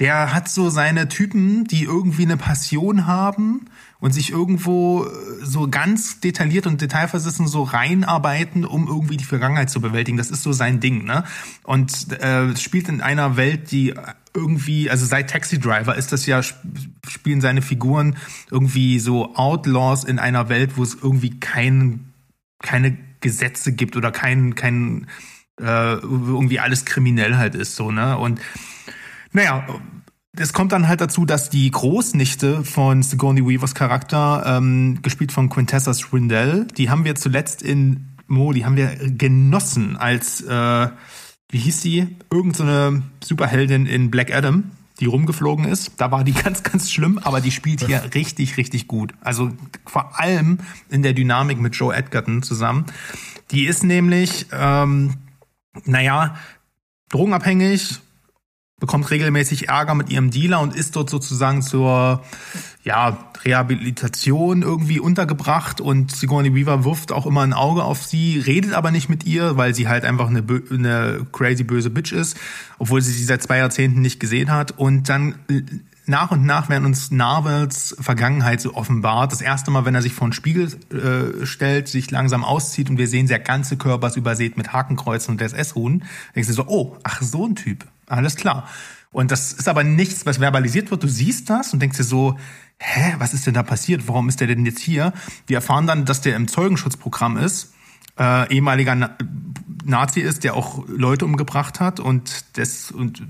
der 0.00 0.34
hat 0.34 0.48
so 0.48 0.68
seine 0.68 1.08
Typen, 1.08 1.62
die 1.62 1.84
irgendwie 1.84 2.24
eine 2.24 2.36
Passion 2.36 3.06
haben 3.06 3.66
und 4.04 4.12
sich 4.12 4.32
irgendwo 4.32 5.06
äh, 5.06 5.08
so 5.42 5.66
ganz 5.66 6.20
detailliert 6.20 6.66
und 6.66 6.78
detailversessen 6.78 7.46
so 7.46 7.62
reinarbeiten, 7.62 8.66
um 8.66 8.86
irgendwie 8.86 9.16
die 9.16 9.24
Vergangenheit 9.24 9.70
zu 9.70 9.80
bewältigen. 9.80 10.18
Das 10.18 10.30
ist 10.30 10.42
so 10.42 10.52
sein 10.52 10.78
Ding, 10.78 11.06
ne? 11.06 11.24
Und 11.62 12.12
äh, 12.20 12.54
spielt 12.54 12.90
in 12.90 13.00
einer 13.00 13.38
Welt, 13.38 13.70
die 13.70 13.94
irgendwie, 14.34 14.90
also 14.90 15.06
seit 15.06 15.30
Taxi 15.30 15.58
Driver 15.58 15.96
ist 15.96 16.12
das 16.12 16.26
ja, 16.26 16.42
spielen 16.42 17.40
seine 17.40 17.62
Figuren 17.62 18.18
irgendwie 18.50 18.98
so 18.98 19.36
Outlaws 19.36 20.04
in 20.04 20.18
einer 20.18 20.50
Welt, 20.50 20.76
wo 20.76 20.82
es 20.82 20.98
irgendwie 21.02 21.40
kein, 21.40 22.12
keine 22.62 22.98
Gesetze 23.20 23.72
gibt 23.72 23.96
oder 23.96 24.12
kein, 24.12 24.54
kein 24.54 25.06
äh, 25.58 25.94
irgendwie 25.94 26.60
alles 26.60 26.84
kriminell 26.84 27.38
halt 27.38 27.54
ist, 27.54 27.74
so, 27.74 27.90
ne? 27.90 28.18
Und 28.18 28.38
naja, 29.32 29.66
es 30.36 30.52
kommt 30.52 30.72
dann 30.72 30.88
halt 30.88 31.00
dazu, 31.00 31.24
dass 31.24 31.50
die 31.50 31.70
Großnichte 31.70 32.64
von 32.64 33.02
Sigourney 33.02 33.46
Weavers 33.46 33.74
Charakter, 33.74 34.44
ähm, 34.46 35.00
gespielt 35.02 35.32
von 35.32 35.48
Quintessa 35.48 35.94
Swindell, 35.94 36.66
die 36.76 36.90
haben 36.90 37.04
wir 37.04 37.14
zuletzt 37.14 37.62
in 37.62 38.08
Mo, 38.26 38.52
die 38.52 38.64
haben 38.64 38.76
wir 38.76 38.96
genossen 38.96 39.96
als, 39.96 40.40
äh, 40.40 40.88
wie 41.50 41.58
hieß 41.58 41.82
sie? 41.82 42.16
Irgendeine 42.32 43.02
so 43.20 43.28
Superheldin 43.28 43.86
in 43.86 44.10
Black 44.10 44.34
Adam, 44.34 44.72
die 45.00 45.06
rumgeflogen 45.06 45.66
ist. 45.66 45.92
Da 45.98 46.10
war 46.10 46.24
die 46.24 46.32
ganz, 46.44 46.62
ganz 46.62 46.90
schlimm, 46.90 47.18
aber 47.22 47.40
die 47.40 47.50
spielt 47.50 47.86
hier 47.86 48.02
richtig, 48.14 48.56
richtig 48.56 48.88
gut. 48.88 49.14
Also 49.20 49.52
vor 49.86 50.18
allem 50.18 50.58
in 50.90 51.02
der 51.02 51.12
Dynamik 51.12 51.60
mit 51.60 51.76
Joe 51.76 51.94
Edgerton 51.94 52.42
zusammen. 52.42 52.86
Die 53.50 53.66
ist 53.66 53.84
nämlich, 53.84 54.46
ähm, 54.52 55.14
naja, 55.84 56.36
drogenabhängig, 57.10 58.00
bekommt 58.84 59.10
regelmäßig 59.10 59.70
Ärger 59.70 59.94
mit 59.94 60.10
ihrem 60.10 60.30
Dealer 60.30 60.60
und 60.60 60.76
ist 60.76 60.94
dort 60.94 61.08
sozusagen 61.08 61.62
zur 61.62 62.22
ja, 62.82 63.16
Rehabilitation 63.42 64.60
irgendwie 64.60 65.00
untergebracht 65.00 65.80
und 65.80 66.14
Sigourney 66.14 66.54
Weaver 66.54 66.84
wirft 66.84 67.10
auch 67.10 67.24
immer 67.24 67.40
ein 67.40 67.54
Auge 67.54 67.82
auf 67.82 68.02
sie, 68.04 68.38
redet 68.38 68.74
aber 68.74 68.90
nicht 68.90 69.08
mit 69.08 69.24
ihr, 69.24 69.56
weil 69.56 69.74
sie 69.74 69.88
halt 69.88 70.04
einfach 70.04 70.28
eine, 70.28 70.44
eine 70.70 71.26
crazy 71.32 71.64
böse 71.64 71.88
Bitch 71.88 72.12
ist, 72.12 72.36
obwohl 72.78 73.00
sie 73.00 73.12
sie 73.12 73.24
seit 73.24 73.42
zwei 73.42 73.56
Jahrzehnten 73.56 74.02
nicht 74.02 74.20
gesehen 74.20 74.52
hat 74.52 74.72
und 74.72 75.08
dann 75.08 75.36
nach 76.04 76.30
und 76.30 76.44
nach 76.44 76.68
werden 76.68 76.84
uns 76.84 77.10
Narvels 77.10 77.96
Vergangenheit 77.98 78.60
so 78.60 78.74
offenbart. 78.74 79.32
Das 79.32 79.40
erste 79.40 79.70
Mal, 79.70 79.86
wenn 79.86 79.94
er 79.94 80.02
sich 80.02 80.12
vor 80.12 80.28
den 80.28 80.34
Spiegel 80.34 80.68
äh, 80.92 81.46
stellt, 81.46 81.88
sich 81.88 82.10
langsam 82.10 82.44
auszieht 82.44 82.90
und 82.90 82.98
wir 82.98 83.08
sehen, 83.08 83.28
der 83.28 83.38
ganze 83.38 83.78
Körper 83.78 84.08
ist 84.08 84.16
übersät 84.16 84.58
mit 84.58 84.74
Hakenkreuzen 84.74 85.32
und 85.32 85.40
SS-Ruhen, 85.40 86.04
denkst 86.34 86.48
du 86.48 86.54
so, 86.54 86.66
oh, 86.66 86.98
ach, 87.02 87.22
so 87.22 87.46
ein 87.46 87.54
Typ. 87.54 87.86
Alles 88.06 88.36
klar. 88.36 88.68
Und 89.10 89.30
das 89.30 89.52
ist 89.52 89.68
aber 89.68 89.84
nichts, 89.84 90.26
was 90.26 90.40
verbalisiert 90.40 90.90
wird. 90.90 91.02
Du 91.02 91.08
siehst 91.08 91.48
das 91.48 91.72
und 91.72 91.80
denkst 91.80 91.98
dir 91.98 92.04
so, 92.04 92.36
hä, 92.78 93.14
was 93.18 93.32
ist 93.32 93.46
denn 93.46 93.54
da 93.54 93.62
passiert? 93.62 94.08
Warum 94.08 94.28
ist 94.28 94.40
der 94.40 94.48
denn 94.48 94.66
jetzt 94.66 94.80
hier? 94.80 95.12
Wir 95.46 95.58
erfahren 95.58 95.86
dann, 95.86 96.04
dass 96.04 96.20
der 96.20 96.34
im 96.34 96.48
Zeugenschutzprogramm 96.48 97.36
ist, 97.36 97.74
äh, 98.18 98.52
ehemaliger 98.52 98.94
Na 98.94 99.16
Nazi 99.84 100.20
ist, 100.20 100.44
der 100.44 100.54
auch 100.54 100.84
Leute 100.88 101.26
umgebracht 101.26 101.78
hat 101.78 102.00
und 102.00 102.56
das, 102.56 102.90
und 102.90 103.22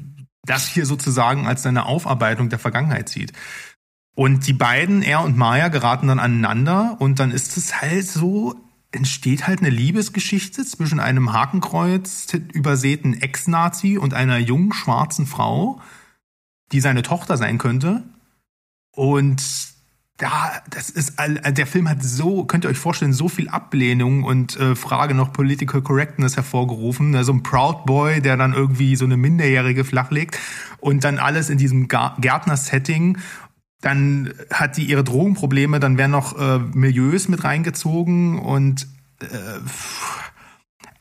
das 0.47 0.69
hier 0.69 0.87
sozusagen 0.87 1.47
als 1.47 1.65
seine 1.65 1.85
Aufarbeitung 1.85 2.49
der 2.49 2.59
Vergangenheit 2.59 3.09
sieht. 3.09 3.33
Und 4.15 4.47
die 4.47 4.53
beiden, 4.53 5.03
er 5.03 5.23
und 5.23 5.37
Maya, 5.37 5.69
geraten 5.69 6.07
dann 6.07 6.21
aneinander 6.21 6.97
und 7.01 7.19
dann 7.19 7.33
ist 7.33 7.57
es 7.57 7.83
halt 7.83 8.07
so, 8.07 8.55
entsteht 8.95 9.47
halt 9.47 9.61
eine 9.61 9.71
Liebesgeschichte 9.71 10.65
zwischen 10.65 11.01
einem 11.01 11.33
Hakenkreuz 11.33 12.27
übersäten 12.53 13.21
Ex-Nazi 13.21 13.99
und 13.99 14.15
einer 14.15 14.39
jungen 14.39 14.73
schwarzen 14.73 15.27
Frau, 15.27 15.81
die 16.73 16.81
seine 16.81 17.03
Tochter 17.03 17.37
sein 17.37 17.59
könnte. 17.59 18.05
Und 18.93 19.43
ja, 20.21 20.53
das 20.71 20.91
ist 20.91 21.15
der 21.19 21.67
Film 21.67 21.89
hat 21.89 22.03
so, 22.03 22.45
könnt 22.45 22.65
ihr 22.65 22.71
euch 22.71 22.79
vorstellen, 22.79 23.13
so 23.13 23.29
viel 23.29 23.49
Ablehnung 23.49 24.23
und 24.23 24.57
äh, 24.57 24.77
Frage 24.77 25.13
noch 25.13 25.33
Political 25.33 25.83
Correctness 25.83 26.37
hervorgerufen. 26.37 27.11
Ne? 27.11 27.25
So 27.25 27.33
ein 27.33 27.43
Proud 27.43 27.85
Boy, 27.85 28.21
der 28.23 28.37
dann 28.37 28.53
irgendwie 28.53 28.95
so 28.95 29.05
eine 29.05 29.17
Minderjährige 29.17 29.85
flachlegt 29.85 30.39
und 30.79 31.03
dann 31.03 31.19
alles 31.19 31.51
in 31.51 31.59
diesem 31.59 31.89
Gärtner-Setting 31.89 33.19
dann 33.85 34.33
hat 34.51 34.79
die 34.79 34.85
ihre 34.85 35.05
Drogenprobleme, 35.05 35.79
dann 35.79 35.99
werden 35.99 36.13
noch 36.13 36.39
äh, 36.39 36.59
Milieus 36.59 37.29
mit 37.29 37.45
reingezogen 37.45 38.39
und 38.39 38.89
äh, 39.21 39.27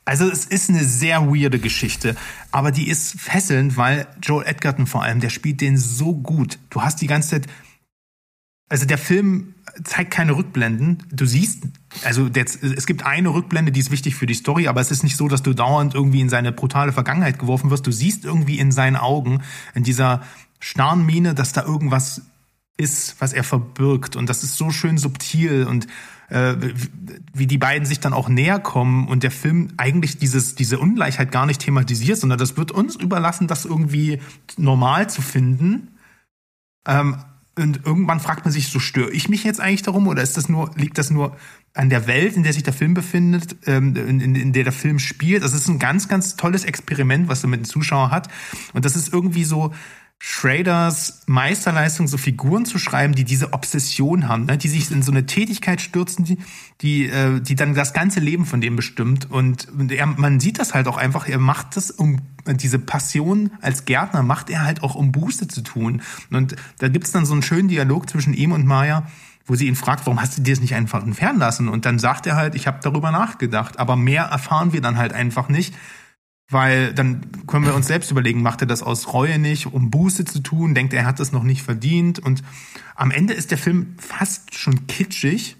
also 0.04 0.28
es 0.28 0.44
ist 0.44 0.68
eine 0.68 0.84
sehr 0.84 1.28
weirde 1.28 1.58
Geschichte, 1.58 2.14
aber 2.50 2.72
die 2.72 2.88
ist 2.88 3.18
fesselnd, 3.18 3.78
weil 3.78 4.06
Joel 4.22 4.46
Edgerton 4.46 4.86
vor 4.86 5.02
allem, 5.02 5.20
der 5.20 5.30
spielt 5.30 5.62
den 5.62 5.78
so 5.78 6.14
gut. 6.14 6.58
Du 6.68 6.82
hast 6.82 7.00
die 7.00 7.06
ganze 7.06 7.30
Zeit, 7.30 7.46
also 8.68 8.84
der 8.84 8.98
Film 8.98 9.54
zeigt 9.82 10.10
keine 10.10 10.36
Rückblenden. 10.36 11.04
Du 11.10 11.24
siehst, 11.24 11.62
also 12.04 12.28
der, 12.28 12.44
es 12.44 12.84
gibt 12.84 13.06
eine 13.06 13.30
Rückblende, 13.30 13.72
die 13.72 13.80
ist 13.80 13.92
wichtig 13.92 14.14
für 14.14 14.26
die 14.26 14.34
Story, 14.34 14.68
aber 14.68 14.82
es 14.82 14.90
ist 14.90 15.04
nicht 15.04 15.16
so, 15.16 15.26
dass 15.28 15.42
du 15.42 15.54
dauernd 15.54 15.94
irgendwie 15.94 16.20
in 16.20 16.28
seine 16.28 16.52
brutale 16.52 16.92
Vergangenheit 16.92 17.38
geworfen 17.38 17.70
wirst. 17.70 17.86
Du 17.86 17.92
siehst 17.92 18.26
irgendwie 18.26 18.58
in 18.58 18.72
seinen 18.72 18.96
Augen, 18.96 19.40
in 19.74 19.84
dieser 19.84 20.20
starren 20.60 21.06
Miene, 21.06 21.34
dass 21.34 21.54
da 21.54 21.62
irgendwas 21.62 22.20
ist, 22.76 23.20
was 23.20 23.32
er 23.32 23.44
verbirgt. 23.44 24.16
Und 24.16 24.28
das 24.28 24.42
ist 24.42 24.56
so 24.56 24.70
schön 24.70 24.98
subtil 24.98 25.64
und 25.64 25.86
äh, 26.28 26.56
wie 27.32 27.46
die 27.46 27.58
beiden 27.58 27.86
sich 27.86 28.00
dann 28.00 28.12
auch 28.12 28.28
näher 28.28 28.58
kommen 28.58 29.06
und 29.08 29.22
der 29.22 29.30
Film 29.30 29.68
eigentlich 29.76 30.18
dieses, 30.18 30.54
diese 30.54 30.78
Ungleichheit 30.78 31.30
gar 31.30 31.46
nicht 31.46 31.60
thematisiert, 31.60 32.18
sondern 32.18 32.38
das 32.38 32.56
wird 32.56 32.72
uns 32.72 32.96
überlassen, 32.96 33.46
das 33.46 33.64
irgendwie 33.64 34.20
normal 34.56 35.08
zu 35.08 35.22
finden. 35.22 35.88
Ähm, 36.86 37.18
und 37.56 37.86
irgendwann 37.86 38.18
fragt 38.18 38.44
man 38.44 38.52
sich, 38.52 38.68
so 38.68 38.80
störe 38.80 39.12
ich 39.12 39.28
mich 39.28 39.44
jetzt 39.44 39.60
eigentlich 39.60 39.82
darum 39.82 40.08
oder 40.08 40.22
ist 40.22 40.36
das 40.36 40.48
nur, 40.48 40.72
liegt 40.74 40.98
das 40.98 41.10
nur 41.10 41.36
an 41.72 41.88
der 41.88 42.08
Welt, 42.08 42.36
in 42.36 42.42
der 42.42 42.52
sich 42.52 42.64
der 42.64 42.72
Film 42.72 42.94
befindet, 42.94 43.56
ähm, 43.66 43.94
in, 43.94 44.20
in, 44.20 44.34
in 44.34 44.52
der 44.52 44.64
der 44.64 44.72
Film 44.72 44.98
spielt? 44.98 45.44
Das 45.44 45.54
ist 45.54 45.68
ein 45.68 45.78
ganz, 45.78 46.08
ganz 46.08 46.34
tolles 46.34 46.64
Experiment, 46.64 47.28
was 47.28 47.44
er 47.44 47.48
mit 47.48 47.60
dem 47.60 47.64
Zuschauer 47.64 48.10
hat. 48.10 48.28
Und 48.72 48.84
das 48.84 48.96
ist 48.96 49.12
irgendwie 49.12 49.44
so, 49.44 49.72
Schraders 50.18 51.22
Meisterleistung, 51.26 52.08
so 52.08 52.16
Figuren 52.16 52.64
zu 52.64 52.78
schreiben, 52.78 53.14
die 53.14 53.24
diese 53.24 53.52
Obsession 53.52 54.28
haben, 54.28 54.46
ne? 54.46 54.56
die 54.56 54.68
sich 54.68 54.90
in 54.90 55.02
so 55.02 55.10
eine 55.10 55.26
Tätigkeit 55.26 55.80
stürzen, 55.80 56.24
die, 56.24 56.38
die, 56.80 57.06
äh, 57.06 57.40
die 57.40 57.54
dann 57.54 57.74
das 57.74 57.92
ganze 57.92 58.20
Leben 58.20 58.46
von 58.46 58.60
dem 58.60 58.74
bestimmt. 58.74 59.30
Und 59.30 59.68
er, 59.90 60.06
man 60.06 60.40
sieht 60.40 60.58
das 60.58 60.72
halt 60.72 60.88
auch 60.88 60.96
einfach, 60.96 61.28
er 61.28 61.38
macht 61.38 61.76
das, 61.76 61.90
um 61.90 62.20
diese 62.46 62.78
Passion 62.78 63.50
als 63.60 63.84
Gärtner 63.84 64.22
macht 64.22 64.50
er 64.50 64.62
halt 64.62 64.82
auch, 64.82 64.94
um 64.94 65.12
Buße 65.12 65.48
zu 65.48 65.62
tun. 65.62 66.02
Und 66.30 66.56
da 66.78 66.88
gibt's 66.88 67.12
dann 67.12 67.26
so 67.26 67.32
einen 67.32 67.42
schönen 67.42 67.68
Dialog 67.68 68.08
zwischen 68.08 68.34
ihm 68.34 68.52
und 68.52 68.66
Maya, 68.66 69.06
wo 69.46 69.54
sie 69.54 69.66
ihn 69.66 69.76
fragt, 69.76 70.06
warum 70.06 70.20
hast 70.20 70.38
du 70.38 70.42
dir 70.42 70.54
das 70.54 70.60
nicht 70.60 70.74
einfach 70.74 71.02
entfernen 71.02 71.38
lassen? 71.38 71.68
Und 71.68 71.84
dann 71.84 71.98
sagt 71.98 72.26
er 72.26 72.36
halt, 72.36 72.54
ich 72.54 72.66
habe 72.66 72.78
darüber 72.82 73.10
nachgedacht, 73.10 73.78
aber 73.78 73.96
mehr 73.96 74.24
erfahren 74.24 74.72
wir 74.72 74.80
dann 74.80 74.96
halt 74.96 75.12
einfach 75.12 75.48
nicht. 75.48 75.74
Weil 76.50 76.92
dann 76.92 77.46
können 77.46 77.64
wir 77.64 77.74
uns 77.74 77.86
selbst 77.86 78.10
überlegen, 78.10 78.42
macht 78.42 78.60
er 78.60 78.66
das 78.66 78.82
aus 78.82 79.12
Reue 79.12 79.38
nicht, 79.38 79.66
um 79.66 79.90
Buße 79.90 80.24
zu 80.24 80.40
tun, 80.40 80.74
denkt 80.74 80.92
er, 80.92 81.06
hat 81.06 81.20
es 81.20 81.32
noch 81.32 81.42
nicht 81.42 81.62
verdient 81.62 82.18
und 82.18 82.42
am 82.94 83.10
Ende 83.10 83.34
ist 83.34 83.50
der 83.50 83.58
Film 83.58 83.96
fast 83.98 84.54
schon 84.54 84.86
kitschig 84.86 85.56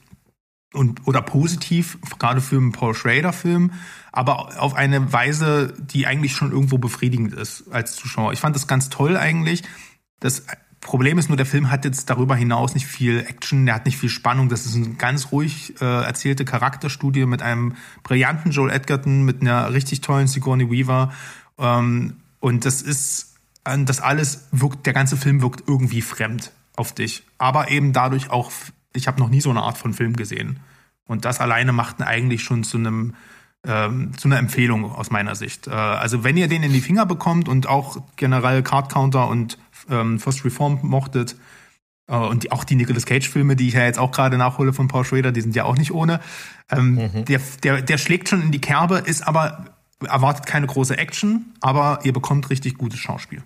und 0.74 1.06
oder 1.06 1.22
positiv, 1.22 1.98
gerade 2.18 2.40
für 2.40 2.56
einen 2.56 2.72
Paul 2.72 2.94
Schrader 2.94 3.32
Film, 3.32 3.72
aber 4.12 4.60
auf 4.60 4.74
eine 4.74 5.12
Weise, 5.12 5.74
die 5.78 6.06
eigentlich 6.06 6.32
schon 6.34 6.52
irgendwo 6.52 6.78
befriedigend 6.78 7.32
ist 7.32 7.68
als 7.70 7.94
Zuschauer. 7.96 8.32
Ich 8.32 8.40
fand 8.40 8.54
das 8.54 8.66
ganz 8.66 8.90
toll 8.90 9.16
eigentlich. 9.16 9.62
Das 10.20 10.44
Problem 10.84 11.16
ist 11.16 11.28
nur, 11.28 11.38
der 11.38 11.46
Film 11.46 11.70
hat 11.70 11.86
jetzt 11.86 12.10
darüber 12.10 12.36
hinaus 12.36 12.74
nicht 12.74 12.86
viel 12.86 13.20
Action, 13.20 13.64
der 13.64 13.74
hat 13.74 13.86
nicht 13.86 13.96
viel 13.96 14.10
Spannung. 14.10 14.50
Das 14.50 14.66
ist 14.66 14.76
eine 14.76 14.90
ganz 14.90 15.32
ruhig 15.32 15.74
äh, 15.80 15.84
erzählte 15.84 16.44
Charakterstudie 16.44 17.24
mit 17.24 17.40
einem 17.40 17.74
brillanten 18.02 18.52
Joel 18.52 18.70
Edgerton, 18.70 19.24
mit 19.24 19.40
einer 19.40 19.72
richtig 19.72 20.02
tollen 20.02 20.26
Sigourney 20.26 20.70
Weaver. 20.70 21.10
Ähm, 21.58 22.18
und 22.38 22.66
das 22.66 22.82
ist, 22.82 23.34
das 23.64 24.00
alles 24.00 24.48
wirkt, 24.52 24.84
der 24.84 24.92
ganze 24.92 25.16
Film 25.16 25.40
wirkt 25.40 25.64
irgendwie 25.66 26.02
fremd 26.02 26.52
auf 26.76 26.92
dich. 26.92 27.24
Aber 27.38 27.70
eben 27.70 27.94
dadurch 27.94 28.30
auch, 28.30 28.52
ich 28.92 29.08
habe 29.08 29.18
noch 29.20 29.30
nie 29.30 29.40
so 29.40 29.48
eine 29.48 29.62
Art 29.62 29.78
von 29.78 29.94
Film 29.94 30.14
gesehen. 30.14 30.60
Und 31.06 31.24
das 31.24 31.40
alleine 31.40 31.72
macht 31.72 32.00
ihn 32.00 32.02
eigentlich 32.02 32.42
schon 32.42 32.62
zu 32.62 32.76
einem 32.76 33.14
ähm, 33.66 34.12
zu 34.18 34.28
einer 34.28 34.38
Empfehlung 34.38 34.84
aus 34.84 35.10
meiner 35.10 35.34
Sicht. 35.34 35.66
Äh, 35.66 35.70
also 35.70 36.22
wenn 36.24 36.36
ihr 36.36 36.48
den 36.48 36.62
in 36.62 36.74
die 36.74 36.82
Finger 36.82 37.06
bekommt 37.06 37.48
und 37.48 37.66
auch 37.66 37.96
generell 38.16 38.62
Card 38.62 38.92
Counter 38.92 39.28
und 39.28 39.56
ähm, 39.90 40.18
First 40.18 40.44
Reform 40.44 40.80
mochtet. 40.82 41.36
Äh, 42.06 42.16
und 42.16 42.44
die, 42.44 42.52
auch 42.52 42.64
die 42.64 42.74
Nicolas 42.74 43.06
Cage-Filme, 43.06 43.56
die 43.56 43.68
ich 43.68 43.74
ja 43.74 43.84
jetzt 43.84 43.98
auch 43.98 44.10
gerade 44.10 44.38
nachhole 44.38 44.72
von 44.72 44.88
Paul 44.88 45.04
Schrader, 45.04 45.32
die 45.32 45.40
sind 45.40 45.54
ja 45.54 45.64
auch 45.64 45.76
nicht 45.76 45.92
ohne. 45.92 46.20
Ähm, 46.70 46.94
mhm. 46.94 47.24
der, 47.24 47.40
der, 47.62 47.82
der 47.82 47.98
schlägt 47.98 48.28
schon 48.28 48.42
in 48.42 48.52
die 48.52 48.60
Kerbe, 48.60 48.98
ist 48.98 49.26
aber, 49.26 49.76
erwartet 50.04 50.46
keine 50.46 50.66
große 50.66 50.96
Action, 50.96 51.54
aber 51.60 52.00
ihr 52.04 52.12
bekommt 52.12 52.50
richtig 52.50 52.78
gutes 52.78 52.98
Schauspiel. 52.98 53.42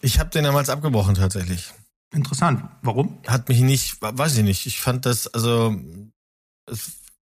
Ich 0.00 0.18
habe 0.18 0.30
den 0.30 0.44
damals 0.44 0.68
abgebrochen 0.68 1.14
tatsächlich. 1.14 1.72
Interessant. 2.12 2.62
Warum? 2.82 3.18
Hat 3.26 3.48
mich 3.48 3.60
nicht, 3.60 4.00
weiß 4.00 4.36
ich 4.36 4.44
nicht. 4.44 4.66
Ich 4.66 4.80
fand 4.80 5.04
das, 5.06 5.26
also, 5.26 5.76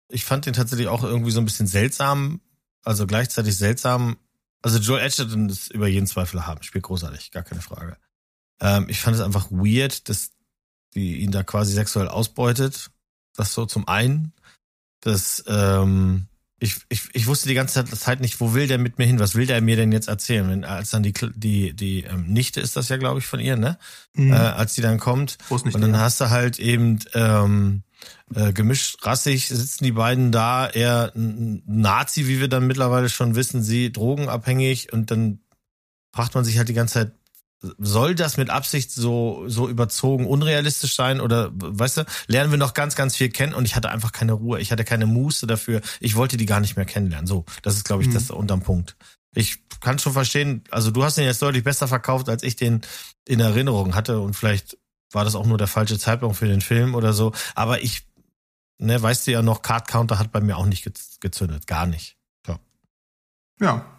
ich 0.09 0.25
fand 0.25 0.47
den 0.47 0.55
tatsächlich 0.55 0.89
auch 0.89 1.05
irgendwie 1.05 1.31
so 1.31 1.41
ein 1.41 1.45
bisschen 1.45 1.67
seltsam, 1.67 2.41
also 2.85 3.07
gleichzeitig 3.07 3.57
seltsam. 3.57 4.17
Also 4.63 4.79
Joel 4.79 5.05
Edgerton 5.05 5.49
ist 5.49 5.71
über 5.71 5.87
jeden 5.87 6.07
Zweifel 6.07 6.47
haben, 6.47 6.63
spielt 6.63 6.85
großartig, 6.85 7.31
gar 7.31 7.43
keine 7.43 7.61
Frage. 7.61 7.97
Ähm, 8.61 8.87
ich 8.89 9.01
fand 9.01 9.17
es 9.17 9.23
einfach 9.23 9.51
weird, 9.51 10.09
dass 10.09 10.31
die 10.95 11.19
ihn 11.19 11.31
da 11.31 11.43
quasi 11.43 11.73
sexuell 11.73 12.09
ausbeutet. 12.09 12.91
Das 13.37 13.55
so 13.55 13.67
zum 13.67 13.87
einen. 13.87 14.33
Das, 15.01 15.45
ähm, 15.47 16.27
ich, 16.61 16.77
ich, 16.89 17.09
ich 17.13 17.27
wusste 17.27 17.49
die 17.49 17.55
ganze 17.55 17.85
Zeit 17.85 18.21
nicht, 18.21 18.41
wo 18.41 18.53
will 18.53 18.67
der 18.67 18.79
mit 18.79 18.99
mir 18.99 19.07
hin? 19.07 19.21
Was 19.21 19.37
will 19.37 19.47
der 19.47 19.61
mir 19.61 19.77
denn 19.77 19.93
jetzt 19.93 20.09
erzählen? 20.09 20.49
Wenn, 20.49 20.65
als 20.65 20.91
dann 20.91 21.05
die, 21.05 21.13
die, 21.13 21.73
die 21.75 22.03
ähm, 22.03 22.27
Nichte 22.33 22.61
ist 22.61 22.75
das 22.75 22.89
ja, 22.89 22.97
glaube 22.97 23.21
ich, 23.21 23.27
von 23.27 23.39
ihr, 23.39 23.57
ne? 23.57 23.79
Mhm. 24.15 24.33
Äh, 24.33 24.37
als 24.37 24.75
die 24.75 24.83
dann 24.83 24.99
kommt. 24.99 25.39
und 25.51 25.81
dann 25.81 25.95
ja. 25.95 26.01
hast 26.01 26.21
du 26.21 26.31
halt 26.31 26.59
eben 26.59 26.99
ähm, 27.15 27.85
äh, 28.35 28.53
gemischt 28.53 29.07
rassig 29.07 29.49
sitzen 29.49 29.85
die 29.85 29.93
beiden 29.93 30.33
da, 30.33 30.67
er 30.67 31.13
ein 31.15 31.63
Nazi, 31.67 32.27
wie 32.27 32.41
wir 32.41 32.49
dann 32.49 32.67
mittlerweile 32.67 33.09
schon 33.09 33.35
wissen, 33.37 33.63
sie 33.63 33.93
drogenabhängig 33.93 34.93
und 34.93 35.11
dann 35.11 35.41
fragt 36.13 36.35
man 36.35 36.45
sich 36.45 36.59
halt 36.59 36.69
die 36.69 36.75
ganze 36.75 36.95
Zeit, 36.95 37.13
soll 37.61 38.15
das 38.15 38.37
mit 38.37 38.51
Absicht 38.51 38.93
so, 38.93 39.45
so 39.49 39.69
überzogen 39.69 40.27
unrealistisch 40.27 40.95
sein 40.95 41.21
oder, 41.21 41.51
weißt 41.53 41.99
du, 41.99 42.05
lernen 42.29 42.51
wir 42.51 42.59
noch 42.59 42.75
ganz, 42.75 42.95
ganz 42.95 43.17
viel 43.17 43.31
kennen 43.31 43.53
und 43.53 43.65
ich 43.65 43.75
hatte 43.75 43.91
einfach 43.91 44.13
keine 44.13 44.33
Ruhe, 44.33 44.61
ich 44.61 44.71
hatte 44.71 44.85
keine 44.85 45.07
Muße 45.07 45.47
dafür, 45.47 45.81
ich 46.01 46.15
wollte 46.15 46.37
die 46.37 46.47
gar 46.47 46.61
nicht 46.61 46.77
mehr 46.77 46.85
kennenlernen. 46.85 47.27
So, 47.27 47.45
das 47.63 47.75
ist, 47.75 47.85
glaube 47.85 48.03
ich, 48.03 48.09
mhm. 48.09 48.15
das 48.15 48.31
unterm 48.31 48.63
Punkt. 48.63 48.97
Ich 49.35 49.69
kann 49.81 49.99
schon 49.99 50.13
verstehen, 50.13 50.63
also 50.71 50.91
du 50.91 51.03
hast 51.03 51.19
den 51.19 51.25
jetzt 51.25 51.43
deutlich 51.43 51.65
besser 51.65 51.89
verkauft, 51.89 52.29
als 52.29 52.43
ich 52.43 52.57
den 52.57 52.83
in 53.27 53.41
Erinnerung 53.41 53.95
hatte 53.95 54.21
und 54.21 54.35
vielleicht 54.35 54.79
war 55.11 55.25
das 55.25 55.35
auch 55.35 55.47
nur 55.47 55.59
der 55.59 55.67
falsche 55.67 55.99
Zeitpunkt 55.99 56.37
für 56.37 56.47
den 56.47 56.61
Film 56.61 56.95
oder 56.95 57.13
so, 57.13 57.33
aber 57.55 57.83
ich, 57.83 58.07
ne, 58.79 59.01
weißt 59.03 59.27
du 59.27 59.33
ja 59.33 59.43
noch, 59.43 59.63
Card 59.63 59.89
Counter 59.89 60.19
hat 60.19 60.31
bei 60.31 60.41
mir 60.41 60.57
auch 60.57 60.67
nicht 60.67 60.89
gezündet, 61.21 61.67
gar 61.67 61.87
nicht. 61.87 62.17
Ja. 62.47 62.59
Ja, 63.61 63.98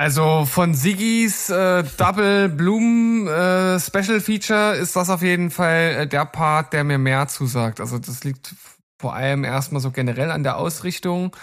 also 0.00 0.46
von 0.46 0.72
Siggis 0.72 1.50
äh, 1.50 1.84
Double 1.98 2.48
Bloom 2.48 3.28
äh, 3.28 3.78
Special 3.78 4.22
Feature 4.22 4.76
ist 4.76 4.96
das 4.96 5.10
auf 5.10 5.20
jeden 5.20 5.50
Fall 5.50 5.94
äh, 5.94 6.06
der 6.06 6.24
Part, 6.24 6.72
der 6.72 6.84
mir 6.84 6.96
mehr 6.96 7.28
zusagt. 7.28 7.80
Also 7.80 7.98
das 7.98 8.24
liegt 8.24 8.54
vor 8.98 9.14
allem 9.14 9.44
erstmal 9.44 9.82
so 9.82 9.90
generell 9.90 10.30
an 10.30 10.42
der 10.42 10.56
Ausrichtung 10.56 11.36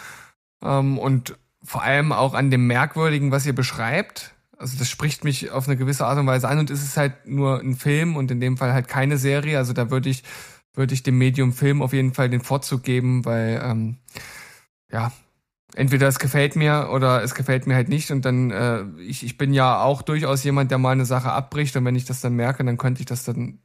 ähm, 0.64 0.98
und 0.98 1.38
vor 1.64 1.84
allem 1.84 2.12
auch 2.12 2.34
an 2.34 2.50
dem 2.50 2.66
Merkwürdigen, 2.66 3.30
was 3.30 3.46
ihr 3.46 3.54
beschreibt. 3.54 4.34
Also 4.58 4.76
das 4.80 4.90
spricht 4.90 5.24
mich 5.24 5.52
auf 5.52 5.68
eine 5.68 5.78
gewisse 5.78 6.08
Art 6.08 6.18
und 6.18 6.26
Weise 6.26 6.50
an 6.50 6.58
und 6.58 6.72
es 6.72 6.82
ist 6.82 6.98
halt 6.98 7.28
nur 7.28 7.60
ein 7.60 7.76
Film 7.76 8.16
und 8.16 8.32
in 8.32 8.40
dem 8.40 8.58
Fall 8.58 8.74
halt 8.74 8.88
keine 8.88 9.20
Serie. 9.20 9.60
Also 9.60 9.74
da 9.74 9.92
würde 9.92 10.10
ich 10.10 10.24
würde 10.74 10.96
ich 10.96 11.04
dem 11.04 11.20
Medium 11.20 11.54
Film 11.54 11.84
auf 11.84 11.94
jeden 11.94 12.16
Fall 12.16 12.32
den 12.32 12.42
Vorzug 12.42 12.82
geben, 12.82 13.24
weil 13.24 13.62
ähm, 13.64 13.98
ja 14.92 15.12
entweder 15.78 16.08
es 16.08 16.18
gefällt 16.18 16.56
mir 16.56 16.90
oder 16.91 17.24
es 17.24 17.36
gefällt 17.36 17.68
mir 17.68 17.76
halt 17.76 17.88
nicht 17.88 18.12
und 18.12 18.26
dann 18.26 18.52
äh, 18.52 18.84
ich, 18.99 19.24
ich 19.24 19.38
bin 19.38 19.54
ja 19.54 19.82
auch 19.82 20.02
durchaus 20.02 20.44
jemand, 20.44 20.72
der 20.72 20.80
mal 20.80 20.91
eine 20.91 21.06
Sache 21.06 21.32
abbricht 21.32 21.76
und 21.78 21.86
wenn 21.86 21.95
ich 21.95 22.06
das 22.06 22.20
dann 22.20 22.34
merke, 22.34 22.66
dann 22.66 22.78
könnte 22.78 23.02
ich 23.02 23.06
das 23.06 23.24
dann 23.24 23.60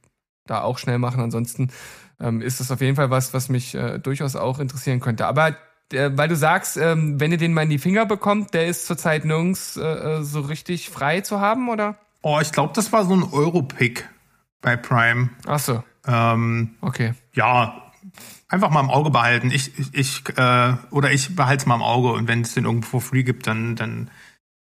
da 0.45 0.61
auch 0.61 0.77
schnell 0.77 0.99
machen. 0.99 1.21
Ansonsten 1.21 1.71
ähm, 2.19 2.41
ist 2.41 2.59
das 2.59 2.69
auf 2.69 2.81
jeden 2.81 2.95
Fall 2.95 3.09
was, 3.09 3.33
was 3.33 3.49
mich 3.49 3.73
äh, 3.73 3.97
durchaus 3.97 4.35
auch 4.35 4.59
interessieren 4.59 4.99
könnte. 4.99 5.25
Aber 5.25 5.55
äh, 5.91 6.11
weil 6.13 6.27
du 6.27 6.35
sagst, 6.35 6.77
ähm, 6.77 7.19
wenn 7.19 7.31
ihr 7.31 7.37
den 7.37 7.53
mal 7.53 7.63
in 7.63 7.69
die 7.69 7.79
Finger 7.79 8.05
bekommt, 8.05 8.53
der 8.53 8.67
ist 8.67 8.85
zurzeit 8.85 9.25
nirgends 9.25 9.77
äh, 9.77 9.81
äh 9.81 10.23
so 10.23 10.41
richtig 10.41 10.91
frei 10.91 11.21
zu 11.21 11.39
haben, 11.39 11.69
oder? 11.69 11.97
Oh, 12.21 12.39
ich 12.41 12.51
glaube, 12.51 12.73
das 12.75 12.93
war 12.93 13.05
so 13.05 13.15
ein 13.15 13.23
Europick 13.23 14.07
bei 14.61 14.77
Prime. 14.77 15.29
Ach 15.47 15.59
so. 15.59 15.83
Ähm, 16.05 16.75
okay. 16.81 17.13
Ja, 17.33 17.82
einfach 18.47 18.69
mal 18.69 18.79
im 18.79 18.89
Auge 18.89 19.09
behalten. 19.09 19.51
Ich, 19.51 19.77
ich, 19.77 19.93
ich 19.93 20.37
äh, 20.37 20.73
oder 20.91 21.11
ich 21.11 21.35
behalte 21.35 21.63
es 21.63 21.65
mal 21.65 21.75
im 21.75 21.81
Auge 21.81 22.11
und 22.13 22.27
wenn 22.27 22.41
es 22.41 22.53
den 22.53 22.65
irgendwo 22.65 22.99
free 22.99 23.23
gibt, 23.23 23.47
dann, 23.47 23.75
dann, 23.75 24.09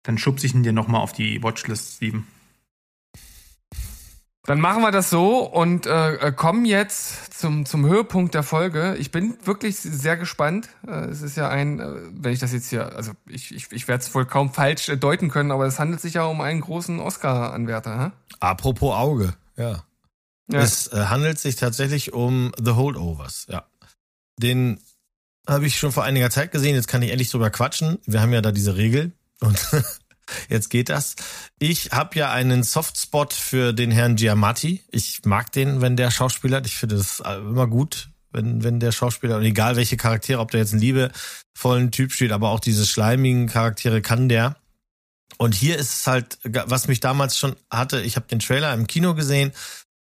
dann 0.04 0.18
schubse 0.18 0.46
ich 0.46 0.54
ihn 0.54 0.64
dir 0.64 0.74
nochmal 0.74 1.02
auf 1.02 1.14
die 1.14 1.42
Watchlist, 1.44 1.96
Steven. 1.96 2.28
Dann 4.46 4.62
machen 4.62 4.84
wir 4.84 4.92
das 4.92 5.10
so 5.10 5.40
und 5.40 5.88
äh, 5.88 6.16
äh, 6.16 6.32
kommen 6.32 6.66
jetzt 6.66 7.34
zum, 7.34 7.66
zum 7.66 7.84
Höhepunkt 7.86 8.36
der 8.36 8.44
Folge. 8.44 8.96
Ich 9.00 9.10
bin 9.10 9.36
wirklich 9.44 9.78
sehr 9.78 10.18
gespannt. 10.18 10.70
Äh, 10.88 11.06
es 11.06 11.24
ist 11.24 11.36
ja 11.36 11.50
ein, 11.50 11.80
äh, 11.80 11.94
wenn 12.12 12.32
ich 12.32 12.40
das 12.40 12.54
jetzt 12.54 12.70
hier, 12.70 12.96
also 12.96 13.14
ich, 13.26 13.54
ich, 13.56 13.72
ich 13.72 13.88
werde 13.88 14.04
es 14.04 14.14
wohl 14.14 14.26
kaum 14.26 14.54
falsch 14.54 14.88
äh, 14.90 14.98
deuten 14.98 15.30
können, 15.30 15.52
aber 15.52 15.66
es 15.66 15.80
handelt 15.80 16.00
sich 16.00 16.14
ja 16.14 16.26
um 16.26 16.42
einen 16.42 16.62
großen 16.62 17.00
Oscar-Anwärter. 17.00 18.12
Apropos 18.40 18.94
Auge, 18.94 19.34
ja. 19.58 19.84
Ja. 20.52 20.62
Es 20.62 20.88
äh, 20.88 21.06
handelt 21.06 21.40
sich 21.40 21.56
tatsächlich 21.56 22.14
um 22.14 22.52
The 22.62 22.72
Holdovers, 22.72 23.48
ja. 23.50 23.66
Den 24.38 24.80
habe 25.48 25.68
ich 25.68 25.78
schon 25.78 25.92
vor 25.92 26.04
einiger 26.04 26.30
Zeit 26.30 26.52
gesehen. 26.52 26.76
Jetzt 26.76 26.88
kann 26.88 27.02
ich 27.02 27.12
endlich 27.12 27.30
drüber 27.30 27.50
quatschen. 27.50 28.00
Wir 28.06 28.22
haben 28.22 28.34
ja 28.34 28.42
da 28.42 28.52
diese 28.52 28.76
Regel 28.76 29.12
und 29.40 29.60
jetzt 30.50 30.70
geht 30.70 30.90
das. 30.90 31.16
Ich 31.60 31.92
habe 31.92 32.18
ja 32.18 32.32
einen 32.32 32.64
Softspot 32.64 33.34
für 33.34 33.74
den 33.74 33.92
Herrn 33.92 34.16
Giamatti. 34.16 34.84
Ich 34.92 35.22
mag 35.26 35.52
den, 35.52 35.82
wenn 35.82 35.96
der 35.96 36.12
Schauspieler. 36.12 36.64
Ich 36.66 36.76
finde 36.76 36.98
das 36.98 37.20
immer 37.20 37.68
gut, 37.68 38.10
wenn 38.32 38.64
wenn 38.64 38.80
der 38.80 38.92
Schauspieler 38.92 39.38
und 39.38 39.44
egal 39.44 39.76
welche 39.76 39.98
Charaktere, 39.98 40.40
ob 40.40 40.52
der 40.52 40.62
jetzt 40.62 40.74
einen 40.74 40.82
liebevollen 40.82 41.92
Typ 41.92 42.12
spielt, 42.12 42.32
aber 42.32 42.50
auch 42.50 42.60
diese 42.60 42.86
schleimigen 42.86 43.48
Charaktere 43.48 44.02
kann 44.02 44.30
der. 44.30 44.58
Und 45.38 45.54
hier 45.54 45.78
ist 45.78 45.94
es 45.94 46.08
halt, 46.08 46.40
was 46.44 46.88
mich 46.88 47.02
damals 47.02 47.38
schon 47.38 47.56
hatte. 47.70 48.02
Ich 48.02 48.16
habe 48.16 48.28
den 48.28 48.40
Trailer 48.40 48.74
im 48.74 48.88
Kino 48.88 49.16
gesehen 49.16 49.52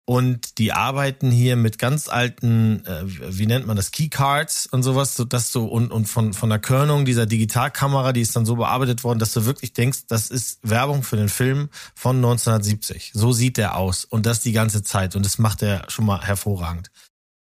und 0.06 0.58
die 0.58 0.74
arbeiten 0.74 1.32
hier 1.32 1.56
mit 1.56 1.78
ganz 1.78 2.10
alten, 2.10 2.86
äh, 2.86 3.04
wie 3.06 3.46
nennt 3.46 3.68
man 3.68 3.78
das, 3.78 3.92
Keycards 3.92 4.66
und 4.66 4.84
sowas, 4.84 5.16
so 5.16 5.26
dass 5.26 5.52
du 5.52 5.66
und 5.66 5.92
und 5.92 6.08
von 6.08 6.34
von 6.34 6.50
der 6.50 6.60
Körnung 6.60 7.06
dieser 7.06 7.26
Digitalkamera, 7.26 8.12
die 8.12 8.22
ist 8.22 8.36
dann 8.36 8.46
so 8.46 8.56
bearbeitet 8.56 9.04
worden, 9.04 9.20
dass 9.20 9.34
du 9.34 9.46
wirklich 9.46 9.74
denkst, 9.74 10.08
das 10.08 10.30
ist 10.30 10.60
Werbung 10.64 11.04
für 11.04 11.18
den 11.18 11.30
Film 11.30 11.70
von 11.96 12.18
1970. 12.18 13.12
So 13.14 13.32
sieht 13.32 13.58
der 13.58 13.78
aus 13.78 14.04
und 14.06 14.26
das 14.26 14.42
die 14.42 14.52
ganze 14.52 14.84
Zeit 14.84 15.16
und 15.16 15.26
das 15.26 15.38
macht 15.38 15.62
er 15.62 15.90
schon 15.90 16.06
mal 16.06 16.22
hervorragend. 16.22 16.92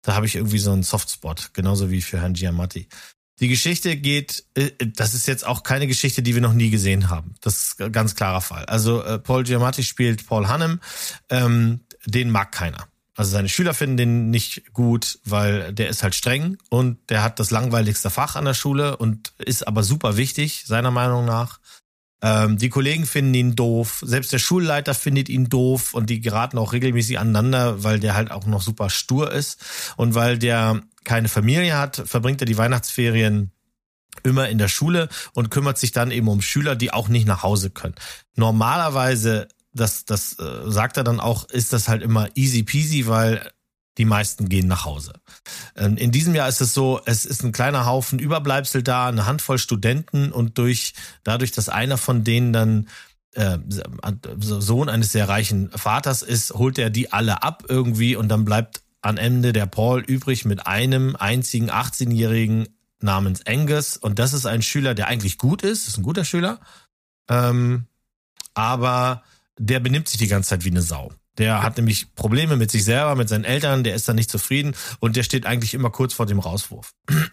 Da 0.02 0.16
habe 0.16 0.26
ich 0.26 0.36
irgendwie 0.36 0.60
so 0.60 0.72
einen 0.72 0.84
Softspot, 0.84 1.52
genauso 1.54 1.90
wie 1.90 2.02
für 2.02 2.22
Herrn 2.22 2.34
Giamatti. 2.34 2.88
Die 3.40 3.50
Geschichte 3.50 3.98
geht, 3.98 4.46
äh, 4.54 4.72
das 4.80 5.14
ist 5.14 5.28
jetzt 5.28 5.46
auch 5.46 5.64
keine 5.64 5.88
Geschichte, 5.88 6.24
die 6.24 6.36
wir 6.36 6.42
noch 6.42 6.54
nie 6.54 6.70
gesehen 6.70 7.10
haben. 7.10 7.36
Das 7.42 7.58
ist 7.58 7.82
ein 7.82 7.92
ganz 7.92 8.16
klarer 8.16 8.40
Fall. 8.40 8.66
Also 8.66 9.04
äh, 9.04 9.20
Paul 9.20 9.44
Giamatti 9.44 9.84
spielt 9.84 10.26
Paul 10.26 10.48
Hannem. 10.48 10.80
Ähm, 11.30 11.82
den 12.06 12.30
mag 12.30 12.52
keiner. 12.52 12.88
Also 13.16 13.32
seine 13.32 13.48
Schüler 13.48 13.74
finden 13.74 13.98
den 13.98 14.30
nicht 14.30 14.74
gut, 14.74 15.20
weil 15.24 15.74
der 15.74 15.88
ist 15.88 16.04
halt 16.04 16.16
streng 16.16 16.58
und 16.70 16.98
der 17.10 17.24
hat 17.24 17.40
das 17.40 17.50
langweiligste 17.50 18.10
Fach 18.10 18.36
an 18.36 18.46
der 18.46 18.54
Schule 18.54 18.98
und 18.98 19.34
ist 19.38 19.68
aber 19.68 19.84
super 19.84 20.18
wichtig, 20.18 20.66
seiner 20.66 20.92
Meinung 20.92 21.26
nach. 21.26 21.60
Ähm, 22.22 22.58
die 22.58 22.70
Kollegen 22.70 23.06
finden 23.06 23.34
ihn 23.34 23.56
doof, 23.56 24.04
selbst 24.06 24.34
der 24.34 24.40
Schulleiter 24.40 24.94
findet 24.94 25.30
ihn 25.30 25.48
doof 25.48 25.94
und 25.94 26.10
die 26.10 26.20
geraten 26.20 26.58
auch 26.58 26.74
regelmäßig 26.74 27.18
aneinander, 27.18 27.84
weil 27.84 28.00
der 28.00 28.16
halt 28.16 28.32
auch 28.32 28.46
noch 28.46 28.62
super 28.62 28.90
stur 28.90 29.32
ist 29.32 29.64
und 29.96 30.14
weil 30.14 30.38
der 30.38 30.82
keine 31.06 31.30
Familie 31.30 31.78
hat, 31.78 32.04
verbringt 32.06 32.42
er 32.42 32.48
die 32.48 32.58
Weihnachtsferien 32.58 33.52
immer 34.24 34.50
in 34.50 34.58
der 34.58 34.68
Schule 34.68 35.08
und 35.34 35.52
kümmert 35.52 35.78
sich 35.78 35.92
dann 35.92 36.12
eben 36.12 36.28
um 36.28 36.42
Schüler, 36.42 36.76
die 36.76 36.92
auch 36.92 37.08
nicht 37.08 37.28
nach 37.28 37.44
Hause 37.44 37.70
können. 37.70 37.96
Normalerweise, 38.36 39.48
das, 39.76 40.06
das 40.06 40.40
äh, 40.40 40.72
sagt 40.72 40.98
er 40.98 41.04
dann 41.04 41.20
auch, 41.20 41.48
ist 41.50 41.74
das 41.74 41.88
halt 41.88 42.02
immer 42.02 42.30
easy 42.36 42.64
peasy, 42.64 43.08
weil 43.08 43.52
die 43.98 44.06
meisten 44.06 44.50
gehen 44.50 44.68
nach 44.68 44.86
Hause. 44.86 45.14
Ähm, 45.76 45.98
in 45.98 46.12
diesem 46.12 46.36
Jahr 46.36 46.50
ist 46.50 46.62
es 46.62 46.74
so, 46.74 47.02
es 47.06 47.26
ist 47.26 47.44
ein 47.44 47.52
kleiner 47.52 47.86
Haufen 47.86 48.20
Überbleibsel 48.20 48.84
da, 48.84 49.08
eine 49.08 49.26
Handvoll 49.26 49.58
Studenten 49.58 50.32
und 50.32 50.58
durch, 50.58 50.94
dadurch, 51.24 51.52
dass 51.52 51.70
einer 51.70 51.98
von 51.98 52.24
denen 52.24 52.52
dann 52.54 52.88
äh, 53.34 53.58
Sohn 54.40 54.90
eines 54.90 55.12
sehr 55.12 55.28
reichen 55.30 55.70
Vaters 55.72 56.22
ist, 56.22 56.54
holt 56.54 56.78
er 56.78 56.90
die 56.90 57.12
alle 57.12 57.44
ab 57.44 57.66
irgendwie 57.68 58.16
und 58.16 58.30
dann 58.30 58.46
bleibt 58.46 58.82
am 59.02 59.18
Ende 59.18 59.54
der 59.54 59.66
Paul 59.66 60.02
übrig 60.02 60.46
mit 60.46 60.66
einem 60.66 61.16
einzigen 61.16 61.70
18-Jährigen 61.70 62.70
namens 63.02 63.46
Angus 63.46 63.98
und 63.98 64.20
das 64.20 64.34
ist 64.34 64.46
ein 64.46 64.62
Schüler, 64.62 64.96
der 64.96 65.08
eigentlich 65.08 65.38
gut 65.38 65.62
ist, 65.62 65.88
ist 65.88 65.98
ein 65.98 66.04
guter 66.04 66.26
Schüler, 66.26 66.60
ähm, 67.30 67.86
aber 68.54 69.22
der 69.58 69.80
benimmt 69.80 70.08
sich 70.08 70.18
die 70.18 70.28
ganze 70.28 70.50
Zeit 70.50 70.66
wie 70.66 70.72
eine 70.72 70.82
Sau. 70.82 71.12
Der 71.38 71.64
hat 71.64 71.78
nämlich 71.78 72.16
Probleme 72.16 72.56
mit 72.56 72.72
sich 72.72 72.86
selber, 72.86 73.16
mit 73.16 73.28
seinen 73.28 73.44
Eltern, 73.44 73.84
der 73.84 73.96
ist 73.96 74.08
da 74.08 74.14
nicht 74.14 74.30
zufrieden 74.30 74.74
und 75.00 75.16
der 75.16 75.24
steht 75.24 75.46
eigentlich 75.46 75.74
immer 75.74 75.90
kurz 75.90 76.14
vor 76.14 76.26
dem 76.26 76.40
Rauswurf. 76.40 76.92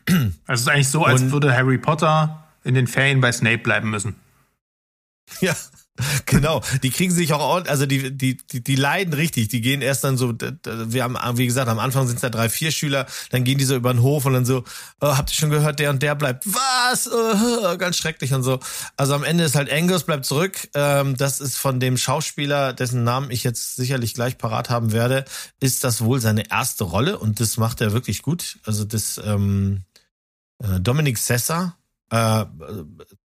Also 0.08 0.22
es 0.48 0.60
ist 0.62 0.68
eigentlich 0.68 0.88
so, 0.88 1.04
als 1.04 1.22
und, 1.22 1.32
würde 1.32 1.56
Harry 1.56 1.78
Potter 1.78 2.48
in 2.64 2.74
den 2.74 2.86
Ferien 2.86 3.20
bei 3.20 3.30
Snape 3.30 3.58
bleiben 3.58 3.90
müssen. 3.90 4.16
Ja, 5.40 5.56
Genau, 6.26 6.62
die 6.82 6.90
kriegen 6.90 7.12
sich 7.12 7.32
auch, 7.32 7.66
also 7.66 7.86
die, 7.86 8.16
die, 8.16 8.36
die, 8.36 8.62
die 8.62 8.74
leiden 8.74 9.12
richtig. 9.14 9.48
Die 9.48 9.60
gehen 9.60 9.82
erst 9.82 10.04
dann 10.04 10.16
so, 10.16 10.32
wir 10.64 11.04
haben, 11.04 11.16
wie 11.38 11.46
gesagt, 11.46 11.68
am 11.68 11.78
Anfang 11.78 12.06
sind 12.06 12.16
es 12.16 12.22
da 12.22 12.30
drei, 12.30 12.48
vier 12.48 12.70
Schüler, 12.70 13.06
dann 13.30 13.44
gehen 13.44 13.58
die 13.58 13.64
so 13.64 13.76
über 13.76 13.92
den 13.92 14.02
Hof 14.02 14.24
und 14.24 14.32
dann 14.32 14.44
so, 14.44 14.64
oh, 15.00 15.16
habt 15.16 15.30
ihr 15.30 15.34
schon 15.34 15.50
gehört, 15.50 15.78
der 15.78 15.90
und 15.90 16.02
der 16.02 16.14
bleibt, 16.14 16.44
was? 16.46 17.10
Oh, 17.12 17.76
ganz 17.76 17.96
schrecklich 17.96 18.32
und 18.32 18.42
so. 18.42 18.60
Also 18.96 19.14
am 19.14 19.24
Ende 19.24 19.44
ist 19.44 19.54
halt 19.54 19.70
Angus 19.70 20.04
bleibt 20.04 20.24
zurück. 20.24 20.68
Ähm, 20.74 21.16
das 21.16 21.40
ist 21.40 21.56
von 21.56 21.80
dem 21.80 21.96
Schauspieler, 21.96 22.72
dessen 22.72 23.04
Namen 23.04 23.30
ich 23.30 23.44
jetzt 23.44 23.76
sicherlich 23.76 24.14
gleich 24.14 24.38
parat 24.38 24.70
haben 24.70 24.92
werde, 24.92 25.24
ist 25.60 25.84
das 25.84 26.02
wohl 26.02 26.20
seine 26.20 26.50
erste 26.50 26.84
Rolle 26.84 27.18
und 27.18 27.40
das 27.40 27.56
macht 27.56 27.80
er 27.80 27.92
wirklich 27.92 28.22
gut. 28.22 28.58
Also 28.64 28.84
das 28.84 29.20
ähm, 29.24 29.82
äh, 30.62 30.80
Dominic 30.80 31.18
Sessa, 31.18 31.76
äh, 32.12 32.44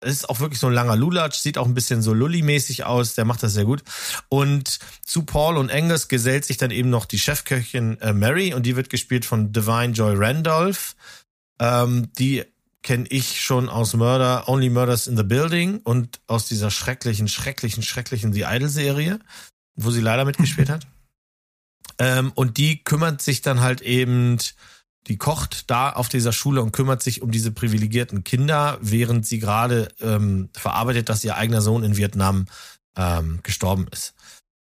ist 0.02 0.28
auch 0.28 0.40
wirklich 0.40 0.60
so 0.60 0.66
ein 0.66 0.74
langer 0.74 0.94
Lulatsch, 0.94 1.38
sieht 1.38 1.56
auch 1.56 1.66
ein 1.66 1.72
bisschen 1.72 2.02
so 2.02 2.12
Lully-mäßig 2.12 2.84
aus, 2.84 3.14
der 3.14 3.24
macht 3.24 3.42
das 3.42 3.54
sehr 3.54 3.64
gut. 3.64 3.82
Und 4.28 4.78
zu 5.02 5.22
Paul 5.22 5.56
und 5.56 5.72
Angus 5.72 6.08
gesellt 6.08 6.44
sich 6.44 6.58
dann 6.58 6.70
eben 6.70 6.90
noch 6.90 7.06
die 7.06 7.18
Chefköchin 7.18 7.98
äh, 8.02 8.12
Mary 8.12 8.52
und 8.52 8.66
die 8.66 8.76
wird 8.76 8.90
gespielt 8.90 9.24
von 9.24 9.52
Divine 9.52 9.94
Joy 9.94 10.14
Randolph. 10.16 10.96
Ähm, 11.58 12.12
die 12.18 12.44
kenne 12.82 13.06
ich 13.08 13.40
schon 13.40 13.70
aus 13.70 13.94
Murder, 13.94 14.50
Only 14.50 14.68
Murders 14.68 15.06
in 15.06 15.16
the 15.16 15.22
Building 15.22 15.78
und 15.78 16.20
aus 16.26 16.46
dieser 16.46 16.70
schrecklichen, 16.70 17.26
schrecklichen, 17.26 17.82
schrecklichen 17.82 18.34
The 18.34 18.42
Idol-Serie, 18.42 19.18
wo 19.76 19.90
sie 19.90 20.02
leider 20.02 20.26
mitgespielt 20.26 20.68
hat. 20.68 20.86
Ähm, 21.98 22.32
und 22.34 22.58
die 22.58 22.84
kümmert 22.84 23.22
sich 23.22 23.40
dann 23.40 23.60
halt 23.60 23.80
eben 23.80 24.36
die 25.06 25.18
kocht 25.18 25.70
da 25.70 25.90
auf 25.90 26.08
dieser 26.08 26.32
Schule 26.32 26.62
und 26.62 26.72
kümmert 26.72 27.02
sich 27.02 27.22
um 27.22 27.30
diese 27.30 27.50
privilegierten 27.50 28.24
Kinder, 28.24 28.78
während 28.80 29.26
sie 29.26 29.38
gerade 29.38 29.88
ähm, 30.00 30.48
verarbeitet, 30.54 31.08
dass 31.08 31.24
ihr 31.24 31.36
eigener 31.36 31.60
Sohn 31.60 31.84
in 31.84 31.96
Vietnam 31.96 32.46
ähm, 32.96 33.40
gestorben 33.42 33.86
ist. 33.90 34.14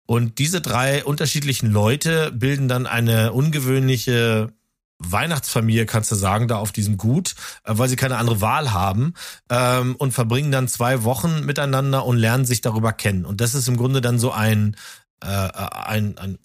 Und 0.07 0.39
diese 0.39 0.61
drei 0.61 1.05
unterschiedlichen 1.05 1.71
Leute 1.71 2.33
bilden 2.33 2.69
dann 2.69 2.87
eine 2.87 3.33
ungewöhnliche 3.33 4.53
Weihnachtsfamilie, 4.99 5.87
kannst 5.87 6.11
du 6.11 6.17
sagen, 6.17 6.49
da 6.49 6.57
auf 6.57 6.73
diesem 6.73 6.97
Gut, 6.97 7.35
äh, 7.65 7.73
weil 7.75 7.89
sie 7.89 7.97
keine 7.97 8.17
andere 8.17 8.41
Wahl 8.41 8.73
haben 8.73 9.15
ähm, 9.51 9.97
und 9.97 10.13
verbringen 10.13 10.53
dann 10.53 10.69
zwei 10.69 11.05
Wochen 11.05 11.45
miteinander 11.45 12.05
und 12.05 12.17
lernen 12.17 12.45
sich 12.45 12.61
darüber 12.61 12.93
kennen. 12.93 13.25
Und 13.25 13.41
das 13.41 13.55
ist 13.55 13.69
im 13.69 13.77
Grunde 13.77 14.01
dann 14.01 14.19
so 14.19 14.33
ein, 14.33 14.77
äh, 15.23 15.27
ein, 15.29 16.19
ein 16.19 16.39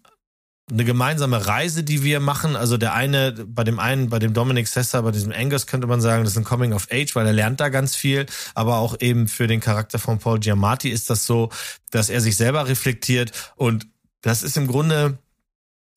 eine 0.71 0.85
gemeinsame 0.85 1.45
Reise, 1.45 1.83
die 1.83 2.03
wir 2.03 2.19
machen. 2.19 2.55
Also 2.55 2.77
der 2.77 2.93
eine, 2.93 3.31
bei 3.31 3.63
dem 3.63 3.79
einen, 3.79 4.09
bei 4.09 4.19
dem 4.19 4.33
Dominic 4.33 4.67
Sessa, 4.67 5.01
bei 5.01 5.11
diesem 5.11 5.31
Angus 5.31 5.67
könnte 5.67 5.87
man 5.87 6.01
sagen, 6.01 6.23
das 6.23 6.33
ist 6.33 6.37
ein 6.37 6.45
Coming 6.45 6.73
of 6.73 6.87
Age, 6.91 7.15
weil 7.15 7.27
er 7.27 7.33
lernt 7.33 7.59
da 7.59 7.69
ganz 7.69 7.95
viel. 7.95 8.25
Aber 8.55 8.77
auch 8.77 8.95
eben 8.99 9.27
für 9.27 9.47
den 9.47 9.59
Charakter 9.59 9.99
von 9.99 10.19
Paul 10.19 10.39
Giamatti 10.39 10.89
ist 10.89 11.09
das 11.09 11.25
so, 11.25 11.49
dass 11.91 12.09
er 12.09 12.21
sich 12.21 12.37
selber 12.37 12.67
reflektiert. 12.67 13.31
Und 13.55 13.87
das 14.21 14.41
ist 14.41 14.55
im 14.55 14.67
Grunde 14.67 15.17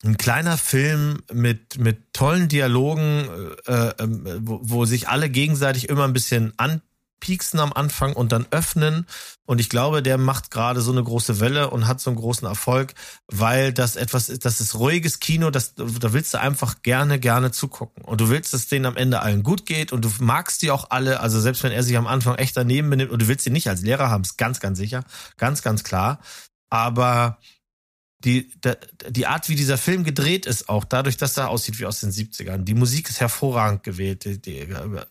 ein 0.03 0.17
kleiner 0.17 0.57
Film 0.57 1.23
mit 1.33 1.79
mit 1.79 2.13
tollen 2.13 2.49
Dialogen, 2.49 3.27
äh, 3.65 3.71
äh, 3.71 4.07
wo, 4.41 4.59
wo 4.61 4.85
sich 4.85 5.07
alle 5.07 5.29
gegenseitig 5.29 5.89
immer 5.89 6.03
ein 6.03 6.13
bisschen 6.13 6.53
an 6.57 6.81
pieksen 7.19 7.59
am 7.59 7.73
Anfang 7.73 8.13
und 8.13 8.31
dann 8.31 8.45
öffnen. 8.51 9.05
Und 9.45 9.59
ich 9.59 9.69
glaube, 9.69 10.03
der 10.03 10.17
macht 10.17 10.51
gerade 10.51 10.81
so 10.81 10.91
eine 10.91 11.03
große 11.03 11.39
Welle 11.39 11.69
und 11.69 11.87
hat 11.87 12.01
so 12.01 12.09
einen 12.09 12.19
großen 12.19 12.47
Erfolg, 12.47 12.93
weil 13.27 13.73
das 13.73 13.95
etwas 13.95 14.29
ist, 14.29 14.45
das 14.45 14.59
ist 14.59 14.75
ruhiges 14.75 15.19
Kino, 15.19 15.49
das, 15.49 15.75
da 15.75 16.13
willst 16.13 16.33
du 16.33 16.39
einfach 16.39 16.81
gerne, 16.83 17.19
gerne 17.19 17.51
zugucken. 17.51 18.03
Und 18.03 18.21
du 18.21 18.29
willst, 18.29 18.53
dass 18.53 18.67
denen 18.67 18.85
am 18.85 18.97
Ende 18.97 19.21
allen 19.21 19.43
gut 19.43 19.65
geht 19.65 19.91
und 19.91 20.03
du 20.03 20.11
magst 20.19 20.61
die 20.61 20.71
auch 20.71 20.89
alle. 20.89 21.19
Also 21.19 21.39
selbst 21.39 21.63
wenn 21.63 21.71
er 21.71 21.83
sich 21.83 21.97
am 21.97 22.07
Anfang 22.07 22.35
echt 22.35 22.57
daneben 22.57 22.89
benimmt 22.89 23.11
und 23.11 23.21
du 23.21 23.27
willst 23.27 23.45
ihn 23.47 23.53
nicht 23.53 23.69
als 23.69 23.81
Lehrer 23.81 24.09
haben, 24.09 24.23
ist 24.23 24.37
ganz, 24.37 24.59
ganz 24.59 24.77
sicher. 24.77 25.03
Ganz, 25.37 25.61
ganz 25.61 25.83
klar. 25.83 26.19
Aber 26.69 27.37
die, 28.19 28.51
die 29.09 29.27
Art, 29.27 29.47
wie 29.47 29.55
dieser 29.55 29.77
Film 29.77 30.03
gedreht 30.03 30.45
ist, 30.45 30.69
auch 30.69 30.83
dadurch, 30.83 31.17
dass 31.17 31.37
er 31.37 31.49
aussieht 31.49 31.79
wie 31.79 31.85
aus 31.85 31.99
den 31.99 32.11
70ern. 32.11 32.59
Die 32.59 32.73
Musik 32.73 33.09
ist 33.09 33.19
hervorragend 33.19 33.83
gewählt. 33.83 34.25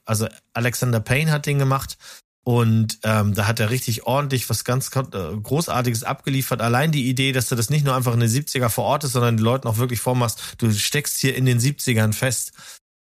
Also 0.05 0.29
Alexander 0.53 1.01
Payne 1.01 1.31
hat 1.31 1.47
den 1.47 1.59
gemacht 1.59 1.99
und 2.43 2.99
ähm, 3.03 3.35
da 3.35 3.47
hat 3.47 3.59
er 3.59 3.71
richtig 3.71 4.07
ordentlich 4.07 4.49
was 4.49 4.65
ganz 4.65 4.91
äh, 4.95 5.01
Großartiges 5.01 6.05
abgeliefert. 6.05 6.61
Allein 6.61 6.93
die 6.93 7.09
Idee, 7.09 7.33
dass 7.33 7.49
du 7.49 7.57
das 7.57 7.71
nicht 7.71 7.85
nur 7.85 7.95
einfach 7.95 8.15
in 8.15 8.21
den 8.21 8.29
70er 8.29 8.69
vor 8.69 8.85
Ort 8.85 9.05
ist, 9.05 9.13
sondern 9.13 9.37
den 9.37 9.45
Leuten 9.45 9.67
auch 9.67 9.79
wirklich 9.79 10.01
vormachst, 10.01 10.55
du 10.59 10.71
steckst 10.73 11.19
hier 11.19 11.35
in 11.35 11.45
den 11.45 11.59
70ern 11.59 12.13
fest 12.13 12.53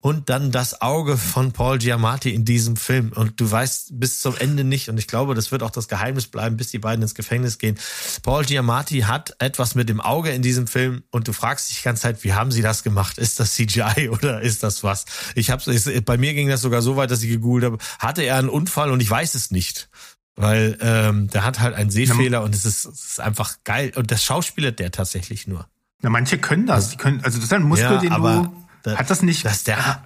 und 0.06 0.30
dann 0.30 0.52
das 0.52 0.82
Auge 0.82 1.16
von 1.16 1.50
Paul 1.50 1.78
Giamatti 1.78 2.32
in 2.32 2.44
diesem 2.44 2.76
Film. 2.76 3.10
Und 3.12 3.40
du 3.40 3.50
weißt 3.50 3.98
bis 3.98 4.20
zum 4.20 4.36
Ende 4.36 4.62
nicht, 4.62 4.88
und 4.88 4.98
ich 4.98 5.08
glaube, 5.08 5.34
das 5.34 5.50
wird 5.50 5.64
auch 5.64 5.70
das 5.70 5.88
Geheimnis 5.88 6.28
bleiben, 6.28 6.56
bis 6.56 6.70
die 6.70 6.78
beiden 6.78 7.02
ins 7.02 7.16
Gefängnis 7.16 7.58
gehen. 7.58 7.76
Paul 8.22 8.44
Giamatti 8.44 9.00
hat 9.00 9.34
etwas 9.40 9.74
mit 9.74 9.88
dem 9.88 10.00
Auge 10.00 10.30
in 10.30 10.42
diesem 10.42 10.68
Film 10.68 11.02
und 11.10 11.26
du 11.26 11.32
fragst 11.32 11.70
dich 11.70 11.78
die 11.78 11.82
ganze 11.82 12.02
Zeit, 12.02 12.22
wie 12.22 12.34
haben 12.34 12.52
sie 12.52 12.62
das 12.62 12.84
gemacht? 12.84 13.18
Ist 13.18 13.40
das 13.40 13.54
CGI 13.54 14.08
oder 14.12 14.42
ist 14.42 14.62
das 14.62 14.84
was? 14.84 15.06
Ich 15.34 15.50
hab's, 15.50 15.68
bei 16.04 16.16
mir 16.16 16.34
ging 16.34 16.48
das 16.48 16.60
sogar 16.60 16.82
so 16.82 16.96
weit, 16.96 17.10
dass 17.10 17.24
ich 17.24 17.28
gegoogelt 17.28 17.64
habe, 17.64 17.78
hatte 17.98 18.22
er 18.22 18.36
einen 18.36 18.48
Unfall 18.48 18.92
und 18.92 19.00
ich 19.00 19.10
weiß 19.10 19.34
es 19.34 19.50
nicht. 19.50 19.88
Weil 20.36 20.78
ähm, 20.82 21.30
der 21.30 21.42
hat 21.42 21.58
halt 21.58 21.74
einen 21.74 21.90
Sehfehler 21.90 22.44
und 22.44 22.54
es 22.54 22.64
ist, 22.64 22.84
es 22.84 23.06
ist 23.06 23.20
einfach 23.20 23.56
geil. 23.64 23.90
Und 23.96 24.12
das 24.12 24.22
schauspielert 24.22 24.78
der 24.78 24.92
tatsächlich 24.92 25.48
nur. 25.48 25.66
Na, 26.00 26.10
manche 26.10 26.38
können 26.38 26.66
das. 26.66 26.90
Die 26.90 26.96
können, 26.96 27.24
also 27.24 27.38
das 27.38 27.46
ist 27.46 27.52
ein 27.52 27.64
Muskel, 27.64 27.90
ja, 27.90 27.98
den 27.98 28.10
du 28.10 28.65
da, 28.86 28.96
hat 28.96 29.10
das 29.10 29.22
nicht. 29.22 29.44
Das 29.44 29.64
der, 29.64 30.02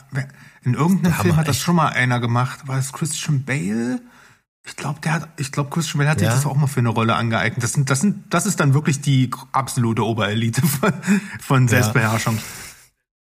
in 0.62 0.74
irgendeinem 0.74 1.15
Film 1.15 1.36
hat 1.36 1.48
das 1.48 1.59
schon 1.59 1.77
mal 1.77 1.89
einer 1.89 2.19
gemacht. 2.19 2.66
War 2.66 2.78
es 2.78 2.93
Christian 2.93 3.44
Bale? 3.44 4.01
Ich 4.65 4.77
glaube, 4.77 5.01
der 5.01 5.12
hat, 5.12 5.28
ich 5.39 5.52
glaube, 5.52 5.70
Christian 5.70 5.98
Bale 5.98 6.11
hat 6.11 6.20
ja. 6.20 6.31
sich 6.31 6.43
das 6.43 6.51
auch 6.51 6.57
mal 6.57 6.66
für 6.66 6.81
eine 6.81 6.90
Rolle 6.90 7.15
angeeignet. 7.15 7.62
Das 7.62 7.73
sind, 7.73 7.90
das 7.90 8.01
sind, 8.01 8.32
das 8.32 8.47
ist 8.47 8.61
dann 8.61 8.74
wirklich 8.74 9.01
die 9.01 9.31
absolute 9.52 10.05
Oberelite 10.05 10.62
von, 10.62 10.93
von 11.40 11.69
Selbstbeherrschung. 11.69 12.36
Ja. 12.36 12.43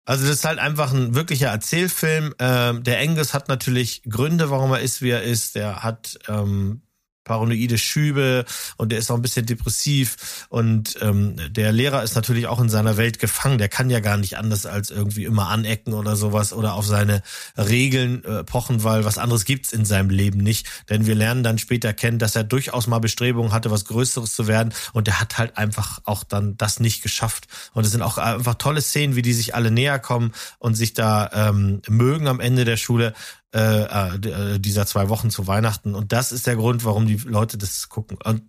Also 0.05 0.25
das 0.25 0.37
ist 0.37 0.45
halt 0.45 0.59
einfach 0.59 0.93
ein 0.93 1.15
wirklicher 1.15 1.47
Erzählfilm. 1.47 2.33
Ähm, 2.39 2.83
der 2.83 2.99
Angus 2.99 3.33
hat 3.33 3.47
natürlich 3.47 4.03
Gründe, 4.03 4.49
warum 4.49 4.71
er 4.71 4.79
ist, 4.79 5.01
wie 5.01 5.11
er 5.11 5.23
ist. 5.23 5.55
Der 5.55 5.83
hat 5.83 6.19
ähm, 6.27 6.81
paranoide 7.23 7.77
Schübe 7.77 8.45
und 8.77 8.91
der 8.91 8.99
ist 8.99 9.11
auch 9.11 9.15
ein 9.15 9.21
bisschen 9.21 9.45
depressiv 9.45 10.47
und 10.49 10.97
ähm, 11.01 11.35
der 11.49 11.71
Lehrer 11.71 12.03
ist 12.03 12.15
natürlich 12.15 12.47
auch 12.47 12.59
in 12.59 12.69
seiner 12.69 12.97
Welt 12.97 13.19
gefangen. 13.19 13.57
Der 13.57 13.69
kann 13.69 13.89
ja 13.89 13.99
gar 13.99 14.17
nicht 14.17 14.37
anders 14.37 14.65
als 14.65 14.89
irgendwie 14.89 15.25
immer 15.25 15.49
anecken 15.49 15.93
oder 15.93 16.15
sowas 16.15 16.53
oder 16.53 16.73
auf 16.73 16.85
seine 16.85 17.21
Regeln 17.57 18.23
äh, 18.25 18.43
pochen, 18.43 18.83
weil 18.83 19.05
was 19.05 19.17
anderes 19.17 19.45
gibt's 19.45 19.73
in 19.73 19.85
seinem 19.85 20.09
Leben 20.09 20.39
nicht. 20.39 20.67
Denn 20.89 21.05
wir 21.05 21.15
lernen 21.15 21.43
dann 21.43 21.57
später 21.57 21.93
kennen, 21.93 22.19
dass 22.19 22.35
er 22.35 22.43
durchaus 22.43 22.87
mal 22.87 22.99
Bestrebungen 22.99 23.51
hatte, 23.51 23.71
was 23.71 23.85
Größeres 23.85 24.35
zu 24.35 24.47
werden 24.47 24.73
und 24.93 25.07
der 25.07 25.19
hat 25.19 25.37
halt 25.37 25.57
einfach 25.57 25.99
auch 26.03 26.23
dann 26.23 26.57
das 26.57 26.79
nicht 26.79 27.03
geschafft. 27.03 27.47
Und 27.73 27.85
es 27.85 27.91
sind 27.91 28.01
auch 28.01 28.17
einfach 28.17 28.55
tolle 28.55 28.81
Szenen, 28.81 29.15
wie 29.15 29.21
die 29.21 29.33
sich 29.33 29.55
alle 29.55 29.71
näher 29.71 29.99
kommen 29.99 30.33
und 30.59 30.75
sich 30.75 30.93
da 30.93 31.29
ähm, 31.33 31.81
mögen 31.87 32.27
am 32.27 32.39
Ende 32.39 32.65
der 32.65 32.77
Schule. 32.77 33.13
Äh, 33.53 34.15
äh, 34.15 34.59
dieser 34.59 34.87
zwei 34.87 35.09
Wochen 35.09 35.29
zu 35.29 35.45
Weihnachten. 35.45 35.93
Und 35.93 36.11
das 36.11 36.31
ist 36.31 36.47
der 36.47 36.55
Grund, 36.55 36.85
warum 36.85 37.05
die 37.05 37.17
Leute 37.17 37.59
das 37.59 37.87
gucken. 37.87 38.17
Und 38.23 38.41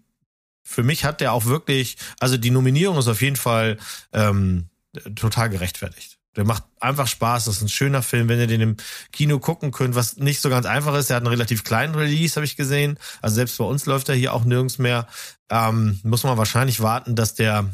für 0.63 0.83
mich 0.83 1.05
hat 1.05 1.21
der 1.21 1.35
auch 1.35 1.45
wirklich, 1.45 1.99
also 2.21 2.39
die 2.39 2.51
Nominierung 2.51 2.97
ist 2.97 3.09
auf 3.09 3.21
jeden 3.21 3.37
Fall 3.37 3.77
ähm, 4.15 4.71
total 5.15 5.51
gerechtfertigt. 5.51 6.19
Der 6.37 6.45
macht 6.45 6.65
einfach 6.81 7.07
Spaß. 7.07 7.45
Das 7.45 7.57
ist 7.57 7.63
ein 7.63 7.69
schöner 7.69 8.03
Film, 8.03 8.31
wenn 8.31 8.41
ihr 8.41 8.47
den 8.47 8.63
im 8.63 8.77
Kino 9.13 9.39
gucken 9.39 9.73
könnt, 9.73 9.95
was 9.95 10.17
nicht 10.17 10.41
so 10.41 10.49
ganz 10.49 10.65
einfach 10.65 10.95
ist. 10.95 11.11
Der 11.11 11.17
hat 11.17 11.23
einen 11.23 11.33
relativ 11.33 11.65
kleinen 11.65 11.95
Release, 11.95 12.35
habe 12.37 12.47
ich 12.47 12.57
gesehen. 12.57 12.99
Also 13.21 13.37
selbst 13.37 13.59
bei 13.59 13.65
uns 13.65 13.85
läuft 13.85 14.09
er 14.09 14.15
hier 14.15 14.33
auch 14.33 14.45
nirgends 14.45 14.79
mehr. 14.79 15.07
Ähm, 15.51 16.01
muss 16.03 16.25
man 16.25 16.39
wahrscheinlich 16.39 16.81
warten, 16.81 17.15
dass 17.15 17.35
der 17.35 17.69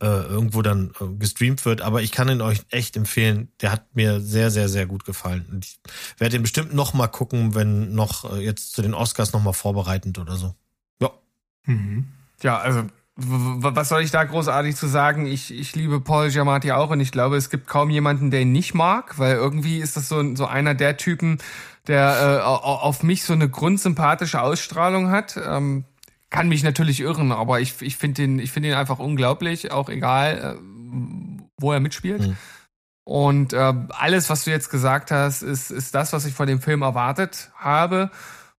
äh, 0.00 0.06
irgendwo 0.06 0.62
dann 0.62 0.92
äh, 1.00 1.06
gestreamt 1.18 1.64
wird. 1.64 1.80
Aber 1.80 2.02
ich 2.02 2.12
kann 2.12 2.28
ihn 2.28 2.40
euch 2.40 2.60
echt 2.70 2.96
empfehlen. 2.96 3.48
Der 3.60 3.72
hat 3.72 3.94
mir 3.94 4.20
sehr, 4.20 4.50
sehr, 4.50 4.68
sehr 4.68 4.86
gut 4.86 5.04
gefallen. 5.04 5.46
Und 5.50 5.64
ich 5.64 5.78
werde 6.18 6.36
ihn 6.36 6.42
bestimmt 6.42 6.74
noch 6.74 6.94
mal 6.94 7.08
gucken, 7.08 7.54
wenn 7.54 7.94
noch 7.94 8.30
äh, 8.32 8.44
jetzt 8.44 8.72
zu 8.74 8.82
den 8.82 8.94
Oscars 8.94 9.32
noch 9.32 9.42
mal 9.42 9.52
vorbereitend 9.52 10.18
oder 10.18 10.36
so. 10.36 10.54
Ja. 11.00 11.10
Mhm. 11.64 12.06
Ja, 12.42 12.58
also 12.58 12.84
was 13.18 13.88
soll 13.88 14.02
ich 14.02 14.10
da 14.10 14.24
großartig 14.24 14.76
zu 14.76 14.86
sagen? 14.88 15.24
Ich, 15.24 15.50
ich 15.52 15.74
liebe 15.74 16.00
Paul 16.00 16.28
Giamatti 16.30 16.72
auch 16.72 16.90
und 16.90 17.00
ich 17.00 17.12
glaube, 17.12 17.38
es 17.38 17.48
gibt 17.48 17.66
kaum 17.66 17.88
jemanden, 17.88 18.30
der 18.30 18.42
ihn 18.42 18.52
nicht 18.52 18.74
mag, 18.74 19.18
weil 19.18 19.36
irgendwie 19.36 19.78
ist 19.78 19.96
das 19.96 20.10
so, 20.10 20.34
so 20.34 20.44
einer 20.44 20.74
der 20.74 20.98
Typen, 20.98 21.38
der 21.86 22.40
äh, 22.42 22.44
au- 22.44 22.58
auf 22.58 23.02
mich 23.02 23.24
so 23.24 23.32
eine 23.32 23.48
grundsympathische 23.48 24.42
Ausstrahlung 24.42 25.10
hat. 25.10 25.40
Ähm, 25.42 25.84
kann 26.30 26.48
mich 26.48 26.62
natürlich 26.62 27.00
irren, 27.00 27.32
aber 27.32 27.60
ich, 27.60 27.80
ich 27.82 27.96
finde 27.96 28.24
ihn, 28.24 28.38
ich 28.38 28.50
finde 28.50 28.70
ihn 28.70 28.74
einfach 28.74 28.98
unglaublich, 28.98 29.70
auch 29.70 29.88
egal, 29.88 30.58
äh, 30.58 31.50
wo 31.58 31.72
er 31.72 31.80
mitspielt. 31.80 32.22
Mhm. 32.22 32.36
Und 33.04 33.52
äh, 33.52 33.72
alles, 33.90 34.28
was 34.30 34.44
du 34.44 34.50
jetzt 34.50 34.68
gesagt 34.68 35.12
hast, 35.12 35.42
ist, 35.42 35.70
ist 35.70 35.94
das, 35.94 36.12
was 36.12 36.24
ich 36.24 36.34
von 36.34 36.48
dem 36.48 36.60
Film 36.60 36.82
erwartet 36.82 37.52
habe 37.54 38.10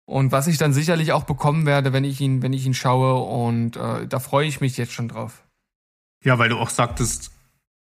und 0.06 0.32
was 0.32 0.48
ich 0.48 0.58
dann 0.58 0.72
sicherlich 0.72 1.12
auch 1.12 1.26
bekommen 1.26 1.66
werde, 1.66 1.92
wenn 1.92 2.06
ich 2.06 2.22
ihn, 2.22 2.42
wenn 2.42 2.54
ich 2.54 2.66
ihn 2.66 2.74
schaue. 2.74 3.16
Und 3.16 3.76
äh, 3.76 4.08
da 4.08 4.20
freue 4.20 4.48
ich 4.48 4.62
mich 4.62 4.78
jetzt 4.78 4.94
schon 4.94 5.10
drauf. 5.10 5.44
Ja, 6.24 6.40
weil 6.40 6.48
du 6.48 6.58
auch 6.58 6.70
sagtest, 6.70 7.32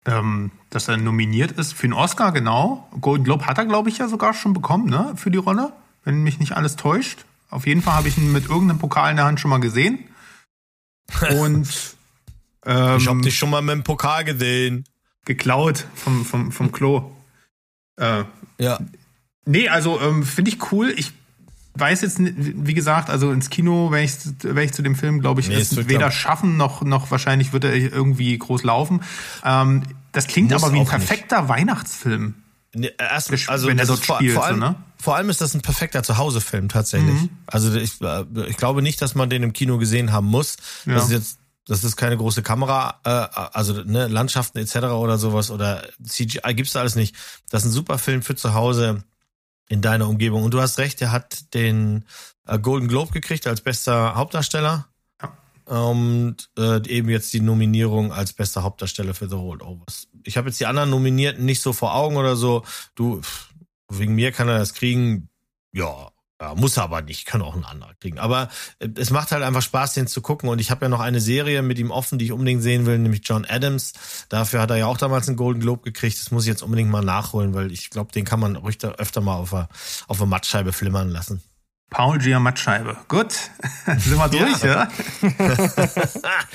ähm, 0.04 0.50
dass 0.68 0.88
er 0.88 0.98
nominiert 0.98 1.52
ist 1.52 1.72
für 1.72 1.86
den 1.86 1.94
Oscar, 1.94 2.32
genau. 2.32 2.88
Golden 3.00 3.24
Globe 3.24 3.46
hat 3.46 3.56
er, 3.56 3.64
glaube 3.64 3.88
ich, 3.88 3.96
ja 3.96 4.08
sogar 4.08 4.34
schon 4.34 4.52
bekommen, 4.52 4.88
ne? 4.88 5.12
Für 5.16 5.30
die 5.30 5.38
Rolle, 5.38 5.72
wenn 6.04 6.22
mich 6.22 6.38
nicht 6.38 6.52
alles 6.52 6.76
täuscht. 6.76 7.24
Auf 7.50 7.66
jeden 7.66 7.82
Fall 7.82 7.94
habe 7.94 8.08
ich 8.08 8.16
ihn 8.18 8.32
mit 8.32 8.48
irgendeinem 8.48 8.78
Pokal 8.78 9.10
in 9.10 9.16
der 9.16 9.26
Hand 9.26 9.40
schon 9.40 9.50
mal 9.50 9.58
gesehen. 9.60 9.98
Und 11.38 11.68
ähm, 12.66 12.96
Ich 12.98 13.08
hab 13.08 13.22
dich 13.22 13.36
schon 13.36 13.50
mal 13.50 13.62
mit 13.62 13.74
dem 13.74 13.82
Pokal 13.84 14.24
gesehen. 14.24 14.84
geklaut 15.24 15.86
vom, 15.94 16.24
vom, 16.24 16.52
vom 16.52 16.72
Klo. 16.72 17.10
Äh, 17.98 18.24
Ja. 18.58 18.78
Nee, 19.46 19.68
also 19.68 20.00
ähm, 20.00 20.22
finde 20.22 20.50
ich 20.50 20.70
cool. 20.72 20.92
Ich 20.96 21.12
weiß 21.74 22.02
jetzt, 22.02 22.18
wie 22.20 22.74
gesagt, 22.74 23.08
also 23.10 23.32
ins 23.32 23.48
Kino, 23.50 23.90
wenn 23.90 24.04
ich, 24.04 24.12
wenn 24.42 24.64
ich 24.64 24.72
zu 24.72 24.82
dem 24.82 24.94
Film, 24.94 25.20
glaube 25.20 25.40
ich, 25.40 25.48
Nee, 25.48 25.54
es 25.54 25.76
weder 25.76 25.98
glaub- 25.98 26.12
schaffen 26.12 26.56
noch, 26.56 26.82
noch 26.82 27.10
wahrscheinlich 27.10 27.52
wird 27.52 27.64
er 27.64 27.74
irgendwie 27.74 28.36
groß 28.36 28.62
laufen. 28.64 29.02
Ähm, 29.44 29.82
das 30.12 30.26
klingt 30.26 30.50
Muss 30.50 30.62
aber 30.62 30.72
wie 30.72 30.76
ein 30.80 30.86
auch 30.86 30.92
nicht. 30.92 31.06
perfekter 31.06 31.48
Weihnachtsfilm. 31.48 32.34
Nee, 32.74 32.90
Erst, 32.98 33.32
also 33.48 33.66
wenn 33.68 33.78
er 33.78 33.86
das 33.86 33.88
dort 33.96 34.04
vor, 34.06 34.16
spielt, 34.16 34.34
vor, 34.34 34.42
so, 34.42 34.48
allem, 34.48 34.58
ne? 34.60 34.74
Vor 35.00 35.16
allem 35.16 35.30
ist 35.30 35.40
das 35.40 35.54
ein 35.54 35.62
perfekter 35.62 36.02
Zuhausefilm 36.02 36.68
tatsächlich. 36.68 37.14
Mhm. 37.14 37.30
Also 37.46 37.74
ich, 37.74 38.00
äh, 38.00 38.24
ich 38.48 38.56
glaube 38.56 38.82
nicht, 38.82 39.00
dass 39.00 39.14
man 39.14 39.30
den 39.30 39.42
im 39.42 39.52
Kino 39.52 39.78
gesehen 39.78 40.12
haben 40.12 40.26
muss. 40.26 40.56
Ja. 40.84 40.94
Das 40.94 41.04
ist 41.04 41.10
jetzt, 41.10 41.38
das 41.66 41.84
ist 41.84 41.96
keine 41.96 42.16
große 42.16 42.42
Kamera, 42.42 43.00
äh, 43.04 43.10
also 43.52 43.82
ne, 43.84 44.08
Landschaften 44.08 44.58
etc. 44.58 44.76
oder 44.76 45.18
sowas 45.18 45.50
oder 45.50 45.82
CGI 46.02 46.54
gibt's 46.54 46.72
da 46.72 46.80
alles 46.80 46.96
nicht. 46.96 47.14
Das 47.50 47.64
ist 47.64 47.70
ein 47.70 47.72
super 47.72 47.98
Film 47.98 48.22
für 48.22 48.34
zu 48.34 48.54
Hause 48.54 49.04
in 49.68 49.80
deiner 49.80 50.08
Umgebung. 50.08 50.42
Und 50.42 50.52
du 50.52 50.60
hast 50.60 50.78
recht, 50.78 51.00
er 51.00 51.12
hat 51.12 51.54
den 51.54 52.04
äh, 52.46 52.58
Golden 52.58 52.88
Globe 52.88 53.12
gekriegt 53.12 53.46
als 53.46 53.60
bester 53.60 54.14
Hauptdarsteller. 54.16 54.86
Und 55.64 56.50
äh, 56.58 56.84
eben 56.88 57.08
jetzt 57.10 57.32
die 57.32 57.40
Nominierung 57.40 58.12
als 58.12 58.32
bester 58.32 58.64
Hauptdarsteller 58.64 59.14
für 59.14 59.28
The 59.28 59.36
Holdovers. 59.36 60.08
Ich 60.24 60.36
habe 60.36 60.48
jetzt 60.48 60.58
die 60.58 60.66
anderen 60.66 60.90
Nominierten 60.90 61.44
nicht 61.44 61.62
so 61.62 61.72
vor 61.72 61.94
Augen 61.94 62.16
oder 62.16 62.34
so. 62.34 62.64
Du, 62.96 63.20
pff, 63.20 63.49
wegen 63.90 64.14
mir 64.14 64.32
kann 64.32 64.48
er 64.48 64.58
das 64.58 64.74
kriegen. 64.74 65.28
Ja, 65.72 66.10
ja 66.40 66.54
muss 66.54 66.76
er 66.76 66.84
aber 66.84 67.02
nicht. 67.02 67.26
Kann 67.26 67.42
auch 67.42 67.54
ein 67.54 67.64
anderer 67.64 67.94
kriegen. 68.00 68.18
Aber 68.18 68.48
äh, 68.78 68.88
es 68.96 69.10
macht 69.10 69.32
halt 69.32 69.42
einfach 69.42 69.62
Spaß, 69.62 69.94
den 69.94 70.06
zu 70.06 70.22
gucken. 70.22 70.48
Und 70.48 70.60
ich 70.60 70.70
habe 70.70 70.84
ja 70.84 70.88
noch 70.88 71.00
eine 71.00 71.20
Serie 71.20 71.62
mit 71.62 71.78
ihm 71.78 71.90
offen, 71.90 72.18
die 72.18 72.26
ich 72.26 72.32
unbedingt 72.32 72.62
sehen 72.62 72.86
will, 72.86 72.98
nämlich 72.98 73.22
John 73.24 73.44
Adams. 73.48 73.92
Dafür 74.28 74.60
hat 74.60 74.70
er 74.70 74.76
ja 74.76 74.86
auch 74.86 74.98
damals 74.98 75.28
einen 75.28 75.36
Golden 75.36 75.60
Globe 75.60 75.82
gekriegt. 75.82 76.18
Das 76.18 76.30
muss 76.30 76.44
ich 76.44 76.48
jetzt 76.48 76.62
unbedingt 76.62 76.90
mal 76.90 77.04
nachholen, 77.04 77.54
weil 77.54 77.72
ich 77.72 77.90
glaube, 77.90 78.12
den 78.12 78.24
kann 78.24 78.40
man 78.40 78.56
ruhig 78.56 78.78
da 78.78 78.92
öfter 78.92 79.20
mal 79.20 79.36
auf 79.36 79.50
der, 79.50 79.68
auf 80.08 80.18
der 80.18 80.26
Mattscheibe 80.26 80.72
flimmern 80.72 81.10
lassen. 81.10 81.42
Paul 81.90 82.18
Giamatti-Scheibe. 82.18 82.96
Gut, 83.08 83.32
sind 83.98 84.16
wir 84.16 84.28
durch, 84.28 84.62
ja? 84.62 84.88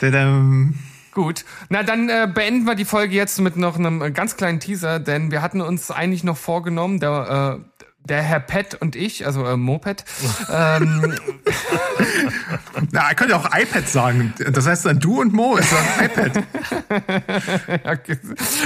Tadam. 0.00 0.74
Gut. 1.12 1.44
Na, 1.68 1.82
dann 1.82 2.08
äh, 2.08 2.28
beenden 2.32 2.66
wir 2.66 2.74
die 2.74 2.84
Folge 2.84 3.14
jetzt 3.14 3.40
mit 3.40 3.56
noch 3.56 3.76
einem 3.76 4.00
äh, 4.02 4.10
ganz 4.10 4.36
kleinen 4.36 4.60
Teaser, 4.60 5.00
denn 5.00 5.30
wir 5.30 5.42
hatten 5.42 5.60
uns 5.60 5.90
eigentlich 5.90 6.24
noch 6.24 6.36
vorgenommen, 6.36 7.00
der, 7.00 7.58
äh, 7.58 7.80
der 8.04 8.22
Herr 8.22 8.40
Pet 8.40 8.76
und 8.76 8.94
ich, 8.96 9.26
also 9.26 9.44
äh, 9.44 9.56
Moped, 9.56 10.04
ähm, 10.52 11.14
Na, 12.92 13.08
er 13.08 13.14
könnte 13.14 13.36
auch 13.36 13.46
iPad 13.46 13.88
sagen. 13.88 14.34
Das 14.52 14.66
heißt 14.66 14.86
dann 14.86 15.00
du 15.00 15.20
und 15.20 15.32
Mo 15.32 15.56
ist 15.56 15.72
dann 15.72 16.06
iPad. 16.06 16.44
Ja, 17.84 17.96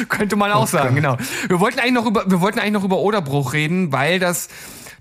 könnte 0.08 0.36
man 0.36 0.50
auch 0.52 0.66
sagen, 0.66 0.94
genau. 0.94 1.18
Wir 1.48 1.60
wollten 1.60 1.78
eigentlich 1.78 1.92
noch 1.92 2.06
über, 2.06 2.30
wir 2.30 2.40
wollten 2.40 2.58
eigentlich 2.58 2.72
noch 2.72 2.84
über 2.84 2.98
Oderbruch 2.98 3.52
reden, 3.52 3.92
weil 3.92 4.18
das 4.18 4.48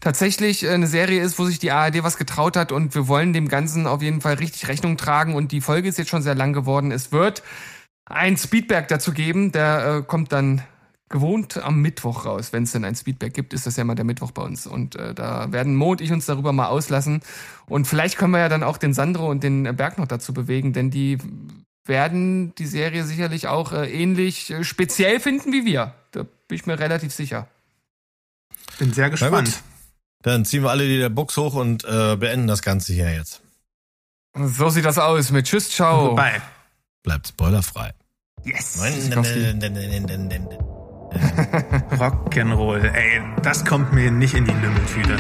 tatsächlich 0.03 0.63
äh, 0.63 0.69
eine 0.69 0.87
Serie 0.87 1.21
ist, 1.21 1.39
wo 1.39 1.45
sich 1.45 1.59
die 1.59 1.71
ARD 1.71 2.03
was 2.03 2.17
getraut 2.17 2.57
hat 2.57 2.71
und 2.71 2.93
wir 2.93 3.07
wollen 3.07 3.33
dem 3.33 3.47
Ganzen 3.47 3.87
auf 3.87 4.01
jeden 4.01 4.21
Fall 4.21 4.35
richtig 4.35 4.67
Rechnung 4.67 4.97
tragen 4.97 5.33
und 5.33 5.51
die 5.51 5.61
Folge 5.61 5.87
ist 5.87 5.97
jetzt 5.97 6.09
schon 6.09 6.21
sehr 6.21 6.35
lang 6.35 6.53
geworden. 6.53 6.91
Es 6.91 7.11
wird 7.11 7.41
ein 8.05 8.37
Speedback 8.37 8.89
dazu 8.89 9.13
geben, 9.13 9.51
der 9.51 9.97
äh, 9.99 10.03
kommt 10.03 10.31
dann 10.31 10.61
gewohnt 11.09 11.57
am 11.57 11.81
Mittwoch 11.81 12.25
raus. 12.25 12.51
Wenn 12.51 12.63
es 12.63 12.71
denn 12.71 12.83
ein 12.83 12.95
Speedback 12.95 13.33
gibt, 13.33 13.53
ist 13.53 13.65
das 13.65 13.77
ja 13.77 13.83
immer 13.83 13.95
der 13.95 14.03
Mittwoch 14.03 14.31
bei 14.31 14.41
uns. 14.41 14.67
Und 14.67 14.95
äh, 14.95 15.13
da 15.13 15.51
werden 15.51 15.75
Mo 15.75 15.91
und 15.91 16.01
ich 16.01 16.11
uns 16.11 16.25
darüber 16.25 16.51
mal 16.51 16.67
auslassen. 16.67 17.21
Und 17.67 17.87
vielleicht 17.87 18.17
können 18.17 18.31
wir 18.31 18.39
ja 18.39 18.49
dann 18.49 18.63
auch 18.63 18.77
den 18.77 18.93
Sandro 18.93 19.29
und 19.29 19.43
den 19.43 19.63
Berg 19.75 19.97
noch 19.97 20.07
dazu 20.07 20.33
bewegen, 20.33 20.73
denn 20.73 20.89
die 20.89 21.19
werden 21.85 22.55
die 22.55 22.65
Serie 22.65 23.03
sicherlich 23.03 23.47
auch 23.47 23.73
äh, 23.73 23.91
ähnlich 23.91 24.51
äh, 24.51 24.63
speziell 24.63 25.19
finden 25.19 25.53
wie 25.53 25.65
wir. 25.65 25.93
Da 26.11 26.23
bin 26.23 26.55
ich 26.55 26.65
mir 26.65 26.79
relativ 26.79 27.13
sicher. 27.13 27.47
Bin 28.79 28.91
sehr 28.91 29.09
gespannt. 29.09 29.61
Dann 30.23 30.45
ziehen 30.45 30.63
wir 30.63 30.71
alle 30.71 30.87
die 30.87 30.97
der 30.97 31.09
Box 31.09 31.37
hoch 31.37 31.53
und 31.53 31.83
äh, 31.85 32.15
beenden 32.15 32.47
das 32.47 32.61
Ganze 32.61 32.93
hier 32.93 33.13
jetzt. 33.13 33.41
So 34.35 34.69
sieht 34.69 34.85
das 34.85 34.97
aus 34.97 35.31
mit 35.31 35.45
Tschüss, 35.45 35.69
ciao. 35.69 36.05
Vorbei. 36.07 36.41
Bleibt 37.03 37.27
spoilerfrei. 37.27 37.93
Yes. 38.43 38.79
Rock'n'Roll. 41.99 42.91
Ey, 42.93 43.21
das 43.41 43.63
kommt 43.63 43.93
mir 43.93 44.11
nicht 44.11 44.33
in 44.33 44.45
die 44.45 44.51
Lümmeltüte. 44.51 45.17